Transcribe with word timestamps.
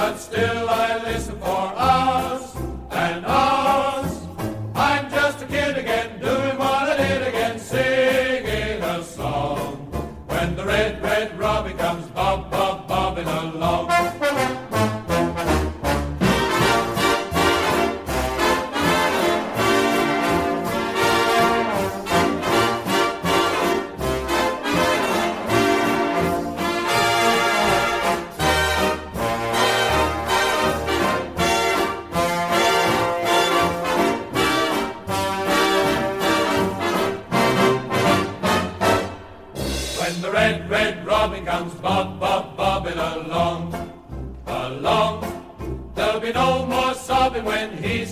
But 0.00 0.16
still 0.16 0.66
I 0.70 0.96
listen 1.04 1.38
for 1.40 1.46
hours 1.76 2.39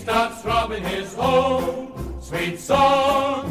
starts 0.09 0.41
throbbing 0.41 0.83
his 0.85 1.15
own 1.19 1.93
sweet 2.19 2.59
song. 2.59 3.45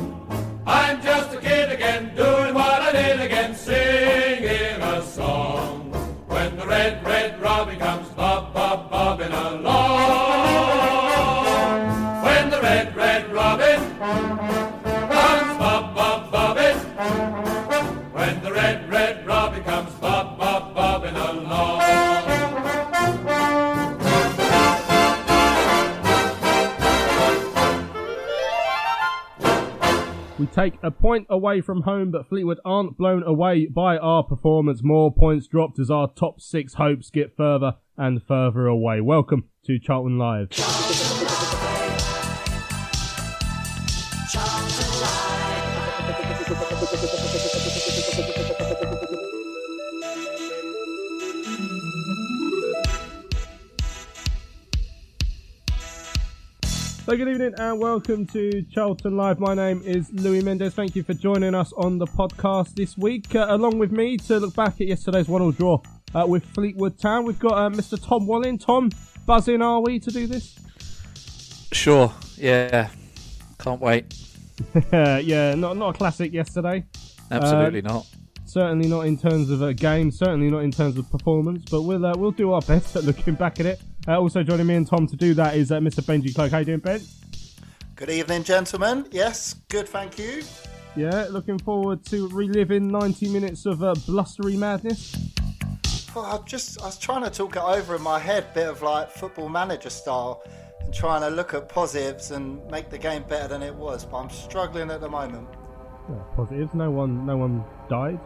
I'm 0.65 0.99
just 1.03 1.31
a 1.35 1.37
kid 1.39 1.71
again, 1.71 2.15
doing 2.15 2.55
what 2.55 2.81
I 2.81 2.91
did 2.93 3.19
again, 3.21 3.53
singing 3.53 4.81
a 4.81 5.03
song. 5.03 5.91
When 6.25 6.57
the 6.57 6.65
red, 6.65 7.05
red 7.05 7.39
robin 7.39 7.77
take 30.57 30.73
a 30.81 30.89
point 30.89 31.27
away 31.29 31.61
from 31.61 31.83
home, 31.83 32.09
but 32.09 32.27
Fleetwood 32.27 32.59
aren't 32.65 32.97
blown 32.97 33.21
away 33.21 33.67
by 33.67 33.95
our 33.97 34.23
performance. 34.23 34.81
More 34.81 35.13
points 35.13 35.45
dropped 35.45 35.77
as 35.77 35.91
our 35.91 36.07
top 36.07 36.41
six 36.41 36.73
hopes 36.75 37.11
get 37.11 37.37
further 37.37 37.75
and 37.95 38.23
further 38.23 38.65
away. 38.65 39.01
Welcome 39.01 39.49
to 39.65 39.77
Charlton 39.77 40.17
Live. 40.17 40.49
So 57.07 57.15
good 57.15 57.29
evening 57.29 57.53
and 57.57 57.79
welcome 57.79 58.25
to 58.25 58.63
Charlton 58.63 59.15
Live. 59.15 59.39
My 59.39 59.53
name 59.53 59.81
is 59.85 60.11
Louis 60.11 60.41
Mendes. 60.43 60.73
Thank 60.73 60.93
you 60.93 61.03
for 61.03 61.13
joining 61.13 61.55
us 61.55 61.71
on 61.77 61.97
the 61.97 62.05
podcast 62.05 62.75
this 62.75 62.97
week. 62.97 63.33
Uh, 63.33 63.45
along 63.47 63.77
with 63.79 63.93
me 63.93 64.17
to 64.17 64.39
look 64.39 64.53
back 64.55 64.81
at 64.81 64.87
yesterday's 64.87 65.29
one-all 65.29 65.53
draw 65.53 65.79
uh, 66.13 66.25
with 66.27 66.43
Fleetwood 66.47 66.99
Town, 66.99 67.23
we've 67.23 67.39
got 67.39 67.53
uh, 67.53 67.69
Mr. 67.69 67.97
Tom 68.05 68.27
Wallin. 68.27 68.57
Tom, 68.57 68.91
buzzing 69.25 69.61
are 69.61 69.79
we 69.79 69.99
to 69.99 70.11
do 70.11 70.27
this? 70.27 70.59
Sure. 71.71 72.13
Yeah. 72.35 72.89
Can't 73.57 73.79
wait. 73.79 74.13
yeah, 74.91 75.55
not 75.55 75.77
not 75.77 75.95
a 75.95 75.97
classic 75.97 76.33
yesterday. 76.33 76.83
Absolutely 77.31 77.85
Um, 77.85 77.85
not. 77.85 78.07
Certainly 78.43 78.89
not 78.89 79.05
in 79.05 79.17
terms 79.17 79.49
of 79.49 79.61
a 79.61 79.73
game. 79.73 80.11
Certainly 80.11 80.51
not 80.51 80.59
in 80.59 80.71
terms 80.71 80.97
of 80.97 81.09
performance. 81.09 81.69
But 81.71 81.83
we'll 81.83 82.05
uh, 82.05 82.15
we'll 82.17 82.31
do 82.31 82.51
our 82.51 82.61
best 82.61 82.97
at 82.97 83.05
looking 83.05 83.35
back 83.35 83.61
at 83.61 83.65
it. 83.65 83.79
Uh, 84.07 84.17
also 84.17 84.41
joining 84.41 84.65
me 84.65 84.75
and 84.75 84.87
Tom 84.87 85.05
to 85.05 85.17
do 85.17 85.33
that 85.33 85.55
is 85.57 85.71
uh, 85.71 85.79
Mr. 85.79 86.01
Benji 86.01 86.33
Cloak. 86.33 86.51
How 86.51 86.59
you 86.59 86.65
doing, 86.65 86.79
Ben? 86.79 87.01
Good 87.95 88.09
evening, 88.09 88.43
gentlemen. 88.43 89.05
Yes, 89.11 89.55
good, 89.67 89.89
thank 89.89 90.17
you. 90.17 90.43
Yeah, 90.95 91.27
looking 91.29 91.59
forward 91.59 92.05
to 92.05 92.29
reliving 92.29 92.87
90 92.87 93.29
minutes 93.29 93.65
of 93.65 93.83
uh, 93.83 93.95
blustery 94.05 94.55
madness. 94.55 95.15
Well, 96.15 96.25
I 96.25 96.39
just 96.45 96.81
I 96.81 96.85
was 96.85 96.97
trying 96.97 97.23
to 97.23 97.29
talk 97.29 97.57
it 97.57 97.61
over 97.61 97.95
in 97.95 98.01
my 98.01 98.17
head, 98.17 98.53
bit 98.53 98.67
of 98.67 98.81
like 98.81 99.11
football 99.11 99.49
manager 99.49 99.89
style, 99.89 100.41
and 100.79 100.93
trying 100.93 101.21
to 101.21 101.29
look 101.29 101.53
at 101.53 101.67
positives 101.67 102.31
and 102.31 102.65
make 102.71 102.89
the 102.89 102.97
game 102.97 103.23
better 103.23 103.49
than 103.49 103.61
it 103.61 103.75
was. 103.75 104.05
But 104.05 104.17
I'm 104.17 104.29
struggling 104.29 104.89
at 104.89 105.01
the 105.01 105.09
moment. 105.09 105.49
Yeah, 106.09 106.15
positives. 106.35 106.73
No 106.73 106.89
one, 106.91 107.25
no 107.25 107.35
one 107.35 107.63
died. 107.89 108.19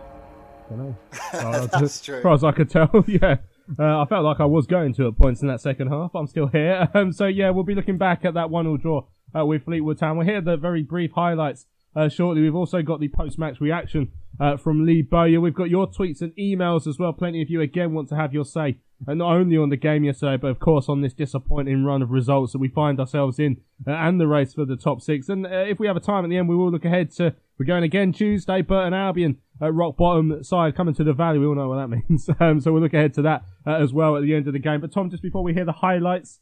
I 0.67 0.69
Don't 0.69 0.77
know. 0.77 0.95
That's 1.71 1.81
as 1.81 2.01
true. 2.01 2.21
far 2.21 2.35
as 2.35 2.43
I 2.43 2.51
could 2.51 2.69
tell, 2.69 2.89
yeah. 3.07 3.37
Uh, 3.79 4.01
I 4.01 4.05
felt 4.05 4.25
like 4.25 4.39
I 4.39 4.45
was 4.45 4.67
going 4.67 4.93
to 4.95 5.07
at 5.07 5.17
points 5.17 5.41
in 5.41 5.47
that 5.47 5.61
second 5.61 5.87
half. 5.87 6.11
I'm 6.15 6.27
still 6.27 6.47
here. 6.47 6.87
Um, 6.95 7.11
so 7.11 7.25
yeah, 7.25 7.49
we'll 7.51 7.63
be 7.63 7.75
looking 7.75 7.97
back 7.97 8.25
at 8.25 8.33
that 8.33 8.49
one-all 8.49 8.77
draw 8.77 9.05
uh, 9.37 9.45
with 9.45 9.63
Fleetwood 9.63 9.97
Town. 9.97 10.17
We'll 10.17 10.27
hear 10.27 10.41
the 10.41 10.57
very 10.57 10.83
brief 10.83 11.11
highlights 11.13 11.65
uh, 11.95 12.09
shortly. 12.09 12.41
We've 12.41 12.55
also 12.55 12.81
got 12.81 12.99
the 12.99 13.07
post-match 13.07 13.61
reaction 13.61 14.11
uh, 14.39 14.57
from 14.57 14.85
Lee 14.85 15.01
Bowyer. 15.01 15.39
We've 15.39 15.53
got 15.53 15.69
your 15.69 15.87
tweets 15.87 16.21
and 16.21 16.33
emails 16.35 16.87
as 16.87 16.99
well. 16.99 17.13
Plenty 17.13 17.41
of 17.41 17.49
you 17.49 17.61
again 17.61 17.93
want 17.93 18.09
to 18.09 18.15
have 18.15 18.33
your 18.33 18.45
say, 18.45 18.77
and 19.07 19.19
not 19.19 19.33
only 19.33 19.57
on 19.57 19.69
the 19.69 19.77
game 19.77 20.03
yesterday, 20.03 20.37
but 20.37 20.47
of 20.47 20.59
course 20.59 20.89
on 20.89 21.01
this 21.01 21.13
disappointing 21.13 21.83
run 21.83 22.01
of 22.01 22.11
results 22.11 22.53
that 22.53 22.59
we 22.59 22.67
find 22.67 22.99
ourselves 22.99 23.39
in, 23.39 23.61
uh, 23.87 23.91
and 23.91 24.19
the 24.19 24.27
race 24.27 24.53
for 24.53 24.65
the 24.65 24.75
top 24.75 25.01
six. 25.01 25.29
And 25.29 25.45
uh, 25.45 25.49
if 25.49 25.79
we 25.79 25.87
have 25.87 25.97
a 25.97 26.01
time 26.01 26.23
at 26.23 26.29
the 26.29 26.37
end, 26.37 26.49
we 26.49 26.55
will 26.55 26.71
look 26.71 26.85
ahead 26.85 27.11
to 27.13 27.35
we're 27.57 27.65
going 27.65 27.83
again 27.83 28.11
Tuesday, 28.11 28.61
Burton 28.61 28.93
Albion 28.93 29.37
at 29.61 29.73
rock 29.73 29.97
bottom 29.97 30.43
side 30.43 30.75
coming 30.75 30.93
to 30.95 31.03
the 31.03 31.13
valley. 31.13 31.39
We 31.39 31.45
all 31.45 31.55
know 31.55 31.69
what 31.69 31.75
that 31.75 31.87
means. 32.09 32.29
Um, 32.39 32.59
so 32.59 32.71
we'll 32.71 32.81
look 32.81 32.93
ahead 32.93 33.13
to 33.15 33.21
that 33.23 33.43
uh, 33.65 33.75
as 33.75 33.93
well 33.93 34.17
at 34.17 34.23
the 34.23 34.33
end 34.33 34.47
of 34.47 34.53
the 34.53 34.59
game. 34.59 34.81
But 34.81 34.91
Tom, 34.91 35.09
just 35.09 35.23
before 35.23 35.43
we 35.43 35.53
hear 35.53 35.65
the 35.65 35.71
highlights, 35.71 36.39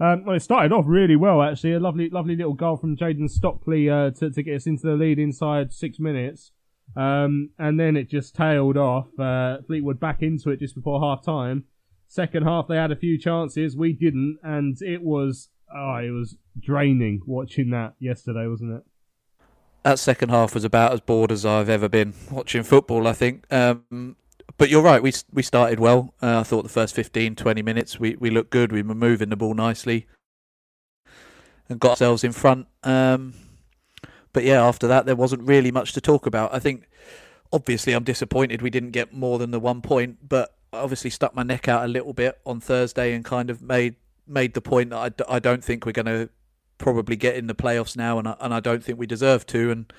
um, 0.00 0.24
well, 0.24 0.36
it 0.36 0.40
started 0.40 0.72
off 0.72 0.84
really 0.86 1.16
well 1.16 1.42
actually. 1.42 1.72
A 1.72 1.80
lovely, 1.80 2.10
lovely 2.10 2.36
little 2.36 2.54
goal 2.54 2.76
from 2.76 2.96
Jayden 2.96 3.30
Stockley 3.30 3.88
uh, 3.88 4.10
to 4.12 4.30
to 4.30 4.42
get 4.42 4.56
us 4.56 4.66
into 4.66 4.86
the 4.86 4.94
lead 4.94 5.18
inside 5.18 5.72
six 5.72 5.98
minutes. 5.98 6.52
Um, 6.94 7.50
and 7.58 7.80
then 7.80 7.96
it 7.96 8.08
just 8.08 8.34
tailed 8.34 8.76
off. 8.76 9.08
Uh, 9.18 9.58
Fleetwood 9.66 9.98
back 9.98 10.22
into 10.22 10.50
it 10.50 10.60
just 10.60 10.74
before 10.74 11.00
half 11.00 11.24
time. 11.24 11.64
Second 12.08 12.44
half, 12.44 12.68
they 12.68 12.76
had 12.76 12.92
a 12.92 12.96
few 12.96 13.18
chances. 13.18 13.76
We 13.76 13.92
didn't, 13.92 14.38
and 14.42 14.80
it 14.80 15.02
was 15.02 15.48
oh, 15.74 15.96
it 15.96 16.10
was 16.10 16.36
draining 16.58 17.20
watching 17.26 17.70
that 17.70 17.94
yesterday, 17.98 18.46
wasn't 18.46 18.76
it? 18.76 18.82
That 19.86 20.00
second 20.00 20.30
half 20.30 20.52
was 20.52 20.64
about 20.64 20.92
as 20.94 21.00
bored 21.00 21.30
as 21.30 21.46
I've 21.46 21.68
ever 21.68 21.88
been 21.88 22.12
watching 22.28 22.64
football. 22.64 23.06
I 23.06 23.12
think. 23.12 23.46
Um, 23.52 24.16
but 24.58 24.68
you're 24.68 24.82
right. 24.82 25.00
We 25.00 25.12
we 25.32 25.44
started 25.44 25.78
well. 25.78 26.12
Uh, 26.20 26.40
I 26.40 26.42
thought 26.42 26.64
the 26.64 26.68
first 26.68 26.92
15, 26.92 27.36
20 27.36 27.62
minutes 27.62 28.00
we 28.00 28.16
we 28.16 28.28
looked 28.28 28.50
good. 28.50 28.72
We 28.72 28.82
were 28.82 28.96
moving 28.96 29.28
the 29.28 29.36
ball 29.36 29.54
nicely 29.54 30.08
and 31.68 31.78
got 31.78 31.90
ourselves 31.90 32.24
in 32.24 32.32
front. 32.32 32.66
Um, 32.82 33.34
but 34.32 34.42
yeah, 34.42 34.60
after 34.60 34.88
that 34.88 35.06
there 35.06 35.14
wasn't 35.14 35.42
really 35.42 35.70
much 35.70 35.92
to 35.92 36.00
talk 36.00 36.26
about. 36.26 36.52
I 36.52 36.58
think 36.58 36.88
obviously 37.52 37.92
I'm 37.92 38.02
disappointed 38.02 38.62
we 38.62 38.70
didn't 38.70 38.90
get 38.90 39.12
more 39.12 39.38
than 39.38 39.52
the 39.52 39.60
one 39.60 39.82
point, 39.82 40.28
but 40.28 40.56
I 40.72 40.78
obviously 40.78 41.10
stuck 41.10 41.32
my 41.32 41.44
neck 41.44 41.68
out 41.68 41.84
a 41.84 41.88
little 41.88 42.12
bit 42.12 42.40
on 42.44 42.58
Thursday 42.58 43.14
and 43.14 43.24
kind 43.24 43.50
of 43.50 43.62
made 43.62 43.94
made 44.26 44.54
the 44.54 44.60
point 44.60 44.90
that 44.90 45.22
I, 45.28 45.36
I 45.36 45.38
don't 45.38 45.62
think 45.62 45.86
we're 45.86 45.92
going 45.92 46.06
to 46.06 46.28
probably 46.78 47.16
get 47.16 47.36
in 47.36 47.46
the 47.46 47.54
playoffs 47.54 47.96
now, 47.96 48.18
and 48.18 48.28
I, 48.28 48.36
and 48.40 48.54
I 48.54 48.60
don't 48.60 48.82
think 48.82 48.98
we 48.98 49.06
deserve 49.06 49.46
to. 49.46 49.70
And 49.70 49.92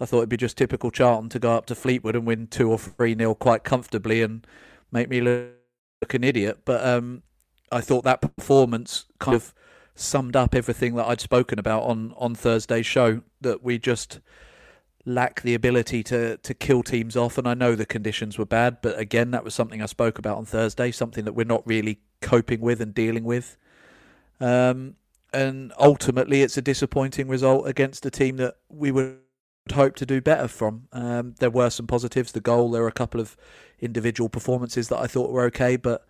I 0.00 0.06
thought 0.06 0.18
it'd 0.18 0.28
be 0.28 0.36
just 0.36 0.56
typical 0.56 0.90
Charlton 0.90 1.28
to 1.30 1.38
go 1.38 1.54
up 1.54 1.66
to 1.66 1.74
Fleetwood 1.74 2.16
and 2.16 2.26
win 2.26 2.46
two 2.46 2.70
or 2.70 2.78
three 2.78 3.14
nil 3.14 3.34
quite 3.34 3.64
comfortably 3.64 4.22
and 4.22 4.46
make 4.90 5.08
me 5.08 5.20
look, 5.20 5.50
look 6.02 6.14
an 6.14 6.24
idiot. 6.24 6.60
But 6.64 6.84
um, 6.86 7.22
I 7.70 7.80
thought 7.80 8.04
that 8.04 8.20
performance 8.20 9.06
kind 9.18 9.36
of 9.36 9.54
summed 9.94 10.34
up 10.34 10.54
everything 10.54 10.96
that 10.96 11.06
I'd 11.06 11.20
spoken 11.20 11.58
about 11.58 11.84
on 11.84 12.14
on 12.16 12.34
Thursday's 12.34 12.86
show. 12.86 13.22
That 13.40 13.62
we 13.62 13.78
just 13.78 14.20
lack 15.06 15.42
the 15.42 15.54
ability 15.54 16.02
to 16.04 16.38
to 16.38 16.54
kill 16.54 16.82
teams 16.82 17.16
off. 17.16 17.38
And 17.38 17.46
I 17.46 17.54
know 17.54 17.74
the 17.74 17.86
conditions 17.86 18.38
were 18.38 18.46
bad, 18.46 18.78
but 18.82 18.98
again, 18.98 19.30
that 19.30 19.44
was 19.44 19.54
something 19.54 19.82
I 19.82 19.86
spoke 19.86 20.18
about 20.18 20.38
on 20.38 20.44
Thursday. 20.44 20.90
Something 20.90 21.24
that 21.24 21.34
we're 21.34 21.44
not 21.44 21.66
really 21.66 22.00
coping 22.20 22.60
with 22.60 22.80
and 22.80 22.94
dealing 22.94 23.24
with. 23.24 23.56
Um, 24.40 24.96
and 25.34 25.72
ultimately, 25.78 26.42
it's 26.42 26.56
a 26.56 26.62
disappointing 26.62 27.28
result 27.28 27.66
against 27.66 28.06
a 28.06 28.10
team 28.10 28.36
that 28.36 28.56
we 28.68 28.90
would 28.90 29.18
hope 29.72 29.96
to 29.96 30.06
do 30.06 30.20
better 30.20 30.48
from. 30.48 30.88
Um, 30.92 31.34
there 31.40 31.50
were 31.50 31.70
some 31.70 31.86
positives. 31.86 32.32
The 32.32 32.40
goal, 32.40 32.70
there 32.70 32.82
were 32.82 32.88
a 32.88 32.92
couple 32.92 33.20
of 33.20 33.36
individual 33.80 34.28
performances 34.28 34.88
that 34.88 34.98
I 34.98 35.06
thought 35.06 35.30
were 35.30 35.44
okay, 35.44 35.76
but 35.76 36.06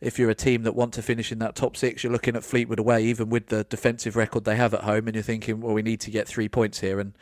if 0.00 0.18
you're 0.18 0.30
a 0.30 0.34
team 0.34 0.64
that 0.64 0.74
want 0.74 0.92
to 0.94 1.02
finish 1.02 1.32
in 1.32 1.38
that 1.38 1.54
top 1.54 1.76
six, 1.76 2.04
you're 2.04 2.12
looking 2.12 2.36
at 2.36 2.44
Fleetwood 2.44 2.78
away, 2.78 3.04
even 3.04 3.30
with 3.30 3.46
the 3.46 3.64
defensive 3.64 4.16
record 4.16 4.44
they 4.44 4.56
have 4.56 4.74
at 4.74 4.82
home, 4.82 5.06
and 5.06 5.14
you're 5.14 5.22
thinking, 5.22 5.60
well, 5.60 5.74
we 5.74 5.82
need 5.82 6.00
to 6.00 6.10
get 6.10 6.28
three 6.28 6.48
points 6.48 6.80
here. 6.80 7.00
And 7.00 7.14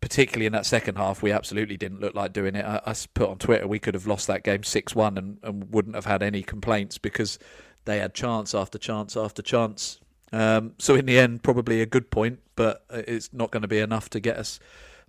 particularly 0.00 0.46
in 0.46 0.52
that 0.52 0.66
second 0.66 0.96
half, 0.96 1.22
we 1.22 1.32
absolutely 1.32 1.76
didn't 1.76 2.00
look 2.00 2.14
like 2.14 2.32
doing 2.32 2.54
it. 2.54 2.64
I, 2.64 2.80
I 2.86 2.94
put 3.14 3.30
on 3.30 3.38
Twitter 3.38 3.66
we 3.66 3.78
could 3.78 3.94
have 3.94 4.06
lost 4.06 4.26
that 4.26 4.44
game 4.44 4.62
six 4.62 4.94
one 4.94 5.18
and, 5.18 5.38
and 5.42 5.72
wouldn't 5.72 5.94
have 5.94 6.04
had 6.04 6.22
any 6.22 6.42
complaints 6.42 6.98
because 6.98 7.38
they 7.84 7.98
had 7.98 8.14
chance 8.14 8.54
after 8.54 8.78
chance 8.78 9.16
after 9.16 9.42
chance. 9.42 10.00
Um, 10.34 10.72
so 10.78 10.96
in 10.96 11.06
the 11.06 11.16
end, 11.16 11.44
probably 11.44 11.80
a 11.80 11.86
good 11.86 12.10
point, 12.10 12.40
but 12.56 12.84
it's 12.90 13.32
not 13.32 13.52
going 13.52 13.62
to 13.62 13.68
be 13.68 13.78
enough 13.78 14.10
to 14.10 14.20
get 14.20 14.36
us 14.36 14.58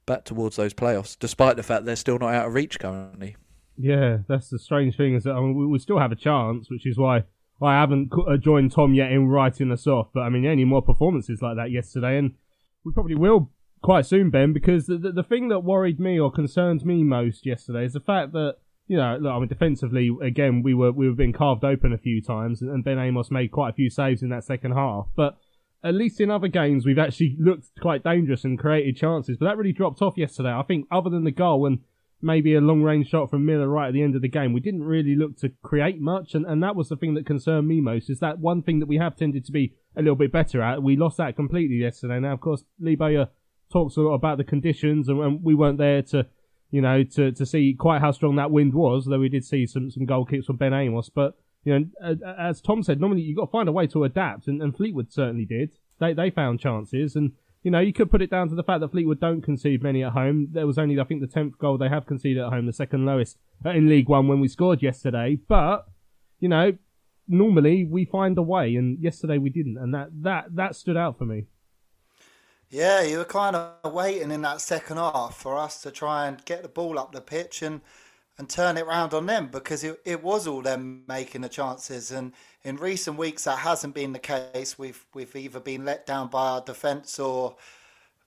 back 0.06 0.24
towards 0.24 0.56
those 0.56 0.74
playoffs, 0.74 1.18
despite 1.18 1.56
the 1.56 1.64
fact 1.64 1.86
they're 1.86 1.96
still 1.96 2.20
not 2.20 2.36
out 2.36 2.46
of 2.46 2.54
reach 2.54 2.80
currently. 2.80 3.36
Yeah, 3.76 4.20
that's 4.28 4.50
the 4.50 4.60
strange 4.60 4.96
thing 4.96 5.16
is 5.16 5.24
that 5.24 5.34
I 5.34 5.40
mean, 5.40 5.72
we, 5.72 5.80
still 5.80 5.98
have 5.98 6.12
a 6.12 6.16
chance, 6.16 6.70
which 6.70 6.86
is 6.86 6.98
why 6.98 7.24
I 7.60 7.74
haven't 7.74 8.12
uh, 8.14 8.38
joined 8.38 8.72
Tom 8.72 8.94
yet 8.94 9.12
in 9.12 9.28
writing 9.28 9.72
us 9.72 9.88
off. 9.88 10.10
But 10.14 10.22
I 10.22 10.30
mean, 10.30 10.46
any 10.46 10.64
more 10.64 10.84
performances 10.84 11.42
like 11.42 11.58
that 11.58 11.72
yesterday, 11.72 12.20
and 12.20 12.36
we 12.84 12.94
probably 12.94 13.16
will 13.16 13.50
quite 13.82 14.06
soon, 14.06 14.30
Ben, 14.30 14.54
because 14.54 14.86
the, 14.86 14.98
the, 14.98 15.12
the 15.12 15.24
thing 15.24 15.48
that 15.50 15.62
worried 15.62 16.00
me 16.00 16.20
or 16.20 16.32
concerned 16.32 16.86
me 16.86 17.04
most 17.04 17.48
yesterday 17.48 17.86
is 17.86 17.94
the 17.94 18.00
fact 18.00 18.32
that 18.34 18.58
you 18.88 18.98
know, 18.98 19.18
look, 19.20 19.32
I 19.32 19.40
mean, 19.40 19.48
defensively, 19.48 20.12
again, 20.22 20.62
we 20.64 20.74
were 20.74 20.92
we 20.92 21.08
were 21.08 21.16
being 21.16 21.34
carved 21.34 21.64
open 21.64 21.94
a 21.94 21.98
few 21.98 22.22
times, 22.22 22.62
and 22.62 22.84
Ben 22.84 23.00
Amos 23.00 23.32
made 23.32 23.52
quite 23.52 23.70
a 23.70 23.74
few 23.74 23.90
saves 23.90 24.22
in 24.22 24.30
that 24.30 24.44
second 24.44 24.74
half. 24.74 25.08
But 25.16 25.38
at 25.84 25.94
least 25.94 26.20
in 26.20 26.32
other 26.32 26.48
games, 26.48 26.86
we've 26.86 27.00
actually 27.00 27.36
looked 27.40 27.68
quite 27.80 28.04
dangerous 28.04 28.44
and 28.44 28.58
created 28.60 28.98
chances. 28.98 29.38
But 29.38 29.46
that 29.46 29.58
really 29.58 29.74
dropped 29.74 30.02
off 30.02 30.18
yesterday. 30.18 30.52
I 30.52 30.64
think, 30.64 30.88
other 30.92 31.10
than 31.10 31.24
the 31.24 31.32
goal 31.32 31.66
and 31.66 31.80
maybe 32.22 32.56
a 32.56 32.62
long 32.62 32.82
range 32.82 33.10
shot 33.10 33.30
from 33.30 33.46
Millar 33.46 33.68
right 33.68 33.88
at 33.88 33.94
the 33.94 34.02
end 34.02 34.16
of 34.16 34.22
the 34.22 34.28
game, 34.28 34.54
we 34.54 34.60
didn't 34.60 34.84
really 34.84 35.16
look 35.16 35.38
to 35.38 35.50
create 35.64 36.00
much, 36.00 36.34
and, 36.34 36.46
and 36.46 36.62
that 36.64 36.76
was 36.76 36.90
the 36.90 36.96
thing 36.96 37.14
that 37.16 37.26
concerned 37.26 37.68
me 37.68 37.82
most. 37.82 38.10
Is 38.10 38.20
that 38.20 38.40
one 38.40 38.62
thing 38.62 38.80
that 38.80 38.88
we 38.88 38.98
have 38.98 39.16
tended 39.16 39.46
to 39.46 39.52
be 39.52 39.74
a 39.96 40.02
little 40.02 40.16
bit 40.16 40.32
better 40.32 40.62
at? 40.62 40.82
We 40.82 40.96
lost 40.96 41.18
that 41.18 41.36
completely 41.36 41.76
yesterday. 41.76 42.20
Now, 42.20 42.34
of 42.34 42.42
course, 42.42 42.64
Lee 42.80 42.96
Bowyer 42.96 43.30
talks 43.72 43.98
a 43.98 44.02
lot 44.02 44.14
about 44.14 44.38
the 44.38 44.44
conditions, 44.44 45.08
and, 45.08 45.20
and, 45.20 45.44
we 45.44 45.54
weren't 45.54 45.78
there 45.78 46.02
to, 46.02 46.26
you 46.76 46.82
know, 46.82 47.06
to, 47.06 47.32
to 47.32 47.46
see 47.46 47.74
quite 47.74 48.02
how 48.02 48.12
strong 48.12 48.36
that 48.36 48.52
wind 48.52 48.74
was. 48.74 49.06
Though 49.06 49.20
we 49.20 49.30
did 49.30 49.46
see 49.46 49.66
some 49.66 49.90
some 49.90 50.06
goal 50.06 50.26
kicks 50.26 50.48
from 50.48 50.58
Ben 50.58 50.74
Amos, 50.74 51.08
but 51.08 51.38
you 51.64 51.80
know, 51.80 52.18
as 52.38 52.60
Tom 52.60 52.84
said, 52.84 53.00
normally 53.00 53.22
you've 53.22 53.38
got 53.38 53.46
to 53.46 53.52
find 53.52 53.70
a 53.70 53.72
way 53.72 53.88
to 53.88 54.04
adapt, 54.04 54.48
and, 54.48 54.62
and 54.62 54.76
Fleetwood 54.76 55.10
certainly 55.10 55.46
did. 55.46 55.78
They 56.02 56.12
they 56.12 56.30
found 56.30 56.60
chances, 56.60 57.16
and 57.16 57.32
you 57.64 57.72
know, 57.72 57.80
you 57.80 57.94
could 57.94 58.12
put 58.12 58.22
it 58.22 58.30
down 58.30 58.50
to 58.50 58.56
the 58.56 58.64
fact 58.64 58.82
that 58.82 58.92
Fleetwood 58.92 59.22
don't 59.22 59.42
concede 59.42 59.84
many 59.84 60.04
at 60.04 60.12
home. 60.12 60.50
There 60.52 60.68
was 60.68 60.78
only, 60.78 61.00
I 61.00 61.06
think, 61.06 61.22
the 61.22 61.28
tenth 61.28 61.58
goal 61.58 61.78
they 61.78 61.88
have 61.88 62.06
conceded 62.06 62.44
at 62.44 62.52
home, 62.52 62.66
the 62.66 62.74
second 62.74 63.06
lowest 63.06 63.38
uh, 63.66 63.70
in 63.70 63.88
League 63.88 64.10
One 64.10 64.28
when 64.28 64.42
we 64.42 64.50
scored 64.50 64.84
yesterday. 64.84 65.38
But 65.48 65.86
you 66.42 66.50
know, 66.50 66.74
normally 67.26 67.86
we 67.86 68.04
find 68.04 68.38
a 68.38 68.42
way, 68.42 68.76
and 68.76 69.00
yesterday 69.00 69.38
we 69.38 69.50
didn't, 69.50 69.78
and 69.78 69.94
that 69.94 70.10
that 70.24 70.56
that 70.56 70.76
stood 70.76 70.98
out 70.98 71.18
for 71.18 71.24
me. 71.24 71.46
Yeah, 72.70 73.02
you 73.04 73.20
were 73.20 73.26
kind 73.26 73.56
of 73.56 73.94
waiting 73.94 74.32
in 74.32 74.42
that 74.42 74.62
second 74.62 74.98
half 74.98 75.38
for 75.38 75.58
us 75.58 75.82
to 75.84 75.92
try 75.92 76.28
and 76.28 76.44
get 76.46 76.64
the 76.64 76.70
ball 76.70 76.98
up 77.00 77.12
the 77.12 77.22
pitch 77.22 77.62
and 77.62 77.82
and 78.38 78.50
turn 78.50 78.76
it 78.78 78.86
round 78.86 79.14
on 79.14 79.28
them 79.28 79.48
because 79.48 79.82
it, 79.86 80.02
it 80.04 80.22
was 80.22 80.46
all 80.46 80.62
them 80.62 81.04
making 81.08 81.40
the 81.42 81.48
chances. 81.48 82.12
And 82.12 82.34
in 82.66 82.76
recent 82.76 83.18
weeks, 83.18 83.46
that 83.46 83.60
hasn't 83.60 83.96
been 83.96 84.12
the 84.12 84.20
case. 84.20 84.78
We've 84.78 85.06
we've 85.14 85.36
either 85.36 85.60
been 85.60 85.86
let 85.86 86.06
down 86.06 86.28
by 86.30 86.50
our 86.50 86.62
defence 86.62 87.18
or 87.20 87.56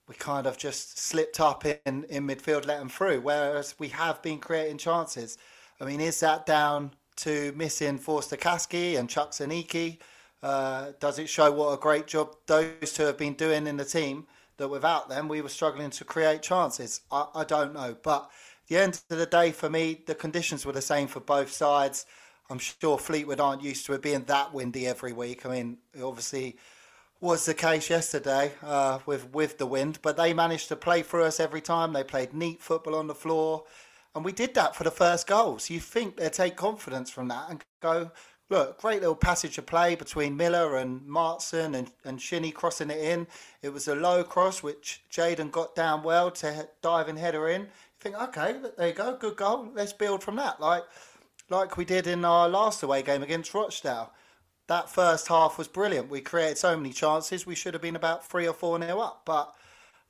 we 0.08 0.14
kind 0.14 0.46
of 0.46 0.56
just 0.56 0.98
slipped 0.98 1.40
up 1.40 1.66
in, 1.66 2.04
in 2.08 2.26
midfield, 2.26 2.66
let 2.66 2.78
them 2.78 2.88
through. 2.88 3.20
Whereas 3.20 3.74
we 3.78 3.88
have 3.88 4.22
been 4.22 4.38
creating 4.38 4.78
chances. 4.78 5.36
I 5.80 5.84
mean, 5.84 6.00
is 6.00 6.20
that 6.20 6.46
down 6.46 6.92
to 7.16 7.52
missing 7.54 7.98
Forster-Caskey 7.98 8.98
and 8.98 9.08
Chuks 9.08 9.46
Aneke? 9.46 9.98
Uh, 10.42 10.92
does 11.00 11.18
it 11.18 11.28
show 11.28 11.50
what 11.50 11.72
a 11.72 11.76
great 11.76 12.06
job 12.06 12.34
those 12.46 12.92
two 12.92 13.04
have 13.04 13.18
been 13.18 13.34
doing 13.34 13.66
in 13.66 13.76
the 13.76 13.84
team? 13.84 14.26
That 14.58 14.68
without 14.68 15.08
them, 15.08 15.28
we 15.28 15.40
were 15.40 15.48
struggling 15.48 15.90
to 15.90 16.04
create 16.04 16.42
chances. 16.42 17.02
I, 17.12 17.26
I 17.32 17.44
don't 17.44 17.72
know, 17.72 17.96
but 18.02 18.28
the 18.66 18.76
end 18.76 19.00
of 19.08 19.18
the 19.18 19.26
day, 19.26 19.52
for 19.52 19.70
me, 19.70 20.02
the 20.04 20.16
conditions 20.16 20.66
were 20.66 20.72
the 20.72 20.82
same 20.82 21.06
for 21.06 21.20
both 21.20 21.52
sides. 21.52 22.06
I'm 22.50 22.58
sure 22.58 22.98
Fleetwood 22.98 23.40
aren't 23.40 23.62
used 23.62 23.86
to 23.86 23.92
it 23.92 24.02
being 24.02 24.24
that 24.24 24.52
windy 24.52 24.86
every 24.86 25.12
week. 25.12 25.46
I 25.46 25.50
mean, 25.50 25.78
obviously 26.02 26.56
was 27.20 27.44
the 27.46 27.54
case 27.54 27.90
yesterday 27.90 28.52
uh, 28.62 29.00
with 29.06 29.32
with 29.32 29.58
the 29.58 29.66
wind, 29.66 29.98
but 30.02 30.16
they 30.16 30.32
managed 30.32 30.68
to 30.68 30.76
play 30.76 31.02
through 31.02 31.24
us 31.24 31.40
every 31.40 31.60
time. 31.60 31.92
They 31.92 32.04
played 32.04 32.32
neat 32.32 32.62
football 32.62 32.94
on 32.94 33.06
the 33.06 33.14
floor, 33.14 33.64
and 34.14 34.24
we 34.24 34.32
did 34.32 34.54
that 34.54 34.76
for 34.76 34.84
the 34.84 34.90
first 34.90 35.26
goal. 35.26 35.58
So 35.58 35.74
you 35.74 35.80
think 35.80 36.16
they'd 36.16 36.32
take 36.32 36.56
confidence 36.56 37.10
from 37.10 37.28
that 37.28 37.50
and 37.50 37.64
go, 37.80 38.10
look, 38.50 38.80
great 38.80 39.00
little 39.00 39.16
passage 39.16 39.58
of 39.58 39.66
play 39.66 39.94
between 39.94 40.36
Millar 40.36 40.76
and 40.76 41.02
Maatsen 41.02 41.74
and, 41.74 41.90
and 42.04 42.20
Shinnie 42.20 42.50
crossing 42.50 42.90
it 42.90 42.98
in. 42.98 43.26
It 43.62 43.70
was 43.70 43.88
a 43.88 43.94
low 43.94 44.24
cross, 44.24 44.62
which 44.62 45.02
Jayden 45.10 45.50
got 45.50 45.74
down 45.74 46.02
well 46.02 46.30
to 46.32 46.68
dive 46.82 47.08
and 47.08 47.18
header 47.18 47.48
in. 47.48 47.62
You 47.62 47.68
think, 48.00 48.22
okay, 48.22 48.56
there 48.76 48.88
you 48.88 48.94
go, 48.94 49.16
good 49.16 49.36
goal. 49.36 49.68
Let's 49.74 49.92
build 49.92 50.22
from 50.22 50.36
that. 50.36 50.60
Like 50.60 50.84
like 51.50 51.76
we 51.76 51.84
did 51.84 52.06
in 52.06 52.24
our 52.24 52.48
last 52.48 52.82
away 52.82 53.02
game 53.02 53.22
against 53.22 53.54
Rochdale. 53.54 54.12
That 54.66 54.90
first 54.90 55.28
half 55.28 55.56
was 55.56 55.66
brilliant. 55.66 56.10
We 56.10 56.20
created 56.20 56.58
so 56.58 56.76
many 56.76 56.92
chances. 56.92 57.46
We 57.46 57.54
should 57.54 57.72
have 57.72 57.82
been 57.82 57.96
about 57.96 58.26
three 58.26 58.46
or 58.46 58.52
four 58.52 58.78
nil 58.78 59.00
up. 59.00 59.22
But 59.24 59.54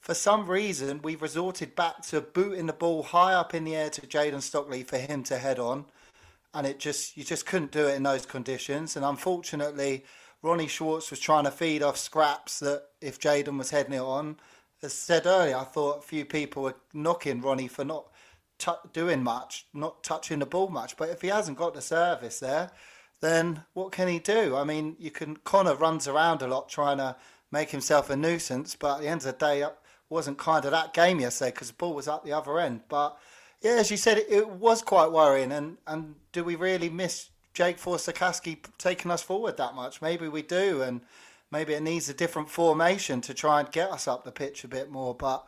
for 0.00 0.14
some 0.14 0.50
reason, 0.50 1.00
we've 1.02 1.22
resorted 1.22 1.76
back 1.76 2.02
to 2.08 2.20
booting 2.20 2.66
the 2.66 2.72
ball 2.72 3.04
high 3.04 3.34
up 3.34 3.54
in 3.54 3.62
the 3.62 3.76
air 3.76 3.90
to 3.90 4.00
Jayden 4.00 4.42
Stockley 4.42 4.82
for 4.82 4.98
him 4.98 5.22
to 5.24 5.38
head 5.38 5.60
on 5.60 5.86
and 6.54 6.66
it 6.66 6.78
just 6.78 7.16
you 7.16 7.24
just 7.24 7.46
couldn't 7.46 7.72
do 7.72 7.86
it 7.86 7.94
in 7.94 8.02
those 8.02 8.26
conditions. 8.26 8.96
And 8.96 9.04
unfortunately, 9.04 10.04
Ronnie 10.42 10.68
Schwartz 10.68 11.10
was 11.10 11.20
trying 11.20 11.44
to 11.44 11.50
feed 11.50 11.82
off 11.82 11.96
scraps 11.96 12.60
that 12.60 12.84
if 13.00 13.20
Jayden 13.20 13.58
was 13.58 13.70
heading 13.70 13.94
it 13.94 14.00
on. 14.00 14.36
As 14.82 14.92
said 14.92 15.26
earlier, 15.26 15.56
I 15.56 15.64
thought 15.64 15.98
a 15.98 16.02
few 16.02 16.24
people 16.24 16.62
were 16.62 16.76
knocking 16.94 17.40
Ronnie 17.40 17.66
for 17.66 17.84
not 17.84 18.06
t- 18.58 18.70
doing 18.92 19.24
much, 19.24 19.66
not 19.74 20.04
touching 20.04 20.38
the 20.38 20.46
ball 20.46 20.68
much. 20.68 20.96
But 20.96 21.08
if 21.08 21.20
he 21.20 21.28
hasn't 21.28 21.58
got 21.58 21.74
the 21.74 21.80
service 21.80 22.38
there, 22.38 22.70
then 23.20 23.64
what 23.72 23.90
can 23.90 24.06
he 24.06 24.20
do? 24.20 24.54
I 24.54 24.62
mean, 24.62 24.94
you 25.00 25.10
can 25.10 25.36
Connor 25.38 25.74
runs 25.74 26.06
around 26.06 26.42
a 26.42 26.46
lot 26.46 26.68
trying 26.68 26.98
to 26.98 27.16
make 27.50 27.70
himself 27.70 28.08
a 28.10 28.16
nuisance, 28.16 28.76
but 28.76 28.96
at 28.96 29.00
the 29.00 29.08
end 29.08 29.20
of 29.22 29.26
the 29.26 29.32
day, 29.32 29.64
wasn't 30.10 30.38
kind 30.38 30.64
of 30.64 30.70
that 30.70 30.94
game 30.94 31.20
yesterday 31.20 31.50
because 31.50 31.68
the 31.68 31.74
ball 31.74 31.94
was 31.94 32.08
at 32.08 32.24
the 32.24 32.32
other 32.32 32.58
end. 32.58 32.82
But 32.88 33.18
yeah, 33.60 33.72
as 33.72 33.90
you 33.90 33.96
said, 33.96 34.18
it, 34.28 34.48
was 34.48 34.82
quite 34.82 35.10
worrying. 35.10 35.52
And, 35.52 35.78
and 35.86 36.14
do 36.32 36.44
we 36.44 36.56
really 36.56 36.88
miss 36.88 37.30
Jake 37.54 37.78
Forster-Caskey 37.78 38.58
taking 38.78 39.10
us 39.10 39.22
forward 39.22 39.56
that 39.56 39.74
much? 39.74 40.00
Maybe 40.00 40.28
we 40.28 40.42
do, 40.42 40.82
and 40.82 41.00
maybe 41.50 41.74
it 41.74 41.82
needs 41.82 42.08
a 42.08 42.14
different 42.14 42.48
formation 42.48 43.20
to 43.22 43.34
try 43.34 43.60
and 43.60 43.72
get 43.72 43.90
us 43.90 44.06
up 44.06 44.24
the 44.24 44.32
pitch 44.32 44.64
a 44.64 44.68
bit 44.68 44.90
more. 44.90 45.14
But 45.14 45.46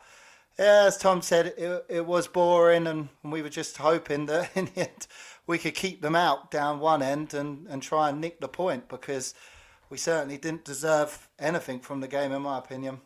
yeah, 0.59 0.83
as 0.85 0.97
Tom 0.97 1.21
said, 1.21 1.53
it, 1.57 1.85
it 1.89 2.05
was 2.05 2.27
boring, 2.27 2.87
and 2.87 3.09
we 3.23 3.41
were 3.41 3.49
just 3.49 3.77
hoping 3.77 4.25
that 4.25 4.51
in 4.55 4.65
the 4.65 4.81
end 4.81 5.07
we 5.47 5.57
could 5.57 5.75
keep 5.75 6.01
them 6.01 6.15
out 6.15 6.51
down 6.51 6.79
one 6.79 7.01
end 7.01 7.33
and, 7.33 7.67
and 7.67 7.81
try 7.81 8.09
and 8.09 8.21
nick 8.21 8.39
the 8.39 8.47
point 8.47 8.87
because 8.87 9.33
we 9.89 9.97
certainly 9.97 10.37
didn't 10.37 10.63
deserve 10.63 11.27
anything 11.39 11.79
from 11.79 11.99
the 11.99 12.07
game, 12.07 12.31
in 12.31 12.41
my 12.41 12.57
opinion. 12.57 13.01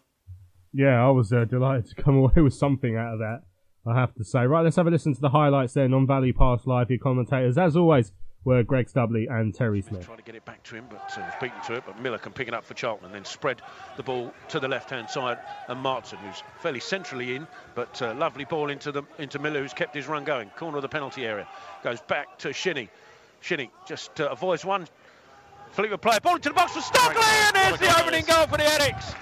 Yeah, 0.72 1.04
I 1.04 1.10
was 1.10 1.32
uh, 1.32 1.46
delighted 1.46 1.88
to 1.90 2.04
come 2.04 2.18
away 2.24 2.42
with 2.42 2.54
something 2.54 2.96
out 2.98 3.14
of 3.14 3.20
that. 3.20 3.42
I 3.88 4.00
have 4.00 4.14
to 4.16 4.24
say. 4.24 4.46
Right, 4.46 4.64
let's 4.64 4.76
have 4.76 4.88
a 4.88 4.92
listen 4.92 5.14
to 5.14 5.22
the 5.22 5.30
highlights 5.30 5.74
then 5.74 5.94
on 5.94 6.08
Valley 6.08 6.34
Pass 6.34 6.66
Live, 6.66 6.90
your 6.90 7.00
commentators. 7.00 7.58
As 7.58 7.76
always, 7.76 8.12
were 8.46 8.64
Greg 8.64 8.88
Stubley 8.88 9.30
and 9.30 9.54
Terry 9.54 9.82
Smith. 9.82 10.06
Trying 10.06 10.18
to 10.18 10.24
get 10.24 10.36
it 10.36 10.46
back 10.46 10.64
to 10.64 10.76
him, 10.76 10.86
but 10.90 11.18
uh, 11.18 11.30
beaten 11.42 11.60
to 11.66 11.74
it. 11.74 11.84
But 11.86 12.00
Millar 12.00 12.20
can 12.20 12.32
pick 12.32 12.48
it 12.48 12.54
up 12.54 12.64
for 12.64 12.76
Charlton 12.76 13.08
and 13.08 13.16
then 13.16 13.26
spread 13.26 13.62
the 13.98 14.04
ball 14.04 14.32
to 14.50 14.60
the 14.60 14.68
left-hand 14.68 15.10
side. 15.10 15.40
And 15.68 15.84
Maatsen, 15.84 16.18
who's 16.20 16.44
fairly 16.60 16.80
centrally 16.80 17.36
in, 17.36 17.48
but 17.74 18.02
uh, 18.02 18.14
lovely 18.14 18.46
ball 18.46 18.70
into 18.70 18.92
the 18.92 19.04
into 19.18 19.40
Millar, 19.40 19.62
who's 19.62 19.74
kept 19.74 19.96
his 19.96 20.08
run 20.08 20.24
going. 20.24 20.50
Corner 20.52 20.78
of 20.78 20.84
the 20.84 20.90
penalty 20.90 21.26
area, 21.26 21.48
goes 21.84 22.02
back 22.02 22.38
to 22.40 22.54
Shinnie. 22.54 22.90
Shinnie 23.42 23.72
just 23.88 24.22
uh, 24.22 24.30
avoids 24.30 24.64
one. 24.64 24.88
Fleetwood 25.72 26.02
player, 26.02 26.20
ball 26.22 26.36
into 26.36 26.50
the 26.50 26.56
box 26.56 26.74
for 26.74 26.82
Stockley, 26.82 27.22
and 27.22 27.56
there's 27.56 27.80
the 27.80 28.02
opening 28.02 28.24
goal 28.26 28.48
for 28.48 28.58
the 28.58 28.64
Addicks. 28.64 29.16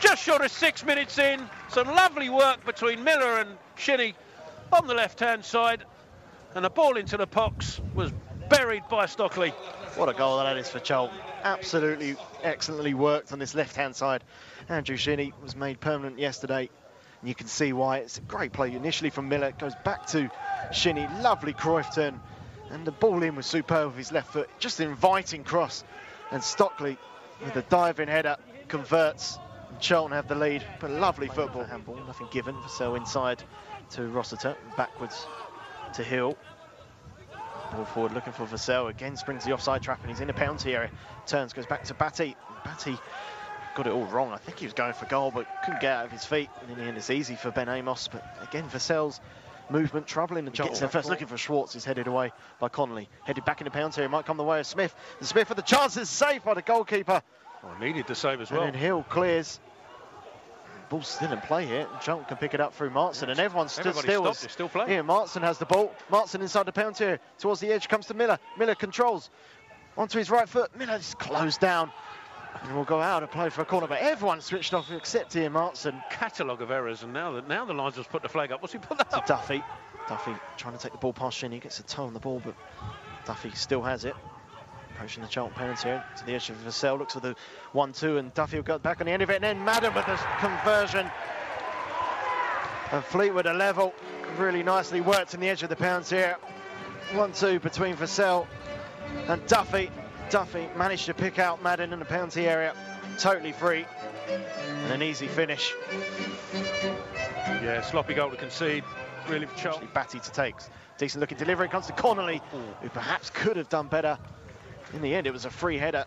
Just 0.00 0.22
short 0.22 0.44
of 0.44 0.50
six 0.50 0.84
minutes 0.84 1.18
in, 1.18 1.48
some 1.68 1.88
lovely 1.88 2.28
work 2.28 2.64
between 2.64 3.02
Millar 3.02 3.38
and 3.38 3.50
Shinnie 3.76 4.14
on 4.72 4.86
the 4.86 4.94
left-hand 4.94 5.44
side, 5.44 5.84
and 6.54 6.64
the 6.64 6.70
ball 6.70 6.96
into 6.96 7.16
the 7.16 7.26
box 7.26 7.80
was 7.94 8.12
buried 8.48 8.82
by 8.88 9.06
Stockley. 9.06 9.50
What 9.96 10.08
a 10.08 10.14
goal 10.14 10.38
that 10.38 10.56
is 10.56 10.68
for 10.68 10.78
Charlton. 10.78 11.18
Absolutely 11.42 12.16
excellently 12.42 12.94
worked 12.94 13.32
on 13.32 13.38
this 13.38 13.54
left-hand 13.54 13.96
side. 13.96 14.22
Andrew 14.68 14.96
Shinnie 14.96 15.32
was 15.42 15.56
made 15.56 15.80
permanent 15.80 16.18
yesterday. 16.18 16.68
And 17.20 17.28
you 17.28 17.34
can 17.34 17.46
see 17.46 17.72
why. 17.72 17.98
It's 17.98 18.18
a 18.18 18.22
great 18.22 18.52
play 18.52 18.74
initially 18.74 19.10
from 19.10 19.28
Millar. 19.28 19.52
Goes 19.52 19.74
back 19.84 20.06
to 20.08 20.30
Shinnie. 20.72 21.08
Lovely 21.20 21.54
Cruyff 21.54 21.94
turn. 21.94 22.20
And 22.70 22.84
the 22.84 22.92
ball 22.92 23.22
in 23.22 23.36
was 23.36 23.46
superb 23.46 23.88
with 23.88 23.96
his 23.96 24.12
left 24.12 24.32
foot. 24.32 24.50
Just 24.58 24.80
inviting 24.80 25.44
cross. 25.44 25.82
And 26.30 26.42
Stockley, 26.42 26.98
with 27.42 27.56
a 27.56 27.62
diving 27.62 28.08
header, 28.08 28.36
converts. 28.68 29.38
And 29.76 29.82
Charlton 29.82 30.12
have 30.12 30.26
the 30.26 30.34
lead. 30.34 30.64
But 30.80 30.90
lovely 30.90 31.28
football. 31.28 31.62
Handball, 31.62 31.96
nothing 32.06 32.28
given. 32.30 32.54
Vassell 32.54 32.96
inside 32.96 33.42
to 33.90 34.08
Rossiter. 34.08 34.56
Backwards 34.74 35.26
to 35.92 36.02
Hill. 36.02 36.34
Ball 37.72 37.84
forward 37.84 38.14
looking 38.14 38.32
for 38.32 38.46
Vassell. 38.46 38.88
Again 38.88 39.18
springs 39.18 39.44
the 39.44 39.52
offside 39.52 39.82
trap 39.82 40.00
and 40.00 40.10
he's 40.10 40.20
in 40.20 40.28
the 40.28 40.32
penalty 40.32 40.74
area. 40.74 40.90
Turns, 41.26 41.52
goes 41.52 41.66
back 41.66 41.84
to 41.84 41.94
Batty. 41.94 42.36
Batty 42.64 42.96
got 43.74 43.86
it 43.86 43.92
all 43.92 44.06
wrong. 44.06 44.32
I 44.32 44.38
think 44.38 44.58
he 44.58 44.64
was 44.64 44.72
going 44.72 44.94
for 44.94 45.04
goal 45.04 45.30
but 45.30 45.46
couldn't 45.62 45.82
get 45.82 45.94
out 45.94 46.06
of 46.06 46.10
his 46.10 46.24
feet. 46.24 46.48
And 46.62 46.70
in 46.70 46.78
the 46.78 46.84
end 46.84 46.96
it's 46.96 47.10
easy 47.10 47.34
for 47.34 47.50
Ben 47.50 47.68
Amos. 47.68 48.08
But 48.08 48.24
again, 48.40 48.64
Vassell's 48.70 49.20
movement 49.68 50.06
troubling 50.06 50.46
the 50.46 50.52
Gets 50.52 50.80
there 50.80 50.88
first 50.88 51.10
looking 51.10 51.26
for 51.26 51.36
Schwartz. 51.36 51.74
He's 51.74 51.84
headed 51.84 52.06
away 52.06 52.32
by 52.60 52.70
Connolly. 52.70 53.10
Headed 53.24 53.44
back 53.44 53.60
in 53.60 53.66
the 53.66 53.70
penalty 53.70 54.00
area. 54.00 54.08
Might 54.08 54.24
come 54.24 54.38
the 54.38 54.42
way 54.42 54.60
of 54.60 54.66
Smith. 54.66 54.94
And 55.18 55.28
Smith 55.28 55.48
for 55.48 55.54
the 55.54 55.60
chance 55.60 55.98
is 55.98 56.08
saved 56.08 56.46
by 56.46 56.54
the 56.54 56.62
goalkeeper. 56.62 57.20
Oh, 57.62 57.78
needed 57.78 58.06
the 58.06 58.14
save 58.14 58.40
as 58.40 58.50
well. 58.50 58.62
And 58.62 58.72
then 58.72 58.80
Hill 58.80 59.04
clears. 59.10 59.60
Ball's 60.88 61.08
still 61.08 61.32
in 61.32 61.40
play 61.40 61.66
here. 61.66 61.86
Charlton 62.00 62.26
can 62.26 62.36
pick 62.36 62.54
it 62.54 62.60
up 62.60 62.72
through 62.72 62.90
Maatsen, 62.90 63.28
and 63.28 63.40
everyone 63.40 63.68
stood 63.68 63.86
Everybody 63.88 64.08
still. 64.08 64.34
stopped, 64.34 64.52
still 64.52 64.68
playing. 64.68 64.88
Here, 64.88 65.02
Maatsen 65.02 65.42
has 65.42 65.58
the 65.58 65.66
ball. 65.66 65.92
Maatsen 66.10 66.40
inside 66.40 66.66
the 66.66 66.72
penalty 66.72 67.04
area. 67.04 67.20
Towards 67.38 67.60
the 67.60 67.72
edge 67.72 67.88
comes 67.88 68.06
to 68.06 68.14
Millar. 68.14 68.38
Millar 68.56 68.74
controls. 68.76 69.30
Onto 69.96 70.18
his 70.18 70.30
right 70.30 70.48
foot. 70.48 70.76
Millar 70.76 70.96
is 70.96 71.14
closed 71.18 71.60
down. 71.60 71.90
And 72.62 72.74
will 72.74 72.84
go 72.84 73.00
out 73.00 73.22
and 73.22 73.30
play 73.30 73.50
for 73.50 73.60
a 73.60 73.64
corner, 73.66 73.86
but 73.86 73.98
everyone 74.00 74.40
switched 74.40 74.72
off 74.72 74.90
except 74.90 75.36
Ian 75.36 75.52
Maatsen. 75.52 76.02
Catalogue 76.10 76.62
of 76.62 76.70
errors, 76.70 77.02
and 77.02 77.12
now 77.12 77.32
that 77.32 77.46
now 77.48 77.66
the 77.66 77.74
linesman's 77.74 78.06
put 78.06 78.22
the 78.22 78.28
flag 78.30 78.50
up. 78.50 78.62
What's 78.62 78.72
he 78.72 78.78
put 78.78 78.96
that 78.96 79.12
up? 79.12 79.26
Duffy. 79.26 79.62
Duffy 80.08 80.32
trying 80.56 80.74
to 80.74 80.80
take 80.80 80.92
the 80.92 80.98
ball 80.98 81.12
past 81.12 81.36
Shinnie. 81.36 81.58
Gets 81.58 81.80
a 81.80 81.82
toe 81.82 82.04
on 82.04 82.14
the 82.14 82.20
ball, 82.20 82.40
but 82.42 82.54
Duffy 83.26 83.50
still 83.50 83.82
has 83.82 84.04
it. 84.04 84.14
Approaching 84.96 85.22
the 85.22 85.28
Charlton 85.28 85.54
penalty 85.54 85.90
area 85.90 86.04
to 86.16 86.24
the 86.24 86.34
edge 86.34 86.48
of 86.48 86.56
Vassell. 86.64 86.98
Looks 86.98 87.12
for 87.12 87.20
the 87.20 87.36
1-2 87.74 88.18
and 88.18 88.32
Duffy 88.32 88.56
will 88.56 88.64
go 88.64 88.78
back 88.78 88.98
on 89.00 89.06
the 89.06 89.12
end 89.12 89.22
of 89.22 89.28
it. 89.28 89.34
And 89.34 89.44
then 89.44 89.62
Madden 89.62 89.92
with 89.92 90.06
the 90.06 90.18
conversion. 90.38 91.10
And 92.92 93.04
Fleetwood 93.04 93.44
a 93.44 93.52
level. 93.52 93.92
Really 94.38 94.62
nicely 94.62 95.02
worked 95.02 95.34
in 95.34 95.40
the 95.40 95.50
edge 95.50 95.62
of 95.62 95.68
the 95.68 95.76
penalty 95.76 96.16
here. 96.16 96.36
1-2 97.10 97.60
between 97.60 97.94
Vassell 97.94 98.46
and 99.28 99.46
Duffy. 99.46 99.90
Duffy 100.30 100.66
managed 100.76 101.04
to 101.06 101.14
pick 101.14 101.38
out 101.38 101.62
Madden 101.62 101.92
in 101.92 101.98
the 101.98 102.06
penalty 102.06 102.48
area. 102.48 102.74
Totally 103.18 103.52
free. 103.52 103.84
And 104.28 104.92
an 104.92 105.02
easy 105.02 105.28
finish. 105.28 105.74
Yeah, 107.62 107.82
sloppy 107.82 108.14
goal 108.14 108.30
to 108.30 108.36
concede. 108.36 108.82
Really 109.28 109.44
for 109.44 109.58
Charlton. 109.58 109.88
Batty 109.92 110.20
to 110.20 110.32
takes. 110.32 110.70
Decent 110.96 111.20
looking 111.20 111.36
delivery 111.36 111.68
comes 111.68 111.86
to 111.88 111.92
Connolly, 111.92 112.40
who 112.80 112.88
perhaps 112.88 113.28
could 113.28 113.58
have 113.58 113.68
done 113.68 113.88
better. 113.88 114.18
In 114.96 115.02
the 115.02 115.14
end, 115.14 115.26
it 115.26 115.32
was 115.32 115.44
a 115.44 115.50
free 115.50 115.76
header. 115.76 116.06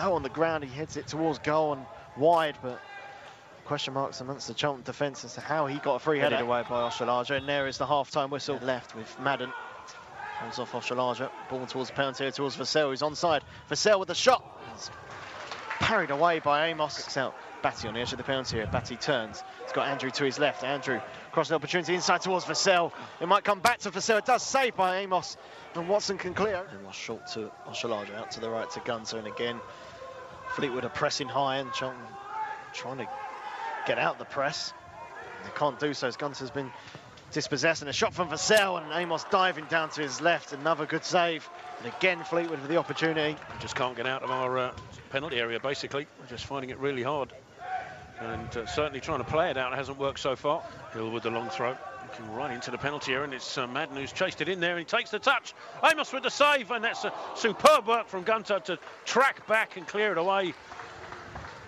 No 0.00 0.14
on 0.14 0.24
the 0.24 0.28
ground, 0.28 0.64
he 0.64 0.70
heads 0.70 0.96
it 0.96 1.06
towards 1.06 1.38
goal 1.38 1.74
and 1.74 1.86
wide, 2.16 2.58
but 2.60 2.80
question 3.64 3.94
marks 3.94 4.20
amongst 4.20 4.48
the 4.48 4.54
Charlton 4.54 4.82
defence 4.82 5.24
as 5.24 5.34
to 5.34 5.40
how 5.40 5.66
he 5.66 5.78
got 5.78 5.94
a 5.94 5.98
free 6.00 6.18
header. 6.18 6.36
away 6.36 6.64
by 6.68 6.88
Oshilaja, 6.88 7.36
and 7.36 7.48
there 7.48 7.68
is 7.68 7.78
the 7.78 7.86
half-time 7.86 8.30
whistle 8.30 8.58
left 8.62 8.96
with 8.96 9.16
Madden. 9.20 9.52
Holds 10.40 10.58
off 10.58 10.72
Oshilaja, 10.72 11.30
ball 11.48 11.66
towards 11.66 11.90
the 11.90 11.94
penalty 11.94 12.24
area, 12.24 12.32
towards 12.32 12.56
Vassell, 12.56 12.90
who's 12.90 13.00
onside. 13.00 13.42
Vassell 13.70 14.00
with 14.00 14.08
the 14.08 14.14
shot. 14.14 14.44
It's 14.74 14.90
parried 15.78 16.10
away 16.10 16.40
by 16.40 16.66
Amos. 16.66 16.96
Kicks 16.96 17.16
out 17.16 17.34
Batty 17.62 17.86
on 17.86 17.94
the 17.94 18.00
edge 18.00 18.12
of 18.12 18.18
the 18.18 18.24
penalty 18.24 18.56
area. 18.56 18.68
Batty 18.70 18.96
turns. 18.96 19.44
He's 19.62 19.72
got 19.72 19.86
Andrew 19.86 20.10
to 20.10 20.24
his 20.24 20.38
left. 20.40 20.64
Andrew 20.64 21.00
crossing 21.36 21.52
the 21.52 21.56
opportunity 21.56 21.94
inside 21.94 22.22
towards 22.22 22.46
Vassell. 22.46 22.90
It 23.20 23.28
might 23.28 23.44
come 23.44 23.60
back 23.60 23.80
to 23.80 23.90
Vassell. 23.90 24.16
It 24.16 24.24
does 24.24 24.42
save 24.42 24.74
by 24.74 25.00
Amos. 25.00 25.36
And 25.74 25.86
Watson 25.86 26.16
can 26.16 26.32
clear. 26.32 26.66
And 26.72 26.82
lost 26.82 26.98
short 26.98 27.26
to 27.34 27.50
Oshilaja 27.68 28.14
out 28.14 28.30
to 28.30 28.40
the 28.40 28.48
right 28.48 28.70
to 28.70 28.80
Gunter. 28.80 29.18
And 29.18 29.26
again, 29.26 29.60
Fleetwood 30.54 30.86
are 30.86 30.88
pressing 30.88 31.28
high 31.28 31.58
and 31.58 31.70
Charlton 31.74 32.00
trying 32.72 32.96
to 32.96 33.08
get 33.86 33.98
out 33.98 34.18
the 34.18 34.24
press. 34.24 34.72
They 35.44 35.50
can't 35.54 35.78
do 35.78 35.92
so 35.92 36.08
as 36.08 36.16
Gunter's 36.16 36.50
been 36.50 36.72
dispossessed. 37.32 37.82
And 37.82 37.90
a 37.90 37.92
shot 37.92 38.14
from 38.14 38.30
Vassell 38.30 38.82
and 38.82 38.90
Amos 38.94 39.24
diving 39.24 39.66
down 39.66 39.90
to 39.90 40.00
his 40.00 40.22
left. 40.22 40.54
Another 40.54 40.86
good 40.86 41.04
save. 41.04 41.46
And 41.84 41.92
again, 41.98 42.24
Fleetwood 42.24 42.60
with 42.60 42.70
the 42.70 42.78
opportunity. 42.78 43.36
We 43.52 43.60
just 43.60 43.76
can't 43.76 43.94
get 43.94 44.06
out 44.06 44.22
of 44.22 44.30
our 44.30 44.56
uh, 44.56 44.72
penalty 45.10 45.36
area, 45.36 45.60
basically. 45.60 46.06
We're 46.18 46.28
just 46.28 46.46
finding 46.46 46.70
it 46.70 46.78
really 46.78 47.02
hard. 47.02 47.30
And 48.20 48.56
uh, 48.56 48.66
certainly 48.66 49.00
trying 49.00 49.18
to 49.18 49.24
play 49.24 49.50
it 49.50 49.56
out 49.56 49.72
It 49.72 49.76
hasn't 49.76 49.98
worked 49.98 50.20
so 50.20 50.36
far. 50.36 50.62
Hill 50.92 51.10
with 51.10 51.22
the 51.24 51.30
long 51.30 51.50
throw. 51.50 51.76
Looking 52.02 52.34
right 52.34 52.50
into 52.52 52.70
the 52.70 52.78
penalty 52.78 53.12
area, 53.12 53.24
and 53.24 53.34
it's 53.34 53.58
uh, 53.58 53.66
Madden 53.66 53.96
who's 53.96 54.12
chased 54.12 54.40
it 54.40 54.48
in 54.48 54.60
there, 54.60 54.70
and 54.70 54.78
he 54.78 54.84
takes 54.84 55.10
the 55.10 55.18
touch. 55.18 55.54
Amos 55.84 56.12
with 56.12 56.22
the 56.22 56.30
save, 56.30 56.70
and 56.70 56.84
that's 56.84 57.04
a 57.04 57.12
superb 57.34 57.86
work 57.86 58.08
from 58.08 58.22
Gunter 58.22 58.60
to 58.60 58.78
track 59.04 59.46
back 59.46 59.76
and 59.76 59.86
clear 59.86 60.12
it 60.12 60.18
away 60.18 60.54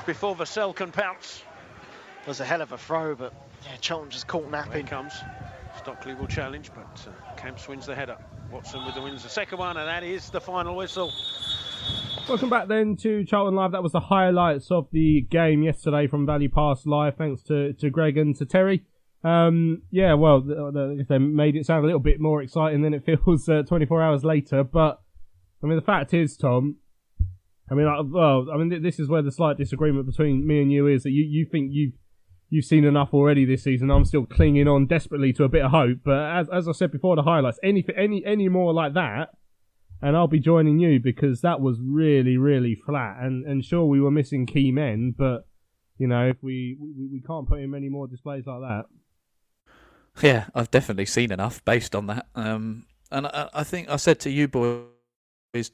before 0.07 0.35
Vassell 0.35 0.75
can 0.75 0.91
pounce. 0.91 1.43
It 2.23 2.29
was 2.29 2.41
a 2.41 2.45
hell 2.45 2.63
of 2.63 2.73
a 2.73 2.79
throw, 2.79 3.15
but 3.15 3.35
yeah, 3.65 3.77
Charlton 3.81 4.11
just 4.11 4.27
caught 4.27 4.43
Here 4.43 4.51
napping. 4.53 4.87
it 4.87 4.91
comes. 4.91 5.13
Stockley 5.77 6.15
will 6.15 6.27
challenge, 6.27 6.71
but 6.75 7.07
uh, 7.07 7.37
Camps 7.37 7.69
wins 7.69 7.87
the 7.87 7.95
header. 7.95 8.17
Watson 8.51 8.85
with 8.87 8.95
the 8.95 9.03
wins 9.03 9.23
the 9.23 9.29
second 9.29 9.59
one, 9.59 9.77
and 9.77 9.87
that 9.87 10.03
is 10.03 10.31
the 10.31 10.41
final 10.41 10.77
whistle. 10.77 11.13
Welcome 12.29 12.51
back 12.51 12.69
then 12.69 12.95
to 12.97 13.25
Charlton 13.25 13.55
Live. 13.55 13.73
That 13.73 13.83
was 13.83 13.93
the 13.93 14.01
highlights 14.01 14.71
of 14.71 14.89
the 14.93 15.23
game 15.23 15.63
yesterday 15.63 16.07
from 16.07 16.27
Valley 16.27 16.47
Pass 16.47 16.85
Live. 16.85 17.17
Thanks 17.17 17.43
to, 17.45 17.73
to 17.73 17.89
Greg 17.89 18.19
and 18.19 18.37
to 18.37 18.45
Terry. 18.45 18.85
Um, 19.25 19.81
yeah, 19.91 20.13
well, 20.13 20.43
the, 20.43 20.55
the, 20.55 21.07
they 21.09 21.17
made 21.17 21.57
it 21.57 21.65
sound 21.65 21.85
a 21.85 21.87
little 21.87 22.03
bit 22.03 22.21
more 22.21 22.43
exciting 22.43 22.83
than 22.83 22.93
it 22.93 23.07
feels 23.25 23.49
uh, 23.49 23.63
24 23.63 24.03
hours 24.03 24.25
later. 24.25 24.63
But 24.63 25.01
I 25.63 25.67
mean, 25.69 25.77
the 25.77 25.83
fact 25.83 26.13
is, 26.13 26.37
Tom. 26.37 26.77
I 27.71 27.75
mean, 27.75 27.87
I, 27.87 28.03
well, 28.03 28.49
I 28.53 28.59
mean, 28.59 28.69
th- 28.69 28.83
this 28.83 29.01
is 29.01 29.09
where 29.09 29.23
the 29.23 29.33
slight 29.33 29.57
disagreement 29.57 30.05
between 30.05 30.47
me 30.47 30.61
and 30.61 30.71
you 30.71 30.87
is 30.87 31.05
that 31.05 31.13
you, 31.13 31.25
you 31.25 31.47
think 31.47 31.71
you've 31.73 31.95
you've 32.51 32.67
seen 32.67 32.85
enough 32.85 33.15
already 33.15 33.47
this 33.47 33.63
season. 33.63 33.91
I'm 33.91 34.05
still 34.05 34.27
clinging 34.27 34.69
on 34.69 34.87
desperately 34.87 35.33
to 35.33 35.45
a 35.45 35.49
bit 35.49 35.65
of 35.65 35.71
hope. 35.71 36.01
But 36.05 36.31
as 36.37 36.51
as 36.51 36.69
I 36.69 36.73
said 36.73 36.93
before, 36.93 37.17
the 37.17 37.23
highlights, 37.23 37.59
any 37.63 37.87
any 37.97 38.23
any 38.27 38.51
more 38.51 38.75
like 38.75 38.93
that, 38.93 39.31
and 40.01 40.17
I'll 40.17 40.29
be 40.29 40.41
joining 40.41 40.79
you 40.79 41.01
because 41.01 41.41
that 41.41 41.61
was 41.61 41.79
really 41.81 42.37
really 42.37 42.75
flat. 42.75 43.19
And 43.21 43.45
and 43.47 43.65
sure, 43.65 43.85
we 43.85 44.01
were 44.01 44.11
missing 44.11 44.47
key 44.47 44.71
men, 44.73 45.15
but 45.17 45.47
you 45.99 46.07
know, 46.07 46.29
if 46.29 46.37
we 46.43 46.77
we, 46.81 47.09
we 47.13 47.21
can't 47.21 47.49
put 47.49 47.61
in 47.61 47.71
many 47.71 47.89
more 47.89 48.07
displays 48.07 48.47
like 48.47 48.61
that. 48.61 48.85
Yeah, 50.23 50.47
I've 50.55 50.71
definitely 50.71 51.07
seen 51.07 51.31
enough 51.31 51.65
based 51.65 51.95
on 51.95 52.07
that. 52.07 52.27
Um, 52.35 52.87
and 53.11 53.27
I, 53.27 53.49
I 53.55 53.65
think 53.65 53.89
I 53.89 53.97
said 53.97 54.21
to 54.21 54.31
you 54.31 54.49
boys 54.49 54.89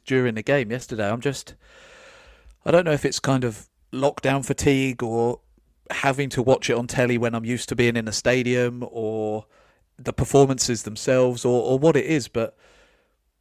during 0.04 0.35
the 0.35 0.43
game 0.43 0.71
yesterday, 0.71 1.11
I'm 1.11 1.21
just, 1.21 1.54
I 2.64 2.71
don't 2.71 2.85
know 2.85 2.93
if 2.93 3.04
it's 3.04 3.21
kind 3.21 3.45
of 3.45 3.69
lockdown 3.93 4.45
fatigue 4.45 5.02
or 5.02 5.40
having 5.90 6.28
to 6.31 6.43
watch 6.43 6.69
it 6.69 6.76
on 6.76 6.87
telly 6.87 7.19
when 7.19 7.35
I'm 7.35 7.45
used 7.45 7.69
to 7.71 7.76
being 7.76 7.97
in 7.97 8.09
a 8.09 8.12
stadium 8.12 8.85
or 8.90 9.47
the 9.99 10.12
performances 10.12 10.83
themselves 10.83 11.45
or, 11.45 11.62
or 11.62 11.78
what 11.78 11.97
it 11.97 12.04
is, 12.04 12.28
but 12.28 12.57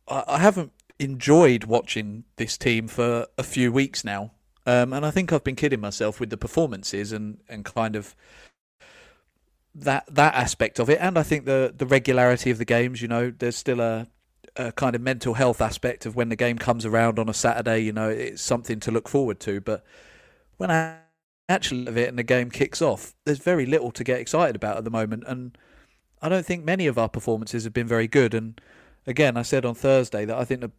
I, 0.07 0.39
haven't 0.39 0.72
enjoyed 1.00 1.63
watching 1.65 2.24
this 2.36 2.57
team 2.57 2.88
for 2.88 3.27
a 3.38 3.43
few 3.43 3.72
weeks 3.72 4.03
now. 4.03 4.31
Um, 4.65 4.93
and 4.93 5.05
I 5.05 5.12
think 5.12 5.33
I've 5.33 5.43
been 5.43 5.55
kidding 5.55 5.81
myself 5.81 6.19
with 6.19 6.29
the 6.29 6.38
performances 6.38 7.12
and, 7.12 7.39
and 7.50 7.65
kind 7.65 7.95
of 7.95 8.15
that 9.75 10.05
that 10.07 10.36
aspect 10.36 10.79
of 10.79 10.89
it, 10.89 11.00
and 11.01 11.17
I 11.17 11.24
think 11.24 11.45
the 11.45 11.74
the 11.75 11.86
regularity 11.86 12.51
of 12.51 12.57
the 12.57 12.65
games. 12.65 13.01
You 13.01 13.07
know, 13.07 13.31
there's 13.31 13.55
still 13.55 13.81
a, 13.81 14.07
a 14.55 14.72
kind 14.72 14.95
of 14.95 15.01
mental 15.01 15.33
health 15.33 15.62
aspect 15.62 16.05
of 16.05 16.15
when 16.15 16.29
the 16.29 16.36
game 16.36 16.57
comes 16.57 16.86
around 16.86 17.19
on 17.19 17.27
a 17.27 17.33
Saturday. 17.33 17.79
You 17.79 17.91
know, 17.91 18.10
it's 18.10 18.41
something 18.41 18.79
to 18.81 18.91
look 18.91 19.10
forward 19.10 19.39
to. 19.41 19.62
But 19.62 19.83
when 20.57 20.69
I 20.72 20.98
actually 21.50 21.88
of 21.88 21.98
it 21.98 22.07
and 22.07 22.17
the 22.17 22.24
game 22.24 22.51
kicks 22.51 22.81
off, 22.81 23.13
there's 23.25 23.39
very 23.39 23.65
little 23.65 23.91
to 23.91 24.03
get 24.03 24.19
excited 24.19 24.55
about 24.55 24.77
at 24.77 24.83
the 24.83 24.91
moment, 24.91 25.24
and 25.27 25.57
I 26.22 26.29
don't 26.29 26.45
think 26.45 26.63
many 26.63 26.88
of 26.88 26.98
our 26.98 27.10
performances 27.10 27.63
have 27.63 27.74
been 27.74 27.88
very 27.88 28.07
good. 28.07 28.33
And 28.33 28.62
again, 29.05 29.38
I 29.38 29.41
said 29.41 29.65
on 29.65 29.75
Thursday 29.75 30.25
that 30.25 30.38
I 30.38 30.45
think 30.45 30.62
the 30.62 30.72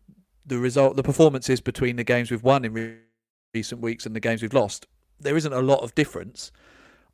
the 0.46 0.58
result, 0.58 0.96
the 0.96 1.02
performances 1.02 1.60
between 1.60 1.96
the 1.96 2.04
games 2.04 2.30
we've 2.30 2.42
won 2.42 2.64
in 2.64 2.74
re- 2.74 2.96
recent 3.54 3.80
weeks 3.80 4.04
and 4.04 4.14
the 4.14 4.20
games 4.20 4.42
we've 4.42 4.52
lost, 4.52 4.86
there 5.18 5.36
isn't 5.36 5.52
a 5.52 5.62
lot 5.62 5.80
of 5.82 5.94
difference. 5.94 6.52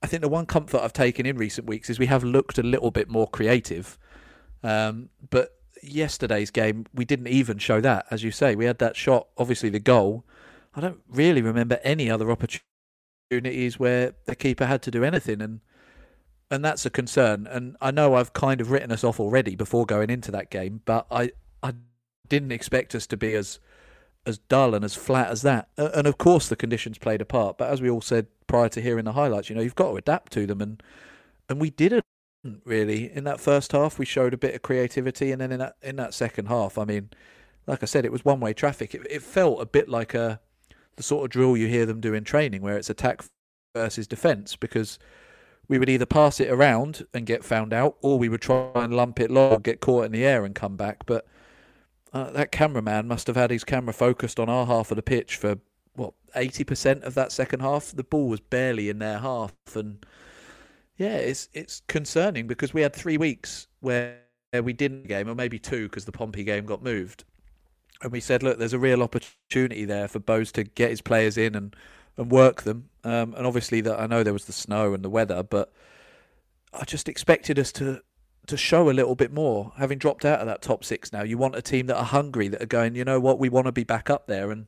I 0.02 0.06
think 0.06 0.22
the 0.22 0.28
one 0.28 0.46
comfort 0.46 0.80
I've 0.80 0.92
taken 0.92 1.26
in 1.26 1.36
recent 1.36 1.66
weeks 1.66 1.90
is 1.90 1.98
we 1.98 2.06
have 2.06 2.24
looked 2.24 2.58
a 2.58 2.62
little 2.62 2.90
bit 2.90 3.08
more 3.08 3.28
creative. 3.28 3.98
Um, 4.62 5.10
but 5.28 5.50
yesterday's 5.82 6.50
game, 6.50 6.86
we 6.94 7.04
didn't 7.04 7.28
even 7.28 7.58
show 7.58 7.80
that. 7.80 8.06
As 8.10 8.24
you 8.24 8.30
say, 8.30 8.54
we 8.54 8.64
had 8.64 8.78
that 8.78 8.96
shot, 8.96 9.28
obviously 9.36 9.68
the 9.68 9.78
goal. 9.78 10.24
I 10.74 10.80
don't 10.80 11.00
really 11.08 11.42
remember 11.42 11.78
any 11.82 12.10
other 12.10 12.30
opportunities 12.30 13.78
where 13.78 14.14
the 14.26 14.34
keeper 14.34 14.66
had 14.66 14.82
to 14.82 14.90
do 14.90 15.04
anything, 15.04 15.40
and 15.42 15.60
and 16.50 16.64
that's 16.64 16.84
a 16.84 16.90
concern. 16.90 17.46
And 17.46 17.76
I 17.80 17.90
know 17.90 18.14
I've 18.14 18.32
kind 18.32 18.60
of 18.60 18.70
written 18.70 18.90
us 18.90 19.04
off 19.04 19.20
already 19.20 19.54
before 19.54 19.86
going 19.86 20.10
into 20.10 20.30
that 20.32 20.50
game, 20.50 20.82
but 20.84 21.06
I 21.10 21.30
I 21.62 21.74
didn't 22.28 22.52
expect 22.52 22.94
us 22.94 23.06
to 23.08 23.16
be 23.16 23.34
as 23.34 23.60
as 24.26 24.38
dull 24.38 24.74
and 24.74 24.84
as 24.84 24.94
flat 24.94 25.28
as 25.30 25.42
that. 25.42 25.68
And 25.76 26.06
of 26.06 26.18
course, 26.18 26.48
the 26.48 26.56
conditions 26.56 26.98
played 26.98 27.20
a 27.20 27.24
part. 27.24 27.56
But 27.56 27.70
as 27.70 27.80
we 27.80 27.88
all 27.88 28.02
said 28.02 28.26
prior 28.46 28.68
to 28.70 28.80
hearing 28.80 29.04
the 29.04 29.12
highlights, 29.12 29.48
you 29.48 29.56
know, 29.56 29.62
you've 29.62 29.74
got 29.74 29.90
to 29.90 29.96
adapt 29.96 30.32
to 30.32 30.46
them, 30.46 30.60
and 30.60 30.82
and 31.48 31.60
we 31.60 31.70
didn't 31.70 32.04
really 32.64 33.10
in 33.12 33.24
that 33.24 33.40
first 33.40 33.72
half. 33.72 33.98
We 33.98 34.06
showed 34.06 34.34
a 34.34 34.38
bit 34.38 34.54
of 34.54 34.62
creativity, 34.62 35.32
and 35.32 35.40
then 35.40 35.52
in 35.52 35.58
that 35.60 35.76
in 35.82 35.96
that 35.96 36.14
second 36.14 36.46
half, 36.46 36.78
I 36.78 36.84
mean, 36.84 37.10
like 37.66 37.82
I 37.82 37.86
said, 37.86 38.04
it 38.04 38.12
was 38.12 38.24
one 38.24 38.40
way 38.40 38.52
traffic. 38.52 38.94
It, 38.94 39.06
it 39.08 39.22
felt 39.22 39.60
a 39.60 39.66
bit 39.66 39.88
like 39.88 40.14
a 40.14 40.40
the 40.96 41.02
sort 41.02 41.24
of 41.24 41.30
drill 41.30 41.56
you 41.56 41.68
hear 41.68 41.86
them 41.86 42.00
do 42.00 42.12
in 42.12 42.24
training, 42.24 42.62
where 42.62 42.76
it's 42.76 42.90
attack 42.90 43.22
versus 43.74 44.06
defence, 44.06 44.56
because 44.56 44.98
we 45.70 45.78
would 45.78 45.88
either 45.88 46.04
pass 46.04 46.40
it 46.40 46.50
around 46.50 47.06
and 47.14 47.24
get 47.24 47.44
found 47.44 47.72
out, 47.72 47.96
or 48.02 48.18
we 48.18 48.28
would 48.28 48.42
try 48.42 48.72
and 48.74 48.92
lump 48.92 49.20
it 49.20 49.30
low, 49.30 49.56
get 49.56 49.80
caught 49.80 50.04
in 50.04 50.10
the 50.10 50.24
air, 50.24 50.44
and 50.44 50.52
come 50.52 50.76
back. 50.76 51.06
But 51.06 51.28
uh, 52.12 52.32
that 52.32 52.50
cameraman 52.50 53.06
must 53.06 53.28
have 53.28 53.36
had 53.36 53.52
his 53.52 53.62
camera 53.62 53.92
focused 53.92 54.40
on 54.40 54.48
our 54.48 54.66
half 54.66 54.90
of 54.90 54.96
the 54.96 55.02
pitch 55.02 55.36
for 55.36 55.60
what 55.94 56.12
eighty 56.34 56.64
percent 56.64 57.04
of 57.04 57.14
that 57.14 57.30
second 57.30 57.60
half. 57.60 57.92
The 57.92 58.02
ball 58.02 58.28
was 58.28 58.40
barely 58.40 58.88
in 58.88 58.98
their 58.98 59.20
half, 59.20 59.54
and 59.76 60.04
yeah, 60.96 61.14
it's 61.14 61.48
it's 61.52 61.82
concerning 61.86 62.48
because 62.48 62.74
we 62.74 62.82
had 62.82 62.92
three 62.92 63.16
weeks 63.16 63.68
where 63.78 64.18
we 64.52 64.72
didn't 64.72 65.06
game, 65.06 65.28
or 65.28 65.36
maybe 65.36 65.60
two 65.60 65.84
because 65.84 66.04
the 66.04 66.10
Pompey 66.10 66.42
game 66.42 66.66
got 66.66 66.82
moved, 66.82 67.22
and 68.02 68.10
we 68.10 68.18
said, 68.18 68.42
look, 68.42 68.58
there's 68.58 68.72
a 68.72 68.78
real 68.80 69.04
opportunity 69.04 69.84
there 69.84 70.08
for 70.08 70.18
Bose 70.18 70.50
to 70.50 70.64
get 70.64 70.90
his 70.90 71.00
players 71.00 71.38
in 71.38 71.54
and 71.54 71.76
and 72.16 72.32
work 72.32 72.62
them. 72.62 72.89
Um, 73.04 73.34
and 73.34 73.46
obviously, 73.46 73.80
that 73.82 73.98
I 73.98 74.06
know 74.06 74.22
there 74.22 74.32
was 74.32 74.44
the 74.44 74.52
snow 74.52 74.94
and 74.94 75.04
the 75.04 75.10
weather, 75.10 75.42
but 75.42 75.72
I 76.72 76.84
just 76.84 77.08
expected 77.08 77.58
us 77.58 77.72
to 77.72 78.02
to 78.46 78.56
show 78.56 78.90
a 78.90 78.92
little 78.92 79.14
bit 79.14 79.32
more. 79.32 79.72
Having 79.76 79.98
dropped 79.98 80.24
out 80.24 80.40
of 80.40 80.46
that 80.46 80.62
top 80.62 80.84
six 80.84 81.12
now, 81.12 81.22
you 81.22 81.38
want 81.38 81.56
a 81.56 81.62
team 81.62 81.86
that 81.86 81.96
are 81.96 82.04
hungry, 82.04 82.48
that 82.48 82.62
are 82.62 82.66
going, 82.66 82.94
you 82.94 83.04
know 83.04 83.20
what, 83.20 83.38
we 83.38 83.48
want 83.48 83.66
to 83.66 83.72
be 83.72 83.84
back 83.84 84.10
up 84.10 84.26
there. 84.26 84.50
And 84.50 84.66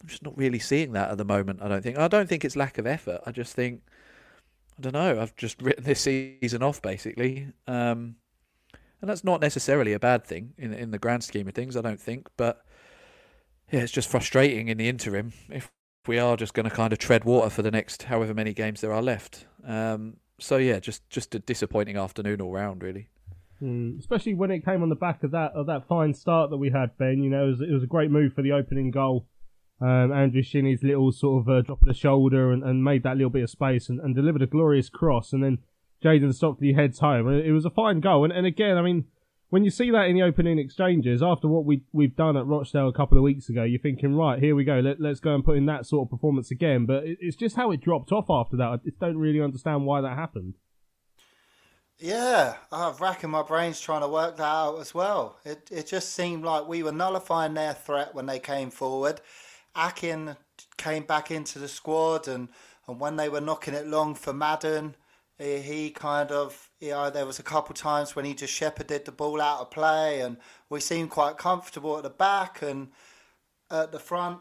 I'm 0.00 0.08
just 0.08 0.22
not 0.22 0.36
really 0.36 0.58
seeing 0.58 0.92
that 0.92 1.10
at 1.10 1.18
the 1.18 1.24
moment, 1.24 1.60
I 1.62 1.68
don't 1.68 1.82
think. 1.82 1.98
I 1.98 2.08
don't 2.08 2.28
think 2.28 2.44
it's 2.44 2.56
lack 2.56 2.78
of 2.78 2.86
effort. 2.86 3.20
I 3.26 3.32
just 3.32 3.54
think, 3.54 3.82
I 4.78 4.82
don't 4.82 4.92
know, 4.92 5.20
I've 5.20 5.34
just 5.34 5.60
written 5.60 5.84
this 5.84 6.00
season 6.00 6.62
off, 6.62 6.80
basically. 6.82 7.48
Um, 7.66 8.16
and 9.00 9.10
that's 9.10 9.24
not 9.24 9.40
necessarily 9.40 9.92
a 9.92 9.98
bad 9.98 10.24
thing 10.24 10.54
in, 10.56 10.72
in 10.72 10.90
the 10.90 10.98
grand 10.98 11.24
scheme 11.24 11.48
of 11.48 11.54
things, 11.54 11.76
I 11.76 11.80
don't 11.80 12.00
think. 12.00 12.28
But 12.36 12.64
yeah, 13.70 13.80
it's 13.80 13.92
just 13.92 14.08
frustrating 14.08 14.68
in 14.68 14.78
the 14.78 14.88
interim 14.88 15.32
if 15.50 15.70
we 16.06 16.18
are 16.18 16.36
just 16.36 16.54
going 16.54 16.68
to 16.68 16.74
kind 16.74 16.92
of 16.92 16.98
tread 16.98 17.24
water 17.24 17.50
for 17.50 17.62
the 17.62 17.70
next 17.70 18.04
however 18.04 18.34
many 18.34 18.52
games 18.52 18.80
there 18.80 18.92
are 18.92 19.02
left. 19.02 19.46
Um, 19.66 20.16
so 20.38 20.56
yeah, 20.56 20.80
just 20.80 21.08
just 21.10 21.34
a 21.34 21.38
disappointing 21.38 21.96
afternoon 21.96 22.40
all 22.40 22.52
round, 22.52 22.82
really. 22.82 23.08
Mm, 23.62 23.98
especially 23.98 24.34
when 24.34 24.50
it 24.50 24.64
came 24.64 24.82
on 24.82 24.88
the 24.88 24.96
back 24.96 25.22
of 25.22 25.30
that 25.30 25.52
of 25.52 25.66
that 25.66 25.86
fine 25.88 26.12
start 26.12 26.50
that 26.50 26.56
we 26.56 26.70
had, 26.70 26.96
Ben. 26.98 27.22
You 27.22 27.30
know, 27.30 27.44
it 27.44 27.50
was, 27.50 27.60
it 27.60 27.72
was 27.72 27.82
a 27.82 27.88
great 27.88 28.10
move 28.10 28.32
for 28.34 28.42
the 28.42 28.52
opening 28.52 28.90
goal. 28.90 29.26
Um, 29.80 30.12
Andrew 30.12 30.42
Shinnie's 30.42 30.82
little 30.82 31.12
sort 31.12 31.42
of 31.42 31.48
uh, 31.48 31.62
drop 31.62 31.82
of 31.82 31.88
the 31.88 31.94
shoulder 31.94 32.52
and, 32.52 32.62
and 32.62 32.84
made 32.84 33.02
that 33.02 33.16
little 33.16 33.30
bit 33.30 33.42
of 33.42 33.50
space 33.50 33.88
and, 33.88 34.00
and 34.00 34.14
delivered 34.14 34.42
a 34.42 34.46
glorious 34.46 34.88
cross. 34.88 35.32
And 35.32 35.42
then 35.42 35.58
Jayden 36.02 36.34
Stockley 36.34 36.74
heads 36.74 37.00
home. 37.00 37.28
It 37.28 37.50
was 37.50 37.64
a 37.64 37.70
fine 37.70 38.00
goal. 38.00 38.24
And, 38.24 38.32
and 38.32 38.46
again, 38.46 38.76
I 38.76 38.82
mean, 38.82 39.06
when 39.54 39.62
you 39.62 39.70
see 39.70 39.88
that 39.92 40.08
in 40.08 40.16
the 40.16 40.22
opening 40.24 40.58
exchanges, 40.58 41.22
after 41.22 41.46
what 41.46 41.64
we 41.64 41.82
we've 41.92 42.16
done 42.16 42.36
at 42.36 42.44
Rochdale 42.44 42.88
a 42.88 42.92
couple 42.92 43.16
of 43.16 43.22
weeks 43.22 43.48
ago, 43.48 43.62
you're 43.62 43.78
thinking, 43.78 44.16
right, 44.16 44.42
here 44.42 44.56
we 44.56 44.64
go, 44.64 44.80
let, 44.80 45.00
us 45.00 45.20
go 45.20 45.32
and 45.32 45.44
put 45.44 45.56
in 45.56 45.66
that 45.66 45.86
sort 45.86 46.06
of 46.06 46.10
performance 46.10 46.50
again. 46.50 46.86
But 46.86 47.04
it, 47.04 47.18
it's 47.20 47.36
just 47.36 47.54
how 47.54 47.70
it 47.70 47.80
dropped 47.80 48.10
off 48.10 48.26
after 48.28 48.56
that. 48.56 48.66
I 48.66 48.76
just 48.78 48.98
don't 48.98 49.16
really 49.16 49.40
understand 49.40 49.86
why 49.86 50.00
that 50.00 50.16
happened. 50.16 50.54
Yeah, 52.00 52.56
I'm 52.72 52.96
racking 52.96 53.30
my 53.30 53.42
brains 53.42 53.80
trying 53.80 54.00
to 54.00 54.08
work 54.08 54.38
that 54.38 54.42
out 54.42 54.80
as 54.80 54.92
well. 54.92 55.38
It 55.44 55.68
it 55.70 55.86
just 55.86 56.12
seemed 56.14 56.42
like 56.42 56.66
we 56.66 56.82
were 56.82 56.90
nullifying 56.90 57.54
their 57.54 57.74
threat 57.74 58.12
when 58.12 58.26
they 58.26 58.40
came 58.40 58.70
forward. 58.70 59.20
Akin 59.76 60.36
came 60.78 61.04
back 61.04 61.30
into 61.30 61.60
the 61.60 61.68
squad, 61.68 62.26
and, 62.26 62.48
and 62.88 62.98
when 62.98 63.14
they 63.14 63.28
were 63.28 63.40
knocking 63.40 63.74
it 63.74 63.86
long 63.86 64.16
for 64.16 64.32
Madden, 64.32 64.96
he, 65.38 65.60
he 65.60 65.90
kind 65.90 66.32
of 66.32 66.70
you 66.84 66.90
know, 66.90 67.08
there 67.08 67.24
was 67.24 67.38
a 67.38 67.42
couple 67.42 67.74
times 67.74 68.14
when 68.14 68.26
he 68.26 68.34
just 68.34 68.52
shepherded 68.52 69.06
the 69.06 69.12
ball 69.12 69.40
out 69.40 69.60
of 69.60 69.70
play, 69.70 70.20
and 70.20 70.36
we 70.68 70.80
seemed 70.80 71.08
quite 71.08 71.38
comfortable 71.38 71.96
at 71.96 72.02
the 72.02 72.10
back 72.10 72.60
and 72.60 72.88
at 73.70 73.90
the 73.90 73.98
front. 73.98 74.38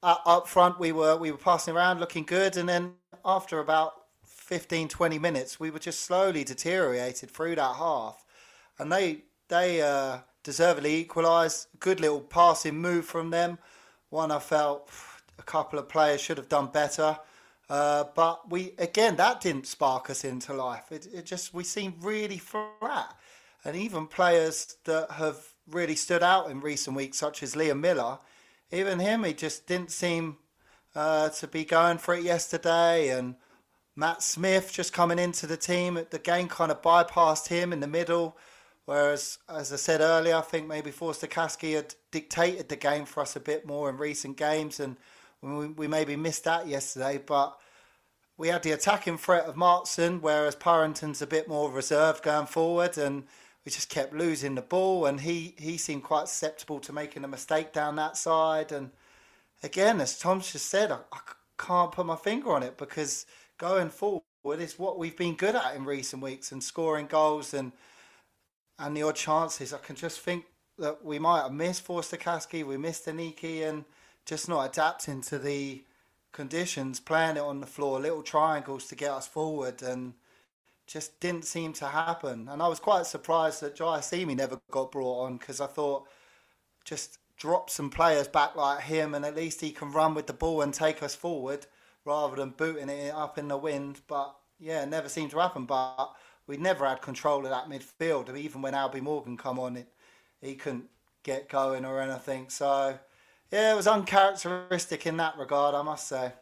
Uh, 0.00 0.16
up 0.24 0.46
front, 0.46 0.78
we 0.78 0.92
were 0.92 1.16
we 1.16 1.32
were 1.32 1.36
passing 1.36 1.74
around, 1.74 1.98
looking 1.98 2.22
good, 2.22 2.56
and 2.56 2.68
then 2.68 2.92
after 3.24 3.58
about 3.58 3.92
15, 4.24 4.88
20 4.88 5.18
minutes, 5.18 5.58
we 5.58 5.70
were 5.70 5.80
just 5.80 6.02
slowly 6.02 6.44
deteriorated 6.44 7.28
through 7.28 7.56
that 7.56 7.74
half, 7.74 8.24
and 8.78 8.92
they 8.92 9.24
they 9.48 9.82
uh, 9.82 10.18
deservedly 10.44 10.94
equalised. 10.94 11.66
Good 11.80 11.98
little 11.98 12.20
passing 12.20 12.78
move 12.78 13.04
from 13.04 13.30
them. 13.30 13.58
One 14.10 14.30
I 14.30 14.38
felt 14.38 14.88
a 15.40 15.42
couple 15.42 15.78
of 15.78 15.88
players 15.88 16.20
should 16.20 16.38
have 16.38 16.48
done 16.48 16.68
better. 16.68 17.18
Uh, 17.70 18.04
but 18.16 18.50
we 18.50 18.74
again 18.78 19.14
that 19.14 19.40
didn't 19.40 19.66
spark 19.66 20.10
us 20.10 20.24
into 20.24 20.52
life. 20.52 20.90
It, 20.90 21.06
it 21.14 21.24
just 21.24 21.54
we 21.54 21.62
seemed 21.62 22.02
really 22.02 22.38
flat, 22.38 23.16
and 23.64 23.76
even 23.76 24.08
players 24.08 24.76
that 24.84 25.12
have 25.12 25.36
really 25.68 25.94
stood 25.94 26.22
out 26.22 26.50
in 26.50 26.60
recent 26.60 26.96
weeks, 26.96 27.16
such 27.16 27.44
as 27.44 27.54
Liam 27.54 27.78
Millar, 27.78 28.18
even 28.72 28.98
him, 28.98 29.22
he 29.22 29.32
just 29.32 29.68
didn't 29.68 29.92
seem 29.92 30.38
uh, 30.96 31.28
to 31.28 31.46
be 31.46 31.64
going 31.64 31.98
for 31.98 32.14
it 32.14 32.24
yesterday. 32.24 33.10
And 33.10 33.36
Matt 33.94 34.22
Smith 34.22 34.72
just 34.72 34.92
coming 34.92 35.20
into 35.20 35.46
the 35.46 35.56
team, 35.56 36.06
the 36.10 36.18
game 36.18 36.48
kind 36.48 36.72
of 36.72 36.82
bypassed 36.82 37.48
him 37.48 37.72
in 37.72 37.78
the 37.78 37.86
middle. 37.86 38.36
Whereas, 38.84 39.38
as 39.48 39.72
I 39.72 39.76
said 39.76 40.00
earlier, 40.00 40.34
I 40.34 40.40
think 40.40 40.66
maybe 40.66 40.90
Forster 40.90 41.28
Caskey 41.28 41.76
had 41.76 41.94
dictated 42.10 42.68
the 42.68 42.76
game 42.76 43.04
for 43.04 43.20
us 43.20 43.36
a 43.36 43.40
bit 43.40 43.64
more 43.64 43.88
in 43.88 43.96
recent 43.96 44.36
games, 44.36 44.80
and 44.80 44.96
we, 45.42 45.66
we 45.68 45.86
maybe 45.86 46.16
missed 46.16 46.44
that 46.44 46.66
yesterday. 46.66 47.20
But 47.24 47.58
we 48.36 48.48
had 48.48 48.62
the 48.62 48.72
attacking 48.72 49.18
threat 49.18 49.44
of 49.44 49.56
Maatsen, 49.56 50.20
whereas 50.20 50.56
Purrington's 50.56 51.22
a 51.22 51.26
bit 51.26 51.48
more 51.48 51.70
reserved 51.70 52.22
going 52.22 52.46
forward, 52.46 52.96
and 52.98 53.24
we 53.64 53.72
just 53.72 53.90
kept 53.90 54.14
losing 54.14 54.54
the 54.54 54.62
ball. 54.62 55.06
And 55.06 55.20
he, 55.20 55.54
he 55.58 55.76
seemed 55.76 56.04
quite 56.04 56.28
susceptible 56.28 56.80
to 56.80 56.92
making 56.92 57.24
a 57.24 57.28
mistake 57.28 57.72
down 57.72 57.96
that 57.96 58.16
side. 58.16 58.72
And 58.72 58.90
again, 59.62 60.00
as 60.00 60.18
Tom's 60.18 60.52
just 60.52 60.66
said, 60.66 60.90
I, 60.90 60.98
I 61.12 61.20
can't 61.58 61.92
put 61.92 62.06
my 62.06 62.16
finger 62.16 62.52
on 62.52 62.62
it 62.62 62.78
because 62.78 63.26
going 63.58 63.90
forward 63.90 64.22
is 64.58 64.78
what 64.78 64.98
we've 64.98 65.16
been 65.16 65.34
good 65.34 65.54
at 65.54 65.76
in 65.76 65.84
recent 65.84 66.22
weeks 66.22 66.50
and 66.52 66.62
scoring 66.62 67.06
goals 67.06 67.52
and 67.52 67.72
and 68.78 68.96
the 68.96 69.02
odd 69.02 69.14
chances. 69.14 69.74
I 69.74 69.78
can 69.78 69.94
just 69.94 70.20
think 70.20 70.46
that 70.78 71.04
we 71.04 71.18
might 71.18 71.42
have 71.42 71.52
missed 71.52 71.82
Forster 71.82 72.16
Caskey, 72.16 72.64
we 72.64 72.78
missed 72.78 73.06
Aneke, 73.06 73.68
and 73.68 73.84
just 74.30 74.48
not 74.48 74.70
adapting 74.70 75.20
to 75.20 75.40
the 75.40 75.82
conditions, 76.30 77.00
playing 77.00 77.36
it 77.36 77.42
on 77.42 77.58
the 77.58 77.66
floor, 77.66 77.98
little 77.98 78.22
triangles 78.22 78.86
to 78.86 78.94
get 78.94 79.10
us 79.10 79.26
forward, 79.26 79.82
and 79.82 80.14
just 80.86 81.18
didn't 81.18 81.44
seem 81.44 81.72
to 81.72 81.86
happen. 81.86 82.48
And 82.48 82.62
I 82.62 82.68
was 82.68 82.78
quite 82.78 83.06
surprised 83.06 83.60
that 83.60 83.74
Jaiyesimi 83.74 84.36
never 84.36 84.60
got 84.70 84.92
brought 84.92 85.24
on 85.24 85.36
because 85.36 85.60
I 85.60 85.66
thought 85.66 86.06
just 86.84 87.18
drop 87.38 87.70
some 87.70 87.90
players 87.90 88.28
back 88.28 88.54
like 88.54 88.82
him, 88.82 89.16
and 89.16 89.24
at 89.24 89.34
least 89.34 89.62
he 89.62 89.72
can 89.72 89.90
run 89.90 90.14
with 90.14 90.28
the 90.28 90.32
ball 90.32 90.62
and 90.62 90.72
take 90.72 91.02
us 91.02 91.16
forward 91.16 91.66
rather 92.04 92.36
than 92.36 92.50
booting 92.50 92.88
it 92.88 93.12
up 93.12 93.36
in 93.36 93.48
the 93.48 93.56
wind. 93.56 94.00
But 94.06 94.32
yeah, 94.60 94.84
it 94.84 94.90
never 94.90 95.08
seemed 95.08 95.32
to 95.32 95.40
happen. 95.40 95.66
But 95.66 96.14
we 96.46 96.56
never 96.56 96.86
had 96.86 97.02
control 97.02 97.44
of 97.44 97.50
that 97.50 97.68
midfield. 97.68 98.32
Even 98.36 98.62
when 98.62 98.74
Albie 98.74 99.02
Morgan 99.02 99.36
come 99.36 99.58
on, 99.58 99.76
it 99.76 99.88
he 100.40 100.54
couldn't 100.54 100.88
get 101.24 101.48
going 101.48 101.84
or 101.84 102.00
anything. 102.00 102.48
So 102.48 103.00
yeah, 103.52 103.72
it 103.72 103.76
was 103.76 103.86
uncharacteristic 103.86 105.06
in 105.06 105.16
that 105.16 105.36
regard, 105.38 105.74
I 105.74 105.82
must 105.82 106.08
say. 106.08 106.32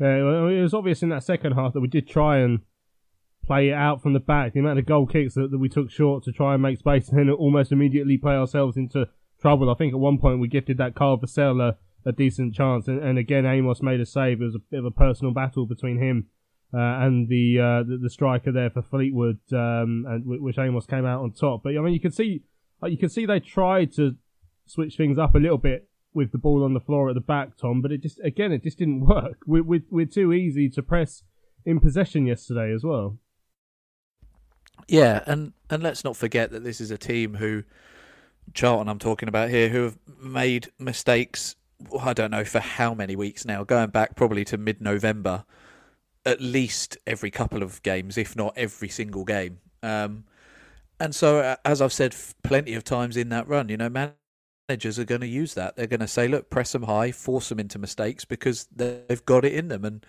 Yeah, 0.00 0.16
it 0.16 0.62
was 0.62 0.74
obvious 0.74 1.02
in 1.02 1.08
that 1.08 1.24
second 1.24 1.52
half 1.52 1.72
that 1.72 1.80
we 1.80 1.88
did 1.88 2.08
try 2.08 2.38
and 2.38 2.60
play 3.44 3.70
it 3.70 3.74
out 3.74 4.02
from 4.02 4.12
the 4.12 4.20
back. 4.20 4.52
The 4.52 4.60
amount 4.60 4.78
of 4.78 4.86
goal 4.86 5.06
kicks 5.06 5.34
that, 5.34 5.50
that 5.50 5.58
we 5.58 5.68
took 5.68 5.90
short 5.90 6.22
to 6.24 6.32
try 6.32 6.54
and 6.54 6.62
make 6.62 6.78
space 6.78 7.08
and 7.08 7.18
then 7.18 7.30
almost 7.30 7.72
immediately 7.72 8.16
play 8.16 8.34
ourselves 8.34 8.76
into 8.76 9.08
trouble. 9.40 9.70
I 9.70 9.74
think 9.74 9.92
at 9.92 9.98
one 9.98 10.18
point 10.18 10.40
we 10.40 10.48
gifted 10.48 10.78
that 10.78 10.94
Carl 10.94 11.18
Vassell 11.18 11.60
a, 11.60 11.76
a 12.08 12.12
decent 12.12 12.54
chance, 12.54 12.86
and, 12.86 13.02
and, 13.02 13.18
again 13.18 13.44
Amos 13.44 13.82
made 13.82 14.00
a 14.00 14.06
save. 14.06 14.40
It 14.40 14.44
was 14.44 14.54
a 14.54 14.64
bit 14.70 14.78
of 14.78 14.84
a 14.84 14.90
personal 14.90 15.32
battle 15.32 15.66
between 15.66 15.98
him 15.98 16.28
uh, 16.72 16.78
and 16.78 17.28
the, 17.28 17.58
uh, 17.58 17.82
the, 17.82 17.98
the 18.02 18.10
striker 18.10 18.52
there 18.52 18.70
for 18.70 18.82
Fleetwood, 18.82 19.40
um, 19.52 20.04
and 20.06 20.22
which 20.24 20.58
Amos 20.58 20.86
came 20.86 21.06
out 21.06 21.22
on 21.22 21.32
top. 21.32 21.62
But 21.64 21.76
I 21.76 21.80
mean, 21.80 21.94
you 21.94 22.00
could 22.00 22.14
see 22.14 22.44
Like 22.80 22.92
you 22.92 22.98
can 22.98 23.08
see 23.08 23.26
they 23.26 23.40
tried 23.40 23.92
to 23.94 24.16
switch 24.66 24.96
things 24.96 25.18
up 25.18 25.34
a 25.34 25.38
little 25.38 25.58
bit 25.58 25.87
with 26.18 26.32
the 26.32 26.38
ball 26.38 26.64
on 26.64 26.74
the 26.74 26.80
floor 26.80 27.08
at 27.08 27.14
the 27.14 27.20
back, 27.20 27.56
Tom, 27.56 27.80
but 27.80 27.92
it 27.92 28.02
just 28.02 28.20
again 28.22 28.52
it 28.52 28.62
just 28.62 28.78
didn't 28.78 29.00
work. 29.06 29.38
We, 29.46 29.60
we, 29.62 29.82
we're 29.90 30.06
too 30.06 30.32
easy 30.32 30.68
to 30.70 30.82
press 30.82 31.22
in 31.64 31.80
possession 31.80 32.26
yesterday 32.26 32.72
as 32.74 32.84
well. 32.84 33.16
Yeah, 34.86 35.22
and 35.26 35.52
and 35.70 35.82
let's 35.82 36.04
not 36.04 36.16
forget 36.16 36.50
that 36.50 36.64
this 36.64 36.80
is 36.80 36.90
a 36.90 36.98
team 36.98 37.34
who 37.34 37.62
Charlton 38.52 38.88
I'm 38.88 38.98
talking 38.98 39.28
about 39.28 39.50
here 39.50 39.68
who 39.68 39.82
have 39.84 39.98
made 40.20 40.70
mistakes 40.78 41.56
I 42.04 42.12
don't 42.12 42.30
know 42.30 42.44
for 42.44 42.60
how 42.60 42.94
many 42.94 43.14
weeks 43.14 43.44
now, 43.44 43.64
going 43.64 43.90
back 43.90 44.16
probably 44.16 44.44
to 44.46 44.58
mid-November, 44.58 45.44
at 46.26 46.40
least 46.40 46.98
every 47.06 47.30
couple 47.30 47.62
of 47.62 47.82
games, 47.82 48.18
if 48.18 48.34
not 48.34 48.52
every 48.56 48.88
single 48.88 49.24
game. 49.24 49.58
Um, 49.82 50.24
and 50.98 51.14
so, 51.14 51.56
as 51.64 51.80
I've 51.80 51.92
said 51.92 52.16
plenty 52.42 52.74
of 52.74 52.82
times 52.82 53.16
in 53.16 53.28
that 53.28 53.46
run, 53.46 53.68
you 53.68 53.76
know, 53.76 53.88
managers 54.68 54.98
are 54.98 55.04
going 55.04 55.22
to 55.22 55.26
use 55.26 55.54
that. 55.54 55.76
They're 55.76 55.86
going 55.86 56.00
to 56.00 56.08
say, 56.08 56.28
look, 56.28 56.50
press 56.50 56.72
them 56.72 56.82
high, 56.82 57.10
force 57.10 57.48
them 57.48 57.58
into 57.58 57.78
mistakes 57.78 58.24
because 58.24 58.68
they've 58.74 59.24
got 59.24 59.44
it 59.44 59.54
in 59.54 59.68
them. 59.68 59.84
And 59.84 60.04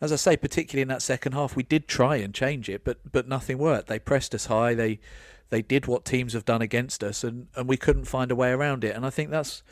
as 0.00 0.12
I 0.12 0.16
say, 0.16 0.36
particularly 0.36 0.82
in 0.82 0.88
that 0.88 1.02
second 1.02 1.32
half, 1.32 1.54
we 1.54 1.62
did 1.62 1.86
try 1.86 2.16
and 2.16 2.34
change 2.34 2.68
it, 2.68 2.84
but 2.84 2.98
but 3.10 3.28
nothing 3.28 3.58
worked. 3.58 3.88
They 3.88 3.98
pressed 3.98 4.34
us 4.34 4.46
high. 4.46 4.74
They 4.74 4.98
they 5.50 5.62
did 5.62 5.86
what 5.86 6.04
teams 6.04 6.32
have 6.32 6.44
done 6.44 6.62
against 6.62 7.04
us, 7.04 7.22
and, 7.22 7.46
and 7.54 7.68
we 7.68 7.76
couldn't 7.76 8.06
find 8.06 8.30
a 8.30 8.36
way 8.36 8.50
around 8.50 8.82
it. 8.82 8.96
And 8.96 9.06
I 9.06 9.10
think 9.10 9.30
that's 9.30 9.62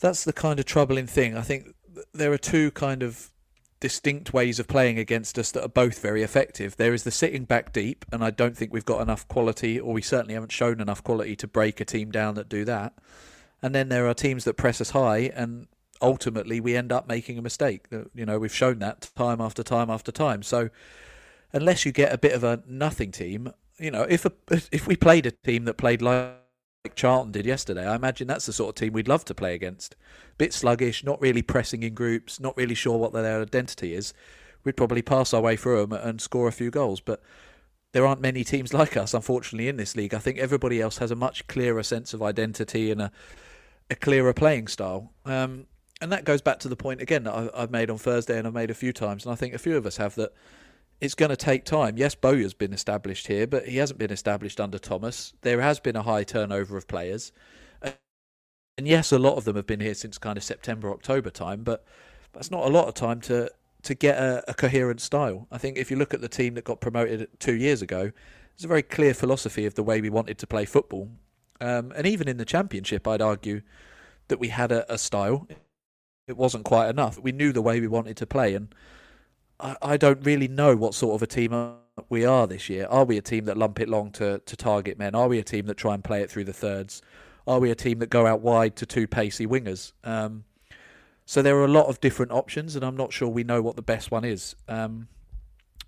that's 0.00 0.24
the 0.24 0.32
kind 0.32 0.60
of 0.60 0.66
troubling 0.66 1.06
thing. 1.06 1.36
I 1.36 1.42
think 1.42 1.74
there 2.12 2.32
are 2.32 2.38
two 2.38 2.70
kind 2.72 3.02
of 3.02 3.30
distinct 3.80 4.32
ways 4.32 4.58
of 4.58 4.68
playing 4.68 4.98
against 4.98 5.38
us 5.38 5.50
that 5.52 5.64
are 5.64 5.68
both 5.68 6.00
very 6.00 6.22
effective. 6.22 6.76
There 6.76 6.94
is 6.94 7.04
the 7.04 7.10
sitting 7.10 7.44
back 7.44 7.72
deep, 7.72 8.04
and 8.12 8.24
I 8.24 8.30
don't 8.30 8.56
think 8.56 8.72
we've 8.72 8.84
got 8.84 9.02
enough 9.02 9.26
quality, 9.28 9.78
or 9.78 9.92
we 9.92 10.02
certainly 10.02 10.34
haven't 10.34 10.52
shown 10.52 10.80
enough 10.80 11.02
quality 11.02 11.36
to 11.36 11.46
break 11.46 11.80
a 11.80 11.84
team 11.84 12.10
down 12.10 12.34
that 12.34 12.48
do 12.48 12.64
that. 12.64 12.94
And 13.62 13.74
then 13.74 13.88
there 13.88 14.06
are 14.08 14.14
teams 14.14 14.44
that 14.44 14.54
press 14.54 14.80
us 14.80 14.90
high, 14.90 15.30
and 15.34 15.66
ultimately 16.00 16.60
we 16.60 16.76
end 16.76 16.92
up 16.92 17.08
making 17.08 17.38
a 17.38 17.42
mistake. 17.42 17.86
You 18.14 18.26
know, 18.26 18.38
we've 18.38 18.54
shown 18.54 18.78
that 18.80 19.10
time 19.16 19.40
after 19.40 19.62
time 19.62 19.90
after 19.90 20.12
time. 20.12 20.42
So 20.42 20.70
unless 21.52 21.84
you 21.84 21.92
get 21.92 22.12
a 22.12 22.18
bit 22.18 22.32
of 22.32 22.44
a 22.44 22.62
nothing 22.66 23.10
team, 23.10 23.52
you 23.78 23.90
know, 23.90 24.02
if 24.02 24.24
a, 24.24 24.32
if 24.50 24.86
we 24.86 24.96
played 24.96 25.26
a 25.26 25.30
team 25.30 25.64
that 25.64 25.74
played 25.74 26.02
like 26.02 26.36
like 26.84 26.94
Charlton 26.94 27.32
did 27.32 27.46
yesterday, 27.46 27.86
I 27.86 27.96
imagine 27.96 28.28
that's 28.28 28.44
the 28.44 28.52
sort 28.52 28.68
of 28.68 28.74
team 28.74 28.92
we'd 28.92 29.08
love 29.08 29.24
to 29.26 29.34
play 29.34 29.54
against. 29.54 29.96
Bit 30.36 30.52
sluggish, 30.52 31.02
not 31.02 31.20
really 31.20 31.40
pressing 31.40 31.82
in 31.82 31.94
groups, 31.94 32.38
not 32.38 32.56
really 32.58 32.74
sure 32.74 32.98
what 32.98 33.14
their 33.14 33.40
identity 33.40 33.94
is. 33.94 34.12
We'd 34.64 34.76
probably 34.76 35.00
pass 35.00 35.32
our 35.32 35.40
way 35.40 35.56
through 35.56 35.86
them 35.86 35.92
and 35.92 36.20
score 36.20 36.46
a 36.46 36.52
few 36.52 36.70
goals. 36.70 37.00
But 37.00 37.22
there 37.92 38.06
aren't 38.06 38.20
many 38.20 38.44
teams 38.44 38.74
like 38.74 38.98
us, 38.98 39.14
unfortunately, 39.14 39.68
in 39.68 39.78
this 39.78 39.96
league. 39.96 40.12
I 40.12 40.18
think 40.18 40.38
everybody 40.38 40.82
else 40.82 40.98
has 40.98 41.10
a 41.10 41.16
much 41.16 41.46
clearer 41.46 41.82
sense 41.82 42.12
of 42.12 42.22
identity 42.22 42.90
and 42.90 43.00
a, 43.00 43.12
a 43.88 43.94
clearer 43.94 44.34
playing 44.34 44.66
style. 44.66 45.12
Um, 45.24 45.66
and 46.02 46.12
that 46.12 46.26
goes 46.26 46.42
back 46.42 46.58
to 46.60 46.68
the 46.68 46.76
point 46.76 47.00
again 47.00 47.24
that 47.24 47.50
I've 47.54 47.70
made 47.70 47.88
on 47.88 47.96
Thursday 47.96 48.36
and 48.36 48.46
I've 48.46 48.52
made 48.52 48.70
a 48.70 48.74
few 48.74 48.92
times, 48.92 49.24
and 49.24 49.32
I 49.32 49.36
think 49.36 49.54
a 49.54 49.58
few 49.58 49.76
of 49.78 49.86
us 49.86 49.96
have 49.96 50.16
that 50.16 50.34
it's 51.00 51.14
going 51.14 51.30
to 51.30 51.36
take 51.36 51.64
time. 51.64 51.98
Yes, 51.98 52.14
Bowyer's 52.14 52.54
been 52.54 52.72
established 52.72 53.26
here, 53.26 53.46
but 53.46 53.66
he 53.66 53.76
hasn't 53.76 53.98
been 53.98 54.12
established 54.12 54.60
under 54.60 54.78
Thomas. 54.78 55.34
There 55.42 55.60
has 55.60 55.80
been 55.80 55.96
a 55.96 56.02
high 56.02 56.24
turnover 56.24 56.76
of 56.76 56.88
players. 56.88 57.32
And 58.76 58.88
yes, 58.88 59.12
a 59.12 59.18
lot 59.18 59.36
of 59.36 59.44
them 59.44 59.54
have 59.56 59.66
been 59.66 59.80
here 59.80 59.94
since 59.94 60.18
kind 60.18 60.36
of 60.36 60.42
September, 60.42 60.90
October 60.90 61.30
time, 61.30 61.62
but 61.62 61.84
that's 62.32 62.50
not 62.50 62.64
a 62.64 62.68
lot 62.68 62.88
of 62.88 62.94
time 62.94 63.20
to, 63.22 63.50
to 63.82 63.94
get 63.94 64.18
a, 64.18 64.42
a 64.48 64.54
coherent 64.54 65.00
style. 65.00 65.46
I 65.52 65.58
think 65.58 65.78
if 65.78 65.90
you 65.90 65.96
look 65.96 66.12
at 66.12 66.20
the 66.20 66.28
team 66.28 66.54
that 66.54 66.64
got 66.64 66.80
promoted 66.80 67.28
two 67.38 67.54
years 67.54 67.82
ago, 67.82 68.10
there's 68.56 68.64
a 68.64 68.68
very 68.68 68.82
clear 68.82 69.14
philosophy 69.14 69.66
of 69.66 69.74
the 69.74 69.84
way 69.84 70.00
we 70.00 70.10
wanted 70.10 70.38
to 70.38 70.46
play 70.46 70.64
football. 70.64 71.08
Um, 71.60 71.92
and 71.94 72.06
even 72.06 72.26
in 72.28 72.36
the 72.36 72.44
Championship, 72.44 73.06
I'd 73.06 73.22
argue 73.22 73.62
that 74.28 74.40
we 74.40 74.48
had 74.48 74.72
a, 74.72 74.92
a 74.92 74.98
style. 74.98 75.46
It 76.26 76.36
wasn't 76.36 76.64
quite 76.64 76.88
enough. 76.88 77.18
We 77.18 77.32
knew 77.32 77.52
the 77.52 77.62
way 77.62 77.80
we 77.80 77.86
wanted 77.86 78.16
to 78.16 78.26
play, 78.26 78.54
and 78.54 78.74
I, 79.82 79.96
don't 79.96 80.24
really 80.24 80.48
know 80.48 80.76
what 80.76 80.94
sort 80.94 81.14
of 81.14 81.22
a 81.22 81.26
team 81.26 81.74
we 82.08 82.24
are 82.24 82.46
this 82.46 82.68
year. 82.68 82.86
Are 82.90 83.04
we 83.04 83.16
a 83.16 83.22
team 83.22 83.46
that 83.46 83.56
lump 83.56 83.80
it 83.80 83.88
long 83.88 84.10
to, 84.12 84.38
to 84.38 84.56
target 84.56 84.98
men? 84.98 85.14
Are 85.14 85.28
we 85.28 85.38
a 85.38 85.44
team 85.44 85.66
that 85.66 85.76
try 85.76 85.94
and 85.94 86.04
play 86.04 86.22
it 86.22 86.30
through 86.30 86.44
the 86.44 86.52
thirds? 86.52 87.00
Are 87.46 87.58
we 87.58 87.70
a 87.70 87.74
team 87.74 87.98
that 88.00 88.10
go 88.10 88.26
out 88.26 88.40
wide 88.40 88.76
to 88.76 88.86
two 88.86 89.06
pacey 89.06 89.46
wingers? 89.46 89.92
Um, 90.02 90.44
so 91.26 91.40
there 91.40 91.56
are 91.56 91.64
a 91.64 91.68
lot 91.68 91.86
of 91.86 92.00
different 92.00 92.32
options, 92.32 92.76
and 92.76 92.84
I'm 92.84 92.96
not 92.96 93.12
sure 93.12 93.28
we 93.28 93.44
know 93.44 93.62
what 93.62 93.76
the 93.76 93.82
best 93.82 94.10
one 94.10 94.24
is. 94.24 94.54
Um, 94.68 95.08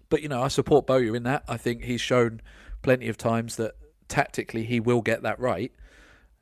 but 0.09 0.23
you 0.23 0.29
know, 0.29 0.43
I 0.43 0.49
support 0.49 0.87
Bowyer 0.87 1.15
in 1.15 1.25
that. 1.25 1.45
I 1.49 1.57
think 1.57 1.85
he's 1.85 2.01
shown 2.01 2.41
plenty 2.83 3.09
of 3.09 3.19
times 3.19 3.57
that 3.57 3.75
tactically 4.09 4.65
he 4.65 4.81
will 4.81 5.03
get 5.03 5.23
that 5.23 5.39
right. 5.39 5.73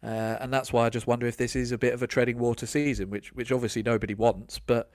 Uh, 0.03 0.37
and 0.39 0.53
that's 0.53 0.73
why 0.73 0.85
I 0.87 0.91
just 0.91 1.07
wonder 1.07 1.27
if 1.27 1.37
this 1.37 1.57
is 1.57 1.73
a 1.73 1.79
bit 1.79 1.95
of 1.95 2.03
a 2.03 2.07
treading 2.07 2.39
water 2.39 2.67
season, 2.67 3.09
which 3.09 3.33
which 3.33 3.51
obviously 3.51 3.83
nobody 3.83 4.15
wants. 4.15 4.59
But 4.59 4.91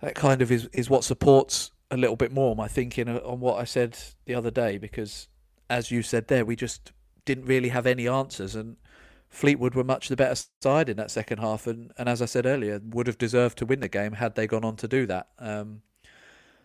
that 0.00 0.14
kind 0.14 0.42
of 0.42 0.50
is, 0.50 0.68
is 0.72 0.88
what 0.88 1.04
supports 1.04 1.70
a 1.90 1.96
little 1.96 2.16
bit 2.16 2.32
more 2.32 2.54
my 2.54 2.68
thinking 2.68 3.08
on 3.08 3.40
what 3.40 3.58
I 3.58 3.64
said 3.64 3.98
the 4.26 4.34
other 4.34 4.50
day 4.50 4.78
because 4.78 5.28
as 5.70 5.90
you 5.90 6.02
said 6.02 6.28
there 6.28 6.44
we 6.44 6.56
just 6.56 6.92
didn't 7.24 7.46
really 7.46 7.70
have 7.70 7.86
any 7.86 8.06
answers 8.06 8.54
and 8.54 8.76
Fleetwood 9.28 9.74
were 9.74 9.84
much 9.84 10.08
the 10.08 10.16
better 10.16 10.40
side 10.62 10.88
in 10.88 10.96
that 10.96 11.10
second 11.10 11.38
half 11.38 11.66
and, 11.66 11.92
and 11.98 12.08
as 12.08 12.22
I 12.22 12.26
said 12.26 12.46
earlier 12.46 12.80
would 12.82 13.06
have 13.06 13.18
deserved 13.18 13.58
to 13.58 13.66
win 13.66 13.80
the 13.80 13.88
game 13.88 14.12
had 14.12 14.34
they 14.34 14.46
gone 14.46 14.64
on 14.64 14.76
to 14.76 14.88
do 14.88 15.06
that. 15.06 15.28
Um, 15.38 15.82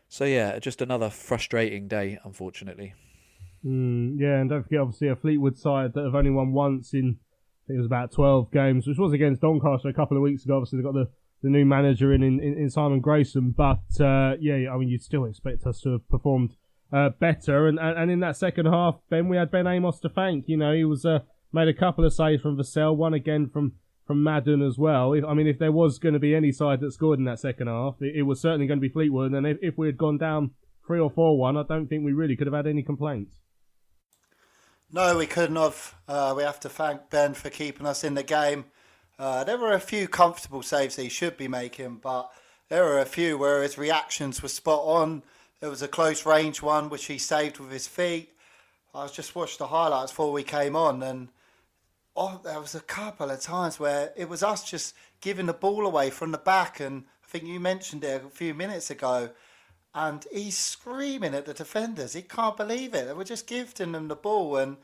so 0.08 0.26
yeah 0.26 0.60
just 0.60 0.82
another 0.82 1.10
frustrating 1.10 1.88
day 1.88 2.20
unfortunately. 2.24 2.94
Mm, 3.66 4.20
yeah 4.20 4.40
and 4.40 4.50
don't 4.50 4.64
forget 4.64 4.82
obviously 4.82 5.08
a 5.08 5.16
Fleetwood 5.16 5.58
side 5.58 5.94
that 5.94 6.04
have 6.04 6.16
only 6.16 6.32
won 6.32 6.54
once 6.54 6.94
in 6.94 7.18
I 7.20 7.68
think 7.68 7.78
it 7.78 7.82
was 7.82 7.86
about 7.86 8.12
12 8.12 8.52
games 8.52 8.88
which 8.88 8.98
was 8.98 9.14
against 9.14 9.42
Doncaster 9.42 9.88
a 9.88 9.94
couple 9.94 10.18
of 10.18 10.24
weeks 10.24 10.44
ago. 10.44 10.58
Obviously 10.58 10.80
they 10.80 10.84
got 10.84 10.94
the 10.94 11.08
the 11.44 11.50
new 11.50 11.66
manager 11.66 12.12
in 12.12 12.24
in, 12.24 12.40
in 12.40 12.70
Simon 12.70 13.02
Grayson. 13.02 13.54
But 13.56 14.02
uh, 14.02 14.36
yeah, 14.40 14.74
I 14.74 14.78
mean, 14.78 14.90
you'd 14.90 15.04
still 15.04 15.26
expect 15.26 15.68
us 15.68 15.82
to 15.82 15.92
have 15.92 16.10
performed 16.10 16.56
uh, 16.92 17.10
better. 17.10 17.68
And, 17.68 17.78
and, 17.80 17.98
and 18.00 18.12
in 18.12 18.20
that 18.22 18.38
second 18.38 18.66
half, 18.66 18.96
Ben, 19.10 19.28
we 19.28 19.38
had 19.38 19.52
Ben 19.52 19.68
Amos 19.68 20.00
to 20.00 20.10
thank. 20.10 20.48
You 20.48 20.58
know, 20.58 20.74
he 20.74 20.86
was 20.86 21.06
uh, 21.06 21.20
made 21.52 21.68
a 21.68 21.74
couple 21.74 22.06
of 22.06 22.14
saves 22.14 22.42
from 22.42 22.58
Vassell, 22.58 22.96
one 22.96 23.14
again 23.14 23.50
from 23.50 23.74
from 24.06 24.24
Madden 24.24 24.62
as 24.62 24.78
well. 24.78 25.14
If, 25.14 25.24
I 25.24 25.34
mean, 25.34 25.48
if 25.48 25.60
there 25.60 25.72
was 25.72 25.98
going 25.98 26.14
to 26.14 26.20
be 26.20 26.36
any 26.36 26.52
side 26.52 26.82
that 26.82 26.92
scored 26.92 27.20
in 27.20 27.26
that 27.26 27.40
second 27.40 27.68
half, 27.68 27.96
it, 28.02 28.16
it 28.18 28.22
was 28.24 28.42
certainly 28.42 28.68
going 28.68 28.80
to 28.80 28.82
be 28.82 28.90
Fleetwood. 28.90 29.32
And 29.32 29.48
if, 29.48 29.58
if 29.62 29.78
we 29.78 29.88
had 29.88 29.98
gone 29.98 30.18
down 30.18 30.52
three 30.86 31.00
or 31.00 31.10
four 31.10 31.38
one, 31.38 31.58
I 31.58 31.64
don't 31.64 31.88
think 31.88 32.04
we 32.04 32.14
really 32.14 32.36
could 32.36 32.48
have 32.48 32.56
had 32.56 32.68
any 32.68 32.84
complaints. 32.84 33.38
No, 34.92 35.18
we 35.18 35.26
couldn't 35.26 35.56
have. 35.56 35.96
Uh, 36.08 36.34
we 36.38 36.44
have 36.44 36.60
to 36.62 36.70
thank 36.70 37.10
Ben 37.10 37.34
for 37.34 37.50
keeping 37.50 37.88
us 37.88 38.04
in 38.04 38.14
the 38.14 38.24
game. 38.24 38.66
Uh, 39.20 39.44
there 39.44 39.58
were 39.58 39.74
a 39.74 39.80
few 39.80 40.08
comfortable 40.08 40.64
saves 40.64 40.96
he 40.96 41.10
should 41.10 41.38
be 41.38 41.48
making, 41.48 41.98
but 41.98 42.32
there 42.70 42.84
were 42.84 43.00
a 43.00 43.06
few 43.06 43.38
where 43.38 43.62
his 43.62 43.78
reactions 43.78 44.42
were 44.42 44.50
spot 44.50 44.82
on. 44.84 45.24
There 45.60 45.70
was 45.70 45.82
a 45.82 45.88
close 45.88 46.26
range 46.26 46.62
one 46.62 46.90
which 46.90 47.06
he 47.06 47.18
saved 47.18 47.60
with 47.60 47.72
his 47.72 47.88
feet. 47.88 48.34
I 48.94 49.04
was 49.04 49.12
just 49.12 49.36
watched 49.36 49.60
the 49.60 49.68
highlights 49.68 50.12
before 50.12 50.32
we 50.32 50.44
came 50.44 50.76
on, 50.76 51.02
and 51.04 51.30
oh, 52.16 52.42
there 52.44 52.60
was 52.60 52.76
a 52.76 52.82
couple 52.82 53.30
of 53.30 53.42
times 53.42 53.80
where 53.80 54.12
it 54.16 54.30
was 54.30 54.44
us 54.44 54.70
just 54.70 54.96
giving 55.22 55.46
the 55.46 55.54
ball 55.54 55.86
away 55.86 56.10
from 56.10 56.32
the 56.32 56.38
back, 56.38 56.80
and 56.80 57.06
I 57.24 57.28
think 57.28 57.46
you 57.46 57.60
mentioned 57.60 58.04
it 58.04 58.24
a 58.24 58.30
few 58.30 58.54
minutes 58.54 58.90
ago. 58.90 59.30
And 59.96 60.26
he's 60.32 60.58
screaming 60.58 61.36
at 61.36 61.46
the 61.46 61.54
defenders. 61.54 62.14
He 62.14 62.24
can't 62.24 62.58
believe 62.58 62.96
it. 62.96 63.06
They 63.06 63.14
were 63.14 63.24
just 63.24 63.46
gifting 63.46 63.92
them 63.92 64.08
the 64.08 64.16
ball, 64.16 64.58
and 64.58 64.78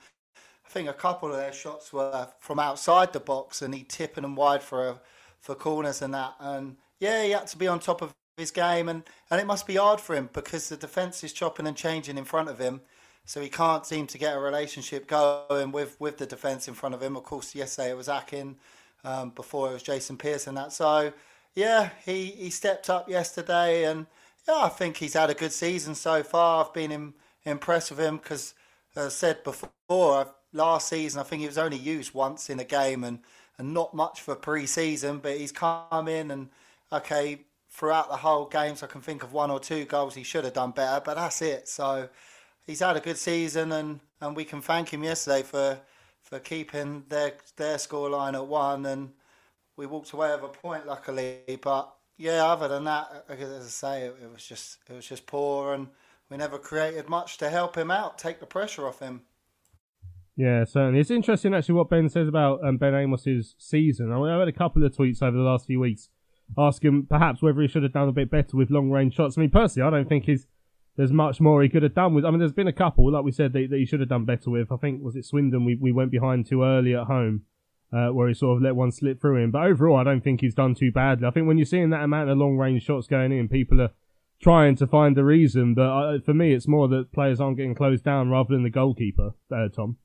I 0.69 0.71
think 0.71 0.87
a 0.87 0.93
couple 0.93 1.29
of 1.29 1.37
their 1.37 1.51
shots 1.51 1.91
were 1.91 2.27
from 2.39 2.59
outside 2.59 3.11
the 3.11 3.19
box, 3.19 3.63
and 3.63 3.73
he 3.73 3.83
tipping 3.83 4.21
them 4.21 4.35
wide 4.35 4.61
for 4.61 4.99
for 5.39 5.55
corners 5.55 6.03
and 6.03 6.13
that. 6.13 6.35
And 6.39 6.77
yeah, 6.99 7.23
he 7.23 7.31
had 7.31 7.47
to 7.47 7.57
be 7.57 7.67
on 7.67 7.79
top 7.79 8.03
of 8.03 8.13
his 8.37 8.51
game, 8.51 8.87
and 8.87 9.03
and 9.31 9.41
it 9.41 9.47
must 9.47 9.65
be 9.65 9.77
hard 9.77 9.99
for 9.99 10.15
him 10.15 10.29
because 10.31 10.69
the 10.69 10.77
defence 10.77 11.23
is 11.23 11.33
chopping 11.33 11.65
and 11.65 11.75
changing 11.75 12.19
in 12.19 12.23
front 12.25 12.49
of 12.49 12.59
him, 12.59 12.81
so 13.25 13.41
he 13.41 13.49
can't 13.49 13.83
seem 13.83 14.05
to 14.07 14.19
get 14.19 14.35
a 14.35 14.39
relationship 14.39 15.07
going 15.07 15.71
with 15.71 15.99
with 15.99 16.19
the 16.19 16.27
defence 16.27 16.67
in 16.67 16.75
front 16.75 16.93
of 16.93 17.01
him. 17.01 17.17
Of 17.17 17.23
course, 17.23 17.55
yesterday 17.55 17.89
it 17.89 17.97
was 17.97 18.07
Akin, 18.07 18.55
um, 19.03 19.31
before 19.31 19.71
it 19.71 19.73
was 19.73 19.83
Jason 19.83 20.17
Pearson. 20.17 20.53
That 20.53 20.71
so 20.71 21.13
yeah, 21.55 21.89
he 22.05 22.27
he 22.27 22.51
stepped 22.51 22.91
up 22.91 23.09
yesterday, 23.09 23.85
and 23.85 24.05
yeah, 24.47 24.65
I 24.65 24.69
think 24.69 24.97
he's 24.97 25.13
had 25.15 25.31
a 25.31 25.33
good 25.33 25.51
season 25.51 25.95
so 25.95 26.21
far. 26.21 26.63
I've 26.63 26.73
been 26.75 26.91
in, 26.91 27.13
impressed 27.43 27.89
with 27.89 27.99
him 27.99 28.17
because, 28.17 28.53
as 28.95 29.05
I 29.07 29.09
said 29.09 29.43
before, 29.43 29.71
I've 29.89 30.38
last 30.53 30.89
season. 30.89 31.19
I 31.19 31.23
think 31.23 31.41
he 31.41 31.47
was 31.47 31.57
only 31.57 31.77
used 31.77 32.13
once 32.13 32.49
in 32.49 32.59
a 32.59 32.63
game 32.63 33.03
and, 33.03 33.19
and 33.57 33.73
not 33.73 33.93
much 33.93 34.21
for 34.21 34.35
pre-season, 34.35 35.19
but 35.19 35.37
he's 35.37 35.51
come 35.51 36.07
in 36.07 36.31
and 36.31 36.49
okay 36.91 37.41
throughout 37.69 38.09
the 38.09 38.17
whole 38.17 38.45
games. 38.45 38.83
I 38.83 38.87
can 38.87 39.01
think 39.01 39.23
of 39.23 39.33
one 39.33 39.51
or 39.51 39.59
two 39.59 39.85
goals 39.85 40.15
he 40.15 40.23
should 40.23 40.43
have 40.43 40.53
done 40.53 40.71
better, 40.71 41.01
but 41.03 41.15
that's 41.15 41.41
it. 41.41 41.67
So 41.67 42.09
he's 42.65 42.79
had 42.79 42.97
a 42.97 43.01
good 43.01 43.17
season, 43.17 43.71
and, 43.71 43.99
and 44.21 44.35
we 44.35 44.45
can 44.45 44.61
thank 44.61 44.89
him 44.93 45.03
yesterday 45.03 45.43
for 45.43 45.79
for 46.21 46.39
keeping 46.39 47.05
their 47.09 47.33
their 47.55 47.77
scoreline 47.77 48.35
at 48.35 48.45
one, 48.45 48.85
and 48.85 49.11
we 49.75 49.85
walked 49.85 50.11
away 50.11 50.31
with 50.35 50.43
a 50.43 50.47
point 50.47 50.85
luckily. 50.85 51.39
But 51.61 51.91
yeah, 52.17 52.45
other 52.45 52.67
than 52.67 52.83
that, 52.83 53.25
as 53.29 53.65
I 53.65 53.69
say, 53.69 54.01
it, 54.03 54.15
it 54.23 54.31
was 54.31 54.45
just 54.45 54.77
it 54.89 54.93
was 54.93 55.07
just 55.07 55.25
poor, 55.25 55.73
and 55.73 55.87
we 56.29 56.37
never 56.37 56.57
created 56.57 57.09
much 57.09 57.37
to 57.39 57.49
help 57.49 57.75
him 57.75 57.89
out, 57.89 58.19
take 58.19 58.39
the 58.39 58.45
pressure 58.45 58.87
off 58.87 58.99
him. 58.99 59.21
Yeah, 60.39 60.63
certainly. 60.63 61.01
It's 61.01 61.11
interesting 61.11 61.53
actually 61.53 61.75
what 61.75 61.89
Ben 61.89 62.07
says 62.07 62.29
about 62.29 62.63
um, 62.63 62.77
Ben 62.77 62.93
Amos's 62.93 63.55
season. 63.57 64.09
I 64.09 64.15
mean, 64.15 64.29
I've 64.29 64.39
had 64.39 64.47
a 64.47 64.53
couple 64.53 64.85
of 64.85 64.95
tweets 64.95 65.21
over 65.21 65.35
the 65.35 65.43
last 65.43 65.65
few 65.65 65.81
weeks 65.81 66.07
asking 66.57 67.07
perhaps 67.07 67.41
whether 67.41 67.61
he 67.61 67.67
should 67.67 67.83
have 67.83 67.91
done 67.91 68.07
a 68.07 68.13
bit 68.13 68.31
better 68.31 68.55
with 68.55 68.71
long 68.71 68.89
range 68.89 69.15
shots. 69.15 69.37
I 69.37 69.41
mean, 69.41 69.49
personally, 69.49 69.85
I 69.85 69.89
don't 69.89 70.07
think 70.07 70.23
he's 70.23 70.47
there's 70.95 71.11
much 71.11 71.41
more 71.41 71.61
he 71.61 71.67
could 71.67 71.83
have 71.83 71.93
done 71.93 72.13
with. 72.13 72.23
I 72.23 72.29
mean, 72.29 72.39
there's 72.39 72.53
been 72.53 72.69
a 72.69 72.73
couple, 72.73 73.11
like 73.11 73.25
we 73.25 73.33
said, 73.33 73.51
that, 73.51 73.69
that 73.69 73.79
he 73.79 73.85
should 73.85 73.99
have 73.99 74.07
done 74.07 74.23
better 74.23 74.49
with. 74.49 74.71
I 74.71 74.77
think 74.77 75.03
was 75.03 75.17
it 75.17 75.25
Swindon 75.25 75.65
we 75.65 75.75
we 75.75 75.91
went 75.91 76.09
behind 76.09 76.45
too 76.45 76.63
early 76.63 76.95
at 76.95 77.07
home, 77.07 77.41
uh, 77.91 78.07
where 78.07 78.29
he 78.29 78.33
sort 78.33 78.55
of 78.55 78.63
let 78.63 78.77
one 78.77 78.93
slip 78.93 79.19
through 79.19 79.43
him. 79.43 79.51
But 79.51 79.65
overall, 79.65 79.97
I 79.97 80.05
don't 80.05 80.23
think 80.23 80.39
he's 80.39 80.55
done 80.55 80.73
too 80.73 80.93
badly. 80.93 81.27
I 81.27 81.31
think 81.31 81.47
when 81.47 81.57
you're 81.57 81.65
seeing 81.65 81.89
that 81.89 82.03
amount 82.03 82.29
of 82.29 82.37
long 82.37 82.55
range 82.55 82.83
shots 82.83 83.07
going 83.07 83.33
in, 83.33 83.49
people 83.49 83.81
are 83.81 83.91
trying 84.41 84.77
to 84.77 84.87
find 84.87 85.17
the 85.17 85.25
reason. 85.25 85.73
But 85.73 85.89
uh, 85.89 86.19
for 86.25 86.33
me, 86.33 86.53
it's 86.53 86.65
more 86.65 86.87
that 86.87 87.11
players 87.11 87.41
aren't 87.41 87.57
getting 87.57 87.75
closed 87.75 88.05
down 88.05 88.29
rather 88.29 88.53
than 88.53 88.63
the 88.63 88.69
goalkeeper. 88.69 89.31
Uh, 89.51 89.67
Tom. 89.67 89.97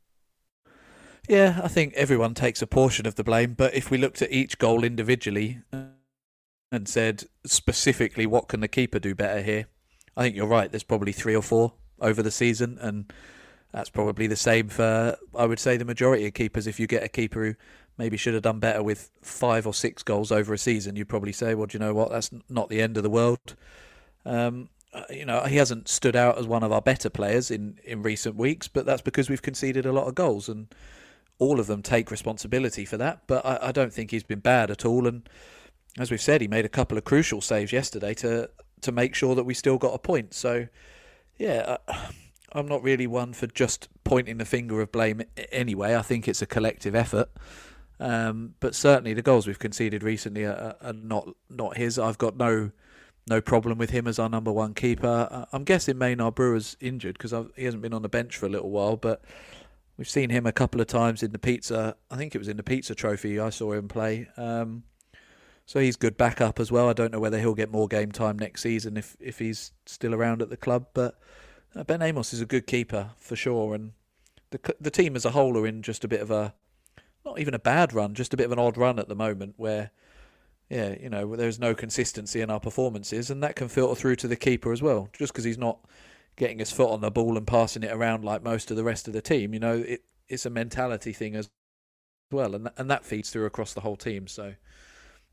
Yeah, 1.29 1.61
I 1.63 1.69
think 1.69 1.95
everyone 1.95 2.35
takes 2.35 2.61
a 2.61 2.67
portion 2.67 3.07
of 3.07 3.15
the 3.15 3.25
blame, 3.25 3.55
but 3.55 3.75
if 3.75 3.91
we 3.91 3.97
looked 3.97 4.21
at 4.21 4.31
each 4.31 4.59
goal 4.59 4.85
individually 4.85 5.61
and 6.71 6.87
said 6.87 7.25
specifically 7.47 8.27
what 8.27 8.49
can 8.49 8.61
the 8.61 8.69
keeper 8.69 8.99
do 8.99 9.15
better 9.15 9.41
here, 9.41 9.67
I 10.17 10.23
think 10.23 10.37
you're 10.37 10.47
right. 10.47 10.71
There's 10.71 10.83
probably 10.83 11.13
three 11.13 11.35
or 11.35 11.43
four 11.43 11.73
over 11.99 12.23
the 12.23 12.31
season, 12.31 12.79
and 12.81 13.11
that's 13.73 13.89
probably 13.89 14.27
the 14.27 14.37
same 14.37 14.69
for 14.69 15.17
I 15.35 15.47
would 15.47 15.59
say 15.59 15.77
the 15.77 15.85
majority 15.85 16.27
of 16.27 16.35
keepers. 16.35 16.67
If 16.67 16.79
you 16.79 16.87
get 16.87 17.03
a 17.03 17.09
keeper 17.09 17.45
who 17.45 17.55
maybe 17.97 18.17
should 18.17 18.35
have 18.35 18.43
done 18.43 18.59
better 18.59 18.83
with 18.83 19.11
five 19.23 19.67
or 19.67 19.73
six 19.73 20.03
goals 20.03 20.31
over 20.31 20.53
a 20.53 20.59
season, 20.59 20.95
you'd 20.95 21.09
probably 21.09 21.33
say, 21.33 21.55
well, 21.55 21.67
do 21.67 21.79
you 21.79 21.85
know 21.85 21.95
what? 21.95 22.11
That's 22.11 22.31
not 22.51 22.69
the 22.69 22.83
end 22.83 22.97
of 22.97 23.03
the 23.03 23.11
world. 23.11 23.57
Um, 24.27 24.69
uh, 24.93 25.03
you 25.11 25.25
know, 25.25 25.43
he 25.45 25.57
hasn't 25.57 25.89
stood 25.89 26.17
out 26.17 26.39
as 26.39 26.47
one 26.47 26.63
of 26.63 26.71
our 26.71 26.83
better 26.83 27.11
players 27.11 27.51
in, 27.51 27.79
in 27.85 28.03
recent 28.03 28.37
weeks, 28.37 28.69
but 28.69 28.87
that's 28.87 29.03
because 29.03 29.29
we've 29.29 29.43
conceded 29.43 29.87
a 29.87 29.93
lot 29.93 30.07
of 30.07 30.15
goals 30.15 30.49
and 30.49 30.73
all 31.39 31.61
of 31.61 31.67
them 31.67 31.83
take 31.83 32.11
responsibility 32.11 32.85
for 32.85 32.97
that. 32.97 33.23
But 33.27 33.45
I, 33.45 33.69
I 33.69 33.73
don't 33.73 33.93
think 33.93 34.11
he's 34.11 34.23
been 34.23 34.41
bad 34.41 34.71
at 34.71 34.85
all. 34.85 35.07
And 35.07 35.29
as 35.99 36.11
we've 36.11 36.21
said, 36.21 36.41
he 36.41 36.49
made 36.49 36.65
a 36.65 36.71
couple 36.71 36.99
of 36.99 37.05
crucial 37.05 37.41
saves 37.41 37.73
yesterday 37.73 38.15
to 38.15 38.51
to 38.81 38.93
make 38.93 39.15
sure 39.15 39.35
that 39.35 39.45
we 39.45 39.55
still 39.55 39.79
got 39.79 39.95
a 39.95 39.99
point. 39.99 40.35
So, 40.35 40.69
yeah, 41.39 41.79
I'm 42.53 42.69
not 42.69 42.83
really 42.83 43.07
one 43.07 43.33
for 43.33 43.47
just 43.47 43.89
pointing 44.05 44.39
the 44.39 44.45
finger 44.45 44.81
of 44.81 44.93
blame 44.93 45.23
anyway. 45.51 45.97
I 45.97 46.03
think 46.03 46.29
it's 46.29 46.43
a 46.43 46.47
collective 46.47 46.95
effort. 46.95 47.31
Um, 47.99 48.55
but 48.61 48.75
certainly 48.75 49.15
the 49.15 49.23
goals 49.23 49.47
we've 49.47 49.59
conceded 49.59 50.03
recently 50.03 50.45
are, 50.45 50.77
are, 50.81 50.93
not 50.93 51.29
not 51.49 51.77
his. 51.77 51.99
I've 51.99 52.19
got 52.19 52.37
no 52.37 52.73
no 53.29 53.41
problem 53.41 53.79
with 53.79 53.91
him 53.91 54.07
as 54.07 54.19
our 54.19 54.29
number 54.29 54.53
one 54.53 54.75
keeper. 54.75 55.47
I'm 55.53 55.65
guessing 55.65 55.97
Maynard 55.97 56.35
Brewer's 56.35 56.77
injured 56.81 57.17
because 57.19 57.33
he 57.57 57.65
hasn't 57.65 57.83
been 57.83 57.95
on 57.95 58.03
the 58.03 58.09
bench 58.09 58.37
for 58.37 58.47
a 58.47 58.49
little 58.51 58.71
while, 58.71 58.97
but 58.97 59.23
We've 59.97 60.09
seen 60.09 60.31
him 60.31 60.45
a 60.47 60.53
couple 60.53 60.81
of 60.81 60.87
times 60.89 61.23
in 61.23 61.31
the 61.31 61.39
pizza. 61.39 61.97
I 62.11 62.17
think 62.17 62.35
it 62.35 62.39
was 62.39 62.49
in 62.49 62.57
the 62.57 62.63
pizza 62.63 62.95
trophy. 62.95 63.39
I 63.39 63.51
saw 63.51 63.73
him 63.73 63.89
play. 63.89 64.29
Um, 64.37 64.83
so 65.67 65.81
he's 65.81 65.97
good 65.97 66.17
backup 66.17 66.61
as 66.61 66.71
well. 66.73 66.89
I 66.89 66.93
don't 66.93 67.13
know 67.13 67.21
whether 67.21 67.39
he'll 67.39 67.55
get 67.55 67.71
more 67.71 67.87
game 67.87 68.13
time 68.13 68.39
next 68.39 68.63
season 68.63 68.97
if 68.97 69.17
if 69.21 69.39
he's 69.39 69.73
still 69.87 70.15
around 70.15 70.43
at 70.43 70.51
the 70.51 70.57
club. 70.57 70.89
But 70.95 71.19
uh, 71.75 71.85
Ben 71.85 72.03
Amos 72.03 72.33
is 72.33 72.41
a 72.41 72.47
good 72.47 72.67
keeper 72.67 73.11
for 73.17 73.37
sure, 73.37 73.75
and 73.75 73.93
the 74.51 74.61
the 74.81 74.91
team 74.91 75.17
as 75.17 75.25
a 75.25 75.31
whole 75.31 75.57
are 75.57 75.67
in 75.67 75.83
just 75.83 76.05
a 76.05 76.09
bit 76.09 76.21
of 76.21 76.31
a 76.31 76.55
not 77.25 77.39
even 77.39 77.55
a 77.55 77.59
bad 77.59 77.93
run, 77.93 78.15
just 78.15 78.35
a 78.35 78.37
bit 78.37 78.47
of 78.47 78.53
an 78.53 78.59
odd 78.59 78.77
run 78.77 78.99
at 78.99 79.09
the 79.09 79.17
moment 79.17 79.55
where. 79.57 79.91
Yeah, 80.71 80.95
you 80.99 81.11
know, 81.11 81.37
there's 81.37 81.61
no 81.61 81.75
consistency 81.75 82.41
in 82.41 82.51
our 82.51 82.59
performances, 82.59 83.29
and 83.29 83.43
that 83.43 83.55
can 83.55 83.69
filter 83.69 83.95
through 83.95 84.17
to 84.17 84.29
the 84.29 84.35
keeper 84.35 84.73
as 84.73 84.81
well. 84.81 85.11
Just 85.13 85.31
because 85.31 85.45
he's 85.45 85.59
not 85.59 85.79
getting 86.37 86.59
his 86.59 86.73
foot 86.73 86.91
on 86.91 87.01
the 87.01 87.11
ball 87.11 87.37
and 87.37 87.47
passing 87.47 87.83
it 87.83 87.93
around 87.93 88.25
like 88.25 88.43
most 88.43 88.71
of 88.71 88.77
the 88.77 88.85
rest 88.85 89.07
of 89.07 89.15
the 89.15 89.23
team. 89.23 89.55
You 89.55 89.61
know, 89.61 89.77
it, 89.77 90.05
it's 90.29 90.47
a 90.47 90.51
mentality 90.51 91.13
thing 91.13 91.37
as 91.37 91.51
well, 92.31 92.55
and 92.55 92.71
and 92.77 92.91
that 92.91 93.05
feeds 93.05 93.31
through 93.31 93.47
across 93.47 93.75
the 93.75 93.81
whole 93.81 93.97
team. 93.97 94.27
So, 94.27 94.55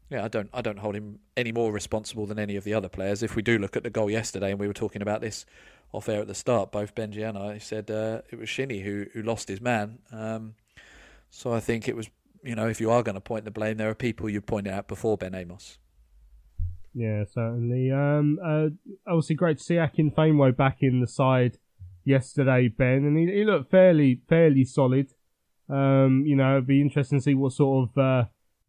yeah, 0.09 0.23
I 0.23 0.27
don't 0.27 0.49
I 0.53 0.61
don't 0.61 0.79
hold 0.79 0.95
him 0.95 1.19
any 1.35 1.51
more 1.51 1.71
responsible 1.71 2.25
than 2.25 2.39
any 2.39 2.55
of 2.55 2.63
the 2.63 2.73
other 2.73 2.89
players. 2.89 3.23
If 3.23 3.35
we 3.35 3.41
do 3.41 3.57
look 3.57 3.75
at 3.75 3.83
the 3.83 3.89
goal 3.89 4.09
yesterday, 4.09 4.51
and 4.51 4.59
we 4.59 4.67
were 4.67 4.73
talking 4.73 5.01
about 5.01 5.21
this 5.21 5.45
off 5.91 6.07
air 6.07 6.21
at 6.21 6.27
the 6.27 6.35
start, 6.35 6.71
both 6.71 6.95
Benji 6.95 7.27
and 7.27 7.37
I 7.37 7.57
said 7.57 7.91
uh, 7.91 8.21
it 8.29 8.37
was 8.37 8.49
Shinnie 8.49 8.81
who 8.81 9.07
who 9.13 9.23
lost 9.23 9.47
his 9.47 9.61
man. 9.61 9.99
Um, 10.11 10.55
so 11.29 11.53
I 11.53 11.59
think 11.59 11.87
it 11.87 11.95
was 11.95 12.09
you 12.43 12.55
know 12.55 12.67
if 12.67 12.79
you 12.79 12.91
are 12.91 13.03
going 13.03 13.15
to 13.15 13.21
point 13.21 13.45
the 13.45 13.51
blame, 13.51 13.77
there 13.77 13.89
are 13.89 13.95
people 13.95 14.29
you 14.29 14.41
pointed 14.41 14.73
out 14.73 14.87
before 14.87 15.17
Ben 15.17 15.35
Amos. 15.35 15.77
Yeah, 16.93 17.23
certainly. 17.25 17.91
Um, 17.91 18.39
uh, 18.43 18.67
obviously, 19.07 19.35
great 19.35 19.57
to 19.59 19.63
see 19.63 19.77
Akin 19.77 20.11
Famewo 20.11 20.55
back 20.55 20.77
in 20.81 20.99
the 20.99 21.07
side 21.07 21.57
yesterday, 22.03 22.67
Ben, 22.67 23.05
and 23.05 23.17
he, 23.17 23.25
he 23.33 23.45
looked 23.45 23.71
fairly 23.71 24.21
fairly 24.27 24.65
solid. 24.65 25.13
Um, 25.69 26.23
you 26.25 26.35
know, 26.35 26.53
it'd 26.53 26.67
be 26.67 26.81
interesting 26.81 27.19
to 27.19 27.23
see 27.23 27.35
what 27.35 27.53
sort 27.53 27.89
of 27.89 27.97
uh, 27.97 28.23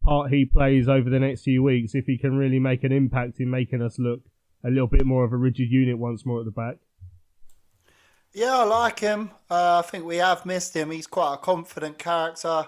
part 0.05 0.31
he 0.31 0.45
plays 0.45 0.87
over 0.87 1.09
the 1.09 1.19
next 1.19 1.41
few 1.41 1.61
weeks 1.61 1.95
if 1.95 2.05
he 2.05 2.17
can 2.17 2.37
really 2.37 2.59
make 2.59 2.83
an 2.83 2.93
impact 2.93 3.39
in 3.39 3.49
making 3.49 3.81
us 3.81 3.99
look 3.99 4.21
a 4.63 4.69
little 4.69 4.87
bit 4.87 5.05
more 5.05 5.25
of 5.25 5.33
a 5.33 5.37
rigid 5.37 5.69
unit 5.69 5.97
once 5.97 6.25
more 6.25 6.39
at 6.39 6.45
the 6.45 6.51
back. 6.51 6.77
Yeah, 8.31 8.59
I 8.59 8.63
like 8.63 8.99
him. 8.99 9.31
Uh, 9.51 9.81
I 9.83 9.87
think 9.87 10.05
we 10.05 10.17
have 10.17 10.45
missed 10.45 10.75
him. 10.75 10.91
He's 10.91 11.07
quite 11.07 11.35
a 11.35 11.37
confident 11.37 11.99
character. 11.99 12.67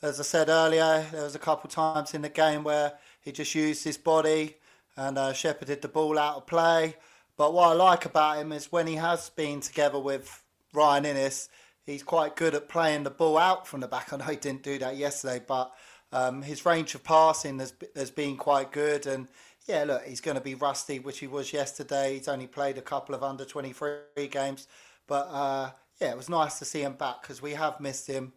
As 0.00 0.18
I 0.18 0.22
said 0.22 0.48
earlier, 0.48 1.04
there 1.10 1.24
was 1.24 1.34
a 1.34 1.40
couple 1.40 1.68
times 1.68 2.14
in 2.14 2.22
the 2.22 2.30
game 2.30 2.62
where 2.62 2.92
he 3.20 3.32
just 3.32 3.54
used 3.54 3.84
his 3.84 3.98
body 3.98 4.56
and 4.96 5.18
uh, 5.18 5.32
shepherded 5.32 5.82
the 5.82 5.88
ball 5.88 6.18
out 6.18 6.36
of 6.36 6.46
play. 6.46 6.96
But 7.36 7.54
what 7.54 7.70
I 7.70 7.72
like 7.72 8.04
about 8.04 8.38
him 8.38 8.52
is 8.52 8.70
when 8.70 8.86
he 8.86 8.96
has 8.96 9.30
been 9.30 9.60
together 9.60 9.98
with 9.98 10.42
Ryan 10.72 11.04
Inniss, 11.04 11.48
he's 11.84 12.02
quite 12.02 12.36
good 12.36 12.54
at 12.54 12.68
playing 12.68 13.04
the 13.04 13.10
ball 13.10 13.38
out 13.38 13.66
from 13.66 13.80
the 13.80 13.88
back. 13.88 14.12
I 14.12 14.16
know 14.16 14.24
he 14.24 14.36
didn't 14.36 14.62
do 14.62 14.78
that 14.78 14.96
yesterday, 14.96 15.42
but 15.46 15.72
um, 16.12 16.42
his 16.42 16.66
range 16.66 16.94
of 16.94 17.04
passing 17.04 17.58
has, 17.58 17.72
has 17.96 18.10
been 18.10 18.36
quite 18.36 18.72
good. 18.72 19.06
And 19.06 19.28
yeah, 19.66 19.84
look, 19.84 20.04
he's 20.04 20.20
going 20.20 20.36
to 20.36 20.42
be 20.42 20.54
rusty, 20.54 20.98
which 20.98 21.20
he 21.20 21.26
was 21.26 21.52
yesterday. 21.52 22.16
He's 22.16 22.28
only 22.28 22.46
played 22.46 22.78
a 22.78 22.82
couple 22.82 23.14
of 23.14 23.22
under 23.22 23.44
23 23.44 24.28
games. 24.30 24.66
But 25.06 25.28
uh, 25.30 25.70
yeah, 26.00 26.10
it 26.10 26.16
was 26.16 26.28
nice 26.28 26.58
to 26.58 26.64
see 26.64 26.82
him 26.82 26.94
back 26.94 27.22
because 27.22 27.40
we 27.40 27.52
have 27.52 27.80
missed 27.80 28.06
him. 28.06 28.32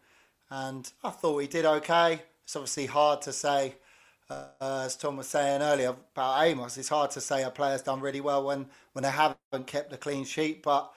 And 0.50 0.90
I 1.02 1.10
thought 1.10 1.38
he 1.38 1.46
did 1.46 1.64
okay. 1.64 2.22
It's 2.44 2.56
obviously 2.56 2.86
hard 2.86 3.22
to 3.22 3.32
say 3.32 3.76
uh, 4.30 4.46
as 4.60 4.96
Tom 4.96 5.16
was 5.16 5.28
saying 5.28 5.62
earlier 5.62 5.94
about 6.14 6.44
Amos, 6.44 6.76
it's 6.78 6.88
hard 6.88 7.10
to 7.12 7.20
say 7.20 7.42
a 7.42 7.50
player's 7.50 7.82
done 7.82 8.00
really 8.00 8.20
well 8.20 8.44
when, 8.44 8.66
when 8.92 9.02
they 9.02 9.10
haven't 9.10 9.66
kept 9.66 9.92
a 9.92 9.96
clean 9.96 10.24
sheet. 10.24 10.62
But 10.62 10.92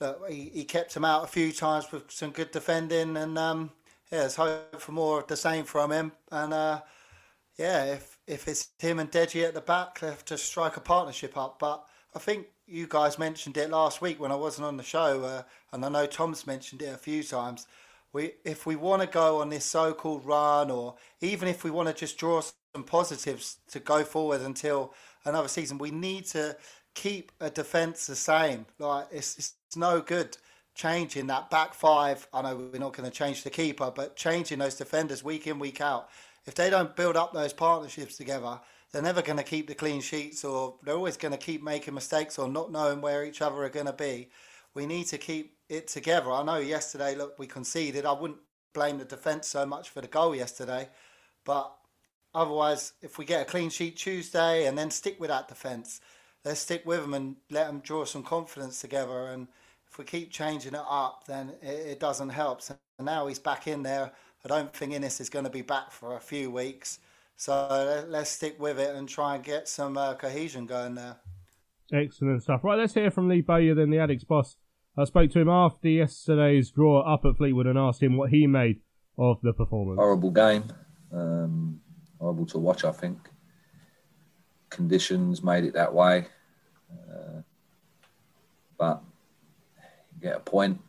look, 0.00 0.28
he, 0.28 0.50
he 0.52 0.64
kept 0.64 0.94
him 0.94 1.04
out 1.04 1.24
a 1.24 1.28
few 1.28 1.52
times 1.52 1.90
with 1.92 2.10
some 2.10 2.30
good 2.30 2.50
defending, 2.50 3.16
and 3.16 3.38
um, 3.38 3.70
yeah, 4.10 4.20
there's 4.20 4.36
hope 4.36 4.80
for 4.80 4.92
more 4.92 5.20
of 5.20 5.28
the 5.28 5.36
same 5.36 5.64
from 5.64 5.92
him. 5.92 6.12
And 6.30 6.52
uh, 6.52 6.80
yeah, 7.56 7.84
if 7.84 8.18
if 8.26 8.48
it's 8.48 8.70
him 8.78 8.98
and 8.98 9.10
Deji 9.10 9.44
at 9.46 9.54
the 9.54 9.60
back, 9.60 10.00
they 10.00 10.08
have 10.08 10.24
to 10.26 10.38
strike 10.38 10.76
a 10.76 10.80
partnership 10.80 11.36
up. 11.36 11.58
But 11.58 11.84
I 12.14 12.18
think 12.18 12.46
you 12.66 12.86
guys 12.88 13.18
mentioned 13.18 13.56
it 13.56 13.70
last 13.70 14.02
week 14.02 14.20
when 14.20 14.32
I 14.32 14.36
wasn't 14.36 14.66
on 14.66 14.76
the 14.76 14.82
show, 14.82 15.22
uh, 15.22 15.42
and 15.72 15.84
I 15.84 15.88
know 15.88 16.06
Tom's 16.06 16.46
mentioned 16.46 16.82
it 16.82 16.94
a 16.94 16.98
few 16.98 17.22
times 17.22 17.66
we 18.12 18.32
if 18.44 18.66
we 18.66 18.76
want 18.76 19.02
to 19.02 19.08
go 19.08 19.40
on 19.40 19.48
this 19.48 19.64
so-called 19.64 20.24
run, 20.24 20.70
or 20.70 20.96
even 21.20 21.48
if 21.48 21.64
we 21.64 21.70
want 21.70 21.88
to 21.88 21.94
just 21.94 22.18
draw 22.18 22.42
some 22.74 22.84
positives 22.84 23.58
to 23.70 23.80
go 23.80 24.04
forward 24.04 24.40
until 24.40 24.94
another 25.24 25.48
season, 25.48 25.78
we 25.78 25.90
need 25.90 26.26
to 26.26 26.56
keep 26.94 27.32
a 27.40 27.50
defence 27.50 28.06
the 28.06 28.16
same. 28.16 28.66
Like 28.78 29.06
it's, 29.10 29.38
it's 29.38 29.76
no 29.76 30.00
good 30.00 30.36
changing 30.74 31.26
that 31.28 31.50
back 31.50 31.74
five. 31.74 32.26
I 32.32 32.42
know 32.42 32.56
we're 32.56 32.78
not 32.78 32.96
going 32.96 33.10
to 33.10 33.16
change 33.16 33.42
the 33.42 33.50
keeper, 33.50 33.92
but 33.94 34.16
changing 34.16 34.58
those 34.58 34.74
defenders 34.74 35.22
week 35.22 35.46
in 35.46 35.58
week 35.58 35.80
out. 35.80 36.08
If 36.46 36.54
they 36.54 36.70
don't 36.70 36.96
build 36.96 37.16
up 37.16 37.32
those 37.32 37.52
partnerships 37.52 38.16
together, 38.16 38.60
they're 38.90 39.02
never 39.02 39.22
going 39.22 39.38
to 39.38 39.44
keep 39.44 39.68
the 39.68 39.74
clean 39.74 40.00
sheets, 40.00 40.44
or 40.44 40.74
they're 40.82 40.96
always 40.96 41.16
going 41.16 41.32
to 41.32 41.38
keep 41.38 41.62
making 41.62 41.94
mistakes 41.94 42.38
or 42.38 42.48
not 42.48 42.72
knowing 42.72 43.00
where 43.00 43.24
each 43.24 43.40
other 43.40 43.62
are 43.62 43.70
going 43.70 43.86
to 43.86 43.92
be. 43.92 44.28
We 44.74 44.86
need 44.86 45.04
to 45.08 45.18
keep 45.18 45.56
it 45.68 45.88
together. 45.88 46.30
I 46.30 46.42
know 46.42 46.58
yesterday, 46.58 47.14
look, 47.14 47.38
we 47.38 47.46
conceded. 47.46 48.06
I 48.06 48.12
wouldn't 48.12 48.40
blame 48.72 48.98
the 48.98 49.04
defence 49.04 49.48
so 49.48 49.66
much 49.66 49.90
for 49.90 50.00
the 50.00 50.08
goal 50.08 50.34
yesterday, 50.34 50.88
but 51.44 51.74
otherwise, 52.34 52.94
if 53.02 53.18
we 53.18 53.24
get 53.24 53.42
a 53.42 53.44
clean 53.44 53.70
sheet 53.70 53.96
Tuesday 53.96 54.66
and 54.66 54.78
then 54.78 54.90
stick 54.90 55.20
with 55.20 55.28
that 55.28 55.48
defence, 55.48 56.00
let's 56.44 56.60
stick 56.60 56.82
with 56.86 57.00
them 57.00 57.14
and 57.14 57.36
let 57.50 57.66
them 57.66 57.80
draw 57.80 58.04
some 58.04 58.22
confidence 58.22 58.80
together. 58.80 59.26
And 59.26 59.48
if 59.86 59.98
we 59.98 60.04
keep 60.04 60.30
changing 60.30 60.74
it 60.74 60.84
up, 60.88 61.24
then 61.26 61.52
it, 61.60 61.86
it 61.86 62.00
doesn't 62.00 62.30
help. 62.30 62.62
So 62.62 62.74
now 62.98 63.26
he's 63.26 63.38
back 63.38 63.66
in 63.66 63.82
there. 63.82 64.10
I 64.44 64.48
don't 64.48 64.74
think 64.74 64.92
Inniss 64.92 65.20
is 65.20 65.28
going 65.28 65.44
to 65.44 65.50
be 65.50 65.62
back 65.62 65.92
for 65.92 66.16
a 66.16 66.20
few 66.20 66.50
weeks. 66.50 66.98
So 67.36 68.04
let's 68.08 68.30
stick 68.30 68.60
with 68.60 68.78
it 68.78 68.94
and 68.94 69.08
try 69.08 69.34
and 69.34 69.44
get 69.44 69.68
some 69.68 69.96
uh, 69.96 70.14
cohesion 70.14 70.66
going 70.66 70.94
there. 70.94 71.16
Excellent 71.92 72.42
stuff. 72.42 72.64
Right, 72.64 72.78
let's 72.78 72.94
hear 72.94 73.10
from 73.10 73.28
Lee 73.28 73.42
Bowyer, 73.42 73.74
then 73.74 73.90
the 73.90 73.98
Addicks 73.98 74.26
boss, 74.26 74.56
I 74.96 75.04
spoke 75.04 75.30
to 75.30 75.40
him 75.40 75.48
after 75.48 75.88
yesterday's 75.88 76.70
draw 76.70 77.00
up 77.00 77.24
at 77.24 77.36
Fleetwood 77.38 77.66
and 77.66 77.78
asked 77.78 78.02
him 78.02 78.16
what 78.16 78.30
he 78.30 78.46
made 78.46 78.80
of 79.16 79.40
the 79.42 79.52
performance. 79.52 79.98
Horrible 79.98 80.30
game. 80.30 80.64
Um, 81.12 81.80
horrible 82.18 82.46
to 82.46 82.58
watch, 82.58 82.84
I 82.84 82.92
think. 82.92 83.18
Conditions 84.68 85.42
made 85.42 85.64
it 85.64 85.74
that 85.74 85.92
way. 85.92 86.26
Uh, 86.90 87.40
but 88.78 89.02
get 90.20 90.36
a 90.36 90.40
point. 90.40 90.80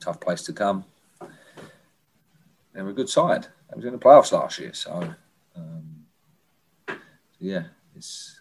Tough 0.00 0.20
place 0.20 0.42
to 0.44 0.52
come. 0.52 0.84
they 2.72 2.82
were 2.82 2.90
a 2.90 2.94
good 2.94 3.08
side. 3.08 3.48
They 3.68 3.76
was 3.76 3.84
in 3.84 3.92
the 3.92 3.98
playoffs 3.98 4.32
last 4.32 4.58
year, 4.58 4.72
so, 4.72 5.14
um, 5.56 6.04
so 6.88 6.94
yeah, 7.40 7.64
it's. 7.94 8.40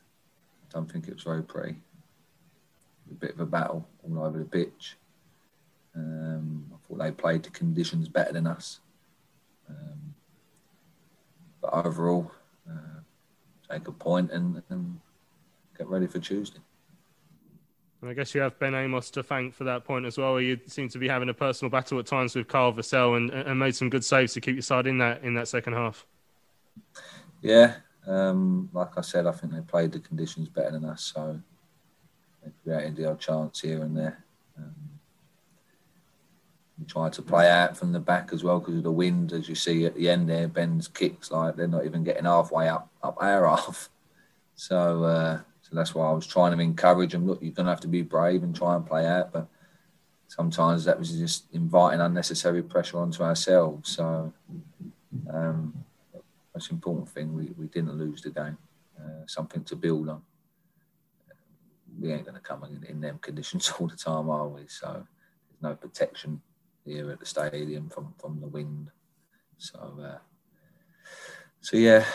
I 0.64 0.74
don't 0.74 0.92
think 0.92 1.08
it 1.08 1.14
was 1.14 1.24
very 1.24 1.44
pretty. 1.44 1.78
A 3.12 3.14
bit 3.14 3.34
of 3.34 3.40
a 3.40 3.46
battle 3.46 3.88
all 4.04 4.24
over 4.24 4.40
the 4.40 4.46
pitch. 4.46 4.98
Um, 5.96 6.66
I 6.74 6.78
thought 6.88 7.00
they 7.00 7.12
played 7.12 7.44
the 7.44 7.50
conditions 7.52 8.10
better 8.10 8.34
than 8.34 8.48
us. 8.48 8.80
Um, 9.70 10.16
but 11.62 11.74
overall, 11.86 12.32
uh, 12.70 13.00
take 13.72 13.88
a 13.88 13.92
point 13.92 14.32
and, 14.32 14.62
and 14.70 15.00
get 15.78 15.88
ready 15.88 16.08
for 16.08 16.20
Tuesday. 16.20 16.60
And 18.02 18.10
I 18.10 18.14
guess 18.14 18.36
you 18.36 18.42
have 18.42 18.60
Ben 18.60 18.76
Amos 18.76 19.10
to 19.12 19.24
thank 19.24 19.54
for 19.54 19.64
that 19.64 19.84
point 19.84 20.06
as 20.06 20.18
well. 20.18 20.40
You 20.40 20.60
seem 20.68 20.90
to 20.90 21.00
be 21.00 21.08
having 21.08 21.30
a 21.30 21.34
personal 21.34 21.70
battle 21.70 21.98
at 21.98 22.06
times 22.06 22.36
with 22.36 22.48
Carl 22.48 22.74
Vassell 22.74 23.18
and, 23.18 23.32
and 23.32 23.58
made 23.58 23.76
some 23.76 23.90
good 23.90 24.06
saves 24.06 24.34
to 24.34 24.42
keep 24.42 24.56
your 24.56 24.62
side 24.62 24.86
in 24.86 24.98
that 25.00 25.24
in 25.24 25.34
that 25.36 25.48
second 25.48 25.74
half. 25.74 26.06
Yeah, 27.42 27.76
um, 28.06 28.70
like 28.74 28.98
I 28.98 29.02
said, 29.02 29.26
I 29.26 29.32
think 29.32 29.54
they 29.54 29.62
played 29.62 29.92
the 29.92 30.00
conditions 30.00 30.50
better 30.50 30.72
than 30.72 30.86
us, 30.86 31.14
so 31.16 31.40
created 32.64 32.96
the 32.96 33.10
odd 33.10 33.20
chance 33.20 33.62
here 33.62 33.82
and 33.82 33.96
there. 33.96 34.24
Um, 34.58 34.74
we 36.80 36.86
tried 36.86 37.14
to 37.14 37.22
play 37.22 37.50
out 37.50 37.78
from 37.78 37.92
the 37.92 38.00
back 38.00 38.32
as 38.34 38.44
well 38.44 38.60
because 38.60 38.76
of 38.76 38.84
the 38.84 38.92
wind, 38.92 39.32
as 39.32 39.48
you 39.48 39.56
see 39.56 39.86
at 39.86 39.96
the 39.96 40.10
end 40.10 40.30
there. 40.30 40.48
Ben's 40.48 40.88
kicks 40.88 41.32
like 41.32 41.56
they're 41.56 41.68
not 41.68 41.86
even 41.86 42.04
getting 42.04 42.26
halfway 42.26 42.68
up 42.68 42.90
up 43.02 43.18
our 43.22 43.48
half. 43.56 43.90
So 44.56 45.04
uh, 45.04 45.40
so 45.62 45.76
that's 45.76 45.96
why 45.96 46.08
I 46.08 46.12
was 46.12 46.28
trying 46.28 46.56
to 46.56 46.64
encourage 46.64 47.14
them. 47.14 47.26
Look, 47.26 47.42
you're 47.42 47.52
going 47.52 47.66
to 47.66 47.72
have 47.72 47.82
to 47.82 47.88
be 47.88 48.04
brave 48.04 48.44
and 48.44 48.56
try 48.56 48.76
and 48.76 48.86
play 48.86 49.08
out, 49.08 49.34
but 49.34 49.48
sometimes 50.28 50.86
that 50.86 51.00
was 51.00 51.12
just 51.18 51.46
inviting 51.54 52.02
unnecessary 52.02 52.62
pressure 52.62 53.00
onto 53.00 53.24
ourselves. 53.24 53.90
So 53.96 54.32
um, 55.34 55.74
most 56.54 56.72
important 56.72 57.10
thing, 57.10 57.34
we, 57.34 57.52
we 57.58 57.66
didn't 57.66 57.98
lose 57.98 58.22
the 58.22 58.30
game. 58.30 58.58
Uh, 59.00 59.26
something 59.26 59.64
to 59.64 59.76
build 59.76 60.08
on. 60.08 60.22
We 62.00 62.12
ain't 62.12 62.26
going 62.26 62.36
to 62.36 62.42
come 62.42 62.64
in, 62.64 62.84
in 62.90 63.02
them 63.02 63.20
conditions 63.22 63.72
all 63.80 63.88
the 63.88 63.96
time, 63.96 64.30
are 64.30 64.48
we? 64.48 64.68
So 64.68 64.88
there's 64.92 65.62
no 65.62 65.76
protection 65.76 66.42
here 66.86 67.12
at 67.12 67.20
the 67.20 67.26
stadium 67.26 67.90
from, 67.90 68.14
from 68.20 68.40
the 68.40 68.48
wind. 68.48 68.90
So, 69.58 70.00
uh, 70.04 70.18
so 71.62 71.78
yeah, 71.78 72.06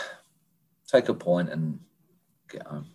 take 0.87 1.09
a 1.09 1.13
point 1.13 1.49
and 1.49 1.79
get 2.49 2.65
home. 2.65 2.85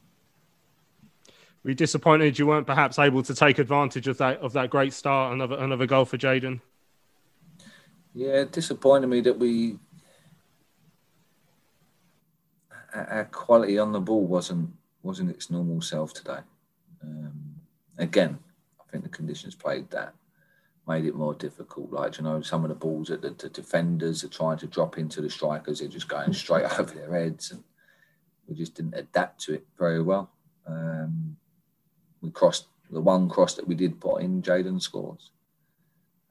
Were 1.62 1.70
you 1.70 1.74
disappointed 1.74 2.38
you 2.38 2.46
weren't 2.46 2.66
perhaps 2.66 2.98
able 2.98 3.24
to 3.24 3.34
take 3.34 3.58
advantage 3.58 4.06
of 4.06 4.18
that 4.18 4.38
of 4.38 4.52
that 4.52 4.70
great 4.70 4.92
start? 4.92 5.32
Another 5.34 5.56
another 5.56 5.84
goal 5.84 6.04
for 6.04 6.16
Jayden. 6.16 6.60
Yeah, 8.14 8.42
it 8.42 8.52
disappointed 8.52 9.08
me 9.08 9.20
that 9.22 9.36
we 9.36 9.78
our 12.94 13.28
quality 13.32 13.78
on 13.78 13.92
the 13.92 14.00
ball 14.00 14.26
wasn't 14.26 14.70
wasn't 15.02 15.30
its 15.30 15.50
normal 15.50 15.80
self 15.80 16.14
today. 16.14 16.38
Um, 17.02 17.56
again, 17.98 18.38
I 18.80 18.90
think 18.90 19.04
the 19.04 19.10
conditions 19.10 19.54
played 19.54 19.90
that 19.90 20.14
made 20.86 21.04
it 21.04 21.14
more 21.14 21.34
difficult. 21.34 21.90
Like 21.90 22.16
you 22.18 22.24
know, 22.24 22.40
some 22.42 22.64
of 22.64 22.68
the 22.68 22.74
balls 22.74 23.08
that 23.08 23.22
the, 23.22 23.30
the 23.30 23.48
defenders 23.48 24.22
are 24.24 24.28
trying 24.28 24.58
to 24.58 24.66
drop 24.66 24.98
into 24.98 25.20
the 25.20 25.30
strikers, 25.30 25.80
they're 25.80 25.88
just 25.88 26.08
going 26.08 26.32
straight 26.32 26.64
over 26.78 26.92
their 26.92 27.12
heads, 27.12 27.50
and 27.50 27.62
we 28.48 28.54
just 28.54 28.74
didn't 28.74 28.94
adapt 28.94 29.40
to 29.42 29.54
it 29.54 29.66
very 29.78 30.02
well. 30.02 30.30
Um, 30.66 31.36
we 32.20 32.30
crossed 32.30 32.66
the 32.90 33.00
one 33.00 33.28
cross 33.28 33.54
that 33.54 33.66
we 33.66 33.74
did 33.74 34.00
put 34.00 34.22
in. 34.22 34.42
Jayden 34.42 34.80
scores. 34.80 35.30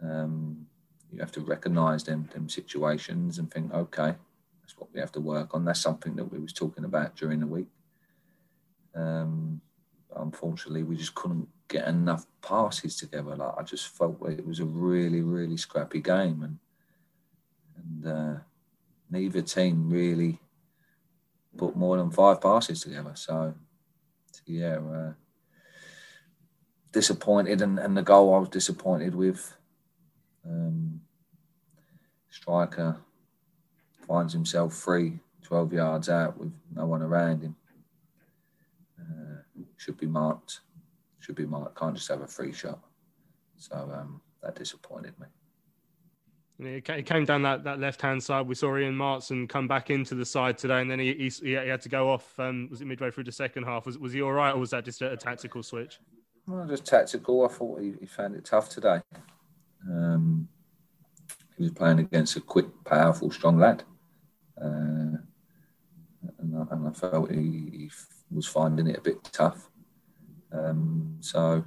Um, 0.02 0.66
you 1.12 1.20
have 1.20 1.32
to 1.34 1.42
recognise 1.42 2.04
them 2.04 2.30
them 2.34 2.50
situations 2.50 3.40
and 3.40 3.52
think, 3.52 3.74
okay, 3.74 4.16
that's 4.62 4.78
what 4.78 4.92
we 4.94 5.00
have 5.00 5.12
to 5.14 5.22
work 5.22 5.54
on. 5.54 5.66
That's 5.66 5.82
something 5.82 6.16
that 6.16 6.32
we 6.32 6.40
was 6.40 6.54
talking 6.54 6.86
about 6.86 7.16
during 7.16 7.40
the 7.40 7.48
week. 7.48 7.68
Um, 8.96 9.62
unfortunately, 10.16 10.84
we 10.84 10.96
just 10.96 11.16
couldn't 11.16 11.48
get 11.68 11.88
enough 11.88 12.26
passes 12.42 12.96
together. 12.96 13.36
Like 13.36 13.54
I 13.58 13.64
just 13.64 13.88
felt 13.88 14.22
like 14.22 14.38
it 14.38 14.48
was 14.48 14.60
a 14.60 14.66
really, 14.66 15.22
really 15.22 15.58
scrappy 15.58 16.02
game, 16.02 16.44
and 16.44 16.60
and 17.78 18.06
uh, 18.08 18.40
neither 19.10 19.42
team 19.42 19.90
really 19.90 20.40
put 21.58 21.76
more 21.76 21.98
than 21.98 22.12
five 22.12 22.42
passes 22.42 22.82
together. 22.82 23.14
So, 23.16 23.54
yeah, 24.46 24.78
uh, 24.78 25.14
disappointed, 26.92 27.62
and, 27.62 27.80
and 27.80 27.96
the 27.96 28.02
goal 28.02 28.34
I 28.34 28.40
was 28.40 28.50
disappointed 28.50 29.16
with. 29.16 29.56
Um, 30.46 31.02
striker 32.30 32.98
finds 34.08 34.34
himself 34.34 34.74
free, 34.74 35.20
12 35.44 35.74
yards 35.74 36.10
out 36.10 36.38
with 36.38 36.54
no 36.74 36.86
one 36.86 37.02
around 37.02 37.42
him. 37.42 37.56
Should 39.78 39.98
be 39.98 40.08
marked. 40.08 40.62
Should 41.20 41.36
be 41.36 41.46
marked. 41.46 41.78
Can't 41.78 41.96
just 41.96 42.08
have 42.10 42.22
a 42.22 42.28
free 42.28 42.54
shot. 42.54 42.80
So 43.58 43.76
um, 43.76 44.22
that 44.42 44.56
disappointed 44.56 45.14
me. 45.20 45.28
It 46.58 47.06
came 47.06 47.26
down 47.26 47.42
that, 47.42 47.66
that 47.66 47.80
left 47.80 48.02
hand 48.02 48.24
side. 48.24 48.48
We 48.48 48.56
saw 48.56 48.78
Ian 48.78 48.96
Maatsen 48.96 49.50
come 49.50 49.68
back 49.68 49.90
into 49.90 50.16
the 50.16 50.26
side 50.26 50.58
today, 50.58 50.80
and 50.80 50.90
then 50.90 51.00
he, 51.00 51.14
he, 51.14 51.30
he 51.30 51.52
had 51.52 51.82
to 51.82 51.90
go 51.90 52.10
off. 52.10 52.40
Um, 52.40 52.70
was 52.72 52.80
it 52.80 52.86
midway 52.86 53.12
through 53.12 53.26
the 53.26 53.32
second 53.32 53.64
half? 53.64 53.86
Was, 53.86 53.98
was 53.98 54.14
he 54.14 54.22
all 54.22 54.32
right, 54.32 54.52
or 54.52 54.60
was 54.60 54.70
that 54.70 54.86
just 54.86 55.02
a, 55.02 55.12
a 55.12 55.18
tactical 55.18 55.64
switch? 55.64 56.00
Well, 56.48 56.66
just 56.66 56.86
tactical. 56.86 57.44
I 57.44 57.50
thought 57.50 57.82
he, 57.82 57.96
he 58.00 58.06
found 58.06 58.36
it 58.36 58.46
tough 58.46 58.70
today. 58.70 59.02
Um, 59.90 60.48
he 61.58 61.64
was 61.64 61.72
playing 61.74 62.00
against 62.00 62.38
a 62.38 62.42
quick, 62.42 62.68
powerful, 62.86 63.32
strong 63.32 63.58
lad. 63.58 63.84
Uh, 64.62 65.18
and, 66.40 66.56
I, 66.56 66.74
and, 66.74 66.88
I, 66.88 66.92
felt 66.92 67.32
he, 67.32 67.70
he, 67.72 67.92
was 68.36 68.48
finding 68.48 68.88
it 68.88 68.98
a 68.98 69.02
bit 69.02 69.24
tough. 69.32 69.70
Um, 70.52 71.18
so, 71.20 71.64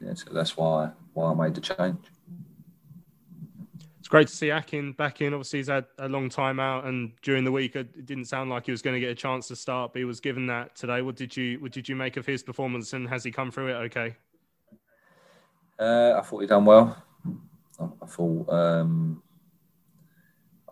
yeah, 0.00 0.14
so 0.14 0.32
that's 0.32 0.56
why 0.56 0.90
why 1.12 1.30
I 1.30 1.34
made 1.34 1.54
the 1.54 1.60
change. 1.60 1.98
It's 3.98 4.08
great 4.08 4.28
to 4.28 4.34
see 4.34 4.50
Akin 4.50 4.92
back 4.92 5.20
in. 5.20 5.32
Obviously, 5.32 5.60
he's 5.60 5.68
had 5.68 5.86
a 5.98 6.08
long 6.08 6.28
time 6.28 6.60
out, 6.60 6.84
and 6.84 7.12
during 7.22 7.44
the 7.44 7.52
week, 7.52 7.74
it 7.74 8.04
didn't 8.04 8.26
sound 8.26 8.50
like 8.50 8.66
he 8.66 8.70
was 8.70 8.82
going 8.82 8.94
to 8.94 9.00
get 9.00 9.10
a 9.10 9.14
chance 9.14 9.48
to 9.48 9.56
start, 9.56 9.92
but 9.92 9.98
he 10.00 10.04
was 10.04 10.20
given 10.20 10.46
that 10.48 10.76
today. 10.76 11.00
What 11.02 11.16
did 11.16 11.36
you 11.36 11.58
What 11.60 11.72
did 11.72 11.88
you 11.88 11.96
make 11.96 12.16
of 12.16 12.26
his 12.26 12.42
performance, 12.42 12.92
and 12.92 13.08
has 13.08 13.24
he 13.24 13.30
come 13.30 13.50
through 13.50 13.68
it 13.68 13.76
okay? 13.86 14.16
Uh, 15.78 16.14
I 16.18 16.20
thought 16.22 16.40
he 16.40 16.46
done 16.46 16.64
well. 16.64 17.02
I, 17.80 17.84
I 18.02 18.06
thought 18.06 18.48
um, 18.50 19.22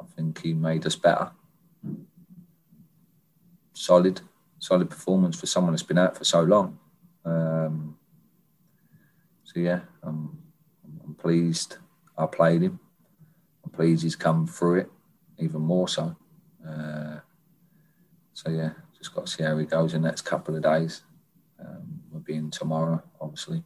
I 0.01 0.05
think 0.17 0.41
he 0.43 0.53
made 0.53 0.87
us 0.87 0.97
better 0.97 1.31
solid, 3.83 4.21
solid 4.63 4.89
performance 4.89 5.39
for 5.39 5.47
someone 5.47 5.73
that's 5.73 5.83
been 5.83 5.99
out 5.99 6.17
for 6.17 6.23
so 6.23 6.41
long. 6.41 6.79
Um, 7.25 7.97
so 9.43 9.59
yeah, 9.59 9.81
I'm, 10.05 10.39
I'm 11.05 11.15
pleased 11.17 11.79
I 12.17 12.27
played 12.27 12.63
him. 12.63 12.79
I'm 13.65 13.73
pleased 13.73 14.05
he's 14.05 14.15
come 14.15 14.47
through 14.47 14.77
it 14.77 14.91
even 15.39 15.63
more 15.63 15.89
so. 15.89 16.15
Uh, 16.65 17.19
so 18.35 18.51
yeah, 18.51 18.71
just 18.97 19.13
got 19.13 19.27
to 19.27 19.33
see 19.33 19.43
how 19.43 19.59
he 19.59 19.67
goes 19.67 19.95
in 19.95 20.03
the 20.03 20.09
next 20.09 20.23
couple 20.23 20.55
of 20.55 20.63
days. 20.63 21.03
Um, 21.59 22.01
we'll 22.13 22.23
be 22.23 22.37
in 22.37 22.51
tomorrow, 22.51 23.03
obviously, 23.21 23.65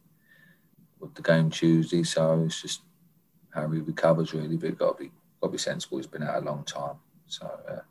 with 0.99 1.13
the 1.13 1.21
game 1.21 1.51
Tuesday. 1.51 2.01
So 2.01 2.43
it's 2.43 2.59
just 2.59 2.81
how 3.51 3.69
he 3.69 3.81
recovers 3.81 4.33
really, 4.33 4.57
but 4.57 4.79
got 4.79 4.97
to 4.97 5.03
be 5.03 5.11
got 5.41 5.49
to 5.49 5.51
be 5.51 5.59
sensible. 5.59 5.97
He's 5.97 6.07
been 6.07 6.23
out 6.23 6.41
a 6.41 6.45
long 6.45 6.63
time, 6.63 6.95
so. 7.27 7.45
Uh, 7.69 7.81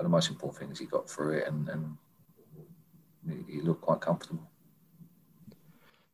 but 0.00 0.04
the 0.04 0.08
most 0.08 0.30
important 0.30 0.58
thing 0.58 0.70
is 0.70 0.78
he 0.78 0.86
got 0.86 1.10
through 1.10 1.36
it 1.36 1.46
and, 1.46 1.68
and 1.68 3.44
he, 3.46 3.60
looked 3.60 3.82
quite 3.82 4.00
comfortable. 4.00 4.50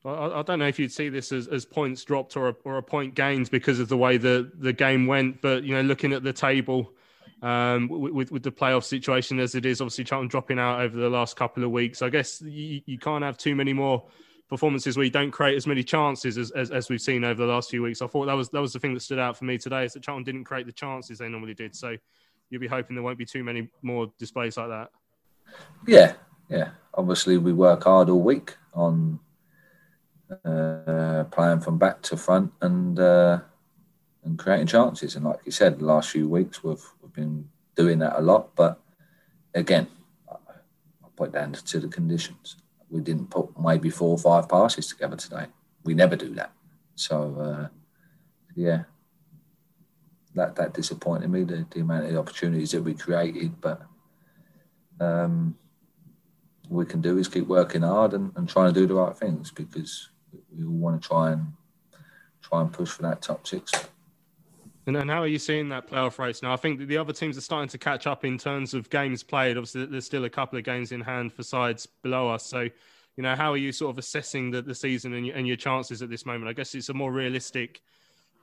I, 0.04 0.42
don't 0.42 0.58
know 0.58 0.66
if 0.66 0.80
you'd 0.80 0.90
see 0.90 1.08
this 1.08 1.30
as, 1.30 1.46
as 1.46 1.64
points 1.64 2.02
dropped 2.02 2.36
or 2.36 2.48
a, 2.48 2.56
or 2.64 2.78
a 2.78 2.82
point 2.82 3.14
gained 3.14 3.48
because 3.48 3.78
of 3.78 3.88
the 3.88 3.96
way 3.96 4.16
the, 4.16 4.50
the 4.58 4.72
game 4.72 5.06
went, 5.06 5.40
but 5.40 5.62
you 5.62 5.72
know, 5.72 5.82
looking 5.82 6.12
at 6.12 6.24
the 6.24 6.32
table 6.32 6.94
um, 7.42 7.88
with, 7.88 8.32
with 8.32 8.42
the 8.42 8.50
playoff 8.50 8.82
situation 8.82 9.38
as 9.38 9.54
it 9.54 9.64
is, 9.64 9.80
obviously 9.80 10.02
Charlton 10.02 10.26
dropping 10.26 10.58
out 10.58 10.80
over 10.80 10.98
the 10.98 11.08
last 11.08 11.36
couple 11.36 11.62
of 11.62 11.70
weeks. 11.70 12.02
I 12.02 12.08
guess 12.08 12.42
you, 12.42 12.80
you 12.86 12.98
can't 12.98 13.22
have 13.22 13.38
too 13.38 13.54
many 13.54 13.72
more 13.72 14.04
performances 14.48 14.96
where 14.96 15.04
you 15.04 15.12
don't 15.12 15.30
create 15.30 15.56
as 15.56 15.68
many 15.68 15.84
chances 15.84 16.38
as, 16.38 16.50
as, 16.50 16.72
as, 16.72 16.88
we've 16.88 17.00
seen 17.00 17.22
over 17.22 17.46
the 17.46 17.52
last 17.52 17.70
few 17.70 17.84
weeks. 17.84 18.02
I 18.02 18.08
thought 18.08 18.26
that 18.26 18.34
was 18.34 18.48
that 18.48 18.60
was 18.60 18.72
the 18.72 18.80
thing 18.80 18.94
that 18.94 19.00
stood 19.00 19.20
out 19.20 19.36
for 19.36 19.44
me 19.44 19.58
today 19.58 19.84
is 19.84 19.92
that 19.92 20.02
Charlton 20.02 20.24
didn't 20.24 20.44
create 20.44 20.66
the 20.66 20.72
chances 20.72 21.18
they 21.18 21.28
normally 21.28 21.54
did. 21.54 21.76
So 21.76 21.96
you'll 22.50 22.60
be 22.60 22.66
hoping 22.66 22.96
there 22.96 23.02
won't 23.02 23.18
be 23.18 23.24
too 23.24 23.44
many 23.44 23.68
more 23.82 24.12
displays 24.18 24.56
like 24.56 24.68
that. 24.68 24.88
Yeah, 25.86 26.14
yeah. 26.48 26.70
Obviously, 26.94 27.38
we 27.38 27.52
work 27.52 27.84
hard 27.84 28.08
all 28.08 28.22
week 28.22 28.56
on 28.74 29.18
uh, 30.44 31.24
playing 31.30 31.60
from 31.60 31.78
back 31.78 32.02
to 32.02 32.16
front 32.16 32.52
and 32.60 32.98
uh, 32.98 33.40
and 34.24 34.38
creating 34.38 34.66
chances. 34.66 35.16
And 35.16 35.24
like 35.24 35.40
you 35.44 35.52
said, 35.52 35.78
the 35.78 35.84
last 35.84 36.10
few 36.10 36.28
weeks 36.28 36.62
we've 36.62 36.84
we've 37.00 37.12
been 37.12 37.48
doing 37.74 37.98
that 38.00 38.18
a 38.18 38.22
lot. 38.22 38.54
But 38.56 38.80
again, 39.54 39.86
I 40.28 41.08
put 41.16 41.32
down 41.32 41.52
to 41.52 41.80
the 41.80 41.88
conditions. 41.88 42.56
We 42.88 43.00
didn't 43.00 43.30
put 43.30 43.58
maybe 43.60 43.90
four 43.90 44.10
or 44.10 44.18
five 44.18 44.48
passes 44.48 44.86
together 44.86 45.16
today. 45.16 45.46
We 45.84 45.94
never 45.94 46.16
do 46.16 46.34
that. 46.34 46.52
So 46.94 47.36
uh, 47.40 47.68
yeah, 48.54 48.84
that 50.36 50.54
that 50.56 50.74
disappointed 50.74 51.30
me. 51.30 51.42
The, 51.42 51.66
the 51.70 51.80
amount 51.80 52.06
of 52.06 52.16
opportunities 52.16 52.70
that 52.72 52.82
we 52.82 52.94
created, 52.94 53.60
but 53.60 53.82
um, 55.00 55.56
we 56.68 56.84
can 56.86 57.00
do 57.00 57.18
is 57.18 57.28
keep 57.28 57.46
working 57.46 57.82
hard 57.82 58.12
and, 58.14 58.32
and 58.36 58.48
trying 58.48 58.72
to 58.72 58.80
do 58.80 58.86
the 58.86 58.94
right 58.94 59.16
things 59.16 59.50
because 59.50 60.10
we 60.56 60.64
all 60.64 60.72
want 60.72 61.00
to 61.00 61.08
try 61.08 61.32
and 61.32 61.52
try 62.42 62.60
and 62.60 62.72
push 62.72 62.90
for 62.90 63.02
that 63.02 63.22
top 63.22 63.46
six. 63.46 63.72
And, 64.86 65.10
how 65.10 65.20
are 65.20 65.26
you 65.26 65.40
seeing 65.40 65.68
that 65.70 65.90
playoff 65.90 66.18
race 66.18 66.44
now? 66.44 66.52
I 66.52 66.56
think 66.56 66.86
the 66.86 66.96
other 66.96 67.12
teams 67.12 67.36
are 67.36 67.40
starting 67.40 67.68
to 67.70 67.78
catch 67.78 68.06
up 68.06 68.24
in 68.24 68.38
terms 68.38 68.72
of 68.72 68.88
games 68.88 69.24
played. 69.24 69.56
Obviously, 69.56 69.86
there's 69.86 70.06
still 70.06 70.24
a 70.26 70.30
couple 70.30 70.58
of 70.58 70.64
games 70.64 70.92
in 70.92 71.00
hand 71.00 71.32
for 71.32 71.42
sides 71.42 71.88
below 72.04 72.28
us. 72.28 72.46
So, 72.46 72.60
you 72.60 73.22
know, 73.22 73.34
how 73.34 73.52
are 73.52 73.56
you 73.56 73.72
sort 73.72 73.90
of 73.90 73.98
assessing 73.98 74.52
the, 74.52 74.62
the 74.62 74.76
season 74.76 75.12
and 75.14 75.26
and 75.26 75.46
your 75.46 75.56
chances 75.56 76.02
at 76.02 76.08
this 76.08 76.24
moment? 76.24 76.48
I 76.48 76.52
guess 76.52 76.72
it's 76.74 76.88
a 76.88 76.94
more 76.94 77.10
realistic 77.10 77.80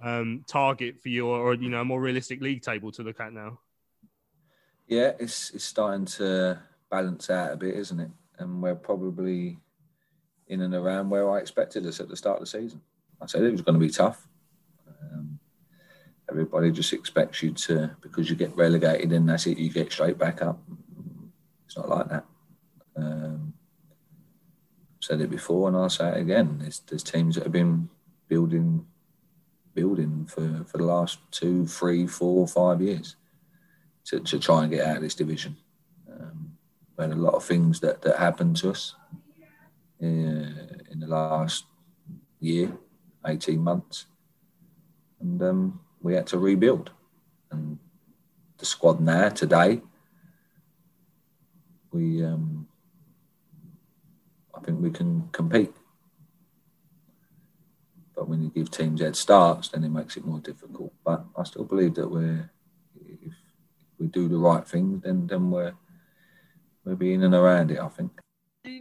um, 0.04 0.44
target 0.48 1.00
for 1.02 1.10
you, 1.10 1.28
or, 1.28 1.54
you 1.56 1.70
know, 1.70 1.82
a 1.82 1.86
more 1.86 2.02
realistic 2.02 2.42
league 2.42 2.62
table 2.62 2.92
to 2.92 3.04
look 3.04 3.20
at 3.20 3.34
now. 3.34 3.60
Yeah, 4.88 5.14
it's 5.20 5.52
it's 5.52 5.64
starting 5.64 6.06
to 6.18 6.60
balance 6.92 7.30
out 7.30 7.54
a 7.54 7.58
bit, 7.58 7.76
isn't 7.76 8.00
it? 8.00 8.10
And 8.38 8.62
we're 8.62 8.76
probably 8.76 9.60
in 10.48 10.62
and 10.62 10.74
around 10.74 11.10
where 11.10 11.30
I 11.32 11.40
expected 11.40 11.86
us 11.86 12.00
at 12.00 12.10
the 12.10 12.18
start 12.18 12.38
of 12.38 12.42
the 12.42 12.48
season. 12.48 12.82
I 13.22 13.26
said 13.26 13.44
it 13.44 13.52
was 13.52 13.62
going 13.62 13.80
to 13.80 13.86
be 13.86 13.90
tough. 13.90 14.28
Um, 14.88 15.40
everybody 16.30 16.72
just 16.72 16.92
expects 16.92 17.42
you 17.42 17.52
to, 17.54 17.96
because 18.02 18.30
you 18.30 18.36
get 18.36 18.56
relegated 18.56 19.14
and 19.14 19.30
that's 19.30 19.48
it, 19.48 19.58
you 19.58 19.70
get 19.70 19.92
straight 19.92 20.18
back 20.18 20.42
up. 20.42 20.60
It's 21.66 21.78
not 21.78 21.90
like 21.90 22.10
that. 22.10 22.26
Um, 22.98 23.54
said 25.00 25.22
it 25.22 25.30
before 25.30 25.68
and 25.68 25.78
I'll 25.78 25.90
say 25.90 26.10
it 26.10 26.18
again. 26.18 26.60
There's 26.60 27.04
teams 27.04 27.36
that 27.36 27.44
have 27.44 27.52
been 27.52 27.90
building 28.28 28.86
building 29.74 30.26
for, 30.26 30.64
for 30.66 30.78
the 30.78 30.86
last 30.86 31.20
two, 31.32 31.66
three, 31.66 32.08
four, 32.08 32.48
five 32.48 32.82
years 32.82 33.16
to, 34.06 34.20
to 34.20 34.40
try 34.40 34.64
and 34.64 34.72
get 34.72 34.86
out 34.86 34.98
of 34.98 35.02
this 35.02 35.16
division. 35.16 35.58
Um, 36.12 36.58
we 36.98 37.04
had 37.04 37.14
a 37.14 37.16
lot 37.16 37.34
of 37.34 37.44
things 37.44 37.80
that, 37.80 38.02
that 38.02 38.18
happened 38.18 38.58
to 38.58 38.72
us 38.72 38.96
uh, 40.02 40.06
in 40.06 41.00
the 41.00 41.08
last 41.08 41.66
year, 42.40 42.72
18 43.26 43.60
months. 43.60 44.06
And 45.20 45.42
um, 45.42 45.80
we 46.02 46.14
had 46.14 46.28
to 46.28 46.38
rebuild. 46.38 46.92
And 47.52 47.80
the 48.58 48.66
squad 48.66 49.00
now, 49.00 49.30
today, 49.30 49.82
we, 51.92 52.24
um, 52.24 52.68
I 54.56 54.60
think 54.62 54.82
we 54.82 54.90
can 54.92 55.30
compete. 55.32 55.74
But 58.16 58.28
when 58.28 58.42
you 58.44 58.50
give 58.50 58.70
teams 58.70 59.02
head 59.02 59.16
starts, 59.16 59.70
then 59.70 59.84
it 59.84 59.90
makes 59.90 60.18
it 60.18 60.26
more 60.26 60.40
difficult. 60.40 60.94
But 61.04 61.26
I 61.38 61.44
still 61.44 61.64
believe 61.64 61.96
that 61.96 62.10
we're, 62.10 62.50
if 62.96 63.34
we 63.98 64.08
do 64.08 64.28
the 64.28 64.38
right 64.38 64.68
thing, 64.68 65.02
then 65.04 65.28
then 65.28 65.50
we're 65.52 65.74
we're 66.86 66.96
being 66.96 67.24
and 67.24 67.34
around 67.34 67.72
it. 67.72 67.80
I 67.80 67.88
think 67.88 68.12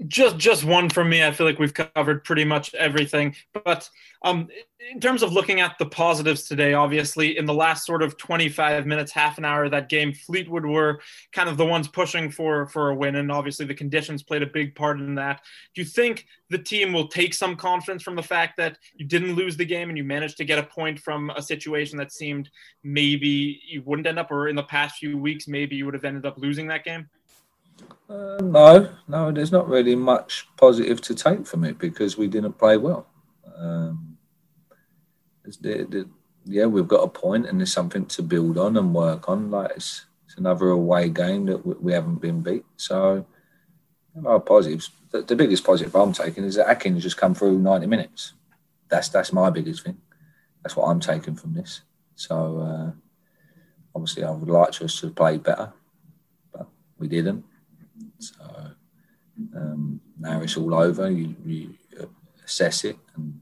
just 0.06 0.38
just 0.38 0.64
one 0.64 0.88
from 0.88 1.08
me. 1.08 1.24
I 1.24 1.32
feel 1.32 1.46
like 1.46 1.58
we've 1.58 1.74
covered 1.74 2.24
pretty 2.24 2.44
much 2.44 2.72
everything. 2.74 3.34
But 3.64 3.88
um, 4.22 4.48
in 4.92 5.00
terms 5.00 5.22
of 5.22 5.32
looking 5.32 5.60
at 5.60 5.76
the 5.78 5.86
positives 5.86 6.44
today, 6.44 6.74
obviously 6.74 7.36
in 7.36 7.46
the 7.46 7.54
last 7.54 7.84
sort 7.84 8.02
of 8.02 8.16
25 8.16 8.86
minutes, 8.86 9.10
half 9.10 9.38
an 9.38 9.44
hour 9.44 9.68
that 9.68 9.88
game, 9.88 10.12
Fleetwood 10.12 10.64
were 10.64 11.00
kind 11.32 11.48
of 11.48 11.56
the 11.56 11.66
ones 11.66 11.88
pushing 11.88 12.30
for 12.30 12.66
for 12.66 12.90
a 12.90 12.94
win, 12.94 13.16
and 13.16 13.32
obviously 13.32 13.66
the 13.66 13.74
conditions 13.74 14.22
played 14.22 14.42
a 14.42 14.46
big 14.46 14.74
part 14.74 15.00
in 15.00 15.16
that. 15.16 15.40
Do 15.74 15.82
you 15.82 15.86
think 15.86 16.26
the 16.48 16.58
team 16.58 16.92
will 16.92 17.08
take 17.08 17.34
some 17.34 17.56
confidence 17.56 18.02
from 18.02 18.14
the 18.14 18.22
fact 18.22 18.56
that 18.58 18.78
you 18.94 19.06
didn't 19.06 19.34
lose 19.34 19.56
the 19.56 19.64
game 19.64 19.88
and 19.88 19.98
you 19.98 20.04
managed 20.04 20.36
to 20.36 20.44
get 20.44 20.58
a 20.58 20.62
point 20.62 21.00
from 21.00 21.30
a 21.30 21.42
situation 21.42 21.98
that 21.98 22.12
seemed 22.12 22.50
maybe 22.84 23.60
you 23.66 23.82
wouldn't 23.82 24.06
end 24.06 24.18
up, 24.18 24.30
or 24.30 24.48
in 24.48 24.54
the 24.54 24.62
past 24.62 24.98
few 24.98 25.18
weeks 25.18 25.48
maybe 25.48 25.74
you 25.74 25.86
would 25.86 25.94
have 25.94 26.04
ended 26.04 26.24
up 26.24 26.38
losing 26.38 26.68
that 26.68 26.84
game? 26.84 27.08
Uh, 28.08 28.38
no, 28.42 28.90
no, 29.08 29.32
there's 29.32 29.52
not 29.52 29.68
really 29.68 29.94
much 29.94 30.46
positive 30.56 31.00
to 31.02 31.14
take 31.14 31.46
from 31.46 31.64
it 31.64 31.78
because 31.78 32.18
we 32.18 32.28
didn't 32.28 32.58
play 32.58 32.76
well. 32.76 33.06
Um, 33.56 34.18
the, 35.44 35.86
the, 35.88 36.08
yeah, 36.44 36.66
we've 36.66 36.88
got 36.88 37.04
a 37.04 37.08
point 37.08 37.46
and 37.46 37.58
there's 37.58 37.72
something 37.72 38.06
to 38.06 38.22
build 38.22 38.58
on 38.58 38.76
and 38.76 38.94
work 38.94 39.28
on. 39.28 39.50
Like 39.50 39.72
it's, 39.76 40.06
it's 40.26 40.36
another 40.36 40.68
away 40.68 41.08
game 41.08 41.46
that 41.46 41.64
we, 41.64 41.74
we 41.74 41.92
haven't 41.92 42.20
been 42.20 42.42
beat. 42.42 42.64
So, 42.76 43.26
are 44.24 44.40
positives. 44.40 44.90
The, 45.10 45.22
the, 45.22 45.36
biggest 45.36 45.64
positive 45.64 45.94
I'm 45.94 46.12
taking 46.12 46.44
is 46.44 46.56
that 46.56 46.68
Akin's 46.68 47.02
just 47.02 47.16
come 47.16 47.34
through 47.34 47.58
90 47.58 47.86
minutes. 47.86 48.34
That's 48.88 49.08
that's 49.08 49.32
my 49.32 49.48
biggest 49.50 49.84
thing. 49.84 49.98
That's 50.62 50.76
what 50.76 50.86
I'm 50.86 51.00
taking 51.00 51.34
from 51.34 51.54
this. 51.54 51.80
So, 52.14 52.58
uh, 52.58 52.92
obviously, 53.94 54.24
I 54.24 54.30
would 54.30 54.50
like 54.50 54.80
us 54.82 55.00
to 55.00 55.10
play 55.10 55.38
better, 55.38 55.72
but 56.52 56.68
we 56.98 57.08
didn't. 57.08 57.44
So 58.22 58.44
um, 59.54 60.00
now 60.18 60.40
it's 60.40 60.56
all 60.56 60.74
over. 60.74 61.10
You, 61.10 61.34
you 61.44 61.74
assess 62.44 62.84
it 62.84 62.98
and, 63.16 63.40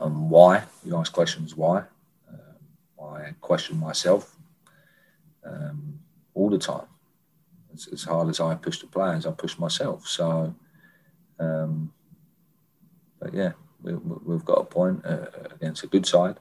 and 0.00 0.30
why. 0.30 0.64
You 0.84 0.96
ask 0.96 1.12
questions 1.12 1.56
why. 1.56 1.84
Um, 2.28 3.14
I 3.14 3.34
question 3.40 3.78
myself 3.78 4.36
um, 5.44 5.98
all 6.34 6.50
the 6.50 6.58
time. 6.58 6.86
It's, 7.72 7.86
as 7.88 8.04
hard 8.04 8.28
as 8.28 8.40
I 8.40 8.54
push 8.54 8.80
the 8.80 8.86
players, 8.86 9.26
I 9.26 9.30
push 9.30 9.58
myself. 9.58 10.06
So, 10.06 10.54
um, 11.38 11.92
but 13.18 13.32
yeah, 13.32 13.52
we, 13.82 13.92
have 13.92 14.44
got 14.44 14.60
a 14.60 14.64
point 14.64 15.04
uh, 15.04 15.26
against 15.54 15.84
a 15.84 15.86
good 15.86 16.06
side 16.06 16.36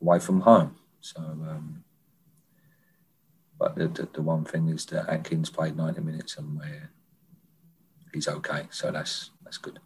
away 0.00 0.18
from 0.18 0.40
home. 0.40 0.76
So, 1.00 1.20
um, 1.20 1.84
but 3.58 3.76
the, 3.76 3.88
the, 3.88 4.08
the, 4.12 4.22
one 4.22 4.44
thing 4.44 4.68
is 4.68 4.86
that 4.86 5.08
Akin's 5.08 5.50
played 5.50 5.76
90 5.76 6.00
minutes 6.00 6.36
and 6.38 6.56
where 6.56 6.90
he's 8.12 8.28
okay. 8.28 8.68
So 8.70 8.90
that's 8.90 9.30
that's 9.42 9.58
good. 9.58 9.78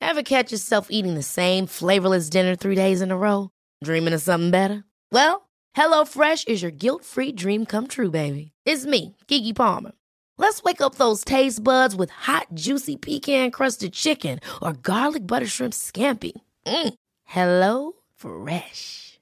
Ever 0.00 0.22
catch 0.22 0.52
yourself 0.52 0.88
eating 0.90 1.14
the 1.14 1.22
same 1.22 1.66
flavorless 1.66 2.30
dinner 2.30 2.54
three 2.54 2.74
days 2.74 3.00
in 3.00 3.10
a 3.10 3.16
row? 3.16 3.50
Dreaming 3.82 4.14
of 4.14 4.22
something 4.22 4.50
better? 4.50 4.84
Well, 5.10 5.48
HelloFresh 5.76 6.48
is 6.48 6.62
your 6.62 6.70
guilt-free 6.70 7.32
dream 7.32 7.66
come 7.66 7.86
true, 7.86 8.10
baby. 8.10 8.52
It's 8.64 8.86
me, 8.86 9.16
Keke 9.28 9.54
Palmer. 9.54 9.92
Let's 10.38 10.62
wake 10.62 10.80
up 10.80 10.94
those 10.96 11.24
taste 11.24 11.64
buds 11.64 11.96
with 11.96 12.10
hot, 12.10 12.48
juicy 12.54 12.96
pecan-crusted 12.96 13.92
chicken 13.92 14.38
or 14.62 14.74
garlic 14.74 15.26
butter 15.26 15.46
shrimp 15.46 15.72
scampi. 15.72 16.32
Mm. 16.66 16.94
Hello 17.24 17.92
Fresh. 18.14 19.05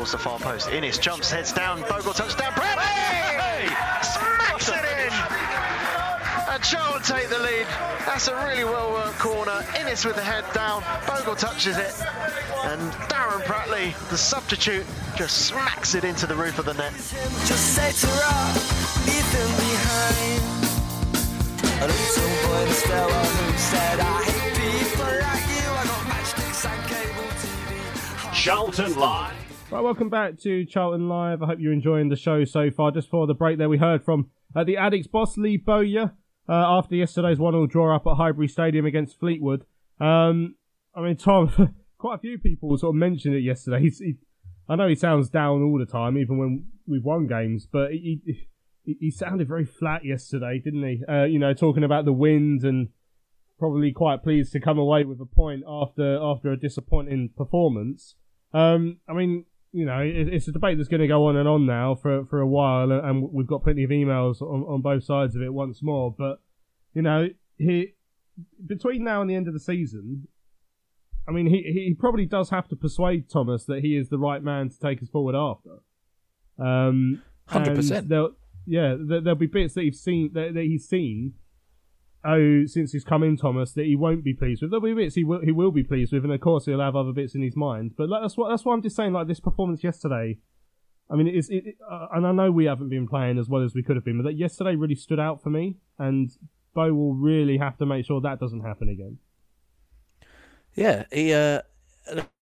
Towards 0.00 0.12
the 0.12 0.18
far 0.18 0.38
post. 0.38 0.68
Inniss 0.70 0.98
jumps, 0.98 1.30
heads 1.30 1.52
down, 1.52 1.82
Bogle 1.82 2.14
touchdown, 2.14 2.52
Pratley! 2.52 3.68
Smacks 4.02 4.70
it 4.70 4.80
in! 4.96 5.12
And 6.48 6.62
Charlton 6.64 7.02
take 7.02 7.28
the 7.28 7.38
lead. 7.38 7.66
That's 8.06 8.26
a 8.28 8.34
really 8.46 8.64
well 8.64 8.92
worked 8.92 9.18
corner. 9.18 9.60
Inniss 9.76 10.06
with 10.06 10.16
the 10.16 10.22
head 10.22 10.46
down. 10.54 10.82
Bogle 11.06 11.36
touches 11.36 11.76
it. 11.76 11.92
And 12.64 12.80
Darren 13.12 13.42
Pratley, 13.44 13.92
the 14.08 14.16
substitute, 14.16 14.86
just 15.18 15.44
smacks 15.44 15.94
it 15.94 16.04
into 16.04 16.26
the 16.26 16.34
roof 16.34 16.58
of 16.58 16.64
the 16.64 16.72
net. 16.72 16.94
Just 17.44 17.74
say 17.76 17.92
to 17.92 18.06
Rob, 18.06 18.56
leave 19.04 19.30
him 19.36 19.52
behind. 19.68 20.40
A 21.76 21.86
little 21.86 22.48
boy 22.48 22.62
in 22.62 22.68
the 22.68 22.72
who 22.72 23.58
said, 23.58 24.00
I 24.00 24.22
hate 24.24 24.54
people 24.56 25.04
like 25.04 25.44
you. 25.44 25.68
I 25.68 25.84
got 25.84 26.02
matchsticks 26.08 26.64
and 26.64 26.88
cable 26.88 27.28
TV. 27.36 28.32
Charlton 28.32 28.94
Live. 28.98 29.39
Right, 29.70 29.84
welcome 29.84 30.10
back 30.10 30.36
to 30.40 30.64
Charlton 30.64 31.08
Live. 31.08 31.44
I 31.44 31.46
hope 31.46 31.60
you're 31.60 31.72
enjoying 31.72 32.08
the 32.08 32.16
show 32.16 32.44
so 32.44 32.72
far. 32.72 32.90
Just 32.90 33.06
before 33.06 33.28
the 33.28 33.34
break 33.34 33.56
there, 33.56 33.68
we 33.68 33.78
heard 33.78 34.04
from 34.04 34.28
uh, 34.56 34.64
the 34.64 34.74
Addicks 34.74 35.08
boss, 35.08 35.38
Lee 35.38 35.56
Bowyer, 35.56 36.10
uh, 36.48 36.52
after 36.52 36.96
yesterday's 36.96 37.38
1-0 37.38 37.70
draw 37.70 37.94
up 37.94 38.04
at 38.04 38.16
Highbury 38.16 38.48
Stadium 38.48 38.84
against 38.84 39.20
Fleetwood. 39.20 39.64
Um, 40.00 40.56
I 40.92 41.02
mean, 41.02 41.16
Tom, 41.16 41.76
quite 41.98 42.16
a 42.16 42.18
few 42.18 42.36
people 42.36 42.76
sort 42.78 42.96
of 42.96 42.98
mentioned 42.98 43.36
it 43.36 43.42
yesterday. 43.42 43.82
He's, 43.82 44.00
he, 44.00 44.16
I 44.68 44.74
know 44.74 44.88
he 44.88 44.96
sounds 44.96 45.28
down 45.28 45.62
all 45.62 45.78
the 45.78 45.86
time, 45.86 46.18
even 46.18 46.36
when 46.36 46.66
we've 46.88 47.04
won 47.04 47.28
games, 47.28 47.68
but 47.70 47.92
he, 47.92 48.20
he, 48.82 48.96
he 48.98 49.10
sounded 49.12 49.46
very 49.46 49.64
flat 49.64 50.04
yesterday, 50.04 50.58
didn't 50.58 50.82
he? 50.82 51.04
Uh, 51.08 51.26
you 51.26 51.38
know, 51.38 51.54
talking 51.54 51.84
about 51.84 52.06
the 52.06 52.12
wind 52.12 52.64
and 52.64 52.88
probably 53.56 53.92
quite 53.92 54.24
pleased 54.24 54.50
to 54.54 54.58
come 54.58 54.78
away 54.78 55.04
with 55.04 55.20
a 55.20 55.26
point 55.26 55.62
after 55.68 56.20
after 56.20 56.50
a 56.50 56.58
disappointing 56.58 57.30
performance. 57.36 58.16
Um, 58.52 58.98
I 59.08 59.12
mean, 59.12 59.44
you 59.72 59.84
know, 59.86 60.00
it, 60.00 60.28
it's 60.28 60.48
a 60.48 60.52
debate 60.52 60.78
that's 60.78 60.88
going 60.88 61.00
to 61.00 61.06
go 61.06 61.26
on 61.26 61.36
and 61.36 61.48
on 61.48 61.66
now 61.66 61.94
for 61.94 62.24
for 62.26 62.40
a 62.40 62.46
while, 62.46 62.90
and 62.90 63.30
we've 63.32 63.46
got 63.46 63.62
plenty 63.62 63.84
of 63.84 63.90
emails 63.90 64.42
on, 64.42 64.62
on 64.62 64.82
both 64.82 65.04
sides 65.04 65.36
of 65.36 65.42
it 65.42 65.52
once 65.52 65.82
more. 65.82 66.14
But 66.16 66.40
you 66.94 67.02
know, 67.02 67.28
he 67.56 67.94
between 68.66 69.04
now 69.04 69.20
and 69.20 69.30
the 69.30 69.34
end 69.34 69.46
of 69.46 69.54
the 69.54 69.60
season, 69.60 70.28
I 71.28 71.32
mean, 71.32 71.46
he 71.46 71.62
he 71.62 71.94
probably 71.98 72.26
does 72.26 72.50
have 72.50 72.68
to 72.68 72.76
persuade 72.76 73.30
Thomas 73.30 73.64
that 73.66 73.82
he 73.82 73.96
is 73.96 74.08
the 74.08 74.18
right 74.18 74.42
man 74.42 74.70
to 74.70 74.78
take 74.78 75.02
us 75.02 75.08
forward 75.08 75.36
after. 75.36 75.78
Um, 76.58 77.22
Hundred 77.46 77.76
percent. 77.76 78.10
Yeah, 78.66 78.94
there, 78.98 79.20
there'll 79.20 79.38
be 79.38 79.46
bits 79.46 79.74
that 79.74 79.82
he's 79.82 80.00
seen 80.00 80.30
that, 80.34 80.54
that 80.54 80.62
he's 80.62 80.88
seen. 80.88 81.34
Oh, 82.22 82.66
since 82.66 82.92
he's 82.92 83.04
come 83.04 83.22
in, 83.22 83.36
Thomas, 83.38 83.72
that 83.72 83.86
he 83.86 83.96
won't 83.96 84.22
be 84.22 84.34
pleased 84.34 84.60
with. 84.60 84.70
There'll 84.70 84.84
be 84.84 84.92
bits 84.92 85.14
he 85.14 85.24
will 85.24 85.40
he 85.40 85.52
will 85.52 85.70
be 85.70 85.82
pleased 85.82 86.12
with, 86.12 86.22
and 86.24 86.32
of 86.32 86.40
course 86.40 86.66
he'll 86.66 86.80
have 86.80 86.96
other 86.96 87.12
bits 87.12 87.34
in 87.34 87.42
his 87.42 87.56
mind. 87.56 87.92
But 87.96 88.10
like, 88.10 88.22
that's 88.22 88.36
what 88.36 88.50
that's 88.50 88.64
why 88.64 88.74
I'm 88.74 88.82
just 88.82 88.96
saying. 88.96 89.12
Like 89.12 89.26
this 89.26 89.40
performance 89.40 89.82
yesterday, 89.82 90.38
I 91.10 91.16
mean, 91.16 91.28
it's 91.28 91.48
it, 91.48 91.66
it, 91.66 91.74
uh, 91.90 92.08
and 92.12 92.26
I 92.26 92.32
know 92.32 92.50
we 92.50 92.66
haven't 92.66 92.90
been 92.90 93.08
playing 93.08 93.38
as 93.38 93.48
well 93.48 93.64
as 93.64 93.74
we 93.74 93.82
could 93.82 93.96
have 93.96 94.04
been, 94.04 94.18
but 94.18 94.24
that 94.24 94.36
yesterday 94.36 94.74
really 94.74 94.94
stood 94.94 95.18
out 95.18 95.42
for 95.42 95.48
me. 95.48 95.76
And 95.98 96.30
Bo 96.74 96.92
will 96.92 97.14
really 97.14 97.56
have 97.56 97.78
to 97.78 97.86
make 97.86 98.04
sure 98.04 98.20
that 98.20 98.38
doesn't 98.38 98.60
happen 98.60 98.90
again. 98.90 99.18
Yeah, 100.74 101.04
he 101.10 101.32
uh, 101.32 101.62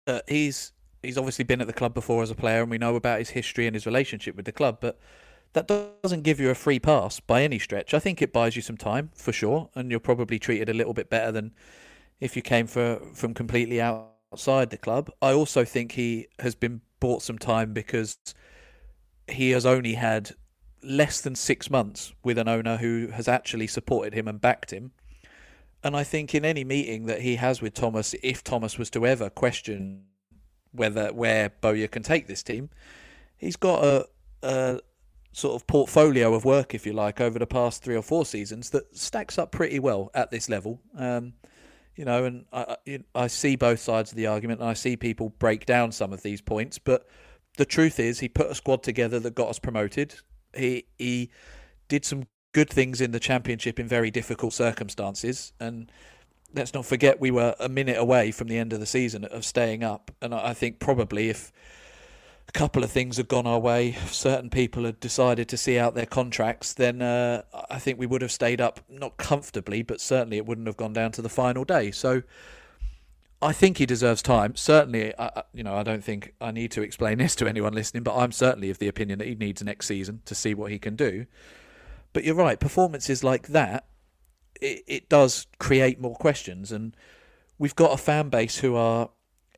uh, 0.06 0.20
he's 0.26 0.72
he's 1.02 1.18
obviously 1.18 1.44
been 1.44 1.60
at 1.60 1.66
the 1.66 1.72
club 1.72 1.94
before 1.94 2.22
as 2.22 2.30
a 2.30 2.34
player, 2.34 2.62
and 2.62 2.70
we 2.70 2.78
know 2.78 2.96
about 2.96 3.18
his 3.18 3.30
history 3.30 3.66
and 3.66 3.76
his 3.76 3.86
relationship 3.86 4.36
with 4.36 4.46
the 4.46 4.52
club. 4.52 4.78
But 4.80 4.98
that 5.52 5.66
doesn't 6.02 6.22
give 6.22 6.38
you 6.38 6.50
a 6.50 6.54
free 6.54 6.78
pass 6.78 7.20
by 7.20 7.42
any 7.42 7.58
stretch. 7.58 7.92
I 7.92 7.98
think 7.98 8.22
it 8.22 8.32
buys 8.32 8.56
you 8.56 8.62
some 8.62 8.76
time 8.76 9.10
for 9.14 9.32
sure, 9.32 9.70
and 9.74 9.90
you're 9.90 10.00
probably 10.00 10.38
treated 10.38 10.68
a 10.68 10.74
little 10.74 10.94
bit 10.94 11.10
better 11.10 11.32
than 11.32 11.52
if 12.20 12.36
you 12.36 12.42
came 12.42 12.66
for 12.66 13.00
from 13.14 13.34
completely 13.34 13.80
outside 13.80 14.70
the 14.70 14.76
club. 14.76 15.10
I 15.20 15.32
also 15.32 15.64
think 15.64 15.92
he 15.92 16.28
has 16.38 16.54
been 16.54 16.82
bought 17.00 17.22
some 17.22 17.38
time 17.38 17.72
because 17.72 18.16
he 19.28 19.50
has 19.50 19.66
only 19.66 19.94
had 19.94 20.32
less 20.82 21.20
than 21.20 21.34
six 21.34 21.70
months 21.70 22.12
with 22.22 22.38
an 22.38 22.48
owner 22.48 22.76
who 22.76 23.08
has 23.08 23.28
actually 23.28 23.66
supported 23.66 24.14
him 24.14 24.28
and 24.28 24.40
backed 24.40 24.72
him. 24.72 24.92
And 25.82 25.96
I 25.96 26.04
think 26.04 26.34
in 26.34 26.44
any 26.44 26.64
meeting 26.64 27.06
that 27.06 27.22
he 27.22 27.36
has 27.36 27.62
with 27.62 27.74
Thomas, 27.74 28.14
if 28.22 28.44
Thomas 28.44 28.78
was 28.78 28.90
to 28.90 29.06
ever 29.06 29.30
question 29.30 30.04
whether 30.72 31.12
where 31.12 31.50
Bowyer 31.60 31.88
can 31.88 32.02
take 32.02 32.26
this 32.26 32.42
team, 32.42 32.70
he's 33.36 33.56
got 33.56 33.82
a, 33.84 34.06
a 34.42 34.80
sort 35.32 35.54
of 35.54 35.66
portfolio 35.66 36.34
of 36.34 36.44
work, 36.44 36.74
if 36.74 36.86
you 36.86 36.92
like, 36.92 37.20
over 37.20 37.38
the 37.38 37.46
past 37.46 37.82
three 37.82 37.96
or 37.96 38.02
four 38.02 38.26
seasons 38.26 38.70
that 38.70 38.96
stacks 38.96 39.38
up 39.38 39.52
pretty 39.52 39.78
well 39.78 40.10
at 40.14 40.30
this 40.30 40.48
level. 40.48 40.80
Um, 40.96 41.34
you 41.96 42.04
know, 42.04 42.24
and 42.24 42.46
I, 42.52 42.76
I- 43.14 43.26
see 43.26 43.56
both 43.56 43.80
sides 43.80 44.10
of 44.10 44.16
the 44.16 44.26
argument, 44.26 44.60
and 44.60 44.68
I 44.68 44.74
see 44.74 44.96
people 44.96 45.30
break 45.38 45.66
down 45.66 45.92
some 45.92 46.12
of 46.12 46.22
these 46.22 46.40
points. 46.40 46.78
But 46.78 47.06
the 47.58 47.64
truth 47.64 48.00
is, 48.00 48.20
he 48.20 48.28
put 48.28 48.50
a 48.50 48.54
squad 48.54 48.82
together 48.82 49.20
that 49.20 49.34
got 49.34 49.50
us 49.50 49.58
promoted. 49.58 50.14
He 50.56 50.86
he 50.98 51.30
did 51.88 52.04
some 52.04 52.24
good 52.52 52.70
things 52.70 53.00
in 53.00 53.12
the 53.12 53.20
championship 53.20 53.78
in 53.78 53.86
very 53.86 54.10
difficult 54.10 54.52
circumstances, 54.52 55.52
and 55.60 55.92
let's 56.54 56.74
not 56.74 56.86
forget 56.86 57.20
we 57.20 57.30
were 57.30 57.54
a 57.60 57.68
minute 57.68 57.98
away 57.98 58.30
from 58.30 58.48
the 58.48 58.58
end 58.58 58.72
of 58.72 58.80
the 58.80 58.86
season 58.86 59.24
of 59.24 59.44
staying 59.44 59.84
up. 59.84 60.10
And 60.20 60.34
I 60.34 60.54
think 60.54 60.80
probably 60.80 61.28
if 61.28 61.52
a 62.50 62.58
couple 62.58 62.82
of 62.82 62.90
things 62.90 63.16
had 63.16 63.28
gone 63.28 63.46
our 63.46 63.60
way, 63.60 63.92
certain 64.08 64.50
people 64.50 64.84
had 64.84 64.98
decided 64.98 65.48
to 65.48 65.56
see 65.56 65.78
out 65.78 65.94
their 65.94 66.04
contracts, 66.04 66.74
then 66.74 67.00
uh, 67.00 67.42
I 67.70 67.78
think 67.78 67.96
we 67.96 68.06
would 68.06 68.22
have 68.22 68.32
stayed 68.32 68.60
up, 68.60 68.80
not 68.88 69.16
comfortably, 69.18 69.82
but 69.82 70.00
certainly 70.00 70.36
it 70.36 70.46
wouldn't 70.46 70.66
have 70.66 70.76
gone 70.76 70.92
down 70.92 71.12
to 71.12 71.22
the 71.22 71.28
final 71.28 71.62
day. 71.62 71.92
So 71.92 72.24
I 73.40 73.52
think 73.52 73.78
he 73.78 73.86
deserves 73.86 74.20
time. 74.20 74.56
Certainly, 74.56 75.14
I, 75.16 75.44
you 75.54 75.62
know, 75.62 75.76
I 75.76 75.84
don't 75.84 76.02
think 76.02 76.34
I 76.40 76.50
need 76.50 76.72
to 76.72 76.82
explain 76.82 77.18
this 77.18 77.36
to 77.36 77.46
anyone 77.46 77.72
listening, 77.72 78.02
but 78.02 78.16
I'm 78.16 78.32
certainly 78.32 78.68
of 78.68 78.78
the 78.78 78.88
opinion 78.88 79.20
that 79.20 79.28
he 79.28 79.36
needs 79.36 79.62
next 79.62 79.86
season 79.86 80.22
to 80.24 80.34
see 80.34 80.52
what 80.52 80.72
he 80.72 80.80
can 80.80 80.96
do. 80.96 81.26
But 82.12 82.24
you're 82.24 82.34
right, 82.34 82.58
performances 82.58 83.22
like 83.22 83.46
that, 83.48 83.86
it, 84.60 84.82
it 84.88 85.08
does 85.08 85.46
create 85.60 86.00
more 86.00 86.16
questions, 86.16 86.72
and 86.72 86.96
we've 87.58 87.76
got 87.76 87.92
a 87.92 87.96
fan 87.96 88.28
base 88.28 88.56
who 88.56 88.74
are 88.74 89.10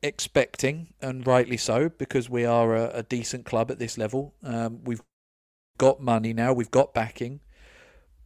expecting, 0.03 0.93
and 1.01 1.25
rightly 1.25 1.57
so, 1.57 1.89
because 1.89 2.29
we 2.29 2.45
are 2.45 2.75
a, 2.75 2.89
a 2.97 3.03
decent 3.03 3.45
club 3.45 3.71
at 3.71 3.79
this 3.79 3.97
level. 3.97 4.35
Um, 4.43 4.81
we've 4.83 5.01
got 5.77 6.01
money 6.01 6.33
now, 6.33 6.53
we've 6.53 6.69
got 6.69 6.93
backing, 6.93 7.39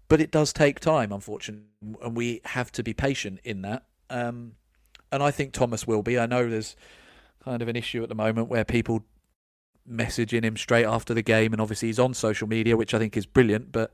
but 0.09 0.19
it 0.19 0.31
does 0.31 0.51
take 0.51 0.79
time, 0.79 1.11
unfortunately, 1.11 1.65
and 2.03 2.17
we 2.17 2.41
have 2.45 2.71
to 2.73 2.83
be 2.83 2.93
patient 2.93 3.39
in 3.43 3.61
that. 3.61 3.85
Um, 4.09 4.53
and 5.11 5.23
I 5.23 5.31
think 5.31 5.53
Thomas 5.53 5.87
will 5.87 6.01
be. 6.01 6.19
I 6.19 6.25
know 6.25 6.49
there's 6.49 6.75
kind 7.43 7.61
of 7.61 7.67
an 7.67 7.75
issue 7.75 8.03
at 8.03 8.09
the 8.09 8.15
moment 8.15 8.49
where 8.49 8.65
people 8.65 9.05
messaging 9.89 10.43
him 10.43 10.57
straight 10.57 10.85
after 10.85 11.13
the 11.13 11.21
game, 11.21 11.53
and 11.53 11.61
obviously 11.61 11.87
he's 11.89 11.99
on 11.99 12.13
social 12.13 12.47
media, 12.47 12.75
which 12.75 12.93
I 12.93 12.99
think 12.99 13.15
is 13.15 13.25
brilliant, 13.25 13.71
but 13.71 13.93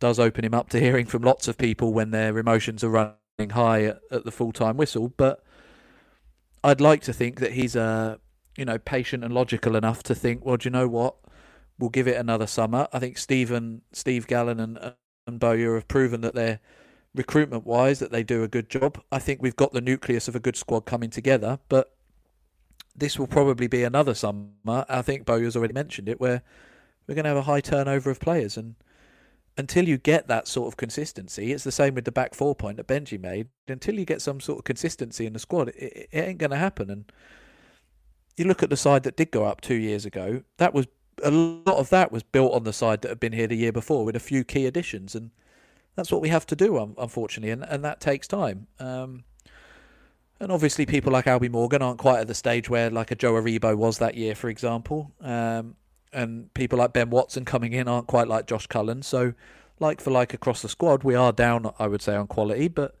does 0.00 0.18
open 0.18 0.44
him 0.44 0.54
up 0.54 0.68
to 0.70 0.80
hearing 0.80 1.06
from 1.06 1.22
lots 1.22 1.48
of 1.48 1.58
people 1.58 1.92
when 1.92 2.10
their 2.10 2.38
emotions 2.38 2.82
are 2.82 2.90
running 2.90 3.50
high 3.50 3.84
at, 3.84 4.00
at 4.10 4.24
the 4.24 4.32
full 4.32 4.52
time 4.52 4.76
whistle. 4.76 5.12
But 5.16 5.44
I'd 6.64 6.80
like 6.80 7.02
to 7.02 7.12
think 7.12 7.40
that 7.40 7.52
he's 7.52 7.76
uh, 7.76 8.16
you 8.56 8.64
know 8.64 8.78
patient 8.78 9.24
and 9.24 9.32
logical 9.32 9.76
enough 9.76 10.02
to 10.04 10.14
think, 10.14 10.44
well, 10.44 10.56
do 10.56 10.66
you 10.66 10.70
know 10.70 10.88
what? 10.88 11.16
We'll 11.78 11.90
give 11.90 12.08
it 12.08 12.16
another 12.16 12.46
summer. 12.46 12.88
I 12.92 12.98
think 12.98 13.18
Stephen, 13.18 13.82
Steve 13.92 14.26
Gallen, 14.26 14.60
and 14.60 14.94
and 15.26 15.38
Bowyer 15.38 15.74
have 15.74 15.88
proven 15.88 16.22
that 16.22 16.34
they're 16.34 16.60
recruitment 17.14 17.66
wise 17.66 17.98
that 17.98 18.12
they 18.12 18.22
do 18.22 18.42
a 18.42 18.48
good 18.48 18.68
job. 18.68 19.00
I 19.10 19.18
think 19.18 19.42
we've 19.42 19.56
got 19.56 19.72
the 19.72 19.80
nucleus 19.80 20.28
of 20.28 20.36
a 20.36 20.40
good 20.40 20.56
squad 20.56 20.86
coming 20.86 21.10
together, 21.10 21.58
but 21.68 21.94
this 22.94 23.18
will 23.18 23.26
probably 23.26 23.66
be 23.66 23.84
another 23.84 24.14
summer. 24.14 24.50
I 24.66 25.02
think 25.02 25.24
Bowyer's 25.24 25.56
already 25.56 25.74
mentioned 25.74 26.08
it, 26.08 26.20
where 26.20 26.42
we're 27.06 27.14
going 27.14 27.24
to 27.24 27.30
have 27.30 27.38
a 27.38 27.42
high 27.42 27.60
turnover 27.60 28.10
of 28.10 28.20
players, 28.20 28.56
and 28.56 28.74
until 29.58 29.88
you 29.88 29.98
get 29.98 30.28
that 30.28 30.48
sort 30.48 30.68
of 30.68 30.76
consistency, 30.76 31.52
it's 31.52 31.64
the 31.64 31.72
same 31.72 31.94
with 31.94 32.04
the 32.04 32.12
back 32.12 32.34
four 32.34 32.54
point 32.54 32.78
that 32.78 32.86
Benji 32.86 33.20
made. 33.20 33.48
Until 33.66 33.96
you 33.96 34.06
get 34.06 34.22
some 34.22 34.40
sort 34.40 34.60
of 34.60 34.64
consistency 34.64 35.26
in 35.26 35.34
the 35.34 35.38
squad, 35.38 35.68
it, 35.70 36.08
it 36.10 36.18
ain't 36.18 36.38
going 36.38 36.52
to 36.52 36.56
happen. 36.56 36.88
And 36.88 37.12
you 38.36 38.44
look 38.44 38.62
at 38.62 38.70
the 38.70 38.76
side 38.76 39.02
that 39.02 39.16
did 39.16 39.32
go 39.32 39.44
up 39.44 39.60
two 39.60 39.74
years 39.74 40.06
ago. 40.06 40.42
That 40.58 40.72
was 40.72 40.86
a 41.24 41.30
lot 41.32 41.78
of 41.78 41.90
that 41.90 42.12
was 42.12 42.22
built 42.22 42.52
on 42.52 42.62
the 42.62 42.72
side 42.72 43.02
that 43.02 43.08
had 43.08 43.20
been 43.20 43.32
here 43.32 43.48
the 43.48 43.56
year 43.56 43.72
before 43.72 44.04
with 44.04 44.14
a 44.14 44.20
few 44.20 44.44
key 44.44 44.66
additions, 44.66 45.16
and 45.16 45.32
that's 45.96 46.12
what 46.12 46.22
we 46.22 46.28
have 46.28 46.46
to 46.46 46.54
do, 46.54 46.78
unfortunately, 46.96 47.50
and, 47.50 47.64
and 47.64 47.84
that 47.84 48.00
takes 48.00 48.28
time. 48.28 48.68
Um, 48.78 49.24
and 50.38 50.52
obviously, 50.52 50.86
people 50.86 51.12
like 51.12 51.24
Albie 51.24 51.50
Morgan 51.50 51.82
aren't 51.82 51.98
quite 51.98 52.20
at 52.20 52.28
the 52.28 52.34
stage 52.34 52.70
where, 52.70 52.88
like, 52.90 53.10
a 53.10 53.16
Joe 53.16 53.32
Aribo 53.32 53.76
was 53.76 53.98
that 53.98 54.14
year, 54.14 54.36
for 54.36 54.48
example. 54.48 55.10
Um, 55.20 55.74
and 56.12 56.52
people 56.54 56.78
like 56.78 56.92
Ben 56.92 57.10
Watson 57.10 57.44
coming 57.44 57.72
in 57.72 57.88
aren't 57.88 58.06
quite 58.06 58.28
like 58.28 58.46
Josh 58.46 58.66
Cullen. 58.66 59.02
So, 59.02 59.34
like 59.80 60.00
for 60.00 60.10
like 60.10 60.34
across 60.34 60.62
the 60.62 60.68
squad, 60.68 61.04
we 61.04 61.14
are 61.14 61.32
down, 61.32 61.72
I 61.78 61.86
would 61.86 62.02
say, 62.02 62.14
on 62.14 62.26
quality, 62.26 62.68
but 62.68 62.96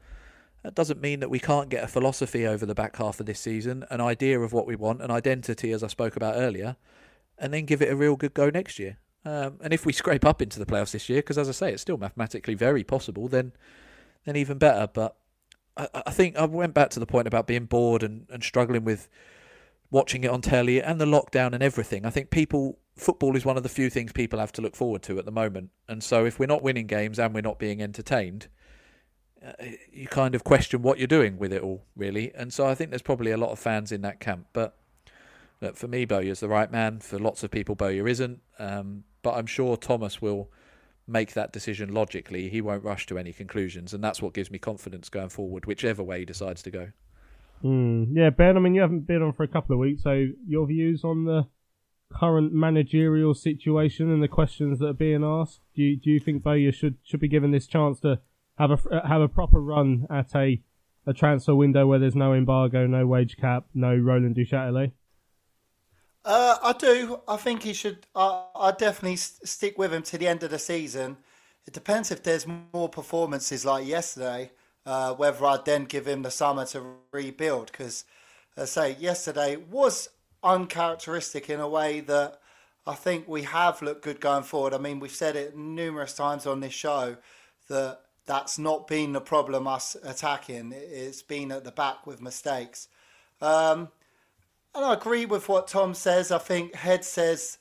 that 0.62 0.74
doesn't 0.74 1.00
mean 1.00 1.20
that 1.20 1.30
we 1.30 1.38
can't 1.38 1.68
get 1.68 1.84
a 1.84 1.88
philosophy 1.88 2.46
over 2.46 2.66
the 2.66 2.74
back 2.74 2.96
half 2.96 3.20
of 3.20 3.26
this 3.26 3.40
season, 3.40 3.84
an 3.90 4.00
idea 4.00 4.38
of 4.40 4.52
what 4.52 4.66
we 4.66 4.76
want, 4.76 5.02
an 5.02 5.10
identity, 5.10 5.72
as 5.72 5.82
I 5.82 5.86
spoke 5.86 6.16
about 6.16 6.34
earlier, 6.36 6.76
and 7.38 7.54
then 7.54 7.64
give 7.64 7.80
it 7.80 7.90
a 7.90 7.96
real 7.96 8.16
good 8.16 8.34
go 8.34 8.50
next 8.50 8.78
year. 8.78 8.98
Um, 9.24 9.58
and 9.62 9.72
if 9.72 9.86
we 9.86 9.92
scrape 9.94 10.24
up 10.24 10.42
into 10.42 10.58
the 10.58 10.66
playoffs 10.66 10.92
this 10.92 11.08
year, 11.08 11.20
because 11.20 11.38
as 11.38 11.48
I 11.48 11.52
say, 11.52 11.72
it's 11.72 11.82
still 11.82 11.96
mathematically 11.96 12.54
very 12.54 12.84
possible, 12.84 13.28
then 13.28 13.52
then 14.24 14.36
even 14.36 14.58
better. 14.58 14.88
But 14.92 15.16
I, 15.76 15.88
I 16.06 16.10
think 16.10 16.36
I 16.36 16.44
went 16.44 16.74
back 16.74 16.90
to 16.90 17.00
the 17.00 17.06
point 17.06 17.28
about 17.28 17.46
being 17.46 17.64
bored 17.64 18.02
and, 18.02 18.26
and 18.30 18.42
struggling 18.42 18.84
with 18.84 19.08
watching 19.90 20.24
it 20.24 20.30
on 20.30 20.40
telly 20.42 20.82
and 20.82 21.00
the 21.00 21.06
lockdown 21.06 21.54
and 21.54 21.62
everything. 21.62 22.04
I 22.04 22.10
think 22.10 22.30
people 22.30 22.78
football 23.00 23.36
is 23.36 23.44
one 23.44 23.56
of 23.56 23.62
the 23.62 23.68
few 23.68 23.90
things 23.90 24.12
people 24.12 24.38
have 24.38 24.52
to 24.52 24.62
look 24.62 24.76
forward 24.76 25.02
to 25.02 25.18
at 25.18 25.24
the 25.24 25.32
moment. 25.32 25.70
And 25.88 26.02
so 26.02 26.24
if 26.24 26.38
we're 26.38 26.46
not 26.46 26.62
winning 26.62 26.86
games 26.86 27.18
and 27.18 27.34
we're 27.34 27.40
not 27.40 27.58
being 27.58 27.82
entertained, 27.82 28.48
uh, 29.44 29.52
you 29.92 30.06
kind 30.08 30.34
of 30.34 30.44
question 30.44 30.82
what 30.82 30.98
you're 30.98 31.06
doing 31.06 31.38
with 31.38 31.52
it 31.52 31.62
all, 31.62 31.84
really. 31.96 32.32
And 32.34 32.52
so 32.52 32.66
I 32.66 32.74
think 32.74 32.90
there's 32.90 33.02
probably 33.02 33.30
a 33.30 33.36
lot 33.36 33.50
of 33.50 33.58
fans 33.58 33.92
in 33.92 34.02
that 34.02 34.20
camp. 34.20 34.46
But 34.52 34.76
look, 35.60 35.76
for 35.76 35.88
me, 35.88 36.04
Bowyer's 36.04 36.40
the 36.40 36.48
right 36.48 36.70
man. 36.70 37.00
For 37.00 37.18
lots 37.18 37.42
of 37.42 37.50
people, 37.50 37.74
Bowyer 37.74 38.08
isn't. 38.08 38.40
Um, 38.58 39.04
but 39.22 39.34
I'm 39.34 39.46
sure 39.46 39.76
Thomas 39.76 40.20
will 40.20 40.50
make 41.06 41.32
that 41.32 41.52
decision 41.52 41.92
logically. 41.92 42.48
He 42.48 42.60
won't 42.60 42.84
rush 42.84 43.06
to 43.06 43.18
any 43.18 43.32
conclusions, 43.32 43.94
and 43.94 44.04
that's 44.04 44.20
what 44.20 44.34
gives 44.34 44.50
me 44.50 44.58
confidence 44.58 45.08
going 45.08 45.30
forward, 45.30 45.66
whichever 45.66 46.02
way 46.02 46.20
he 46.20 46.24
decides 46.24 46.62
to 46.62 46.70
go. 46.70 46.88
Mm, 47.64 48.10
yeah, 48.12 48.30
Ben. 48.30 48.56
I 48.56 48.60
mean, 48.60 48.74
you 48.74 48.82
haven't 48.82 49.06
been 49.06 49.22
on 49.22 49.32
for 49.32 49.42
a 49.42 49.48
couple 49.48 49.74
of 49.74 49.80
weeks, 49.80 50.02
so 50.02 50.26
your 50.46 50.66
views 50.66 51.02
on 51.04 51.24
the 51.24 51.46
current 52.12 52.52
managerial 52.52 53.34
situation 53.34 54.10
and 54.10 54.22
the 54.22 54.28
questions 54.28 54.78
that 54.78 54.88
are 54.88 54.92
being 54.92 55.24
asked. 55.24 55.60
Do 55.74 55.82
you, 55.82 55.96
do 55.96 56.10
you 56.10 56.20
think 56.20 56.42
Bowyer 56.42 56.72
should 56.72 56.96
should 57.02 57.20
be 57.20 57.28
given 57.28 57.50
this 57.50 57.66
chance 57.66 58.00
to 58.00 58.20
have 58.58 58.70
a 58.70 59.06
have 59.06 59.20
a 59.20 59.28
proper 59.28 59.60
run 59.60 60.06
at 60.10 60.34
a 60.34 60.62
a 61.06 61.12
transfer 61.14 61.54
window 61.54 61.86
where 61.86 61.98
there's 61.98 62.16
no 62.16 62.34
embargo, 62.34 62.86
no 62.86 63.06
wage 63.06 63.36
cap, 63.36 63.64
no 63.74 63.94
Roland 63.96 64.36
Duchâtelet? 64.36 64.92
Uh, 66.24 66.56
I 66.62 66.72
do. 66.74 67.20
I 67.26 67.36
think 67.36 67.62
he 67.62 67.72
should. 67.72 68.06
I, 68.14 68.44
I 68.54 68.72
definitely 68.72 69.14
s- 69.14 69.40
stick 69.44 69.78
with 69.78 69.92
him 69.92 70.02
to 70.02 70.18
the 70.18 70.28
end 70.28 70.42
of 70.42 70.50
the 70.50 70.58
season. 70.58 71.16
It 71.66 71.72
depends 71.72 72.10
if 72.10 72.22
there's 72.22 72.46
more 72.74 72.88
performances 72.88 73.64
like 73.64 73.86
yesterday, 73.86 74.50
uh, 74.84 75.14
whether 75.14 75.44
I'd 75.46 75.64
then 75.64 75.84
give 75.84 76.06
him 76.06 76.22
the 76.22 76.30
summer 76.30 76.66
to 76.66 76.82
rebuild. 77.12 77.72
Because, 77.72 78.04
I 78.56 78.66
say, 78.66 78.96
yesterday 78.98 79.56
was 79.56 80.10
uncharacteristic 80.42 81.50
in 81.50 81.60
a 81.60 81.68
way 81.68 82.00
that 82.00 82.40
I 82.86 82.94
think 82.94 83.28
we 83.28 83.42
have 83.42 83.82
looked 83.82 84.02
good 84.02 84.20
going 84.20 84.44
forward. 84.44 84.72
I 84.72 84.78
mean, 84.78 85.00
we've 85.00 85.10
said 85.14 85.36
it 85.36 85.56
numerous 85.56 86.14
times 86.14 86.46
on 86.46 86.60
this 86.60 86.72
show 86.72 87.16
that 87.68 88.00
that's 88.26 88.58
not 88.58 88.86
been 88.86 89.12
the 89.12 89.20
problem 89.20 89.66
us 89.66 89.96
attacking. 90.02 90.72
It- 90.72 90.88
It's 90.92 91.22
been 91.22 91.52
at 91.52 91.64
the 91.64 91.72
back 91.72 92.06
with 92.06 92.20
mistakes. 92.22 92.88
Um, 93.40 93.90
and 94.74 94.84
I 94.84 94.94
agree 94.94 95.26
with 95.26 95.48
what 95.48 95.68
Tom 95.68 95.94
says. 95.94 96.30
I 96.30 96.38
think 96.38 96.74
Head 96.74 97.04
says 97.04 97.58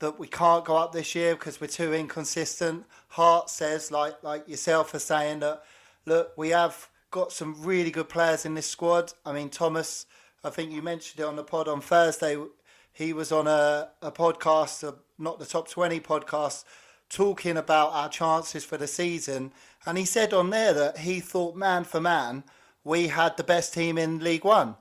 that 0.00 0.18
we 0.18 0.26
can't 0.26 0.64
go 0.64 0.76
up 0.76 0.92
this 0.92 1.14
year 1.14 1.34
because 1.34 1.60
we're 1.60 1.66
too 1.68 1.94
inconsistent. 1.94 2.84
Heart 3.10 3.50
says, 3.50 3.90
like 3.90 4.22
like 4.22 4.48
yourself 4.48 4.92
are 4.94 4.98
saying, 4.98 5.40
that 5.40 5.62
look, 6.04 6.32
we 6.36 6.50
have 6.50 6.88
got 7.10 7.32
some 7.32 7.62
really 7.64 7.90
good 7.90 8.08
players 8.08 8.44
in 8.44 8.54
this 8.54 8.66
squad. 8.66 9.12
I 9.24 9.32
mean, 9.32 9.48
Thomas, 9.48 10.06
I 10.44 10.50
think 10.50 10.72
you 10.72 10.82
mentioned 10.82 11.20
it 11.20 11.26
on 11.26 11.36
the 11.36 11.42
pod 11.42 11.68
on 11.68 11.80
Thursday. 11.80 12.36
He 12.92 13.14
was 13.14 13.32
on 13.32 13.46
a, 13.46 13.88
a 14.02 14.12
podcast, 14.12 14.86
uh, 14.86 14.92
not 15.18 15.38
the 15.38 15.46
top 15.46 15.68
20 15.68 16.00
podcast, 16.00 16.64
talking 17.08 17.56
about 17.56 17.92
our 17.92 18.10
chances 18.10 18.62
for 18.62 18.76
the 18.76 18.86
season. 18.86 19.52
And 19.86 19.96
he 19.96 20.04
said 20.04 20.34
on 20.34 20.50
there 20.50 20.74
that 20.74 20.98
he 20.98 21.20
thought, 21.20 21.56
man 21.56 21.84
for 21.84 22.00
man, 22.00 22.44
we 22.84 23.08
had 23.08 23.38
the 23.38 23.42
best 23.42 23.72
team 23.72 23.96
in 23.96 24.18
League 24.18 24.44
One. 24.44 24.76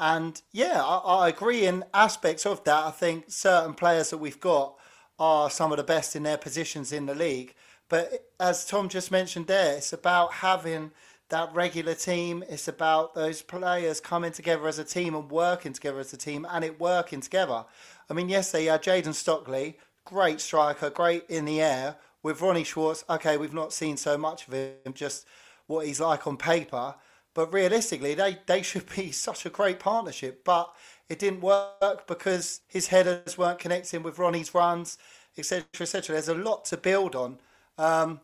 And 0.00 0.42
yeah, 0.50 0.82
I, 0.84 1.26
I 1.26 1.28
agree 1.28 1.64
in 1.64 1.84
aspects 1.94 2.44
of 2.44 2.64
that. 2.64 2.84
I 2.84 2.90
think 2.90 3.26
certain 3.28 3.74
players 3.74 4.10
that 4.10 4.18
we've 4.18 4.40
got 4.40 4.74
are 5.20 5.48
some 5.48 5.70
of 5.70 5.78
the 5.78 5.84
best 5.84 6.16
in 6.16 6.24
their 6.24 6.38
positions 6.38 6.92
in 6.92 7.06
the 7.06 7.14
league. 7.14 7.54
But 7.88 8.30
as 8.40 8.64
Tom 8.66 8.88
just 8.88 9.12
mentioned 9.12 9.46
there, 9.46 9.76
it's 9.76 9.92
about 9.92 10.34
having 10.34 10.90
that 11.30 11.54
regular 11.54 11.94
team. 11.94 12.44
It's 12.48 12.68
about 12.68 13.14
those 13.14 13.42
players 13.42 14.00
coming 14.00 14.32
together 14.32 14.66
as 14.68 14.78
a 14.78 14.84
team 14.84 15.14
and 15.14 15.30
working 15.30 15.72
together 15.72 16.00
as 16.00 16.12
a 16.12 16.16
team 16.16 16.46
and 16.50 16.64
it 16.64 16.78
working 16.80 17.20
together. 17.20 17.64
I 18.08 18.14
mean, 18.14 18.28
yes, 18.28 18.52
they 18.52 18.66
had 18.66 18.82
Jayden 18.82 19.14
Stockley, 19.14 19.78
great 20.04 20.40
striker, 20.40 20.90
great 20.90 21.24
in 21.28 21.44
the 21.44 21.60
air. 21.60 21.96
With 22.22 22.40
Ronnie 22.40 22.64
Schwartz, 22.64 23.04
okay, 23.10 23.36
we've 23.36 23.52
not 23.52 23.72
seen 23.72 23.98
so 23.98 24.16
much 24.16 24.48
of 24.48 24.54
him, 24.54 24.94
just 24.94 25.26
what 25.66 25.86
he's 25.86 26.00
like 26.00 26.26
on 26.26 26.36
paper. 26.36 26.94
But 27.34 27.52
realistically, 27.52 28.14
they, 28.14 28.38
they 28.46 28.62
should 28.62 28.88
be 28.94 29.12
such 29.12 29.44
a 29.44 29.50
great 29.50 29.78
partnership. 29.78 30.44
But 30.44 30.72
it 31.08 31.18
didn't 31.18 31.40
work 31.40 32.06
because 32.06 32.60
his 32.66 32.88
headers 32.88 33.36
weren't 33.36 33.58
connecting 33.58 34.02
with 34.02 34.18
Ronnie's 34.18 34.54
runs, 34.54 34.96
etc., 35.36 35.64
etc. 35.80 36.14
There's 36.14 36.28
a 36.28 36.34
lot 36.34 36.64
to 36.66 36.76
build 36.76 37.14
on. 37.14 37.38
Um, 37.76 38.20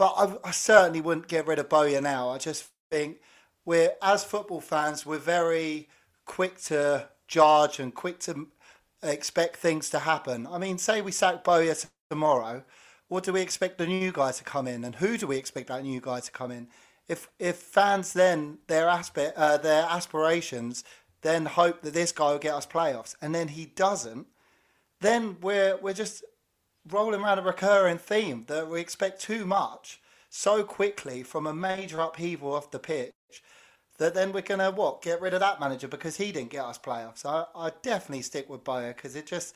but 0.00 0.14
I, 0.16 0.48
I 0.48 0.50
certainly 0.52 1.02
wouldn't 1.02 1.28
get 1.28 1.46
rid 1.46 1.58
of 1.58 1.68
Bowyer 1.68 2.00
now. 2.00 2.30
I 2.30 2.38
just 2.38 2.64
think 2.90 3.18
we're, 3.66 3.92
as 4.00 4.24
football 4.24 4.62
fans, 4.62 5.04
we're 5.04 5.18
very 5.18 5.90
quick 6.24 6.58
to 6.62 7.10
judge 7.28 7.78
and 7.78 7.94
quick 7.94 8.18
to 8.20 8.48
expect 9.02 9.56
things 9.58 9.90
to 9.90 9.98
happen. 9.98 10.46
I 10.46 10.56
mean, 10.56 10.78
say 10.78 11.02
we 11.02 11.12
sack 11.12 11.44
Bowyer 11.44 11.74
tomorrow, 12.08 12.64
what 13.08 13.24
do 13.24 13.34
we 13.34 13.42
expect 13.42 13.76
the 13.76 13.86
new 13.86 14.10
guy 14.10 14.32
to 14.32 14.42
come 14.42 14.66
in, 14.66 14.84
and 14.84 14.94
who 14.94 15.18
do 15.18 15.26
we 15.26 15.36
expect 15.36 15.68
that 15.68 15.82
new 15.82 16.00
guy 16.00 16.20
to 16.20 16.30
come 16.30 16.50
in? 16.50 16.68
If 17.06 17.28
if 17.38 17.56
fans 17.56 18.14
then 18.14 18.58
their 18.68 18.88
aspect 18.88 19.36
uh, 19.36 19.58
their 19.58 19.84
aspirations 19.84 20.82
then 21.20 21.44
hope 21.44 21.82
that 21.82 21.92
this 21.92 22.12
guy 22.12 22.32
will 22.32 22.38
get 22.38 22.54
us 22.54 22.66
playoffs, 22.66 23.14
and 23.20 23.34
then 23.34 23.48
he 23.48 23.66
doesn't, 23.66 24.28
then 25.02 25.36
we're 25.42 25.76
we're 25.76 25.92
just 25.92 26.24
rolling 26.88 27.20
around 27.20 27.38
a 27.38 27.42
recurring 27.42 27.98
theme 27.98 28.44
that 28.48 28.68
we 28.68 28.80
expect 28.80 29.20
too 29.20 29.44
much 29.44 30.00
so 30.28 30.62
quickly 30.62 31.22
from 31.22 31.46
a 31.46 31.54
major 31.54 32.00
upheaval 32.00 32.54
off 32.54 32.70
the 32.70 32.78
pitch 32.78 33.12
that 34.00 34.14
then 34.14 34.32
we're 34.32 34.40
gonna 34.40 34.70
what 34.70 35.02
get 35.02 35.20
rid 35.20 35.34
of 35.34 35.40
that 35.40 35.60
manager 35.60 35.86
because 35.86 36.16
he 36.16 36.32
didn't 36.32 36.50
get 36.50 36.64
us 36.64 36.78
playoffs. 36.78 37.24
I 37.26 37.44
I 37.54 37.70
definitely 37.82 38.22
stick 38.22 38.48
with 38.48 38.64
Bowyer 38.64 38.94
because 38.94 39.14
it 39.14 39.26
just 39.26 39.54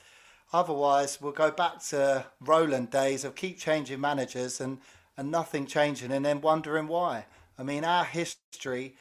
otherwise 0.53 1.21
we'll 1.21 1.33
go 1.33 1.51
back 1.51 1.83
to 1.85 2.27
Roland 2.41 2.91
days 2.91 3.25
of 3.25 3.35
keep 3.35 3.59
changing 3.59 4.01
managers 4.01 4.61
and 4.61 4.79
and 5.17 5.31
nothing 5.31 5.67
changing 5.67 6.13
and 6.13 6.25
then 6.25 6.43
wondering 6.43 6.89
why. 6.89 7.25
I 7.59 7.63
mean 7.63 7.85
our 7.85 8.05
history 8.05 8.97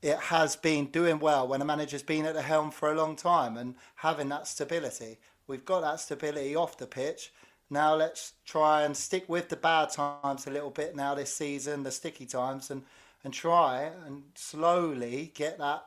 it 0.00 0.16
has 0.16 0.56
been 0.56 0.86
doing 0.86 1.18
well 1.18 1.46
when 1.46 1.60
a 1.60 1.64
manager's 1.64 2.02
been 2.02 2.24
at 2.24 2.34
the 2.34 2.42
helm 2.42 2.70
for 2.70 2.90
a 2.90 2.96
long 2.96 3.14
time 3.16 3.56
and 3.56 3.74
having 3.96 4.28
that 4.30 4.46
stability. 4.46 5.18
We've 5.46 5.64
got 5.64 5.80
that 5.80 6.00
stability 6.00 6.54
off 6.56 6.78
the 6.78 6.86
pitch. 6.86 7.32
Now 7.70 7.94
let's 7.94 8.34
try 8.46 8.82
and 8.82 8.96
stick 8.96 9.28
with 9.28 9.48
the 9.48 9.56
bad 9.56 9.90
times 9.90 10.46
a 10.46 10.50
little 10.50 10.70
bit 10.70 10.96
now 10.96 11.14
this 11.14 11.32
season, 11.32 11.82
the 11.82 11.90
sticky 11.90 12.26
times, 12.26 12.70
and, 12.70 12.82
and 13.24 13.34
try 13.34 13.90
and 14.06 14.22
slowly 14.34 15.32
get 15.34 15.58
that 15.58 15.84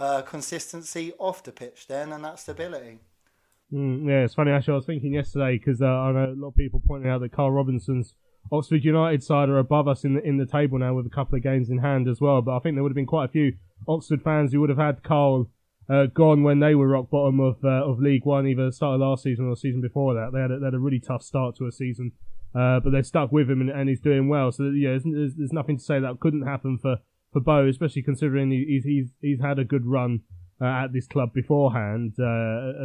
uh, 0.00 0.22
consistency 0.22 1.12
off 1.18 1.44
the 1.44 1.52
pitch 1.52 1.86
then 1.86 2.12
and 2.12 2.24
that 2.24 2.38
stability. 2.40 2.98
Mm, 3.72 4.08
yeah, 4.08 4.24
it's 4.24 4.34
funny. 4.34 4.50
Actually, 4.50 4.72
I 4.72 4.76
was 4.76 4.86
thinking 4.86 5.14
yesterday 5.14 5.58
because 5.58 5.80
uh, 5.80 5.86
I 5.86 6.12
know 6.12 6.32
a 6.32 6.40
lot 6.40 6.48
of 6.48 6.56
people 6.56 6.82
pointing 6.84 7.10
out 7.10 7.20
that 7.20 7.32
Carl 7.32 7.52
Robinson's 7.52 8.14
Oxford 8.50 8.84
United 8.84 9.22
side 9.22 9.48
are 9.48 9.58
above 9.58 9.86
us 9.86 10.04
in 10.04 10.14
the 10.14 10.22
in 10.22 10.38
the 10.38 10.46
table 10.46 10.78
now 10.78 10.94
with 10.94 11.06
a 11.06 11.10
couple 11.10 11.36
of 11.36 11.42
games 11.42 11.70
in 11.70 11.78
hand 11.78 12.08
as 12.08 12.20
well. 12.20 12.42
But 12.42 12.56
I 12.56 12.58
think 12.58 12.74
there 12.74 12.82
would 12.82 12.90
have 12.90 12.96
been 12.96 13.06
quite 13.06 13.26
a 13.26 13.32
few 13.32 13.52
Oxford 13.86 14.22
fans 14.22 14.52
who 14.52 14.60
would 14.60 14.70
have 14.70 14.78
had 14.78 15.04
Carl 15.04 15.48
uh, 15.90 16.06
gone 16.06 16.42
when 16.42 16.60
they 16.60 16.74
were 16.74 16.88
rock 16.88 17.10
bottom 17.10 17.40
of 17.40 17.56
uh, 17.64 17.84
of 17.84 18.00
League 18.00 18.24
One, 18.24 18.46
either 18.46 18.66
the 18.66 18.72
start 18.72 18.94
of 18.94 19.00
last 19.00 19.24
season 19.24 19.48
or 19.48 19.56
season 19.56 19.80
before 19.80 20.14
that. 20.14 20.30
They 20.32 20.40
had 20.40 20.50
a, 20.50 20.58
they 20.58 20.66
had 20.66 20.74
a 20.74 20.78
really 20.78 21.00
tough 21.00 21.22
start 21.22 21.56
to 21.56 21.66
a 21.66 21.72
season, 21.72 22.12
uh, 22.54 22.80
but 22.80 22.90
they 22.90 23.02
stuck 23.02 23.32
with 23.32 23.50
him 23.50 23.60
and, 23.60 23.70
and 23.70 23.88
he's 23.88 24.00
doing 24.00 24.28
well. 24.28 24.52
So 24.52 24.64
yeah, 24.64 24.90
there's, 24.90 25.04
there's, 25.04 25.34
there's 25.36 25.52
nothing 25.52 25.78
to 25.78 25.84
say 25.84 25.98
that 25.98 26.20
couldn't 26.20 26.46
happen 26.46 26.78
for 26.78 26.98
for 27.32 27.40
Bo, 27.40 27.66
especially 27.66 28.02
considering 28.02 28.50
he's 28.50 28.84
he's 28.84 29.08
he's 29.20 29.40
had 29.40 29.58
a 29.58 29.64
good 29.64 29.86
run. 29.86 30.20
Uh, 30.62 30.84
at 30.84 30.92
this 30.92 31.06
club 31.06 31.32
beforehand 31.32 32.12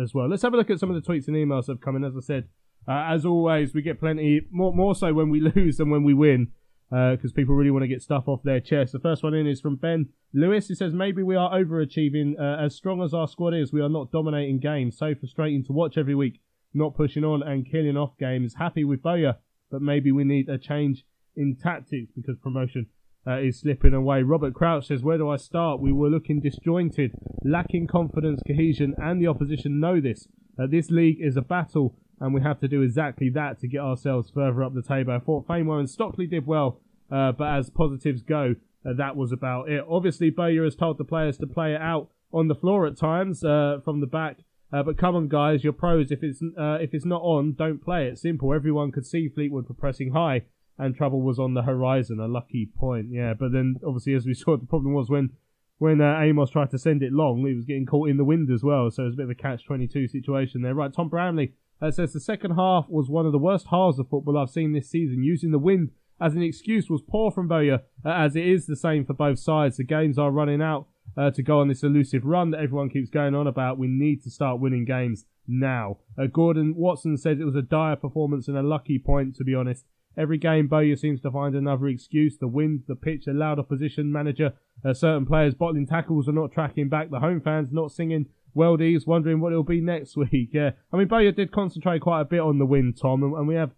as 0.01 0.13
well. 0.13 0.29
Let's 0.29 0.43
have 0.43 0.53
a 0.53 0.55
look 0.55 0.69
at 0.69 0.79
some 0.79 0.89
of 0.89 0.95
the 0.95 1.05
tweets 1.05 1.27
and 1.27 1.35
emails 1.35 1.65
that 1.65 1.73
have 1.73 1.81
come 1.81 1.97
in. 1.97 2.05
As 2.05 2.15
I 2.15 2.21
said, 2.21 2.47
as 2.87 3.25
always, 3.25 3.73
we 3.73 3.81
get 3.81 3.99
plenty 3.99 4.43
more 4.49 4.73
more 4.73 4.95
so 4.95 5.13
when 5.13 5.29
we 5.29 5.41
lose 5.55 5.75
than 5.75 5.89
when 5.89 6.03
we 6.03 6.13
win, 6.13 6.53
because 6.89 7.31
people 7.33 7.55
really 7.55 7.71
want 7.71 7.83
to 7.83 7.87
get 7.87 8.01
stuff 8.01 8.27
off 8.27 8.43
their 8.43 8.59
chest. 8.59 8.93
The 8.93 8.99
first 8.99 9.23
one 9.23 9.33
in 9.33 9.47
is 9.47 9.61
from 9.61 9.75
Ben 9.75 10.09
Lewis. 10.33 10.67
He 10.67 10.75
says 10.75 10.93
maybe 10.93 11.23
we 11.23 11.35
are 11.35 11.51
overachieving. 11.51 12.39
Uh, 12.39 12.63
as 12.63 12.75
strong 12.75 13.01
as 13.01 13.13
our 13.13 13.27
squad 13.27 13.53
is, 13.53 13.73
we 13.73 13.81
are 13.81 13.89
not 13.89 14.11
dominating 14.11 14.59
games. 14.59 14.97
So 14.97 15.13
frustrating 15.15 15.63
to 15.65 15.73
watch 15.73 15.97
every 15.97 16.15
week. 16.15 16.41
Not 16.73 16.95
pushing 16.95 17.23
on 17.23 17.41
and 17.41 17.69
killing 17.69 17.97
off 17.97 18.17
games. 18.19 18.55
Happy 18.59 18.83
with 18.83 19.01
Bowyer, 19.01 19.35
but 19.71 19.81
maybe 19.81 20.11
we 20.11 20.23
need 20.23 20.49
a 20.49 20.57
change 20.57 21.05
in 21.35 21.55
tactics 21.61 22.11
because 22.15 22.37
promotion 22.41 22.87
uh, 23.27 23.39
is 23.39 23.59
slipping 23.59 23.93
away. 23.93 24.23
Robert 24.23 24.53
Crouch 24.53 24.87
says, 24.87 25.03
Where 25.03 25.17
do 25.17 25.29
I 25.29 25.37
start? 25.37 25.81
We 25.81 25.91
were 25.91 26.09
looking 26.09 26.41
disjointed, 26.41 27.11
lacking 27.43 27.87
confidence, 27.87 28.41
cohesion, 28.45 28.93
and 28.97 29.21
the 29.21 29.27
opposition 29.27 29.79
know 29.79 29.99
this. 29.99 30.27
Uh, 30.59 30.67
this 30.69 30.89
league 30.89 31.17
is 31.19 31.35
a 31.35 31.41
battle, 31.41 31.95
and 32.19 32.33
we 32.33 32.41
have 32.41 32.59
to 32.61 32.67
do 32.67 32.81
exactly 32.81 33.29
that 33.29 33.59
to 33.59 33.67
get 33.67 33.81
ourselves 33.81 34.29
further 34.29 34.63
up 34.63 34.73
the 34.73 34.81
table. 34.81 35.13
I 35.13 35.19
thought 35.19 35.47
Famewo 35.47 35.79
and 35.79 35.89
Stockley 35.89 36.27
did 36.27 36.47
well, 36.47 36.79
uh, 37.11 37.31
but 37.31 37.47
as 37.47 37.69
positives 37.69 38.21
go, 38.21 38.55
uh, 38.85 38.93
that 38.93 39.15
was 39.15 39.31
about 39.31 39.69
it. 39.69 39.83
Obviously, 39.89 40.29
Bowyer 40.29 40.63
has 40.63 40.75
told 40.75 40.97
the 40.97 41.03
players 41.03 41.37
to 41.39 41.47
play 41.47 41.73
it 41.73 41.81
out 41.81 42.09
on 42.31 42.47
the 42.47 42.55
floor 42.55 42.85
at 42.85 42.97
times 42.97 43.43
uh, 43.43 43.79
from 43.83 43.99
the 43.99 44.07
back. 44.07 44.37
Uh, 44.71 44.83
but 44.83 44.97
come 44.97 45.15
on, 45.15 45.27
guys, 45.27 45.63
you're 45.63 45.73
pros. 45.73 46.11
If 46.11 46.23
it's 46.23 46.41
uh, 46.41 46.77
if 46.81 46.93
it's 46.93 47.05
not 47.05 47.21
on, 47.21 47.53
don't 47.53 47.83
play 47.83 48.07
it. 48.07 48.17
Simple. 48.17 48.53
Everyone 48.53 48.91
could 48.91 49.05
see 49.05 49.29
Fleetwood 49.29 49.69
were 49.69 49.75
pressing 49.75 50.11
high, 50.11 50.43
and 50.77 50.95
trouble 50.95 51.21
was 51.21 51.39
on 51.39 51.53
the 51.53 51.61
horizon. 51.61 52.19
A 52.19 52.27
lucky 52.27 52.69
point, 52.77 53.07
yeah. 53.11 53.33
But 53.33 53.51
then, 53.51 53.77
obviously, 53.85 54.13
as 54.13 54.25
we 54.25 54.33
saw, 54.33 54.57
the 54.57 54.65
problem 54.65 54.93
was 54.93 55.09
when 55.09 55.31
when 55.77 56.01
uh, 56.01 56.19
Amos 56.19 56.49
tried 56.49 56.71
to 56.71 56.79
send 56.79 57.03
it 57.03 57.11
long, 57.11 57.45
he 57.45 57.53
was 57.53 57.65
getting 57.65 57.85
caught 57.85 58.09
in 58.09 58.17
the 58.17 58.23
wind 58.23 58.49
as 58.51 58.63
well. 58.63 58.89
So 58.91 59.03
it 59.03 59.05
was 59.05 59.13
a 59.15 59.17
bit 59.17 59.25
of 59.25 59.29
a 59.29 59.35
catch 59.35 59.65
twenty 59.65 59.87
two 59.87 60.07
situation 60.07 60.61
there. 60.61 60.73
Right, 60.73 60.93
Tom 60.93 61.09
Brownlee 61.09 61.53
uh, 61.81 61.91
says 61.91 62.13
the 62.13 62.19
second 62.19 62.51
half 62.51 62.87
was 62.89 63.09
one 63.09 63.25
of 63.25 63.31
the 63.31 63.37
worst 63.37 63.67
halves 63.67 63.99
of 63.99 64.09
football 64.09 64.37
I've 64.37 64.49
seen 64.49 64.73
this 64.73 64.89
season. 64.89 65.23
Using 65.23 65.51
the 65.51 65.59
wind 65.59 65.91
as 66.19 66.33
an 66.33 66.41
excuse 66.41 66.89
was 66.89 67.01
poor 67.01 67.31
from 67.31 67.47
Bowyer, 67.47 67.81
uh, 68.05 68.09
as 68.09 68.35
it 68.35 68.45
is 68.45 68.65
the 68.65 68.75
same 68.75 69.05
for 69.05 69.13
both 69.13 69.39
sides. 69.39 69.77
The 69.77 69.83
games 69.83 70.17
are 70.17 70.31
running 70.31 70.61
out 70.61 70.87
uh, 71.17 71.31
to 71.31 71.43
go 71.43 71.59
on 71.59 71.67
this 71.67 71.83
elusive 71.83 72.25
run 72.25 72.51
that 72.51 72.61
everyone 72.61 72.89
keeps 72.89 73.09
going 73.09 73.35
on 73.35 73.47
about. 73.47 73.77
We 73.77 73.87
need 73.87 74.23
to 74.23 74.29
start 74.29 74.59
winning 74.59 74.85
games 74.85 75.25
now. 75.47 75.97
Uh, 76.17 76.27
Gordon 76.27 76.75
Watson 76.75 77.17
says 77.17 77.39
it 77.39 77.45
was 77.45 77.55
a 77.55 77.61
dire 77.61 77.95
performance 77.95 78.47
and 78.47 78.57
a 78.57 78.63
lucky 78.63 78.97
point, 78.97 79.35
to 79.35 79.43
be 79.43 79.55
honest. 79.55 79.85
Every 80.17 80.37
game, 80.37 80.67
Bowyer 80.67 80.95
seems 80.95 81.19
to 81.21 81.31
find 81.31 81.55
another 81.55 81.87
excuse. 81.87 82.37
The 82.37 82.47
wind, 82.47 82.83
the 82.87 82.95
pitch, 82.95 83.27
a 83.27 83.33
loud 83.33 83.59
opposition 83.59 84.13
manager, 84.13 84.53
uh, 84.83 84.93
certain 84.93 85.25
players 85.25 85.53
bottling 85.53 85.87
tackles 85.87 86.29
are 86.29 86.33
not 86.33 86.53
tracking 86.53 86.87
back, 86.87 87.11
the 87.11 87.19
home 87.19 87.41
fans 87.41 87.69
not 87.71 87.91
singing 87.91 88.27
Weldies, 88.55 89.05
wondering 89.05 89.39
what 89.39 89.51
it'll 89.51 89.63
be 89.63 89.81
next 89.81 90.15
week. 90.17 90.49
Yeah, 90.51 90.71
I 90.91 90.97
mean, 90.97 91.07
Bowyer 91.07 91.31
did 91.31 91.51
concentrate 91.51 92.01
quite 92.01 92.21
a 92.21 92.25
bit 92.25 92.39
on 92.39 92.59
the 92.59 92.65
win, 92.65 92.93
Tom, 92.93 93.23
and, 93.23 93.33
and 93.33 93.47
we 93.47 93.55
have, 93.55 93.71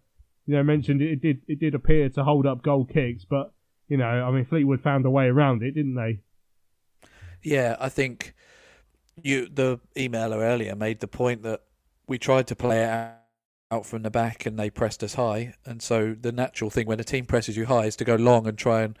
you 0.46 0.54
know, 0.54 0.62
mentioned 0.62 1.02
it, 1.02 1.12
it 1.12 1.20
did 1.20 1.42
it 1.48 1.60
did 1.60 1.74
appear 1.74 2.08
to 2.10 2.24
hold 2.24 2.46
up 2.46 2.62
goal 2.62 2.84
kicks, 2.84 3.24
but 3.24 3.52
you 3.88 3.96
know, 3.96 4.04
I 4.04 4.30
mean, 4.30 4.44
Fleetwood 4.44 4.82
found 4.82 5.06
a 5.06 5.10
way 5.10 5.26
around 5.26 5.62
it, 5.62 5.72
didn't 5.72 5.94
they? 5.94 6.20
Yeah, 7.42 7.76
I 7.80 7.88
think 7.88 8.34
you 9.22 9.48
the 9.48 9.80
emailer 9.96 10.38
earlier 10.38 10.74
made 10.74 11.00
the 11.00 11.08
point 11.08 11.42
that 11.42 11.62
we 12.06 12.18
tried 12.18 12.46
to 12.48 12.56
play 12.56 12.84
it 12.84 13.14
out 13.70 13.86
from 13.86 14.02
the 14.02 14.10
back 14.10 14.46
and 14.46 14.58
they 14.58 14.70
pressed 14.70 15.02
us 15.02 15.14
high. 15.14 15.54
And 15.64 15.82
so 15.82 16.14
the 16.18 16.32
natural 16.32 16.70
thing 16.70 16.86
when 16.86 17.00
a 17.00 17.04
team 17.04 17.26
presses 17.26 17.56
you 17.56 17.66
high 17.66 17.86
is 17.86 17.96
to 17.96 18.04
go 18.04 18.16
long 18.16 18.46
and 18.46 18.56
try 18.56 18.82
and 18.82 18.98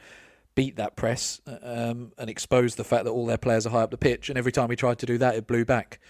beat 0.58 0.74
that 0.74 0.96
press 0.96 1.40
um, 1.62 2.10
and 2.18 2.28
expose 2.28 2.74
the 2.74 2.82
fact 2.82 3.04
that 3.04 3.12
all 3.12 3.26
their 3.26 3.38
players 3.38 3.64
are 3.64 3.70
high 3.70 3.82
up 3.82 3.92
the 3.92 3.96
pitch. 3.96 4.28
And 4.28 4.36
every 4.36 4.50
time 4.50 4.66
we 4.66 4.74
tried 4.74 4.98
to 4.98 5.06
do 5.06 5.16
that, 5.18 5.36
it 5.36 5.46
blew 5.46 5.64
back. 5.64 6.00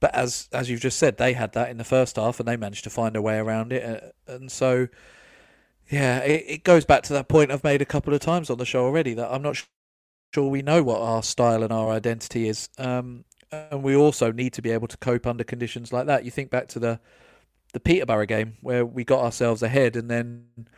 But 0.00 0.14
as 0.14 0.50
as 0.52 0.68
you've 0.68 0.82
just 0.82 0.98
said, 0.98 1.16
they 1.16 1.32
had 1.32 1.54
that 1.54 1.70
in 1.70 1.78
the 1.78 1.84
first 1.84 2.16
half 2.16 2.38
and 2.38 2.46
they 2.46 2.58
managed 2.58 2.84
to 2.84 2.90
find 2.90 3.16
a 3.16 3.22
way 3.22 3.38
around 3.38 3.72
it. 3.72 3.82
Uh, 4.28 4.34
and 4.34 4.52
so, 4.52 4.88
yeah, 5.90 6.18
it, 6.18 6.44
it 6.46 6.62
goes 6.62 6.84
back 6.84 7.04
to 7.04 7.14
that 7.14 7.26
point 7.26 7.50
I've 7.50 7.64
made 7.64 7.80
a 7.80 7.86
couple 7.86 8.12
of 8.12 8.20
times 8.20 8.50
on 8.50 8.58
the 8.58 8.66
show 8.66 8.84
already 8.84 9.14
that 9.14 9.32
I'm 9.32 9.40
not 9.40 9.64
sure 10.34 10.50
we 10.50 10.60
know 10.60 10.82
what 10.82 11.00
our 11.00 11.22
style 11.22 11.62
and 11.62 11.72
our 11.72 11.88
identity 11.88 12.50
is. 12.50 12.68
Um, 12.76 13.24
and 13.50 13.82
we 13.82 13.96
also 13.96 14.30
need 14.30 14.52
to 14.52 14.60
be 14.60 14.72
able 14.72 14.88
to 14.88 14.98
cope 14.98 15.26
under 15.26 15.42
conditions 15.42 15.90
like 15.90 16.04
that. 16.04 16.22
You 16.22 16.30
think 16.30 16.50
back 16.50 16.68
to 16.68 16.78
the 16.78 17.00
the 17.72 17.80
Peterborough 17.80 18.26
game 18.26 18.58
where 18.60 18.84
we 18.84 19.04
got 19.04 19.24
ourselves 19.24 19.62
ahead 19.62 19.96
and 19.96 20.10
then 20.10 20.68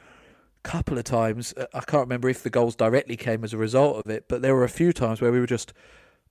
couple 0.68 0.98
of 0.98 1.04
times 1.04 1.54
uh, 1.56 1.64
I 1.72 1.80
can't 1.80 2.02
remember 2.02 2.28
if 2.28 2.42
the 2.42 2.50
goals 2.50 2.76
directly 2.76 3.16
came 3.16 3.42
as 3.42 3.54
a 3.54 3.56
result 3.56 4.04
of 4.04 4.10
it, 4.10 4.26
but 4.28 4.42
there 4.42 4.54
were 4.54 4.64
a 4.64 4.68
few 4.68 4.92
times 4.92 5.18
where 5.18 5.32
we 5.32 5.40
were 5.40 5.46
just 5.46 5.72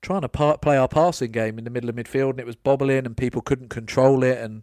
trying 0.03 0.21
to 0.21 0.29
play 0.29 0.77
our 0.77 0.87
passing 0.87 1.31
game 1.31 1.57
in 1.57 1.63
the 1.63 1.71
middle 1.71 1.89
of 1.89 1.95
midfield 1.95 2.31
and 2.31 2.39
it 2.39 2.45
was 2.45 2.55
bobbling 2.55 3.07
and 3.07 3.17
people 3.17 3.41
couldn't 3.41 3.69
control 3.69 4.23
it 4.23 4.37
and 4.37 4.61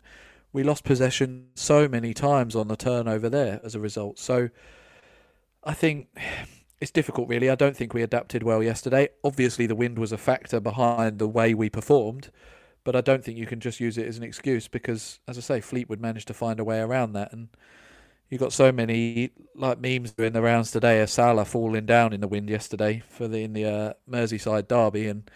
we 0.53 0.63
lost 0.63 0.85
possession 0.85 1.49
so 1.57 1.89
many 1.89 2.15
times 2.15 2.55
on 2.55 2.69
the 2.69 2.77
turnover 2.77 3.29
there 3.29 3.61
as 3.65 3.75
a 3.75 3.81
result. 3.81 4.17
So 4.21 4.49
I 5.65 5.75
think 5.75 6.07
it's 6.81 6.93
difficult 6.93 7.29
really. 7.29 7.51
I 7.51 7.57
don't 7.57 7.77
think 7.77 7.93
we 7.93 8.03
adapted 8.03 8.45
well 8.45 8.63
yesterday. 8.63 9.09
Obviously 9.25 9.67
the 9.67 9.75
wind 9.75 9.99
was 9.99 10.13
a 10.13 10.19
factor 10.19 10.61
behind 10.61 11.19
the 11.19 11.27
way 11.27 11.53
we 11.53 11.69
performed. 11.69 12.31
But 12.85 12.95
I 12.95 13.01
don't 13.01 13.25
think 13.25 13.39
you 13.39 13.47
can 13.47 13.59
just 13.59 13.81
use 13.81 13.99
it 13.99 14.07
as 14.07 14.19
an 14.19 14.23
excuse 14.23 14.69
because, 14.69 15.19
as 15.27 15.39
I 15.39 15.41
say, 15.41 15.61
Fleetwood 15.63 16.01
managed 16.01 16.29
to 16.29 16.35
find 16.35 16.61
a 16.61 16.65
way 16.65 16.81
around 16.81 17.15
that. 17.15 17.33
And 17.33 17.49
you 18.31 18.39
got 18.39 18.53
so 18.53 18.73
many 18.73 19.31
like 19.55 19.81
memes 19.81 20.13
doing 20.13 20.33
the 20.33 20.43
rounds 20.43 20.71
today 20.71 21.01
of 21.01 21.11
Salah 21.11 21.45
falling 21.45 21.87
down 21.87 22.13
in 22.13 22.21
the 22.21 22.29
wind 22.29 22.49
yesterday 22.49 23.03
for 23.09 23.29
the 23.29 23.43
in 23.43 23.53
the 23.53 23.65
uh, 23.65 23.93
Merseyside 24.11 24.69
derby 24.69 25.07
and 25.07 25.31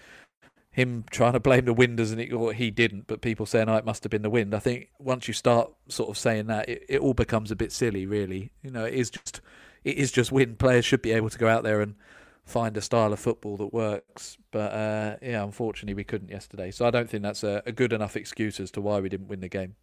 him 0.70 1.05
trying 1.11 1.32
to 1.32 1.41
blame 1.41 1.64
the 1.64 1.74
wind 1.74 1.99
as 1.99 2.14
or 2.32 2.53
he 2.53 2.70
didn't, 2.70 3.09
but 3.09 3.20
people 3.20 3.47
saying 3.47 3.68
oh 3.68 3.76
it 3.76 3.84
must 3.84 4.05
have 4.05 4.11
been 4.11 4.22
the 4.22 4.30
wind. 4.30 4.55
I 4.55 4.61
think 4.61 4.91
once 4.99 5.26
you 5.26 5.34
start 5.34 5.72
sort 5.89 6.09
of 6.09 6.16
saying 6.16 6.47
that, 6.47 6.68
it, 6.68 6.84
it 6.89 7.01
all 7.01 7.14
becomes 7.14 7.51
a 7.51 7.57
bit 7.57 7.72
silly, 7.72 8.07
really. 8.07 8.53
You 8.62 8.70
know, 8.70 8.84
it 8.84 8.95
is 8.95 9.11
just 9.11 9.41
it 9.84 9.97
is 9.97 10.12
just 10.12 10.30
wind. 10.30 10.59
Players 10.59 10.84
should 10.84 11.03
be 11.03 11.12
able 11.12 11.30
to 11.30 11.39
go 11.39 11.49
out 11.49 11.64
there 11.64 11.80
and 11.80 11.97
find 12.45 12.76
a 12.76 12.80
style 12.80 13.12
of 13.12 13.18
football 13.18 13.57
that 13.57 13.72
works. 13.72 14.39
But 14.53 14.72
uh, 14.72 15.16
yeah, 15.20 15.43
unfortunately, 15.43 15.95
we 15.95 16.05
couldn't 16.05 16.30
yesterday. 16.30 16.70
So 16.70 16.86
I 16.86 16.91
don't 16.91 17.11
think 17.11 17.24
that's 17.24 17.43
a, 17.43 17.62
a 17.66 17.72
good 17.72 17.93
enough 17.93 18.16
excuse 18.16 18.61
as 18.61 18.70
to 18.72 18.80
why 18.80 19.01
we 19.01 19.09
didn't 19.09 19.28
win 19.28 19.41
the 19.41 19.49
game. 19.49 19.74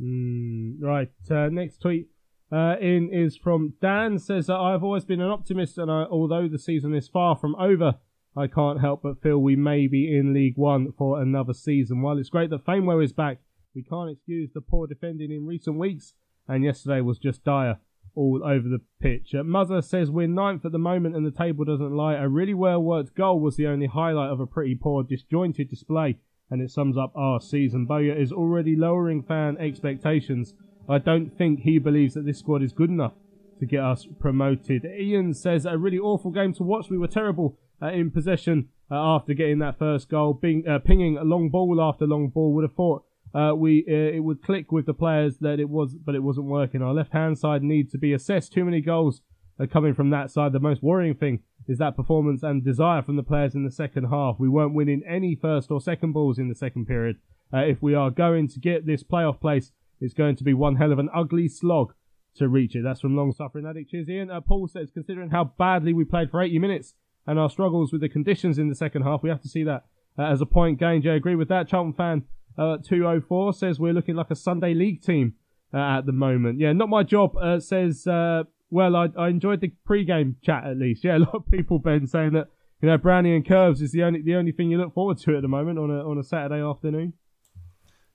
Mm, 0.00 0.82
right. 0.82 1.12
Uh, 1.30 1.48
next 1.50 1.82
tweet 1.82 2.08
uh, 2.54 2.76
in 2.80 3.10
is 3.12 3.36
from 3.36 3.74
Dan. 3.80 4.18
Says 4.18 4.46
that 4.46 4.56
I've 4.56 4.84
always 4.84 5.04
been 5.04 5.20
an 5.20 5.30
optimist, 5.30 5.78
and 5.78 5.90
I, 5.90 6.04
although 6.04 6.46
the 6.48 6.58
season 6.58 6.94
is 6.94 7.08
far 7.08 7.36
from 7.36 7.56
over, 7.56 7.94
I 8.36 8.46
can't 8.46 8.80
help 8.80 9.02
but 9.02 9.22
feel 9.22 9.38
we 9.38 9.56
may 9.56 9.86
be 9.86 10.16
in 10.16 10.32
League 10.32 10.56
One 10.56 10.92
for 10.92 11.20
another 11.20 11.52
season. 11.52 12.02
While 12.02 12.18
it's 12.18 12.28
great 12.28 12.50
that 12.50 12.64
Famewo 12.64 13.02
is 13.02 13.12
back, 13.12 13.38
we 13.74 13.82
can't 13.82 14.10
excuse 14.10 14.50
the 14.54 14.60
poor 14.60 14.86
defending 14.86 15.32
in 15.32 15.46
recent 15.46 15.78
weeks, 15.78 16.14
and 16.46 16.62
yesterday 16.62 17.00
was 17.00 17.18
just 17.18 17.44
dire 17.44 17.78
all 18.14 18.42
over 18.44 18.68
the 18.68 18.80
pitch. 19.00 19.34
Uh, 19.34 19.42
Mother 19.42 19.82
says 19.82 20.10
we're 20.10 20.28
ninth 20.28 20.64
at 20.64 20.72
the 20.72 20.78
moment 20.78 21.16
and 21.16 21.26
the 21.26 21.36
table 21.36 21.64
doesn't 21.64 21.96
lie. 21.96 22.14
A 22.14 22.28
really 22.28 22.54
well 22.54 22.80
worked 22.80 23.16
goal 23.16 23.40
was 23.40 23.56
the 23.56 23.66
only 23.66 23.86
highlight 23.86 24.30
of 24.30 24.40
a 24.40 24.46
pretty 24.46 24.74
poor, 24.74 25.02
disjointed 25.02 25.68
display, 25.68 26.18
and 26.50 26.62
it 26.62 26.70
sums 26.70 26.96
up 26.96 27.12
our 27.16 27.40
season. 27.40 27.86
Bowyer 27.86 28.14
is 28.14 28.30
already 28.30 28.76
lowering 28.76 29.22
fan 29.22 29.56
expectations. 29.58 30.54
I 30.88 30.98
don't 30.98 31.36
think 31.36 31.60
he 31.60 31.78
believes 31.78 32.14
that 32.14 32.26
this 32.26 32.38
squad 32.38 32.62
is 32.62 32.72
good 32.72 32.90
enough 32.90 33.14
to 33.60 33.66
get 33.66 33.80
us 33.82 34.06
promoted. 34.18 34.84
Ian 34.84 35.34
says 35.34 35.64
a 35.64 35.78
really 35.78 35.98
awful 35.98 36.30
game 36.30 36.52
to 36.54 36.62
watch. 36.62 36.90
We 36.90 36.98
were 36.98 37.08
terrible 37.08 37.58
uh, 37.82 37.88
in 37.88 38.10
possession 38.10 38.68
uh, 38.90 38.96
after 38.96 39.34
getting 39.34 39.58
that 39.60 39.78
first 39.78 40.08
goal, 40.08 40.34
Bing, 40.34 40.64
uh, 40.68 40.78
pinging 40.78 41.16
a 41.16 41.24
long 41.24 41.48
ball 41.48 41.80
after 41.80 42.06
long 42.06 42.28
ball. 42.28 42.52
Would 42.54 42.64
have 42.64 42.74
thought 42.74 43.04
uh, 43.34 43.54
we 43.56 43.84
uh, 43.88 44.16
it 44.16 44.20
would 44.20 44.42
click 44.42 44.70
with 44.70 44.86
the 44.86 44.94
players 44.94 45.38
that 45.38 45.58
it 45.58 45.68
was, 45.68 45.94
but 45.94 46.14
it 46.14 46.22
wasn't 46.22 46.46
working. 46.46 46.82
Our 46.82 46.94
left 46.94 47.12
hand 47.12 47.38
side 47.38 47.62
needs 47.62 47.92
to 47.92 47.98
be 47.98 48.12
assessed. 48.12 48.52
Too 48.52 48.64
many 48.64 48.80
goals 48.80 49.22
are 49.58 49.66
coming 49.66 49.94
from 49.94 50.10
that 50.10 50.30
side. 50.30 50.52
The 50.52 50.60
most 50.60 50.82
worrying 50.82 51.14
thing 51.14 51.40
is 51.66 51.78
that 51.78 51.96
performance 51.96 52.42
and 52.42 52.62
desire 52.62 53.02
from 53.02 53.16
the 53.16 53.22
players 53.22 53.54
in 53.54 53.64
the 53.64 53.70
second 53.70 54.04
half. 54.04 54.36
We 54.38 54.48
weren't 54.48 54.74
winning 54.74 55.02
any 55.08 55.34
first 55.34 55.70
or 55.70 55.80
second 55.80 56.12
balls 56.12 56.38
in 56.38 56.48
the 56.48 56.54
second 56.54 56.86
period. 56.86 57.16
Uh, 57.52 57.58
if 57.58 57.80
we 57.80 57.94
are 57.94 58.10
going 58.10 58.48
to 58.48 58.60
get 58.60 58.86
this 58.86 59.02
playoff 59.02 59.40
place, 59.40 59.72
it's 60.04 60.14
going 60.14 60.36
to 60.36 60.44
be 60.44 60.54
one 60.54 60.76
hell 60.76 60.92
of 60.92 60.98
an 60.98 61.08
ugly 61.14 61.48
slog 61.48 61.94
to 62.36 62.48
reach 62.48 62.76
it. 62.76 62.82
That's 62.82 63.00
from 63.00 63.16
long 63.16 63.32
suffering 63.32 63.66
addict. 63.66 63.90
Cheers, 63.90 64.08
Ian. 64.08 64.30
Uh, 64.30 64.40
Paul 64.40 64.68
says, 64.68 64.90
considering 64.92 65.30
how 65.30 65.52
badly 65.58 65.92
we 65.92 66.04
played 66.04 66.30
for 66.30 66.42
80 66.42 66.58
minutes 66.58 66.94
and 67.26 67.38
our 67.38 67.48
struggles 67.48 67.92
with 67.92 68.02
the 68.02 68.08
conditions 68.08 68.58
in 68.58 68.68
the 68.68 68.74
second 68.74 69.02
half, 69.02 69.22
we 69.22 69.30
have 69.30 69.40
to 69.42 69.48
see 69.48 69.64
that 69.64 69.86
uh, 70.18 70.24
as 70.24 70.40
a 70.40 70.46
point 70.46 70.78
gained. 70.78 71.08
I 71.08 71.14
agree 71.14 71.36
with 71.36 71.48
that. 71.48 71.68
Charlton 71.68 71.94
fan 71.94 72.24
uh, 72.58 72.78
204 72.78 73.54
says 73.54 73.80
we're 73.80 73.92
looking 73.92 74.14
like 74.14 74.30
a 74.30 74.36
Sunday 74.36 74.74
league 74.74 75.02
team 75.02 75.34
uh, 75.72 75.98
at 75.98 76.06
the 76.06 76.12
moment. 76.12 76.60
Yeah, 76.60 76.72
not 76.72 76.88
my 76.88 77.02
job. 77.02 77.36
Uh, 77.36 77.60
says, 77.60 78.06
uh, 78.06 78.44
well, 78.70 78.96
I, 78.96 79.08
I 79.18 79.28
enjoyed 79.28 79.60
the 79.60 79.72
pre-game 79.84 80.36
chat 80.42 80.64
at 80.64 80.76
least. 80.76 81.04
Yeah, 81.04 81.16
a 81.18 81.20
lot 81.20 81.34
of 81.34 81.50
people, 81.50 81.78
Ben, 81.78 82.06
saying 82.06 82.32
that, 82.32 82.48
you 82.82 82.88
know, 82.88 82.98
Brownie 82.98 83.34
and 83.34 83.46
Curbs 83.46 83.80
is 83.80 83.92
the 83.92 84.02
only, 84.02 84.22
the 84.22 84.34
only 84.34 84.52
thing 84.52 84.70
you 84.70 84.78
look 84.78 84.92
forward 84.92 85.18
to 85.18 85.36
at 85.36 85.42
the 85.42 85.48
moment 85.48 85.78
on 85.78 85.90
a, 85.90 86.08
on 86.08 86.18
a 86.18 86.22
Saturday 86.22 86.62
afternoon. 86.62 87.14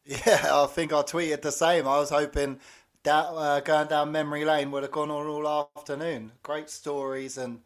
Yeah, 0.05 0.41
I 0.63 0.65
think 0.67 0.91
I 0.91 1.01
tweeted 1.03 1.41
the 1.41 1.51
same. 1.51 1.87
I 1.87 1.99
was 1.99 2.09
hoping 2.09 2.59
that 3.03 3.25
uh, 3.25 3.59
going 3.61 3.87
down 3.87 4.11
memory 4.11 4.43
lane 4.45 4.71
would 4.71 4.83
have 4.83 4.91
gone 4.91 5.11
on 5.11 5.27
all 5.27 5.69
afternoon. 5.77 6.31
Great 6.43 6.69
stories, 6.69 7.37
and 7.37 7.61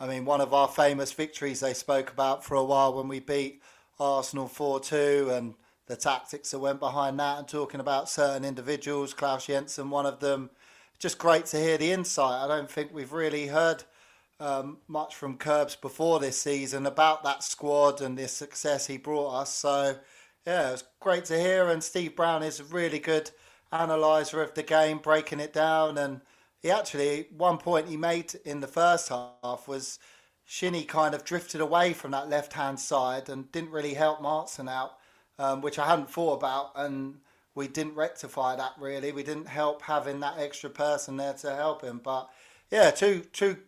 I 0.00 0.06
mean, 0.06 0.24
one 0.24 0.40
of 0.40 0.54
our 0.54 0.68
famous 0.68 1.12
victories 1.12 1.60
they 1.60 1.74
spoke 1.74 2.10
about 2.10 2.44
for 2.44 2.54
a 2.54 2.64
while 2.64 2.94
when 2.94 3.08
we 3.08 3.20
beat 3.20 3.62
Arsenal 4.00 4.48
four 4.48 4.80
two, 4.80 5.28
and 5.32 5.54
the 5.86 5.96
tactics 5.96 6.50
that 6.52 6.60
went 6.60 6.80
behind 6.80 7.18
that, 7.20 7.38
and 7.38 7.48
talking 7.48 7.80
about 7.80 8.08
certain 8.08 8.44
individuals, 8.44 9.12
Claus 9.14 9.46
Jensen, 9.46 9.90
one 9.90 10.06
of 10.06 10.20
them. 10.20 10.50
Just 10.98 11.18
great 11.18 11.46
to 11.46 11.56
hear 11.58 11.76
the 11.78 11.90
insight. 11.90 12.44
I 12.44 12.46
don't 12.46 12.70
think 12.70 12.92
we've 12.94 13.12
really 13.12 13.48
heard 13.48 13.82
um, 14.38 14.78
much 14.86 15.16
from 15.16 15.36
Curbs 15.36 15.74
before 15.74 16.20
this 16.20 16.38
season 16.38 16.86
about 16.86 17.24
that 17.24 17.42
squad 17.42 18.00
and 18.00 18.16
the 18.16 18.28
success 18.28 18.86
he 18.86 18.98
brought 18.98 19.32
us. 19.34 19.52
So 19.52 19.96
yeah, 20.46 20.68
it 20.68 20.72
was 20.72 20.84
great 21.00 21.24
to 21.26 21.38
hear. 21.38 21.68
And 21.68 21.82
Steve 21.82 22.16
Brown 22.16 22.42
is 22.42 22.60
a 22.60 22.64
really 22.64 22.98
good 22.98 23.30
analyzer 23.70 24.42
of 24.42 24.54
the 24.54 24.62
game, 24.62 24.98
breaking 24.98 25.40
it 25.40 25.52
down. 25.52 25.98
And 25.98 26.20
he 26.60 26.70
actually, 26.70 27.26
one 27.36 27.58
point 27.58 27.88
he 27.88 27.96
made 27.96 28.34
in 28.44 28.60
the 28.60 28.66
first 28.66 29.08
half 29.08 29.66
was 29.66 29.98
Shinnie 30.44 30.84
kind 30.84 31.14
of 31.14 31.24
drifted 31.24 31.60
away 31.60 31.92
from 31.92 32.10
that 32.10 32.28
left 32.28 32.52
hand 32.52 32.78
side 32.80 33.28
and 33.28 33.50
didn't 33.52 33.70
really 33.70 33.94
help 33.94 34.20
Maatsen 34.20 34.70
out, 34.70 34.98
um, 35.38 35.60
which 35.60 35.78
I 35.78 35.86
hadn't 35.86 36.10
thought 36.10 36.34
about. 36.34 36.72
And 36.76 37.16
we 37.54 37.68
didn't 37.68 37.94
rectify 37.94 38.56
that 38.56 38.72
really. 38.78 39.12
We 39.12 39.22
didn't 39.22 39.48
help 39.48 39.82
having 39.82 40.20
that 40.20 40.38
extra 40.38 40.70
person 40.70 41.16
there 41.16 41.34
to 41.34 41.54
help 41.54 41.82
him. 41.82 42.00
But 42.02 42.28
yeah, 42.70 42.90
two 42.90 43.20
two 43.32 43.58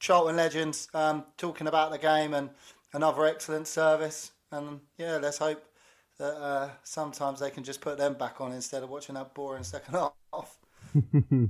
Charlton 0.00 0.36
legends 0.36 0.88
um, 0.94 1.24
talking 1.36 1.66
about 1.66 1.90
the 1.90 1.98
game 1.98 2.34
and 2.34 2.50
another 2.92 3.24
excellent 3.24 3.68
service. 3.68 4.32
And 4.50 4.80
yeah, 4.98 5.18
let's 5.18 5.38
hope 5.38 5.64
that 6.18 6.34
uh, 6.34 6.70
sometimes 6.82 7.40
they 7.40 7.50
can 7.50 7.64
just 7.64 7.80
put 7.80 7.98
them 7.98 8.14
back 8.14 8.40
on 8.40 8.52
instead 8.52 8.82
of 8.82 8.90
watching 8.90 9.14
that 9.14 9.34
boring 9.34 9.64
second 9.64 9.94
half. 10.32 10.58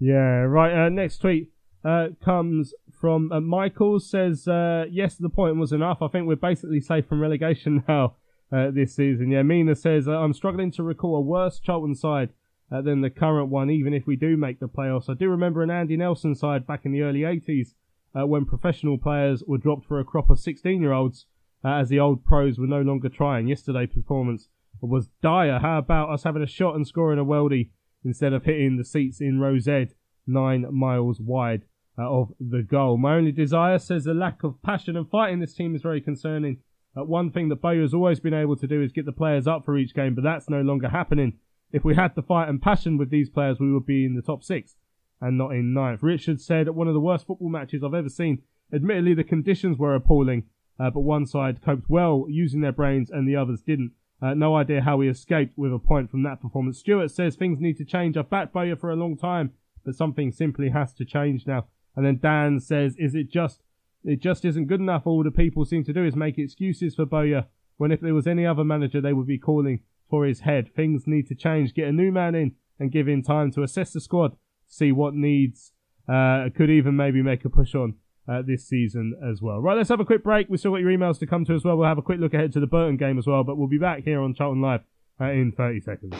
yeah, 0.00 0.42
right. 0.42 0.86
Uh, 0.86 0.88
next 0.88 1.18
tweet 1.18 1.50
uh, 1.84 2.08
comes 2.24 2.74
from 2.90 3.30
uh, 3.30 3.40
Michael. 3.40 4.00
Says, 4.00 4.48
uh, 4.48 4.86
yes, 4.90 5.16
the 5.16 5.28
point 5.28 5.56
was 5.56 5.72
enough. 5.72 5.98
I 6.00 6.08
think 6.08 6.26
we're 6.26 6.36
basically 6.36 6.80
safe 6.80 7.06
from 7.06 7.20
relegation 7.20 7.84
now 7.88 8.16
uh, 8.50 8.70
this 8.70 8.94
season. 8.94 9.30
Yeah, 9.30 9.42
Mina 9.42 9.74
says, 9.74 10.08
I'm 10.08 10.32
struggling 10.32 10.70
to 10.72 10.82
recall 10.82 11.16
a 11.16 11.20
worse 11.20 11.60
Charlton 11.60 11.94
side 11.94 12.30
than 12.70 13.02
the 13.02 13.10
current 13.10 13.50
one, 13.50 13.68
even 13.68 13.92
if 13.92 14.06
we 14.06 14.16
do 14.16 14.34
make 14.34 14.58
the 14.58 14.66
playoffs. 14.66 15.10
I 15.10 15.12
do 15.12 15.28
remember 15.28 15.62
an 15.62 15.70
Andy 15.70 15.94
Nelson 15.94 16.34
side 16.34 16.66
back 16.66 16.86
in 16.86 16.92
the 16.92 17.02
early 17.02 17.20
80s 17.20 17.74
uh, 18.18 18.26
when 18.26 18.46
professional 18.46 18.96
players 18.96 19.42
were 19.46 19.58
dropped 19.58 19.84
for 19.86 20.00
a 20.00 20.04
crop 20.04 20.30
of 20.30 20.38
16 20.38 20.80
year 20.80 20.92
olds 20.92 21.26
uh, 21.64 21.74
as 21.74 21.88
the 21.88 22.00
old 22.00 22.24
pros 22.24 22.58
were 22.58 22.66
no 22.66 22.82
longer 22.82 23.08
trying. 23.08 23.48
Yesterday's 23.48 23.94
performance 23.94 24.48
was 24.80 25.08
dire. 25.22 25.58
How 25.60 25.78
about 25.78 26.10
us 26.10 26.24
having 26.24 26.42
a 26.42 26.46
shot 26.46 26.74
and 26.74 26.86
scoring 26.86 27.18
a 27.18 27.24
weldy 27.24 27.70
instead 28.04 28.32
of 28.32 28.44
hitting 28.44 28.76
the 28.76 28.84
seats 28.84 29.20
in 29.20 29.40
Row 29.40 29.58
Z 29.58 29.88
nine 30.26 30.66
miles 30.70 31.20
wide 31.20 31.62
uh, 31.98 32.10
of 32.10 32.32
the 32.40 32.62
goal? 32.62 32.96
My 32.96 33.14
only 33.14 33.32
desire 33.32 33.78
says 33.78 34.04
the 34.04 34.14
lack 34.14 34.42
of 34.42 34.60
passion 34.62 34.96
and 34.96 35.08
fight 35.08 35.32
in 35.32 35.40
this 35.40 35.54
team 35.54 35.74
is 35.74 35.82
very 35.82 36.00
concerning. 36.00 36.58
Uh, 36.96 37.04
one 37.04 37.30
thing 37.30 37.48
that 37.48 37.62
Bowyer 37.62 37.82
has 37.82 37.94
always 37.94 38.20
been 38.20 38.34
able 38.34 38.56
to 38.56 38.66
do 38.66 38.82
is 38.82 38.92
get 38.92 39.06
the 39.06 39.12
players 39.12 39.46
up 39.46 39.64
for 39.64 39.78
each 39.78 39.94
game, 39.94 40.14
but 40.14 40.24
that's 40.24 40.50
no 40.50 40.60
longer 40.60 40.88
happening. 40.88 41.38
If 41.72 41.84
we 41.84 41.94
had 41.94 42.14
the 42.14 42.22
fight 42.22 42.48
and 42.48 42.60
passion 42.60 42.98
with 42.98 43.10
these 43.10 43.30
players, 43.30 43.58
we 43.58 43.72
would 43.72 43.86
be 43.86 44.04
in 44.04 44.14
the 44.14 44.22
top 44.22 44.42
six 44.44 44.76
and 45.20 45.38
not 45.38 45.52
in 45.52 45.72
ninth. 45.72 46.02
Richard 46.02 46.40
said, 46.40 46.68
one 46.68 46.88
of 46.88 46.94
the 46.94 47.00
worst 47.00 47.26
football 47.26 47.48
matches 47.48 47.82
I've 47.82 47.94
ever 47.94 48.08
seen. 48.08 48.42
Admittedly, 48.74 49.14
the 49.14 49.24
conditions 49.24 49.78
were 49.78 49.94
appalling, 49.94 50.44
uh, 50.78 50.90
but 50.90 51.00
one 51.00 51.26
side 51.26 51.62
coped 51.62 51.88
well 51.88 52.26
using 52.28 52.60
their 52.60 52.72
brains 52.72 53.10
and 53.10 53.28
the 53.28 53.36
others 53.36 53.62
didn't. 53.62 53.92
Uh, 54.20 54.34
no 54.34 54.54
idea 54.56 54.82
how 54.82 54.96
we 54.96 55.08
escaped 55.08 55.58
with 55.58 55.72
a 55.72 55.78
point 55.78 56.10
from 56.10 56.22
that 56.22 56.40
performance. 56.40 56.78
Stewart 56.78 57.10
says 57.10 57.34
things 57.34 57.60
need 57.60 57.76
to 57.76 57.84
change. 57.84 58.16
I've 58.16 58.30
backed 58.30 58.52
Bowyer 58.52 58.76
for 58.76 58.90
a 58.90 58.96
long 58.96 59.16
time, 59.16 59.52
but 59.84 59.96
something 59.96 60.30
simply 60.30 60.70
has 60.70 60.92
to 60.94 61.04
change 61.04 61.46
now. 61.46 61.66
And 61.96 62.06
then 62.06 62.20
Dan 62.22 62.60
says, 62.60 62.94
is 62.98 63.14
it 63.14 63.30
just, 63.30 63.62
it 64.04 64.20
just 64.20 64.44
isn't 64.44 64.68
good 64.68 64.80
enough. 64.80 65.06
All 65.06 65.24
the 65.24 65.30
people 65.30 65.64
seem 65.64 65.84
to 65.84 65.92
do 65.92 66.04
is 66.04 66.14
make 66.14 66.38
excuses 66.38 66.94
for 66.94 67.04
Bowyer 67.04 67.46
when 67.76 67.90
if 67.90 68.00
there 68.00 68.14
was 68.14 68.28
any 68.28 68.46
other 68.46 68.64
manager, 68.64 69.00
they 69.00 69.12
would 69.12 69.26
be 69.26 69.38
calling 69.38 69.80
for 70.08 70.24
his 70.24 70.40
head. 70.40 70.72
Things 70.74 71.04
need 71.06 71.26
to 71.28 71.34
change. 71.34 71.74
Get 71.74 71.88
a 71.88 71.92
new 71.92 72.12
man 72.12 72.34
in 72.34 72.52
and 72.78 72.92
give 72.92 73.08
him 73.08 73.22
time 73.22 73.50
to 73.52 73.62
assess 73.62 73.92
the 73.92 74.00
squad, 74.00 74.36
see 74.68 74.92
what 74.92 75.14
needs, 75.14 75.72
uh, 76.08 76.48
could 76.54 76.70
even 76.70 76.96
maybe 76.96 77.22
make 77.22 77.44
a 77.44 77.50
push 77.50 77.74
on 77.74 77.94
uh, 78.28 78.42
this 78.46 78.66
season 78.66 79.14
as 79.22 79.42
well. 79.42 79.60
Right, 79.60 79.76
let's 79.76 79.88
have 79.88 80.00
a 80.00 80.04
quick 80.04 80.22
break. 80.22 80.48
We've 80.48 80.60
still 80.60 80.72
got 80.72 80.80
your 80.80 80.90
emails 80.90 81.18
to 81.20 81.26
come 81.26 81.44
to 81.46 81.54
as 81.54 81.64
well. 81.64 81.76
We'll 81.76 81.88
have 81.88 81.98
a 81.98 82.02
quick 82.02 82.20
look 82.20 82.34
ahead 82.34 82.52
to 82.52 82.60
the 82.60 82.66
Burton 82.66 82.96
game 82.96 83.18
as 83.18 83.26
well, 83.26 83.44
but 83.44 83.56
we'll 83.56 83.68
be 83.68 83.78
back 83.78 84.04
here 84.04 84.20
on 84.20 84.34
Charlton 84.34 84.62
Live 84.62 84.82
uh, 85.20 85.30
in 85.30 85.52
30 85.52 85.80
seconds. 85.80 86.14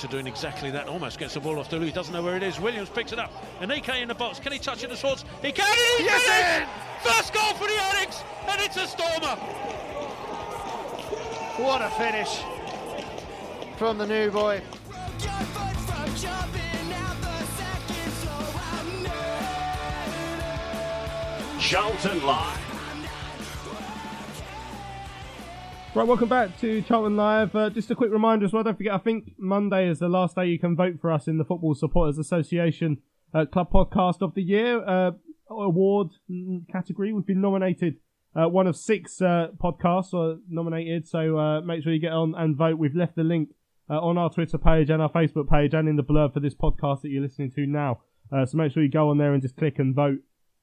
Ball 0.00 0.08
again 0.08 0.20
and 0.20 0.24
Gunter 0.24 0.24
doing 0.24 0.26
exactly 0.26 0.70
that. 0.70 0.88
Almost 0.88 1.18
gets 1.18 1.34
the 1.34 1.40
ball 1.40 1.58
off 1.58 1.68
the 1.68 1.78
He 1.78 1.92
doesn't 1.92 2.12
know 2.12 2.22
where 2.22 2.36
it 2.36 2.42
is. 2.42 2.60
Williams 2.60 2.88
picks 2.88 3.12
it 3.12 3.18
up. 3.18 3.30
Aneke 3.60 4.02
in 4.02 4.08
the 4.08 4.14
box. 4.14 4.40
Can 4.40 4.52
he 4.52 4.58
touch 4.58 4.82
it 4.82 4.88
to 4.90 4.96
Schwartz? 4.96 5.24
He 5.42 5.52
can! 5.52 5.66
He's 5.98 6.06
Yes, 6.06 6.62
in! 6.62 7.10
First 7.10 7.34
goal 7.34 7.54
for 7.54 7.66
the 7.66 7.74
Addicks, 7.74 8.22
and 8.48 8.60
it's 8.62 8.76
a 8.76 8.86
stormer. 8.86 9.36
What 11.62 11.82
a 11.82 11.90
finish 11.90 12.42
from 13.76 13.98
the 13.98 14.06
new 14.06 14.30
boy. 14.30 14.62
Charlton 21.60 22.26
Live. 22.26 22.69
Right, 25.92 26.06
welcome 26.06 26.28
back 26.28 26.56
to 26.60 26.82
Charlton 26.82 27.16
Live. 27.16 27.56
Uh, 27.56 27.68
just 27.68 27.90
a 27.90 27.96
quick 27.96 28.12
reminder 28.12 28.46
as 28.46 28.52
well, 28.52 28.62
don't 28.62 28.76
forget, 28.76 28.94
I 28.94 28.98
think 28.98 29.32
Monday 29.36 29.88
is 29.88 29.98
the 29.98 30.08
last 30.08 30.36
day 30.36 30.46
you 30.46 30.58
can 30.58 30.76
vote 30.76 31.00
for 31.00 31.10
us 31.10 31.26
in 31.26 31.36
the 31.36 31.44
Football 31.44 31.74
Supporters 31.74 32.16
Association 32.16 32.98
uh, 33.34 33.44
Club 33.44 33.72
Podcast 33.72 34.22
of 34.22 34.34
the 34.34 34.42
Year 34.42 34.84
uh, 34.86 35.10
award 35.50 36.10
category. 36.70 37.12
We've 37.12 37.26
been 37.26 37.40
nominated 37.40 37.96
uh, 38.36 38.48
one 38.48 38.68
of 38.68 38.76
six 38.76 39.20
uh, 39.20 39.48
podcasts 39.60 40.14
are 40.14 40.38
nominated, 40.48 41.08
so 41.08 41.36
uh, 41.36 41.60
make 41.62 41.82
sure 41.82 41.92
you 41.92 41.98
get 41.98 42.12
on 42.12 42.36
and 42.36 42.56
vote. 42.56 42.78
We've 42.78 42.94
left 42.94 43.16
the 43.16 43.24
link 43.24 43.48
uh, 43.90 43.98
on 43.98 44.16
our 44.16 44.30
Twitter 44.30 44.58
page 44.58 44.90
and 44.90 45.02
our 45.02 45.10
Facebook 45.10 45.50
page 45.50 45.74
and 45.74 45.88
in 45.88 45.96
the 45.96 46.04
blurb 46.04 46.34
for 46.34 46.40
this 46.40 46.54
podcast 46.54 47.02
that 47.02 47.08
you're 47.08 47.22
listening 47.22 47.50
to 47.56 47.66
now. 47.66 48.00
Uh, 48.32 48.46
so 48.46 48.56
make 48.56 48.72
sure 48.72 48.84
you 48.84 48.88
go 48.88 49.10
on 49.10 49.18
there 49.18 49.32
and 49.32 49.42
just 49.42 49.56
click 49.56 49.80
and 49.80 49.96
vote. 49.96 50.20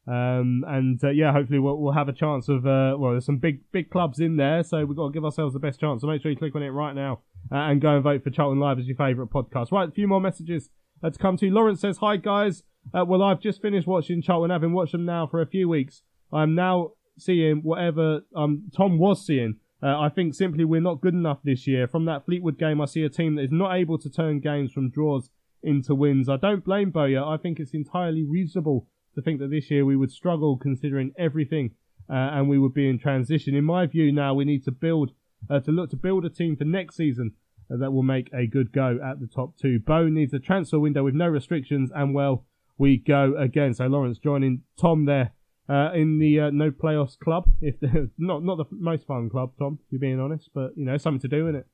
Um, 0.08 0.64
and 0.66 1.04
uh, 1.04 1.10
yeah, 1.10 1.34
hopefully 1.34 1.60
we'll, 1.60 1.78
we'll 1.78 1.94
have 1.94 2.08
a 2.08 2.14
chance 2.14 2.48
of 2.48 2.66
uh, 2.66 2.96
well, 2.98 3.12
there's 3.12 3.26
some 3.26 3.40
big 3.40 3.60
big 3.74 3.90
clubs 3.90 4.22
in 4.22 4.38
there, 4.38 4.64
so 4.64 4.86
we've 4.86 4.96
got 4.96 5.08
to 5.08 5.14
give 5.14 5.26
ourselves 5.26 5.54
the 5.54 5.60
best 5.60 5.82
chance. 5.82 6.02
So 6.02 6.08
make 6.08 6.22
sure 6.22 6.32
you 6.32 6.38
click 6.38 6.56
on 6.56 6.64
it 6.64 6.70
right 6.70 6.96
now 6.96 7.20
uh, 7.52 7.58
and 7.58 7.82
go 7.82 7.96
and 7.96 8.04
vote 8.04 8.24
for 8.24 8.30
Charlton 8.30 8.60
Live 8.60 8.80
as 8.80 8.88
your 8.88 8.96
favourite 8.96 9.30
podcast. 9.32 9.72
Right, 9.72 9.90
a 9.90 9.92
few 9.92 10.08
more 10.08 10.22
messages 10.22 10.70
to 11.04 11.12
come 11.12 11.36
to. 11.38 11.50
Lawrence 11.50 11.82
says, 11.82 11.98
"Hi 11.98 12.16
guys, 12.16 12.64
uh, 12.94 13.04
well 13.06 13.22
I've 13.22 13.42
just 13.42 13.62
finished 13.62 13.86
watching 13.86 14.22
Charlton, 14.22 14.50
having 14.50 14.72
watched 14.72 14.94
them 14.94 15.06
now 15.06 15.28
for 15.28 15.42
a 15.42 15.46
few 15.46 15.68
weeks. 15.68 16.04
I'm 16.32 16.56
now 16.56 16.92
seeing 17.20 17.58
whatever 17.58 18.22
um 18.34 18.70
Tom 18.76 19.00
was 19.00 19.26
seeing. 19.26 19.56
Uh, 19.84 20.00
I 20.00 20.08
think 20.08 20.36
simply 20.36 20.64
we're 20.64 20.80
not 20.80 21.02
good 21.02 21.16
enough 21.16 21.40
this 21.44 21.68
year. 21.68 21.86
From 21.86 22.06
that 22.06 22.26
Fleetwood 22.26 22.58
game, 22.58 22.80
I 22.80 22.86
see 22.86 23.04
a 23.04 23.10
team 23.10 23.36
that 23.36 23.44
is 23.44 23.52
not 23.52 23.76
able 23.76 23.98
to 24.00 24.10
turn 24.10 24.40
games 24.40 24.72
from 24.72 24.90
draws 24.90 25.30
into 25.62 25.94
wins. 25.94 26.30
I 26.30 26.38
don't 26.38 26.64
blame 26.64 26.92
Bowyer. 26.92 27.24
I 27.24 27.36
think 27.36 27.60
it's 27.60 27.74
entirely 27.74 28.24
reasonable." 28.24 28.88
To 29.18 29.22
think 29.24 29.40
that 29.40 29.50
this 29.50 29.72
year 29.72 29.84
we 29.84 29.96
would 29.96 30.12
struggle 30.12 30.58
considering 30.58 31.12
everything 31.18 31.72
uh, 32.10 32.14
and 32.14 32.48
we 32.48 32.60
would 32.60 32.74
be 32.74 32.88
in 32.88 33.00
transition. 33.00 33.56
In 33.56 33.64
my 33.64 33.88
view, 33.88 34.12
now 34.12 34.36
we 34.36 34.46
need 34.46 34.64
to 34.66 34.72
build 34.72 35.12
uh, 35.50 35.60
to 35.60 35.72
look 35.72 35.90
to 35.90 35.96
build 35.96 36.24
a 36.24 36.30
team 36.30 36.56
for 36.56 36.66
next 36.66 36.96
season 36.96 37.34
uh, 37.72 37.78
that 37.78 37.92
will 37.92 38.04
make 38.04 38.32
a 38.32 38.46
good 38.46 38.72
go 38.72 39.00
at 39.04 39.20
the 39.20 39.28
top 39.28 39.58
two. 39.58 39.80
Bow 39.80 40.04
needs 40.04 40.34
a 40.34 40.40
transfer 40.40 40.80
window 40.80 41.04
with 41.04 41.16
no 41.16 41.28
restrictions, 41.28 41.92
and 41.94 42.14
well, 42.14 42.46
we 42.78 42.98
go 42.98 43.34
again. 43.38 43.74
So 43.74 43.88
Lawrence 43.88 44.20
joining 44.20 44.62
Tom 44.80 45.06
there 45.06 45.32
uh, 45.68 45.92
in 45.94 46.20
the 46.20 46.40
uh, 46.40 46.50
no 46.52 46.70
playoffs 46.70 47.18
club. 47.18 47.50
If 47.60 47.76
not 48.20 48.44
not 48.44 48.58
the 48.58 48.66
most 48.72 49.08
fun 49.08 49.30
club, 49.32 49.54
Tom, 49.58 49.80
if 49.82 49.92
you're 49.92 50.00
being 50.00 50.20
honest, 50.20 50.52
but 50.54 50.72
you 50.76 50.86
know 50.86 50.98
something 50.98 51.22
to 51.22 51.28
do 51.28 51.48
in 51.48 51.56
it. 51.56 51.68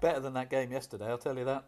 Better 0.00 0.20
than 0.20 0.34
that 0.34 0.48
game 0.48 0.70
yesterday, 0.70 1.06
I'll 1.06 1.18
tell 1.18 1.36
you 1.36 1.44
that. 1.44 1.64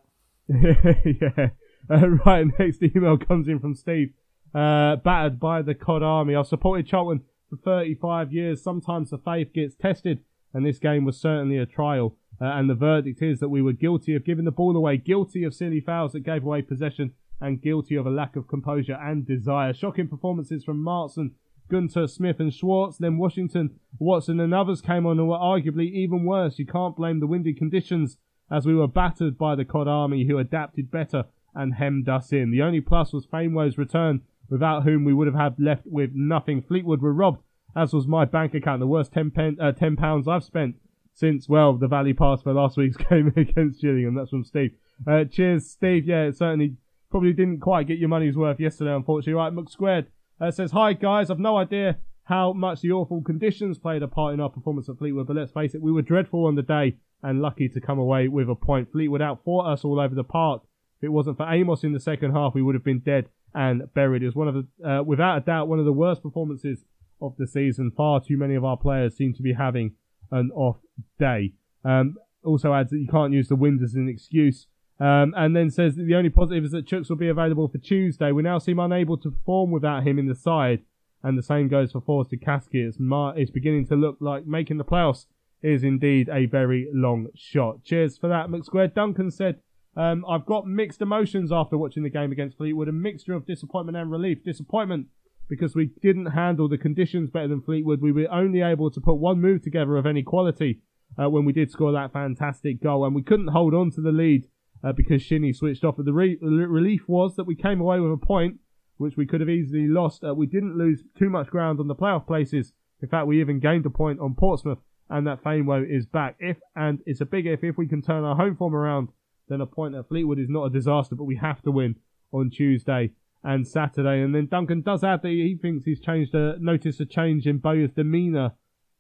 yeah. 0.49 1.49
Uh, 1.89 2.09
right, 2.27 2.47
next 2.59 2.83
email 2.83 3.17
comes 3.17 3.49
in 3.49 3.59
from 3.59 3.75
Steve. 3.75 4.13
Uh, 4.55 4.97
battered 4.97 5.39
by 5.39 5.63
the 5.63 5.75
COD 5.75 6.03
army. 6.03 6.35
I've 6.35 6.47
supported 6.47 6.87
Charlton 6.87 7.23
for 7.49 7.57
35 7.57 8.33
years. 8.33 8.63
Sometimes 8.63 9.11
the 9.11 9.19
faith 9.19 9.53
gets 9.53 9.77
tested, 9.77 10.21
and 10.53 10.67
this 10.67 10.79
game 10.79 11.05
was 11.05 11.21
certainly 11.21 11.57
a 11.57 11.67
trial. 11.67 12.17
Uh, 12.41 12.47
and 12.47 12.69
the 12.69 12.75
verdict 12.75 13.23
is 13.23 13.39
that 13.41 13.49
we 13.49 13.63
were 13.63 13.73
guilty 13.73 14.15
of 14.17 14.25
giving 14.25 14.45
the 14.45 14.51
ball 14.51 14.77
away, 14.77 14.97
guilty 14.97 15.45
of 15.45 15.55
silly 15.55 15.81
fouls 15.81 16.13
that 16.13 16.25
gave 16.25 16.43
away 16.43 16.63
possession, 16.63 17.13
and 17.41 17.63
guilty 17.63 17.95
of 17.97 18.07
a 18.07 18.11
lack 18.11 18.37
of 18.37 18.49
composure 18.49 18.99
and 19.01 19.27
desire. 19.27 19.73
Shocking 19.73 20.09
performances 20.09 20.65
from 20.65 20.85
Maatsen, 20.85 21.33
Gunter, 21.71 22.07
Smith, 22.07 22.41
and 22.41 22.53
Schwartz. 22.53 22.99
Then 22.99 23.19
Washington, 23.19 23.79
Watson, 23.99 24.41
and 24.41 24.53
others 24.53 24.81
came 24.83 25.07
on 25.07 25.17
who 25.17 25.27
were 25.27 25.37
arguably 25.37 25.91
even 25.93 26.25
worse. 26.25 26.59
You 26.59 26.67
can't 26.67 26.97
blame 26.97 27.21
the 27.21 27.27
windy 27.27 27.55
conditions 27.55 28.19
as 28.51 28.67
we 28.67 28.75
were 28.75 28.89
battered 28.89 29.39
by 29.39 29.55
the 29.55 29.65
COD 29.65 29.89
army 29.89 30.27
who 30.27 30.39
adapted 30.39 30.91
better 30.91 31.25
and 31.55 31.75
hemmed 31.75 32.09
us 32.09 32.33
in. 32.33 32.51
The 32.51 32.63
only 32.63 32.81
plus 32.81 33.13
was 33.13 33.27
Famewo's 33.27 33.79
return, 33.79 34.23
without 34.49 34.83
whom 34.83 35.05
we 35.05 35.15
would 35.15 35.27
have 35.27 35.37
had 35.37 35.55
left 35.59 35.87
with 35.87 36.11
nothing. 36.15 36.63
Fleetwood 36.63 37.03
were 37.03 37.13
robbed, 37.13 37.43
as 37.77 37.93
was 37.93 38.07
my 38.07 38.25
bank 38.25 38.55
account, 38.55 38.81
the 38.81 38.87
worst 38.87 39.13
10, 39.13 39.31
pen, 39.31 39.57
uh, 39.61 39.73
10 39.73 39.97
pounds 39.97 40.27
I've 40.27 40.45
spent 40.45 40.77
since, 41.15 41.49
well, 41.49 41.75
the 41.75 41.89
Valley 41.89 42.13
Pass 42.13 42.43
for 42.43 42.53
last 42.53 42.77
week's 42.77 42.97
game 43.11 43.33
against 43.37 43.81
Gillingham. 43.81 44.15
That's 44.15 44.31
from 44.31 44.45
Steve. 44.45 44.73
Uh, 45.07 45.25
cheers, 45.25 45.69
Steve. 45.69 46.07
Yeah, 46.07 46.25
it 46.25 46.37
certainly 46.37 46.77
probably 47.11 47.33
didn't 47.33 47.61
quite 47.61 47.87
get 47.87 47.99
your 47.99 48.09
money's 48.09 48.37
worth 48.37 48.61
yesterday, 48.61 48.95
unfortunately. 48.95 49.35
Right, 49.35 49.53
Mook 49.53 49.71
Squared 49.71 50.07
uh, 50.41 50.51
says, 50.51 50.73
Hi, 50.73 50.93
guys. 50.93 51.31
I've 51.31 51.39
no 51.39 51.57
idea 51.57 51.99
how 52.25 52.53
much 52.53 52.81
the 52.81 52.93
awful 52.93 53.23
conditions 53.23 53.79
played 53.79 54.03
a 54.03 54.09
part 54.09 54.35
in 54.35 54.41
our 54.41 54.49
performance 54.49 54.89
at 54.89 54.99
Fleetwood, 54.99 55.27
but 55.27 55.37
let's 55.37 55.53
face 55.53 55.75
it, 55.75 55.83
we 55.83 55.93
were 55.93 56.03
dreadful 56.03 56.47
on 56.47 56.55
the 56.55 56.63
day 56.63 56.97
and 57.23 57.43
lucky 57.43 57.69
to 57.69 57.81
come 57.81 57.99
away 57.99 58.29
with 58.29 58.49
a 58.49 58.55
point. 58.55 58.91
Fleetwood 58.93 59.21
outfought 59.21 59.67
us 59.67 59.85
all 59.85 60.01
over 60.01 60.15
the 60.15 60.25
park. 60.25 60.63
If 61.01 61.05
it 61.05 61.13
wasn't 61.13 61.39
for 61.39 61.51
Amos 61.51 61.83
in 61.83 61.93
the 61.93 62.01
second 62.01 62.33
half, 62.33 62.55
we 62.55 62.63
would 62.63 62.75
have 62.75 62.85
been 62.85 63.01
dead 63.01 63.31
and 63.55 63.93
buried. 63.95 64.23
It 64.23 64.27
was 64.27 64.35
one 64.35 64.49
of 64.49 64.55
the, 64.55 64.89
uh, 64.89 65.03
without 65.03 65.39
a 65.39 65.41
doubt, 65.41 65.69
one 65.69 65.79
of 65.79 65.87
the 65.87 65.93
worst 65.93 66.23
performances 66.23 66.85
of 67.23 67.37
the 67.39 67.47
season. 67.47 67.91
Far 67.91 68.21
too 68.21 68.37
many 68.37 68.55
of 68.55 68.65
our 68.65 68.77
players 68.77 69.17
seem 69.17 69.33
to 69.35 69.43
be 69.43 69.55
having 69.55 69.95
an 70.31 70.51
off 70.55 70.77
day. 71.19 71.55
Um, 71.85 72.17
also 72.45 72.75
adds 72.75 72.91
that 72.91 72.99
you 72.99 73.09
can't 73.09 73.33
use 73.33 73.49
the 73.49 73.57
wind 73.57 73.83
as 73.83 73.95
an 73.95 74.09
excuse. 74.09 74.67
Um, 74.99 75.33
and 75.35 75.57
then 75.57 75.71
says 75.71 75.97
that 75.97 76.05
the 76.05 76.15
only 76.15 76.29
positive 76.29 76.65
is 76.65 76.73
that 76.73 76.87
Chuks 76.87 77.09
will 77.09 77.17
be 77.17 77.29
available 77.29 77.69
for 77.69 77.79
Tuesday. 77.79 78.33
We 78.33 78.43
now 78.43 78.59
seem 78.59 78.79
unable 78.79 79.17
to 79.19 79.31
perform 79.31 79.71
without 79.71 80.07
him 80.07 80.19
in 80.19 80.27
the 80.27 80.35
side. 80.35 80.83
And 81.23 81.39
the 81.39 81.43
same 81.43 81.69
goes 81.69 81.93
for 81.93 82.03
Forster 82.03 82.37
Caskey. 82.37 82.87
It's, 82.87 82.99
mar- 82.99 83.37
it's 83.39 83.51
beginning 83.51 83.87
to 83.87 83.97
look 83.97 84.19
like 84.21 84.47
making 84.47 84.77
the 84.77 84.85
playoffs 84.85 85.25
is 85.63 85.83
indeed 85.85 86.29
a 86.31 86.47
very 86.47 86.89
long 86.93 87.29
shot. 87.35 87.85
Cheers 87.85 88.17
for 88.17 88.29
that, 88.29 88.49
McSquare. 88.49 88.95
Duncan 88.95 89.31
said, 89.31 89.61
Um, 89.97 90.25
I've 90.29 90.47
got 90.47 90.67
mixed 90.67 91.03
emotions 91.03 91.51
after 91.53 91.77
watching 91.77 92.03
the 92.03 92.11
game 92.11 92.33
against 92.33 92.57
Fleetwood, 92.57 92.89
a 92.89 92.93
mixture 92.93 93.35
of 93.35 93.47
disappointment 93.47 93.97
and 93.97 94.11
relief. 94.11 94.45
Disappointment 94.45 95.07
because 95.51 95.75
we 95.75 95.91
didn't 96.01 96.27
handle 96.27 96.69
the 96.69 96.79
conditions 96.79 97.29
better 97.29 97.49
than 97.49 97.61
Fleetwood. 97.61 98.01
We 98.01 98.13
were 98.13 98.33
only 98.33 98.63
able 98.63 98.91
to 98.93 99.01
put 99.01 99.17
one 99.17 99.41
move 99.41 99.63
together 99.63 99.97
of 99.97 100.07
any 100.07 100.23
quality 100.23 100.81
uh, 101.21 101.29
when 101.29 101.45
we 101.45 101.53
did 101.53 101.71
score 101.71 101.93
that 101.93 102.13
fantastic 102.13 102.81
goal, 102.81 103.05
and 103.05 103.15
we 103.15 103.23
couldn't 103.23 103.49
hold 103.49 103.75
on 103.75 103.91
to 103.91 104.01
the 104.01 104.13
lead 104.13 104.47
uh, 104.83 104.93
because 104.93 105.23
Shinnie 105.23 105.53
switched 105.53 105.85
off. 105.85 105.97
But 105.97 106.07
the 106.07 106.13
re- 106.13 106.39
relief 106.41 107.03
was 107.09 107.35
that 107.37 107.45
we 107.45 107.57
came 107.57 107.81
away 107.81 107.99
with 107.99 108.13
a 108.13 108.17
point, 108.17 108.59
which 108.97 109.17
we 109.17 109.27
could 109.27 109.41
have 109.41 109.51
easily 109.51 109.89
lost. 109.89 110.23
Uh, 110.25 110.35
we 110.35 110.47
didn't 110.47 110.79
lose 110.79 111.03
too 111.19 111.29
much 111.29 111.49
ground 111.49 111.81
on 111.81 111.89
the 111.89 111.97
playoff 111.97 112.27
places. 112.27 112.73
In 113.03 113.09
fact, 113.09 113.27
we 113.27 113.41
even 113.41 113.61
gained 113.61 113.85
a 113.87 113.91
point 113.91 114.21
on 114.21 114.35
Portsmouth, 114.35 114.79
and 115.09 115.27
that 115.27 115.43
Famewo 115.43 115.85
is 115.85 116.07
back. 116.07 116.37
If 116.39 116.59
and 116.77 117.01
it's 117.07 117.21
a 117.21 117.27
big 117.27 117.47
if 117.47 117.65
if 117.65 117.77
we 117.77 117.89
can 117.89 118.03
turn 118.03 118.25
our 118.25 118.37
home 118.37 118.57
form 118.57 118.75
around, 118.75 119.09
then 119.51 119.61
a 119.61 119.67
point 119.67 119.95
at 119.95 120.09
Fleetwood 120.09 120.39
is 120.39 120.49
not 120.49 120.65
a 120.65 120.71
disaster. 120.71 121.15
But 121.15 121.25
we 121.25 121.37
have 121.37 121.61
to 121.63 121.71
win 121.71 121.97
on 122.33 122.51
Tuesday 122.51 123.13
and 123.43 123.67
Saturday. 123.67 124.23
And 124.23 124.35
then 124.35 124.47
Duncan 124.47 124.83
does 124.83 125.05
add 125.05 125.23
that 125.23 125.29
he 125.29 125.59
thinks 125.61 125.85
he's 125.85 126.01
changed 126.01 126.35
a 126.35 126.57
noticed 126.59 127.01
a 127.01 127.07
change 127.07 127.47
in 127.47 127.59
Bowyer's 127.59 127.93
demeanour 127.93 128.53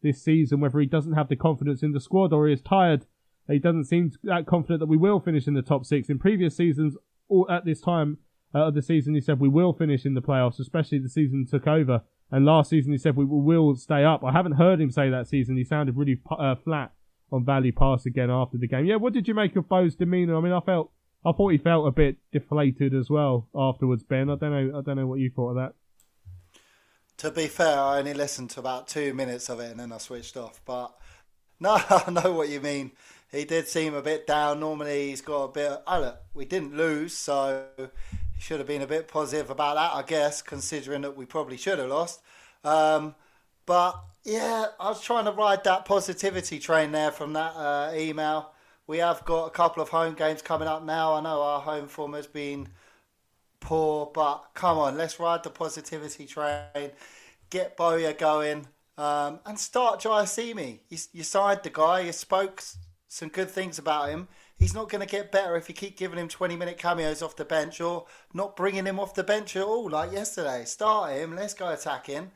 this 0.02 0.22
season, 0.22 0.60
whether 0.60 0.80
he 0.80 0.86
doesn't 0.86 1.12
have 1.12 1.28
the 1.28 1.36
confidence 1.36 1.82
in 1.82 1.92
the 1.92 2.00
squad 2.00 2.32
or 2.32 2.46
he 2.46 2.54
is 2.54 2.62
tired. 2.62 3.06
He 3.48 3.58
doesn't 3.58 3.84
seem 3.84 4.12
that 4.22 4.46
confident 4.46 4.80
that 4.80 4.86
we 4.86 4.96
will 4.96 5.20
finish 5.20 5.46
in 5.46 5.54
the 5.54 5.62
top 5.62 5.84
six. 5.84 6.08
In 6.08 6.18
previous 6.18 6.56
seasons, 6.56 6.96
at 7.48 7.64
this 7.64 7.80
time 7.80 8.18
uh, 8.54 8.66
of 8.66 8.74
the 8.74 8.82
season, 8.82 9.14
he 9.14 9.20
said 9.20 9.40
we 9.40 9.48
will 9.48 9.72
finish 9.72 10.06
in 10.06 10.14
the 10.14 10.22
playoffs, 10.22 10.58
especially 10.60 10.98
the 10.98 11.08
season 11.08 11.46
took 11.46 11.66
over. 11.66 12.02
And 12.30 12.44
last 12.44 12.70
season, 12.70 12.92
he 12.92 12.98
said 12.98 13.16
we 13.16 13.24
will 13.24 13.74
stay 13.74 14.04
up. 14.04 14.24
I 14.24 14.32
haven't 14.32 14.52
heard 14.52 14.80
him 14.80 14.90
say 14.90 15.10
that 15.10 15.26
season. 15.26 15.56
He 15.56 15.64
sounded 15.64 15.96
really 15.96 16.20
uh, 16.30 16.54
flat 16.54 16.92
on 17.32 17.44
Valley 17.44 17.72
Pass 17.72 18.06
again 18.06 18.30
after 18.30 18.58
the 18.58 18.66
game. 18.66 18.86
Yeah, 18.86 18.96
what 18.96 19.12
did 19.12 19.28
you 19.28 19.34
make 19.34 19.56
of 19.56 19.68
Bo's 19.68 19.94
demeanour? 19.94 20.36
I 20.36 20.40
mean, 20.40 20.52
I 20.52 20.60
felt, 20.60 20.90
I 21.24 21.32
thought 21.32 21.52
he 21.52 21.58
felt 21.58 21.86
a 21.86 21.90
bit 21.90 22.16
deflated 22.32 22.94
as 22.94 23.10
well 23.10 23.48
afterwards. 23.54 24.02
Ben, 24.02 24.30
I 24.30 24.36
don't 24.36 24.50
know, 24.50 24.78
I 24.78 24.82
don't 24.82 24.96
know 24.96 25.06
what 25.06 25.20
you 25.20 25.30
thought 25.30 25.50
of 25.50 25.56
that. 25.56 25.74
To 27.18 27.30
be 27.30 27.48
fair, 27.48 27.78
I 27.78 27.98
only 27.98 28.14
listened 28.14 28.50
to 28.50 28.60
about 28.60 28.88
two 28.88 29.12
minutes 29.12 29.50
of 29.50 29.60
it 29.60 29.70
and 29.70 29.80
then 29.80 29.92
I 29.92 29.98
switched 29.98 30.36
off. 30.36 30.60
But 30.64 30.96
no, 31.60 31.78
I 31.88 32.10
know 32.10 32.32
what 32.32 32.48
you 32.48 32.60
mean. 32.60 32.92
He 33.30 33.44
did 33.44 33.68
seem 33.68 33.94
a 33.94 34.02
bit 34.02 34.26
down. 34.26 34.58
Normally, 34.60 35.10
he's 35.10 35.20
got 35.20 35.44
a 35.44 35.52
bit. 35.52 35.70
Of, 35.70 35.82
oh, 35.86 36.00
look, 36.00 36.20
we 36.34 36.44
didn't 36.44 36.76
lose, 36.76 37.16
so 37.16 37.64
he 37.76 38.40
should 38.40 38.58
have 38.58 38.66
been 38.66 38.82
a 38.82 38.88
bit 38.88 39.06
positive 39.06 39.50
about 39.50 39.76
that, 39.76 39.94
I 39.94 40.02
guess, 40.02 40.42
considering 40.42 41.02
that 41.02 41.16
we 41.16 41.26
probably 41.26 41.56
should 41.56 41.78
have 41.78 41.90
lost. 41.90 42.20
Um, 42.64 43.14
but 43.66 43.98
yeah, 44.24 44.66
I 44.78 44.88
was 44.88 45.02
trying 45.02 45.24
to 45.24 45.32
ride 45.32 45.64
that 45.64 45.84
positivity 45.84 46.58
train 46.58 46.92
there 46.92 47.10
from 47.10 47.32
that 47.34 47.54
uh, 47.56 47.92
email. 47.94 48.52
We 48.86 48.98
have 48.98 49.24
got 49.24 49.46
a 49.46 49.50
couple 49.50 49.82
of 49.82 49.88
home 49.88 50.14
games 50.14 50.42
coming 50.42 50.68
up 50.68 50.84
now. 50.84 51.14
I 51.14 51.20
know 51.20 51.42
our 51.42 51.60
home 51.60 51.88
form 51.88 52.14
has 52.14 52.26
been 52.26 52.68
poor, 53.60 54.10
but 54.12 54.50
come 54.54 54.78
on, 54.78 54.96
let's 54.96 55.20
ride 55.20 55.42
the 55.44 55.50
positivity 55.50 56.26
train. 56.26 56.90
Get 57.50 57.76
Bowyer 57.76 58.12
going 58.12 58.66
um, 58.98 59.40
and 59.46 59.58
start 59.58 60.00
Jaiyesimi. 60.00 60.80
You, 60.88 60.98
you 61.12 61.22
signed 61.22 61.60
the 61.62 61.70
guy, 61.70 62.00
you 62.00 62.12
spoke 62.12 62.62
some 63.08 63.28
good 63.28 63.50
things 63.50 63.78
about 63.78 64.08
him. 64.08 64.28
He's 64.58 64.74
not 64.74 64.90
going 64.90 65.00
to 65.00 65.10
get 65.10 65.32
better 65.32 65.56
if 65.56 65.68
you 65.68 65.74
keep 65.74 65.96
giving 65.96 66.18
him 66.18 66.28
20 66.28 66.54
minute 66.54 66.76
cameos 66.76 67.22
off 67.22 67.34
the 67.36 67.46
bench 67.46 67.80
or 67.80 68.06
not 68.34 68.56
bringing 68.56 68.84
him 68.84 69.00
off 69.00 69.14
the 69.14 69.24
bench 69.24 69.56
at 69.56 69.62
all, 69.62 69.88
like 69.88 70.12
yesterday. 70.12 70.64
Start 70.66 71.12
him, 71.12 71.34
let's 71.34 71.54
go 71.54 71.70
attacking, 71.70 72.30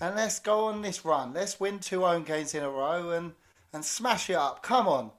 and 0.00 0.16
let's 0.16 0.38
go 0.38 0.66
on 0.66 0.82
this 0.82 1.04
run. 1.04 1.32
Let's 1.32 1.58
win 1.58 1.78
two 1.78 2.02
home 2.02 2.24
games 2.24 2.54
in 2.54 2.62
a 2.62 2.70
row 2.70 3.10
and, 3.10 3.32
and 3.72 3.84
smash 3.84 4.30
it 4.30 4.36
up. 4.36 4.62
Come 4.62 4.88
on. 4.88 5.10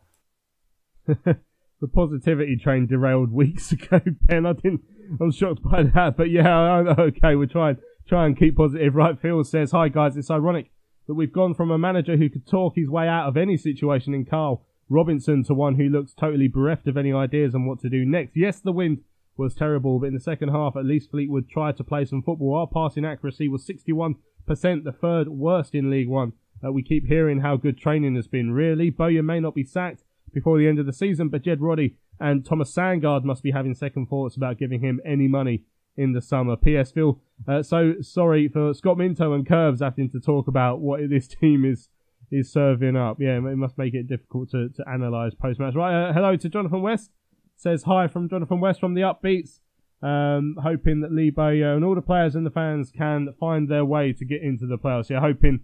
the 1.07 1.88
positivity 1.93 2.57
train 2.57 2.88
derailed 2.88 3.32
weeks 3.32 3.71
ago, 3.73 3.99
Ben. 4.23 4.45
I 4.45 4.53
didn't. 4.53 4.82
I 5.19 5.23
was 5.23 5.36
shocked 5.36 5.63
by 5.63 5.84
that, 5.84 6.17
but 6.17 6.30
yeah, 6.30 6.93
okay, 6.99 7.36
we're 7.36 7.47
trying 7.47 7.77
try 8.07 8.25
and 8.25 8.38
keep 8.38 8.57
positive. 8.57 8.95
Right, 8.95 9.19
Phil 9.19 9.43
says, 9.43 9.71
"Hi 9.71 9.88
guys, 9.88 10.15
it's 10.15 10.30
ironic 10.30 10.69
that 11.07 11.15
we've 11.15 11.34
gone 11.34 11.55
from 11.55 11.71
a 11.71 11.77
manager 11.77 12.17
who 12.17 12.30
could 12.30 12.45
talk 12.45 12.75
his 12.75 12.89
way 12.89 13.07
out 13.07 13.27
of 13.27 13.36
any 13.36 13.57
situation 13.57 14.13
in 14.13 14.25
Carl 14.25 14.67
Robinson 14.89 15.43
to 15.45 15.55
one 15.55 15.75
who 15.75 15.89
looks 15.89 16.13
totally 16.13 16.47
bereft 16.47 16.88
of 16.88 16.97
any 16.97 17.11
ideas 17.11 17.55
on 17.55 17.65
what 17.65 17.80
to 17.80 17.89
do 17.89 18.05
next. 18.05 18.34
Yes, 18.36 18.59
the 18.59 18.71
wind 18.71 18.99
was 19.36 19.55
terrible, 19.55 19.99
but 19.99 20.07
in 20.07 20.13
the 20.13 20.19
second 20.19 20.49
half, 20.49 20.75
at 20.75 20.86
least 20.86 21.09
Fleetwood 21.09 21.49
tried 21.49 21.77
to 21.77 21.84
play 21.84 22.05
some 22.05 22.21
football. 22.21 22.55
Our 22.55 22.67
passing 22.67 23.05
accuracy 23.05 23.47
was 23.47 23.65
61%, 23.65 24.17
the 24.56 24.95
third 25.00 25.30
worst 25.30 25.76
in 25.76 25.89
League 25.89 26.10
One. 26.10 26.34
Uh, 26.64 26.72
we 26.72 26.84
keep 26.84 27.06
hearing 27.06 27.41
how 27.41 27.56
good 27.56 27.78
training 27.78 28.16
has 28.16 28.28
been. 28.28 28.52
Really, 28.52 28.89
Bowyer 28.89 29.24
may 29.24 29.39
not 29.39 29.56
be 29.56 29.64
sacked 29.64 30.04
before 30.34 30.58
the 30.58 30.68
end 30.68 30.80
of 30.80 30.86
the 30.86 30.93
season, 30.93 31.30
but 31.30 31.43
Jed 31.43 31.62
Roddy 31.62 31.95
and 32.20 32.45
Thomas 32.45 32.74
Sandgaard 32.74 33.24
must 33.24 33.43
be 33.43 33.52
having 33.52 33.74
second 33.74 34.08
thoughts 34.08 34.36
about 34.36 34.58
giving 34.58 34.82
him 34.82 35.00
any 35.06 35.28
money 35.28 35.64
in 35.95 36.14
the 36.14 36.22
summer. 36.22 36.56
P.S. 36.56 36.91
Phil, 36.91 37.20
uh, 37.47 37.64
so 37.64 37.95
sorry 38.02 38.47
for 38.47 38.74
Scott 38.74 38.97
Minto 38.97 39.34
and 39.34 39.47
Curbs 39.47 39.82
having 39.82 40.10
to 40.12 40.20
talk 40.20 40.47
about 40.47 40.80
what 40.80 41.02
this 41.10 41.28
team 41.41 41.66
is 41.66 41.89
is 42.32 42.52
serving 42.52 42.95
up. 42.95 43.18
Yeah, 43.20 43.38
it 43.38 43.58
must 43.58 43.78
make 43.78 43.93
it 43.93 44.08
difficult 44.08 44.52
to, 44.52 44.70
to 44.70 44.84
analyse 44.86 45.34
post 45.34 45.60
match. 45.60 45.76
Right, 45.76 46.10
uh, 46.10 46.14
hello 46.14 46.36
to 46.36 46.50
Jonathan 46.50 46.82
West. 46.82 47.12
Says 47.56 47.84
hi 47.84 48.08
from 48.08 48.30
Jonathan 48.30 48.60
West 48.60 48.80
from 48.80 48.93
the 48.93 49.02
Upbeats. 49.02 49.60
Um, 50.02 50.56
hoping 50.64 51.02
that 51.02 51.12
Lee 51.12 51.30
Bowyer 51.30 51.76
and 51.76 51.84
all 51.84 51.93
the 51.93 52.02
players 52.02 52.36
and 52.36 52.45
the 52.45 52.52
fans 52.52 52.89
can 52.89 53.34
find 53.38 53.68
their 53.68 53.84
way 53.84 54.14
to 54.14 54.24
get 54.24 54.41
into 54.41 54.66
the 54.66 54.78
playoffs. 54.78 55.10
Yeah, 55.10 55.20
hoping, 55.20 55.60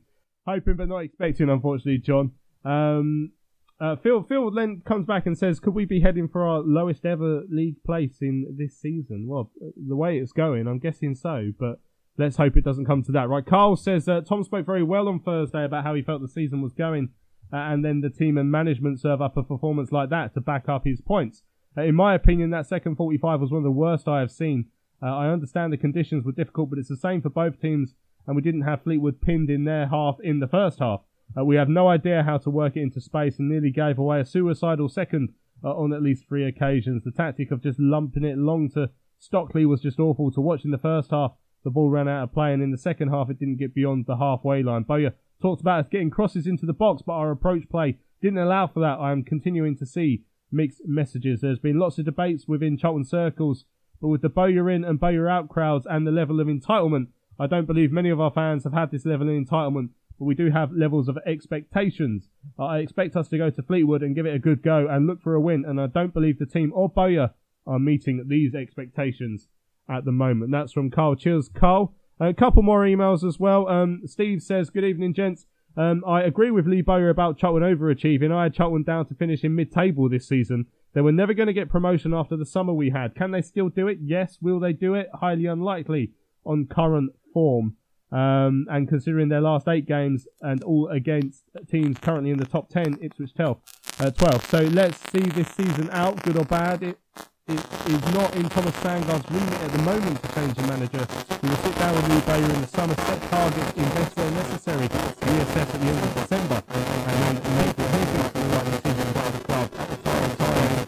hoping 0.45 0.75
but 0.75 0.89
not 0.89 0.99
expecting, 0.99 1.49
unfortunately, 1.49 1.99
John. 1.99 2.31
Um, 2.65 3.31
uh, 3.79 3.95
Phil 3.97 4.23
Phil 4.23 4.51
then 4.51 4.81
comes 4.85 5.05
back 5.05 5.25
and 5.25 5.37
says, 5.37 5.59
"Could 5.59 5.73
we 5.73 5.85
be 5.85 5.99
heading 5.99 6.29
for 6.29 6.45
our 6.45 6.59
lowest 6.59 7.05
ever 7.05 7.43
league 7.49 7.83
place 7.85 8.21
in 8.21 8.55
this 8.57 8.79
season?" 8.79 9.27
Well, 9.27 9.51
the 9.75 9.95
way 9.95 10.17
it's 10.17 10.31
going, 10.31 10.67
I'm 10.67 10.79
guessing 10.79 11.13
so. 11.13 11.51
But 11.59 11.79
let's 12.17 12.37
hope 12.37 12.55
it 12.55 12.63
doesn't 12.63 12.85
come 12.85 13.03
to 13.03 13.11
that. 13.11 13.27
Right? 13.27 13.45
Carl 13.45 13.75
says 13.75 14.07
uh, 14.07 14.21
Tom 14.21 14.43
spoke 14.43 14.65
very 14.65 14.83
well 14.83 15.09
on 15.09 15.19
Thursday 15.19 15.65
about 15.65 15.83
how 15.83 15.93
he 15.93 16.01
felt 16.01 16.21
the 16.21 16.27
season 16.29 16.61
was 16.61 16.73
going, 16.73 17.09
uh, 17.51 17.57
and 17.57 17.83
then 17.83 17.99
the 17.99 18.09
team 18.09 18.37
and 18.37 18.49
management 18.49 19.01
serve 19.01 19.21
up 19.21 19.35
a 19.35 19.43
performance 19.43 19.91
like 19.91 20.09
that 20.09 20.33
to 20.35 20.41
back 20.41 20.69
up 20.69 20.85
his 20.85 21.01
points. 21.01 21.43
Uh, 21.77 21.83
in 21.83 21.95
my 21.95 22.15
opinion, 22.15 22.49
that 22.51 22.67
second 22.67 22.95
45 22.95 23.41
was 23.41 23.51
one 23.51 23.59
of 23.59 23.63
the 23.63 23.71
worst 23.71 24.07
I 24.07 24.19
have 24.19 24.31
seen. 24.31 24.65
Uh, 25.01 25.15
I 25.15 25.29
understand 25.29 25.73
the 25.73 25.77
conditions 25.77 26.23
were 26.23 26.31
difficult, 26.31 26.69
but 26.69 26.79
it's 26.79 26.89
the 26.89 26.95
same 26.95 27.21
for 27.21 27.29
both 27.29 27.61
teams, 27.61 27.93
and 28.25 28.35
we 28.35 28.41
didn't 28.41 28.61
have 28.61 28.83
Fleetwood 28.83 29.21
pinned 29.21 29.49
in 29.49 29.65
their 29.65 29.87
half 29.87 30.17
in 30.23 30.39
the 30.39 30.47
first 30.47 30.79
half. 30.79 31.01
Uh, 31.37 31.43
we 31.43 31.55
have 31.55 31.69
no 31.69 31.87
idea 31.87 32.23
how 32.23 32.37
to 32.37 32.49
work 32.49 32.77
it 32.77 32.81
into 32.81 33.01
space 33.01 33.39
and 33.39 33.49
nearly 33.49 33.71
gave 33.71 33.97
away 33.97 34.21
a 34.21 34.25
suicidal 34.25 34.87
second 34.87 35.33
uh, 35.63 35.73
on 35.75 35.91
at 35.91 36.03
least 36.03 36.27
three 36.27 36.45
occasions. 36.45 37.03
The 37.03 37.11
tactic 37.11 37.51
of 37.51 37.61
just 37.61 37.79
lumping 37.79 38.23
it 38.23 38.37
long 38.37 38.69
to 38.71 38.89
Stockley 39.19 39.65
was 39.65 39.81
just 39.81 39.99
awful 39.99 40.31
to 40.31 40.41
watch 40.41 40.65
in 40.65 40.71
the 40.71 40.77
first 40.77 41.11
half. 41.11 41.33
The 41.63 41.71
ball 41.71 41.89
ran 41.89 42.07
out 42.07 42.23
of 42.23 42.33
play, 42.33 42.53
and 42.53 42.61
in 42.61 42.71
the 42.71 42.77
second 42.77 43.09
half, 43.09 43.29
it 43.29 43.39
didn't 43.39 43.57
get 43.57 43.73
beyond 43.73 44.05
the 44.05 44.17
halfway 44.17 44.61
line. 44.61 44.83
Bowyer 44.83 45.15
talked 45.41 45.61
about 45.61 45.79
us 45.85 45.89
getting 45.91 46.11
crosses 46.11 46.45
into 46.45 46.65
the 46.65 46.73
box, 46.73 47.01
but 47.05 47.13
our 47.13 47.31
approach 47.31 47.67
play 47.69 47.97
didn't 48.21 48.37
allow 48.37 48.67
for 48.67 48.81
that. 48.81 48.99
I 48.99 49.11
am 49.11 49.23
continuing 49.23 49.75
to 49.77 49.85
see 49.85 50.23
mixed 50.55 50.81
messages. 50.85 51.41
There's 51.41 51.59
been 51.59 51.77
lots 51.77 51.99
of 51.99 52.05
debates 52.05 52.47
within 52.47 52.77
Charlton 52.77 53.05
circles, 53.05 53.65
but 54.01 54.07
with 54.07 54.21
the 54.21 54.29
Bowyer 54.29 54.69
in 54.69 54.83
and 54.83 54.99
Bowyer 54.99 55.29
out 55.29 55.49
crowds 55.49 55.85
and 55.89 56.07
the 56.07 56.11
level 56.11 56.39
of 56.39 56.47
entitlement, 56.47 57.07
I 57.39 57.47
don't 57.47 57.67
believe 57.67 57.91
many 57.91 58.09
of 58.09 58.21
our 58.21 58.31
fans 58.31 58.63
have 58.63 58.73
had 58.73 58.91
this 58.91 59.05
level 59.05 59.27
of 59.29 59.35
entitlement 59.35 59.89
but 60.17 60.25
we 60.25 60.35
do 60.35 60.49
have 60.51 60.71
levels 60.71 61.07
of 61.07 61.17
expectations. 61.25 62.29
I 62.57 62.79
expect 62.79 63.15
us 63.15 63.27
to 63.29 63.37
go 63.37 63.49
to 63.49 63.61
Fleetwood 63.61 64.01
and 64.01 64.15
give 64.15 64.25
it 64.25 64.35
a 64.35 64.39
good 64.39 64.61
go 64.61 64.87
and 64.87 65.07
look 65.07 65.21
for 65.21 65.35
a 65.35 65.41
win, 65.41 65.65
and 65.65 65.79
I 65.79 65.87
don't 65.87 66.13
believe 66.13 66.39
the 66.39 66.45
team 66.45 66.71
or 66.73 66.89
Bowyer 66.89 67.31
are 67.67 67.79
meeting 67.79 68.23
these 68.27 68.55
expectations 68.55 69.47
at 69.89 70.05
the 70.05 70.11
moment. 70.11 70.51
That's 70.51 70.71
from 70.71 70.89
Carl. 70.89 71.15
Cheers, 71.15 71.49
Carl. 71.49 71.93
A 72.19 72.33
couple 72.33 72.63
more 72.63 72.83
emails 72.83 73.27
as 73.27 73.39
well. 73.39 73.67
Um, 73.67 74.03
Steve 74.05 74.41
says, 74.41 74.69
Good 74.69 74.85
evening, 74.85 75.13
gents. 75.13 75.45
Um, 75.77 76.03
I 76.07 76.21
agree 76.21 76.51
with 76.51 76.67
Lee 76.67 76.81
Bowyer 76.81 77.09
about 77.09 77.37
Charlton 77.37 77.63
overachieving. 77.63 78.31
I 78.31 78.43
had 78.43 78.53
Charlton 78.53 78.83
down 78.83 79.07
to 79.07 79.15
finish 79.15 79.43
in 79.43 79.55
mid 79.55 79.71
table 79.71 80.07
this 80.09 80.27
season. 80.27 80.67
They 80.93 81.01
were 81.01 81.11
never 81.11 81.33
going 81.33 81.47
to 81.47 81.53
get 81.53 81.69
promotion 81.69 82.13
after 82.13 82.37
the 82.37 82.45
summer 82.45 82.73
we 82.73 82.91
had. 82.91 83.15
Can 83.15 83.31
they 83.31 83.41
still 83.41 83.67
do 83.67 83.87
it? 83.87 83.97
Yes. 84.01 84.37
Will 84.41 84.59
they 84.59 84.71
do 84.71 84.93
it? 84.93 85.09
Highly 85.13 85.45
unlikely 85.45 86.11
on 86.45 86.67
current 86.67 87.11
form. 87.33 87.75
Um, 88.11 88.65
and 88.69 88.87
considering 88.87 89.27
their 89.27 89.41
last 89.41 89.67
eight 89.67 89.87
games 89.87 90.25
and 90.39 90.63
all 90.63 90.87
against 90.87 91.43
teams 91.69 91.97
currently 91.97 92.31
in 92.31 92.37
the 92.37 92.45
top 92.45 92.69
10, 92.69 92.99
Ipswich 93.01 93.33
12. 93.35 93.59
Uh, 93.99 94.11
12. 94.11 94.45
So 94.45 94.59
let's 94.59 94.97
see 95.11 95.19
this 95.19 95.49
season 95.49 95.89
out, 95.91 96.21
good 96.23 96.37
or 96.37 96.45
bad. 96.45 96.83
It 96.83 96.99
is 97.47 98.13
not 98.13 98.35
in 98.35 98.49
Thomas 98.49 98.73
Sandgaard's 98.77 99.29
remit 99.29 99.53
at 99.61 99.71
the 99.71 99.77
moment 99.83 100.21
to 100.23 100.33
change 100.33 100.55
the 100.55 100.63
manager. 100.63 101.05
We 101.43 101.49
will 101.49 101.57
sit 101.57 101.75
down 101.77 101.95
with 101.95 102.09
Lee 102.09 102.21
Bowyer 102.21 102.53
in 102.55 102.61
the 102.61 102.67
summer, 102.67 102.95
set 102.95 103.21
targets, 103.29 103.71
invest 103.77 104.17
where 104.17 104.31
necessary, 104.31 104.87
reassess 104.87 105.69
at 105.69 105.79
the 105.79 105.85
end 105.85 105.99
of 105.99 106.13
December, 106.15 106.63
and 106.67 107.15
then 107.21 107.35
make 107.57 107.77
what 107.77 107.89
he 107.93 108.05
thinks 108.05 108.29
the 108.33 108.39
right 108.49 108.65
decision 108.65 109.13
for 109.13 109.29
the 109.29 109.39
club. 109.45 109.69
The. 109.71 110.85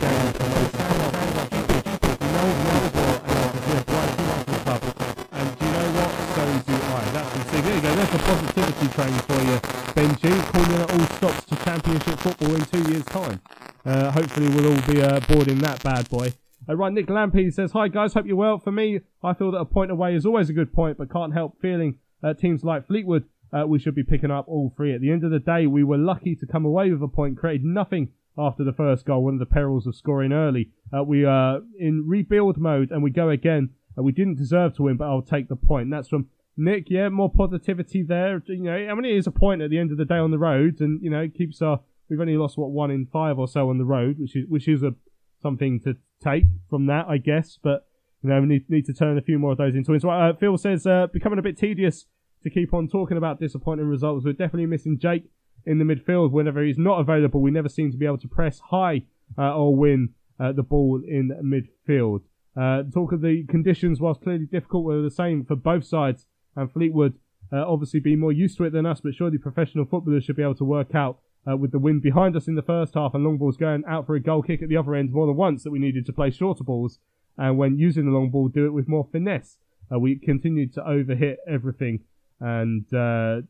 There 7.57 7.75
you 7.75 7.81
go. 7.81 7.95
There's 7.95 8.13
a 8.13 8.17
positivity 8.19 8.87
train 8.93 9.13
for 9.27 9.41
you, 9.41 9.57
Benji. 9.93 10.33
Calling 10.51 10.71
it 10.71 10.91
all 10.91 11.05
stops 11.17 11.45
to 11.45 11.55
championship 11.63 12.19
football 12.19 12.55
in 12.55 12.65
two 12.65 12.91
years' 12.91 13.05
time. 13.05 13.41
Uh, 13.85 14.11
hopefully, 14.11 14.47
we'll 14.49 14.73
all 14.73 14.81
be 14.91 15.01
uh, 15.01 15.19
boarding 15.27 15.59
that 15.59 15.83
bad 15.83 16.09
boy. 16.09 16.33
Uh, 16.69 16.75
right, 16.75 16.91
Nick 16.91 17.07
Lampy 17.07 17.53
says, 17.53 17.71
Hi 17.71 17.87
guys, 17.87 18.13
hope 18.13 18.25
you're 18.25 18.35
well. 18.35 18.59
For 18.59 18.71
me, 18.71 18.99
I 19.23 19.33
feel 19.33 19.51
that 19.51 19.59
a 19.59 19.65
point 19.65 19.89
away 19.89 20.15
is 20.15 20.25
always 20.25 20.49
a 20.49 20.53
good 20.53 20.73
point, 20.73 20.97
but 20.97 21.09
can't 21.09 21.33
help 21.33 21.61
feeling 21.61 21.99
uh, 22.21 22.33
teams 22.33 22.63
like 22.63 22.87
Fleetwood, 22.87 23.23
uh, 23.53 23.65
we 23.65 23.79
should 23.79 23.95
be 23.95 24.03
picking 24.03 24.31
up 24.31 24.49
all 24.49 24.73
three. 24.75 24.93
At 24.93 24.99
the 24.99 25.11
end 25.11 25.23
of 25.23 25.31
the 25.31 25.39
day, 25.39 25.65
we 25.65 25.83
were 25.83 25.97
lucky 25.97 26.35
to 26.35 26.45
come 26.45 26.65
away 26.65 26.91
with 26.91 27.01
a 27.01 27.07
point, 27.07 27.37
created 27.37 27.63
nothing 27.63 28.09
after 28.37 28.65
the 28.65 28.73
first 28.73 29.05
goal, 29.05 29.23
one 29.23 29.35
of 29.35 29.39
the 29.39 29.45
perils 29.45 29.87
of 29.87 29.95
scoring 29.95 30.33
early. 30.33 30.71
Uh, 30.95 31.03
we 31.03 31.23
are 31.23 31.61
in 31.79 32.05
rebuild 32.05 32.57
mode 32.57 32.91
and 32.91 33.01
we 33.01 33.11
go 33.11 33.29
again. 33.29 33.69
Uh, 33.97 34.03
we 34.03 34.11
didn't 34.11 34.37
deserve 34.37 34.75
to 34.75 34.83
win, 34.83 34.97
but 34.97 35.05
I'll 35.05 35.21
take 35.21 35.47
the 35.47 35.55
point. 35.55 35.89
That's 35.89 36.09
from 36.09 36.27
Nick. 36.57 36.89
Yeah, 36.89 37.07
more 37.07 37.31
positivity 37.31 38.03
there. 38.03 38.43
You 38.45 38.63
know, 38.63 38.73
I 38.73 38.93
mean, 38.93 39.05
it 39.05 39.15
is 39.15 39.25
a 39.25 39.31
point 39.31 39.61
at 39.61 39.69
the 39.69 39.79
end 39.79 39.91
of 39.91 39.97
the 39.97 40.05
day 40.05 40.17
on 40.17 40.31
the 40.31 40.37
road, 40.37 40.81
and 40.81 41.01
you 41.01 41.09
know, 41.09 41.27
keeps 41.29 41.61
our. 41.61 41.79
We've 42.09 42.21
only 42.21 42.37
lost 42.37 42.57
what 42.57 42.71
one 42.71 42.91
in 42.91 43.05
five 43.05 43.39
or 43.39 43.47
so 43.47 43.69
on 43.69 43.77
the 43.77 43.85
road, 43.85 44.17
which 44.19 44.35
is 44.35 44.45
which 44.47 44.67
is 44.67 44.83
a 44.83 44.93
something 45.41 45.79
to 45.81 45.97
take 46.27 46.45
from 46.69 46.87
that, 46.87 47.05
I 47.07 47.17
guess. 47.17 47.57
But 47.61 47.87
you 48.23 48.29
know, 48.29 48.41
we 48.41 48.47
need, 48.47 48.69
need 48.69 48.85
to 48.85 48.93
turn 48.93 49.17
a 49.17 49.21
few 49.21 49.39
more 49.39 49.51
of 49.51 49.57
those 49.57 49.75
into 49.75 49.91
wins. 49.91 50.03
Right, 50.03 50.29
uh, 50.29 50.33
Phil 50.33 50.57
says 50.57 50.85
uh, 50.85 51.07
becoming 51.11 51.39
a 51.39 51.41
bit 51.43 51.57
tedious 51.57 52.05
to 52.43 52.49
keep 52.49 52.73
on 52.73 52.87
talking 52.87 53.17
about 53.17 53.39
disappointing 53.39 53.85
results. 53.85 54.25
We're 54.25 54.33
definitely 54.33 54.65
missing 54.65 54.99
Jake 54.99 55.29
in 55.65 55.79
the 55.79 55.85
midfield 55.85 56.31
whenever 56.31 56.63
he's 56.63 56.77
not 56.77 56.99
available. 56.99 57.41
We 57.41 57.51
never 57.51 57.69
seem 57.69 57.91
to 57.91 57.97
be 57.97 58.05
able 58.05 58.19
to 58.19 58.27
press 58.27 58.59
high 58.71 59.03
uh, 59.37 59.55
or 59.55 59.75
win 59.75 60.09
uh, 60.39 60.53
the 60.53 60.63
ball 60.63 61.01
in 61.07 61.31
midfield. 61.43 62.21
Uh, 62.55 62.83
talk 62.91 63.11
of 63.11 63.21
the 63.21 63.45
conditions, 63.47 63.99
whilst 63.99 64.21
clearly 64.21 64.45
difficult, 64.45 64.83
were 64.85 65.01
the 65.01 65.11
same 65.11 65.45
for 65.45 65.55
both 65.55 65.85
sides. 65.85 66.25
And 66.55 66.71
Fleetwood 66.71 67.15
uh, 67.53 67.63
obviously 67.67 67.99
be 67.99 68.15
more 68.15 68.31
used 68.31 68.57
to 68.57 68.63
it 68.63 68.71
than 68.71 68.85
us, 68.85 69.01
but 69.01 69.13
surely 69.13 69.37
professional 69.37 69.85
footballers 69.85 70.23
should 70.23 70.35
be 70.35 70.41
able 70.41 70.55
to 70.55 70.65
work 70.65 70.95
out 70.95 71.19
uh, 71.49 71.55
with 71.55 71.71
the 71.71 71.79
wind 71.79 72.01
behind 72.01 72.35
us 72.35 72.47
in 72.47 72.55
the 72.55 72.61
first 72.61 72.95
half 72.95 73.13
and 73.13 73.23
long 73.23 73.37
balls 73.37 73.57
going 73.57 73.83
out 73.87 74.05
for 74.05 74.15
a 74.15 74.19
goal 74.19 74.41
kick 74.41 74.61
at 74.61 74.69
the 74.69 74.77
other 74.77 74.95
end 74.95 75.11
more 75.11 75.27
than 75.27 75.35
once 75.35 75.63
that 75.63 75.71
we 75.71 75.79
needed 75.79 76.05
to 76.05 76.13
play 76.13 76.29
shorter 76.29 76.63
balls. 76.63 76.99
And 77.37 77.57
when 77.57 77.77
using 77.77 78.05
the 78.05 78.11
long 78.11 78.29
ball, 78.31 78.47
do 78.47 78.65
it 78.65 78.73
with 78.73 78.87
more 78.87 79.07
finesse. 79.11 79.57
Uh, 79.93 79.99
we 79.99 80.17
continued 80.17 80.73
to 80.73 80.81
overhit 80.81 81.35
everything. 81.47 82.01
And 82.39 82.85
uh, 82.93 83.41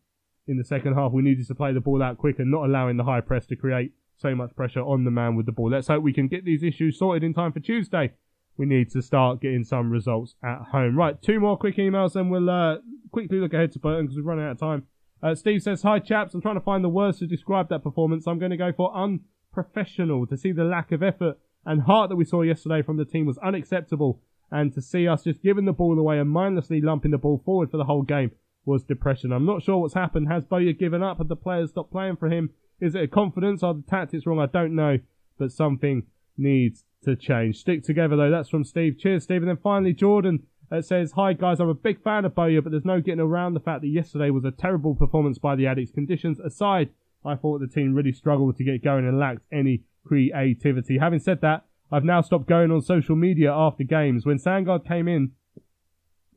in 0.47 0.57
the 0.57 0.63
second 0.63 0.95
half, 0.95 1.11
we 1.11 1.21
needed 1.21 1.47
to 1.47 1.55
play 1.55 1.73
the 1.73 1.79
ball 1.79 2.03
out 2.03 2.17
quicker, 2.17 2.45
not 2.45 2.65
allowing 2.65 2.97
the 2.97 3.03
high 3.03 3.21
press 3.21 3.45
to 3.47 3.55
create 3.55 3.93
so 4.17 4.35
much 4.35 4.55
pressure 4.55 4.81
on 4.81 5.03
the 5.03 5.11
man 5.11 5.35
with 5.35 5.45
the 5.45 5.51
ball. 5.51 5.69
Let's 5.69 5.87
hope 5.87 6.03
we 6.03 6.13
can 6.13 6.27
get 6.27 6.45
these 6.45 6.63
issues 6.63 6.97
sorted 6.97 7.23
in 7.23 7.33
time 7.33 7.51
for 7.51 7.59
Tuesday. 7.59 8.13
We 8.57 8.65
need 8.65 8.91
to 8.91 9.01
start 9.01 9.41
getting 9.41 9.63
some 9.63 9.91
results 9.91 10.35
at 10.43 10.59
home. 10.71 10.97
Right, 10.97 11.21
two 11.21 11.39
more 11.39 11.57
quick 11.57 11.77
emails, 11.77 12.13
then 12.13 12.29
we'll 12.29 12.49
uh, 12.49 12.77
quickly 13.11 13.37
look 13.39 13.53
ahead 13.53 13.71
to 13.73 13.79
Burton 13.79 14.05
because 14.05 14.17
we're 14.17 14.23
running 14.23 14.45
out 14.45 14.51
of 14.51 14.59
time. 14.59 14.87
Uh, 15.21 15.35
Steve 15.35 15.63
says, 15.63 15.81
Hi 15.81 15.99
chaps, 15.99 16.33
I'm 16.33 16.41
trying 16.41 16.55
to 16.55 16.61
find 16.61 16.83
the 16.83 16.89
words 16.89 17.19
to 17.19 17.27
describe 17.27 17.69
that 17.69 17.83
performance. 17.83 18.27
I'm 18.27 18.39
going 18.39 18.51
to 18.51 18.57
go 18.57 18.71
for 18.71 18.95
unprofessional. 18.95 20.27
To 20.27 20.37
see 20.37 20.51
the 20.51 20.63
lack 20.63 20.91
of 20.91 21.01
effort 21.01 21.37
and 21.65 21.83
heart 21.83 22.09
that 22.09 22.15
we 22.15 22.25
saw 22.25 22.41
yesterday 22.43 22.81
from 22.81 22.97
the 22.97 23.05
team 23.05 23.25
was 23.25 23.37
unacceptable. 23.39 24.21
And 24.49 24.73
to 24.73 24.81
see 24.81 25.07
us 25.07 25.23
just 25.23 25.43
giving 25.43 25.65
the 25.65 25.73
ball 25.73 25.99
away 25.99 26.19
and 26.19 26.29
mindlessly 26.29 26.79
lumping 26.79 27.11
the 27.11 27.17
ball 27.17 27.41
forward 27.43 27.69
for 27.71 27.77
the 27.77 27.83
whole 27.83 28.03
game 28.03 28.31
was 28.65 28.83
depression. 28.83 29.31
I'm 29.31 29.45
not 29.45 29.63
sure 29.63 29.77
what's 29.77 29.93
happened. 29.93 30.29
Has 30.29 30.45
Bowyer 30.45 30.73
given 30.73 31.03
up? 31.03 31.17
Have 31.17 31.27
the 31.27 31.35
players 31.35 31.71
stopped 31.71 31.91
playing 31.91 32.17
for 32.17 32.29
him? 32.29 32.51
Is 32.79 32.95
it 32.95 33.03
a 33.03 33.07
confidence? 33.07 33.63
Are 33.63 33.73
the 33.73 33.83
tactics 33.89 34.25
wrong? 34.25 34.39
I 34.39 34.45
don't 34.45 34.75
know. 34.75 34.99
But 35.37 35.51
something 35.51 36.03
needs 36.37 36.83
to 37.03 37.15
change. 37.15 37.57
Stick 37.57 37.83
together 37.83 38.15
though. 38.15 38.31
That's 38.31 38.49
from 38.49 38.63
Steve. 38.63 38.97
Cheers, 38.99 39.23
Steve. 39.23 39.41
And 39.41 39.49
then 39.49 39.57
finally, 39.57 39.93
Jordan 39.93 40.43
uh, 40.71 40.81
says, 40.81 41.13
Hi 41.13 41.33
guys, 41.33 41.59
I'm 41.59 41.69
a 41.69 41.73
big 41.73 42.01
fan 42.01 42.25
of 42.25 42.35
Bowyer, 42.35 42.61
but 42.61 42.71
there's 42.71 42.85
no 42.85 43.01
getting 43.01 43.19
around 43.19 43.53
the 43.53 43.59
fact 43.59 43.81
that 43.81 43.87
yesterday 43.87 44.29
was 44.29 44.45
a 44.45 44.51
terrible 44.51 44.95
performance 44.95 45.37
by 45.37 45.55
the 45.55 45.63
Addicks. 45.63 45.93
Conditions 45.93 46.39
aside, 46.39 46.89
I 47.25 47.35
thought 47.35 47.59
the 47.59 47.67
team 47.67 47.93
really 47.93 48.11
struggled 48.11 48.57
to 48.57 48.63
get 48.63 48.83
going 48.83 49.07
and 49.07 49.19
lacked 49.19 49.43
any 49.51 49.83
creativity. 50.05 50.97
Having 50.97 51.19
said 51.19 51.41
that, 51.41 51.65
I've 51.91 52.03
now 52.03 52.21
stopped 52.21 52.47
going 52.47 52.71
on 52.71 52.81
social 52.81 53.15
media 53.15 53.53
after 53.53 53.83
games. 53.83 54.25
When 54.25 54.37
Sandgaard 54.37 54.87
came 54.87 55.07
in, 55.07 55.31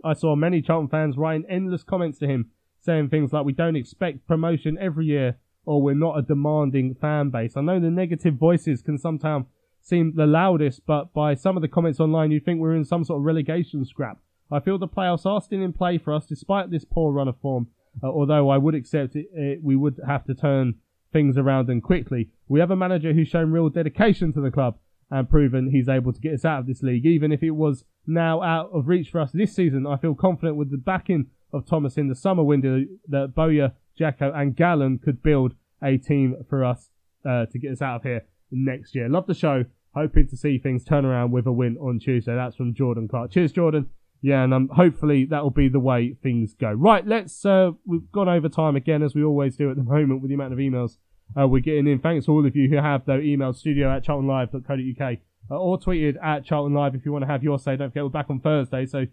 I 0.05 0.14
saw 0.14 0.37
many 0.37 0.62
Charlton 0.62 0.89
fans 0.89 1.16
writing 1.16 1.47
endless 1.49 1.83
comments 1.83 2.18
to 2.18 2.26
him, 2.26 2.51
saying 2.81 3.09
things 3.09 3.33
like, 3.33 3.45
We 3.45 3.53
don't 3.53 3.76
expect 3.76 4.26
promotion 4.26 4.78
every 4.81 5.07
year, 5.07 5.39
or 5.64 5.83
we're 5.83 5.95
not 5.95 6.18
a 6.18 6.22
demanding 6.22 6.95
fan 6.95 7.31
base. 7.31 7.57
I 7.57 7.61
know 7.62 7.81
the 7.81 7.91
negative 7.91 8.35
voices 8.35 8.81
can 8.81 8.97
sometimes 8.97 9.47
seem 9.81 10.14
the 10.14 10.26
loudest, 10.26 10.87
but 10.87 11.12
by 11.12 11.35
some 11.35 11.57
of 11.57 11.62
the 11.62 11.68
comments 11.68 12.01
online, 12.01 12.31
you 12.31 12.41
think 12.41 12.61
we're 12.61 12.76
in 12.76 12.85
some 12.85 13.05
sort 13.05 13.18
of 13.18 13.24
relegation 13.24 13.85
scrap. 13.85 14.18
I 14.51 14.61
feel 14.61 14.78
the 14.78 14.89
playoffs 14.89 15.26
are 15.26 15.41
still 15.41 15.62
in 15.62 15.72
play 15.72 15.99
for 15.99 16.12
us 16.12 16.26
despite 16.26 16.70
this 16.70 16.85
poor 16.85 17.12
run 17.12 17.28
of 17.28 17.39
form, 17.39 17.68
uh, 18.03 18.09
although 18.09 18.51
I 18.51 18.59
would 18.59 18.74
accept 18.74 19.16
it, 19.16 19.26
it, 19.33 19.62
we 19.62 19.76
would 19.76 20.01
have 20.07 20.24
to 20.24 20.35
turn 20.35 20.74
things 21.12 21.37
around 21.37 21.68
and 21.68 21.83
quickly. 21.83 22.31
We 22.49 22.61
have 22.61 22.70
a 22.70 22.76
manager 22.76 23.12
who's 23.12 23.28
shown 23.28 23.53
real 23.53 23.68
dedication 23.68 24.33
to 24.33 24.41
the 24.41 24.51
club 24.51 24.78
and 25.11 25.28
proven 25.28 25.70
he's 25.70 25.89
able 25.89 26.12
to 26.12 26.20
get 26.20 26.35
us 26.35 26.45
out 26.45 26.61
of 26.61 26.66
this 26.66 26.83
league. 26.83 27.05
Even 27.05 27.33
if 27.33 27.43
it 27.43 27.51
was 27.51 27.85
now 28.07 28.43
out 28.43 28.70
of 28.72 28.89
reach 28.89 29.11
for 29.11 29.20
us 29.20 29.33
this 29.33 29.55
season, 29.55 29.87
I 29.87 29.97
feel 29.97 30.14
confident 30.14 30.57
with 30.57 30.70
the 30.70 30.76
backing 30.76 31.26
of 31.53 31.66
Thomas 31.66 31.97
in 31.97 32.09
the 32.09 32.14
summer 32.14 32.45
window 32.45 32.85
that 33.09 33.35
Bowyer, 33.35 33.72
Jacko, 33.99 34.33
and 34.33 34.55
Gallen 34.55 34.99
could 34.99 35.22
build 35.22 35.55
a 35.83 35.97
team 35.97 36.37
for 36.49 36.64
us 36.64 36.91
uh, 37.28 37.47
to 37.47 37.59
get 37.59 37.72
us 37.72 37.83
out 37.83 37.97
of 37.97 38.03
here 38.03 38.24
next 38.51 38.94
year. 38.94 39.09
Love 39.09 39.26
the 39.26 39.34
show. 39.34 39.64
Hoping 39.94 40.28
to 40.28 40.36
see 40.36 40.59
things 40.59 40.84
turn 40.84 41.05
around 41.05 41.32
with 41.32 41.46
a 41.46 41.53
win 41.53 41.76
on 41.78 41.98
Tuesday. 41.98 42.34
That's 42.34 42.57
from 42.57 42.74
Jordan 42.74 43.09
Clark. 43.09 43.32
Cheers, 43.32 43.53
Jordan. 43.53 43.88
Yeah, 44.22 44.44
and 44.44 44.53
um, 44.53 44.68
hopefully 44.68 45.24
that 45.26 45.42
will 45.42 45.51
be 45.51 45.68
the 45.68 45.80
way 45.80 46.16
things 46.22 46.55
go. 46.55 46.70
Right, 46.70 47.07
let's. 47.07 47.44
Uh, 47.44 47.72
we've 47.86 48.11
gone 48.12 48.28
over 48.28 48.48
time 48.48 48.76
again, 48.76 49.03
as 49.03 49.14
we 49.14 49.24
always 49.24 49.57
do 49.57 49.70
at 49.70 49.76
the 49.76 49.82
moment 49.96 50.20
with 50.20 50.28
the 50.28 50.34
amount 50.34 50.53
of 50.53 50.59
emails 50.59 50.98
uh, 51.38 51.48
we're 51.48 51.61
getting 51.61 51.86
in. 51.86 51.98
Thanks 51.98 52.26
to 52.26 52.32
all 52.32 52.46
of 52.46 52.55
you 52.55 52.68
who 52.68 52.76
have 52.76 53.07
though 53.07 53.18
emailed 53.18 53.57
studio 53.57 53.94
at 53.94 54.05
charltonlive.co.uk 54.05 55.18
uh, 55.51 55.59
or 55.59 55.78
tweeted 55.78 56.22
at 56.22 56.44
Charlton 56.44 56.74
Live 56.74 56.94
if 56.94 57.05
you 57.05 57.12
want 57.12 57.22
to 57.22 57.30
have 57.30 57.42
your 57.42 57.59
say. 57.59 57.76
Don't 57.76 57.90
forget 57.90 58.05
we're 58.05 58.11
back 58.11 58.30
on 58.30 58.40
Thursday, 58.40 58.86
so 58.86 59.07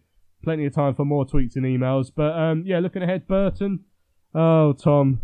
plenty 0.43 0.65
of 0.65 0.73
time 0.73 0.93
for 0.93 1.05
more 1.05 1.25
tweets 1.25 1.55
and 1.55 1.65
emails. 1.65 2.11
But 2.13 2.37
um, 2.37 2.63
yeah, 2.65 2.79
looking 2.79 3.03
ahead, 3.03 3.27
Burton. 3.27 3.81
Oh, 4.35 4.73
Tom, 4.73 5.21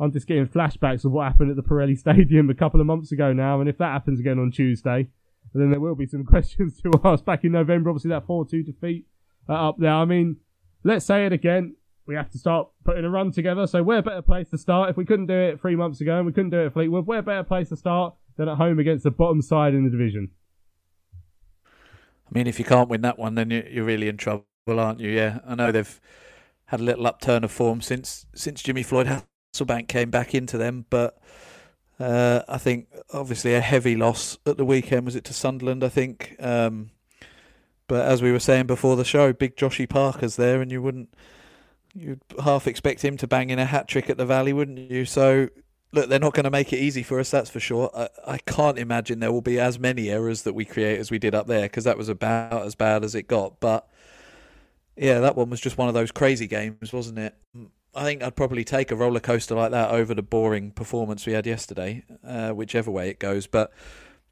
I'm 0.00 0.12
just 0.12 0.26
getting 0.26 0.46
flashbacks 0.46 1.04
of 1.04 1.12
what 1.12 1.24
happened 1.30 1.50
at 1.50 1.56
the 1.56 1.62
Pirelli 1.62 1.96
Stadium 1.98 2.50
a 2.50 2.54
couple 2.54 2.80
of 2.80 2.86
months 2.86 3.12
ago 3.12 3.32
now, 3.32 3.60
and 3.60 3.68
if 3.68 3.78
that 3.78 3.92
happens 3.92 4.18
again 4.20 4.38
on 4.38 4.50
Tuesday, 4.50 5.08
then 5.54 5.70
there 5.70 5.80
will 5.80 5.94
be 5.94 6.06
some 6.06 6.24
questions 6.34 6.80
to 6.82 6.90
ask. 7.04 7.24
Back 7.24 7.44
in 7.44 7.52
November, 7.52 7.90
obviously 7.90 8.10
that 8.10 8.26
4-2 8.26 8.66
defeat 8.66 9.06
uh, 9.48 9.68
up 9.68 9.76
there. 9.78 9.92
I 9.92 10.04
mean, 10.04 10.36
let's 10.82 11.04
say 11.06 11.26
it 11.26 11.32
again. 11.32 11.76
We 12.06 12.16
have 12.16 12.30
to 12.32 12.38
start 12.38 12.68
putting 12.84 13.04
a 13.04 13.08
run 13.10 13.30
together. 13.32 13.66
So 13.66 13.82
where 13.82 14.02
better 14.02 14.20
place 14.20 14.50
to 14.50 14.58
start? 14.58 14.90
If 14.90 14.96
we 14.98 15.06
couldn't 15.06 15.26
do 15.26 15.32
it 15.34 15.58
three 15.60 15.74
months 15.74 16.02
ago 16.02 16.18
and 16.18 16.26
we 16.26 16.32
couldn't 16.32 16.50
do 16.50 16.60
it 16.60 16.66
at 16.66 16.72
Fleetwood, 16.74 17.06
where 17.06 17.22
better 17.22 17.44
place 17.44 17.70
to 17.70 17.76
start 17.76 18.14
than 18.36 18.46
at 18.48 18.56
home 18.58 18.78
against 18.78 19.04
the 19.04 19.10
bottom 19.10 19.40
side 19.40 19.72
in 19.74 19.84
the 19.84 19.90
division? 19.90 20.30
I 22.26 22.30
mean, 22.32 22.46
if 22.46 22.58
you 22.58 22.64
can't 22.64 22.88
win 22.90 23.00
that 23.02 23.18
one, 23.18 23.36
then 23.36 23.50
you- 23.50 23.66
you're 23.70 23.84
really 23.86 24.08
in 24.08 24.16
trouble, 24.18 24.44
aren't 24.66 25.00
you? 25.00 25.10
Yeah, 25.10 25.38
I 25.46 25.54
know 25.54 25.72
they've 25.72 26.00
had 26.66 26.80
a 26.80 26.82
little 26.82 27.06
upturn 27.06 27.44
of 27.44 27.50
form 27.50 27.80
since 27.80 28.26
since 28.34 28.62
Jimmy 28.62 28.82
Floyd 28.82 29.06
Hasselbaink 29.54 29.88
came 29.88 30.10
back 30.10 30.34
into 30.34 30.58
them, 30.58 30.84
but 30.90 31.18
uh, 32.00 32.42
I 32.48 32.58
think 32.58 32.88
obviously 33.12 33.54
a 33.54 33.60
heavy 33.60 33.96
loss 33.96 34.38
at 34.46 34.56
the 34.56 34.64
weekend 34.64 35.06
was 35.06 35.16
it 35.16 35.24
to 35.24 35.32
Sunderland, 35.32 35.84
I 35.84 35.88
think. 35.88 36.36
Um, 36.40 36.90
but 37.86 38.06
as 38.06 38.22
we 38.22 38.32
were 38.32 38.40
saying 38.40 38.66
before 38.66 38.96
the 38.96 39.04
show, 39.04 39.32
big 39.32 39.56
Joshy 39.56 39.88
Parker's 39.88 40.36
there, 40.36 40.60
and 40.60 40.72
you 40.72 40.82
wouldn't 40.82 41.14
you'd 41.94 42.20
half 42.42 42.66
expect 42.66 43.04
him 43.04 43.16
to 43.16 43.26
bang 43.26 43.50
in 43.50 43.58
a 43.58 43.64
hat 43.64 43.86
trick 43.86 44.10
at 44.10 44.16
the 44.16 44.26
Valley, 44.26 44.52
wouldn't 44.52 44.90
you? 44.90 45.04
So 45.04 45.48
look, 45.92 46.08
they're 46.08 46.18
not 46.18 46.34
going 46.34 46.44
to 46.44 46.50
make 46.50 46.72
it 46.72 46.78
easy 46.78 47.02
for 47.02 47.20
us, 47.20 47.30
that's 47.30 47.50
for 47.50 47.60
sure. 47.60 47.90
I, 47.94 48.08
I 48.26 48.38
can't 48.38 48.78
imagine 48.78 49.20
there 49.20 49.30
will 49.30 49.40
be 49.40 49.60
as 49.60 49.78
many 49.78 50.10
errors 50.10 50.42
that 50.42 50.54
we 50.54 50.64
create 50.64 50.98
as 50.98 51.10
we 51.10 51.18
did 51.18 51.34
up 51.34 51.46
there 51.46 51.62
because 51.62 51.84
that 51.84 51.96
was 51.96 52.08
about 52.08 52.66
as 52.66 52.74
bad 52.74 53.04
as 53.04 53.14
it 53.14 53.28
got. 53.28 53.60
But 53.60 53.88
yeah, 54.96 55.20
that 55.20 55.36
one 55.36 55.50
was 55.50 55.60
just 55.60 55.78
one 55.78 55.88
of 55.88 55.94
those 55.94 56.10
crazy 56.10 56.48
games, 56.48 56.92
wasn't 56.92 57.18
it? 57.18 57.34
I 57.94 58.04
think 58.04 58.22
I'd 58.22 58.36
probably 58.36 58.64
take 58.64 58.90
a 58.90 58.96
roller 58.96 59.20
coaster 59.20 59.54
like 59.54 59.70
that 59.70 59.90
over 59.90 60.14
the 60.14 60.22
boring 60.22 60.72
performance 60.72 61.26
we 61.26 61.32
had 61.32 61.46
yesterday, 61.46 62.04
uh, 62.26 62.50
whichever 62.50 62.90
way 62.90 63.08
it 63.08 63.18
goes. 63.18 63.46
But 63.46 63.72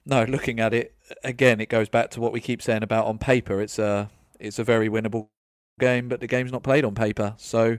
no, 0.05 0.25
looking 0.25 0.61
at 0.61 0.75
it 0.75 0.95
again, 1.23 1.61
it 1.61 1.69
goes 1.69 1.89
back 1.89 2.11
to 2.11 2.21
what 2.21 2.33
we 2.33 2.41
keep 2.41 2.61
saying 2.63 2.83
about 2.83 3.07
on 3.07 3.19
paper. 3.19 3.61
It's 3.61 3.79
a 3.79 4.11
it's 4.41 4.59
a 4.59 4.65
very 4.65 4.89
winnable 4.89 5.29
game, 5.79 6.09
but 6.09 6.21
the 6.21 6.27
game's 6.27 6.53
not 6.53 6.63
played 6.63 6.85
on 6.85 6.95
paper. 6.95 7.35
So 7.37 7.79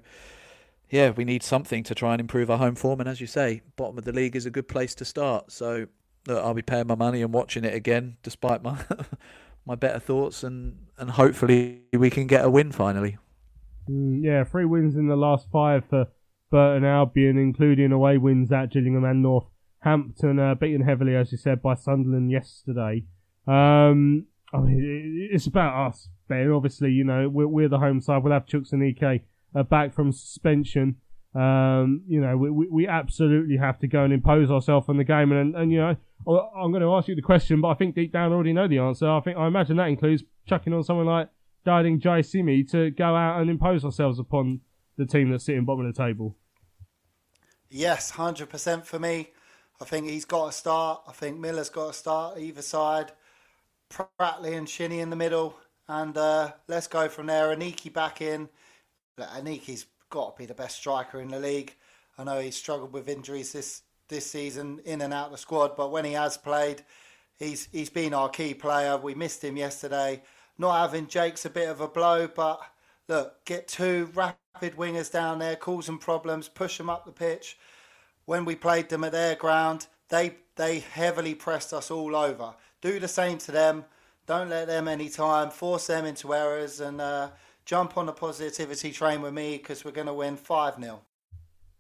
yeah, 0.90 1.10
we 1.10 1.26
need 1.26 1.44
something 1.44 1.84
to 1.84 1.96
try 1.96 2.14
and 2.14 2.22
improve 2.22 2.50
our 2.50 2.58
home 2.58 2.76
form. 2.76 3.00
And 3.00 3.10
as 3.10 3.20
you 3.20 3.28
say, 3.28 3.62
bottom 3.76 3.98
of 3.98 4.06
the 4.06 4.14
league 4.14 4.36
is 4.36 4.46
a 4.46 4.52
good 4.52 4.68
place 4.68 4.96
to 4.96 5.06
start. 5.06 5.52
So 5.52 5.88
look, 6.28 6.44
I'll 6.44 6.54
be 6.54 6.62
paying 6.62 6.88
my 6.88 6.96
money 6.96 7.22
and 7.22 7.34
watching 7.34 7.64
it 7.66 7.74
again, 7.74 8.18
despite 8.24 8.64
my 8.64 8.80
my 9.66 9.76
better 9.76 10.00
thoughts, 10.00 10.44
and 10.44 10.78
and 10.98 11.12
hopefully 11.12 11.82
we 11.92 12.10
can 12.10 12.28
get 12.28 12.46
a 12.46 12.50
win 12.50 12.72
finally. 12.72 13.18
Mm, 13.90 14.24
yeah, 14.24 14.44
three 14.44 14.66
wins 14.66 14.96
in 14.96 15.08
the 15.08 15.16
last 15.16 15.48
five 15.52 15.84
for 15.90 16.08
Burton 16.52 16.86
Albion, 16.86 17.38
including 17.38 17.92
away 17.92 18.18
wins 18.18 18.52
at 18.52 18.72
Gillingham 18.72 19.04
and 19.04 19.24
Northampton, 19.24 20.40
uh, 20.40 20.56
beaten 20.56 20.86
heavily, 20.86 21.16
as 21.16 21.32
you 21.32 21.38
said, 21.38 21.62
by 21.62 21.74
Sunderland 21.74 22.32
yesterday. 22.32 23.06
Um, 23.48 24.28
I 24.54 24.60
mean, 24.60 25.30
it's 25.32 25.48
about 25.48 25.88
us, 25.88 26.10
Ben. 26.28 26.52
Obviously, 26.52 26.92
you 26.92 27.04
know, 27.04 27.28
we're, 27.28 27.48
we're 27.48 27.70
the 27.70 27.80
home 27.80 28.02
side. 28.02 28.24
We'll 28.24 28.34
have 28.34 28.46
Chuks 28.46 28.72
and 28.72 28.84
EK 28.84 29.24
uh, 29.56 29.64
back 29.64 29.94
from 29.94 30.12
suspension. 30.12 30.98
Um, 31.36 32.04
you 32.08 32.22
know, 32.22 32.38
we, 32.38 32.52
we, 32.52 32.68
we 32.68 32.88
absolutely 32.88 33.58
have 33.58 33.80
to 33.80 33.88
go 33.88 34.04
and 34.04 34.14
impose 34.14 34.52
ourselves 34.52 34.88
on 34.88 34.98
the 34.98 35.04
game. 35.04 35.32
And, 35.32 35.56
and, 35.56 35.72
you 35.72 35.80
know, 35.80 35.96
I'm 36.28 36.72
going 36.72 36.84
to 36.84 36.94
ask 36.94 37.08
you 37.08 37.16
the 37.16 37.22
question, 37.22 37.62
but 37.62 37.70
I 37.70 37.74
think 37.74 37.96
deep 37.96 38.14
down 38.14 38.32
I 38.32 38.36
already 38.36 38.54
know 38.54 38.68
the 38.68 38.78
answer. 38.78 39.10
I 39.10 39.20
think 39.22 39.38
I 39.38 39.48
imagine 39.48 39.78
that 39.78 39.88
includes 39.88 40.24
chucking 40.48 40.72
on 40.72 40.84
someone 40.84 41.08
like 41.08 41.30
Darding 41.66 42.02
Jaiyesimi 42.02 42.70
to 42.72 42.92
go 42.92 43.16
out 43.16 43.42
and 43.42 43.50
impose 43.50 43.86
ourselves 43.86 44.20
upon 44.20 44.62
the 44.98 45.06
team 45.06 45.32
that's 45.32 45.46
sitting 45.46 45.66
bottom 45.66 45.86
of 45.86 45.94
the 45.94 46.04
table. 46.04 46.36
Yes, 47.70 48.12
hundred 48.12 48.50
percent 48.50 48.86
for 48.86 49.00
me. 49.00 49.30
I 49.82 49.86
think 49.86 50.08
he's 50.08 50.26
got 50.26 50.48
to 50.48 50.52
start. 50.52 51.02
I 51.08 51.12
think 51.12 51.40
Millar's 51.40 51.70
got 51.70 51.88
to 51.88 51.94
start 51.94 52.38
either 52.38 52.62
side. 52.62 53.12
Pratley 53.90 54.58
and 54.58 54.68
Shinnie 54.68 55.00
in 55.00 55.10
the 55.10 55.16
middle, 55.16 55.58
and 55.88 56.18
uh, 56.18 56.52
let's 56.68 56.88
go 56.88 57.08
from 57.10 57.28
there. 57.28 57.56
Aneke 57.56 57.92
back 57.92 58.22
in. 58.22 58.50
Aneke's 59.20 59.86
got 60.10 60.36
to 60.36 60.42
be 60.42 60.46
the 60.46 60.54
best 60.54 60.78
striker 60.78 61.20
in 61.20 61.30
the 61.30 61.40
league. 61.40 61.76
I 62.18 62.24
know 62.24 62.40
he's 62.40 62.56
struggled 62.56 62.94
with 62.94 63.10
injuries 63.10 63.52
this 63.52 63.82
this 64.10 64.30
season, 64.30 64.80
in 64.86 65.02
and 65.02 65.14
out 65.14 65.28
of 65.28 65.32
the 65.32 65.38
squad, 65.38 65.76
but 65.76 65.92
when 65.92 66.06
he 66.06 66.14
has 66.14 66.38
played, 66.38 66.84
he's 67.40 67.68
he's 67.72 67.90
been 67.90 68.14
our 68.14 68.30
key 68.30 68.54
player. 68.54 68.98
We 68.98 69.16
missed 69.16 69.44
him 69.44 69.58
yesterday. 69.58 70.22
Not 70.58 70.80
having 70.80 71.08
Jake's 71.08 71.46
a 71.46 71.50
bit 71.50 71.70
of 71.70 71.82
a 71.82 71.88
blow, 71.88 72.28
but 72.28 72.62
look, 73.08 73.44
get 73.46 73.68
two 73.68 74.10
rapid 74.14 74.76
wingers 74.78 75.12
down 75.12 75.40
there, 75.40 75.56
cause 75.56 75.88
them 75.88 75.98
problems, 75.98 76.48
push 76.48 76.78
them 76.78 76.90
up 76.90 77.06
the 77.06 77.12
pitch. 77.12 77.58
When 78.26 78.46
we 78.46 78.56
played 78.56 78.90
them 78.90 79.04
at 79.04 79.12
their 79.12 79.36
ground, 79.36 79.88
they 80.10 80.36
they 80.56 80.80
heavily 80.80 81.34
pressed 81.36 81.74
us 81.74 81.90
all 81.90 82.16
over. 82.16 82.54
Do 82.82 83.00
the 83.00 83.08
same 83.08 83.38
to 83.40 83.52
them. 83.52 83.86
Don't 84.26 84.50
let 84.50 84.68
them 84.68 84.88
any 84.88 85.10
time. 85.10 85.50
Force 85.50 85.88
them 85.88 86.06
into 86.06 86.34
errors 86.34 86.80
and 86.80 87.02
uh, 87.02 87.30
jump 87.66 87.98
on 87.98 88.06
the 88.06 88.14
positivity 88.14 88.92
train 88.92 89.22
with 89.22 89.34
me 89.34 89.58
because 89.58 89.84
we're 89.84 89.92
going 89.92 90.08
to 90.08 90.14
win 90.14 90.38
5 90.38 90.76
0. 90.80 91.02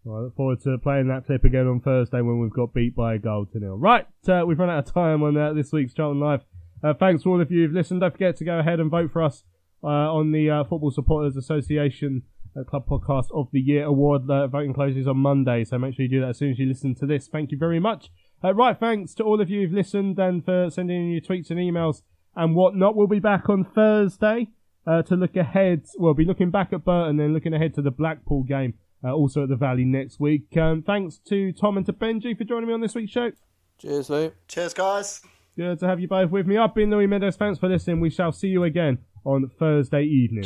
Well, 0.04 0.18
I 0.18 0.22
look 0.22 0.36
forward 0.36 0.62
to 0.64 0.78
playing 0.80 1.08
that 1.08 1.26
clip 1.26 1.46
again 1.46 1.68
on 1.68 1.80
Thursday 1.80 2.20
when 2.20 2.40
we've 2.40 2.52
got 2.52 2.74
beat 2.74 2.96
by 2.96 3.14
a 3.14 3.20
goal 3.20 3.46
to 3.54 3.60
nil. 3.60 3.78
Right, 3.78 4.06
uh, 4.28 4.44
we've 4.46 4.60
run 4.60 4.70
out 4.70 4.88
of 4.88 4.94
time 4.94 5.24
on 5.24 5.38
uh, 5.38 5.54
this 5.54 5.72
week's 5.72 5.94
Charlton 5.94 6.20
Live. 6.20 6.44
Uh, 6.84 6.94
thanks 6.94 7.24
to 7.24 7.30
all 7.30 7.42
of 7.42 7.52
you 7.52 7.64
who've 7.64 7.74
listened. 7.76 8.02
Don't 8.02 8.12
forget 8.12 8.36
to 8.38 8.46
go 8.46 8.60
ahead 8.60 8.80
and 8.80 8.92
vote 8.92 9.12
for 9.12 9.24
us 9.24 9.44
uh, 9.84 9.88
on 9.88 10.32
the 10.32 10.50
uh, 10.50 10.64
Football 10.64 10.92
Supporters 10.92 11.38
Association 11.38 12.24
uh, 12.60 12.64
Club 12.64 12.88
Podcast 12.88 13.28
of 13.34 13.48
the 13.52 13.60
Year 13.60 13.86
award. 13.86 14.30
Uh, 14.30 14.48
voting 14.48 14.74
closes 14.74 15.08
on 15.08 15.18
Monday, 15.18 15.64
so 15.64 15.78
make 15.78 15.96
sure 15.96 16.04
you 16.04 16.10
do 16.10 16.22
that 16.22 16.30
as 16.30 16.38
soon 16.38 16.52
as 16.52 16.60
you 16.60 16.68
listen 16.68 16.96
to 16.96 17.06
this. 17.06 17.28
Thank 17.28 17.52
you 17.52 17.58
very 17.58 17.80
much. 17.80 18.10
Uh, 18.44 18.54
right, 18.54 18.78
thanks 18.78 19.14
to 19.16 19.24
all 19.24 19.40
of 19.40 19.50
you 19.50 19.62
who've 19.62 19.74
listened 19.74 20.20
and 20.20 20.44
for 20.44 20.70
sending 20.70 21.06
in 21.06 21.12
your 21.12 21.22
tweets 21.22 21.50
and 21.50 21.60
emails 21.60 22.02
and 22.36 22.56
whatnot. 22.56 22.96
We'll 22.96 23.08
be 23.08 23.20
back 23.20 23.50
on 23.50 23.64
Thursday 23.64 24.50
uh, 24.86 25.04
to 25.04 25.16
look 25.16 25.38
ahead. 25.38 25.86
We'll 25.98 26.14
be 26.14 26.26
looking 26.26 26.52
back 26.52 26.74
at 26.74 26.84
Burton 26.84 27.20
and 27.20 27.34
looking 27.34 27.54
ahead 27.54 27.74
to 27.76 27.82
the 27.82 27.92
Blackpool 27.92 28.44
game, 28.44 28.74
uh, 29.04 29.14
also 29.14 29.44
at 29.44 29.50
the 29.50 29.56
Valley 29.56 29.86
next 29.86 30.20
week. 30.20 30.56
Um, 30.58 30.84
thanks 30.86 31.20
to 31.30 31.54
Tom 31.54 31.78
and 31.78 31.86
to 31.86 31.94
Benji 31.94 32.38
for 32.38 32.44
joining 32.44 32.68
me 32.68 32.74
on 32.74 32.82
this 32.82 32.96
week's 32.96 33.12
show. 33.12 33.32
Cheers, 33.80 34.10
Lou. 34.10 34.32
Cheers, 34.48 34.74
guys. 34.74 35.22
Good 35.56 35.80
to 35.82 35.88
have 35.88 36.00
you 36.00 36.08
both 36.08 36.32
with 36.32 36.48
me. 36.48 36.58
I've 36.58 36.74
been 36.74 36.90
Louis 36.90 37.06
Meadows. 37.06 37.36
Thanks 37.36 37.60
for 37.60 37.70
listening. 37.70 38.00
We 38.00 38.10
shall 38.10 38.32
see 38.32 38.48
you 38.48 38.64
again 38.64 38.98
on 39.24 39.52
Thursday 39.60 40.04
evening. 40.04 40.46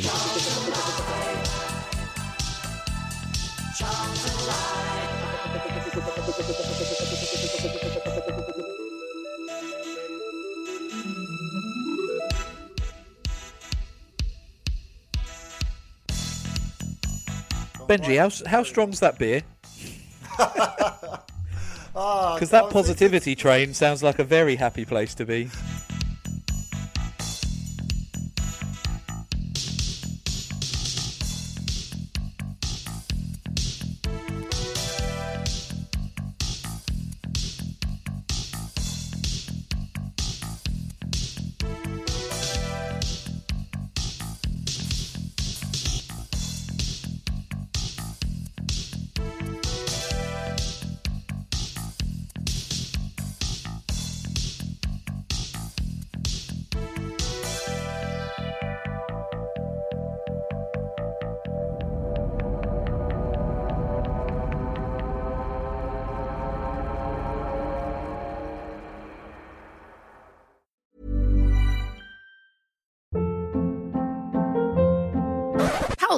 Benji, 17.88 18.18
how 18.18 18.50
how 18.50 18.62
strong's 18.62 19.00
that 19.00 19.18
beer? 19.18 19.40
Ah, 22.00 22.34
Because 22.34 22.50
that 22.50 22.62
God, 22.64 22.70
positivity 22.70 23.34
train 23.34 23.74
sounds 23.74 24.02
like 24.02 24.18
a 24.20 24.24
very 24.24 24.54
happy 24.56 24.84
place 24.84 25.14
to 25.16 25.26
be. 25.26 25.50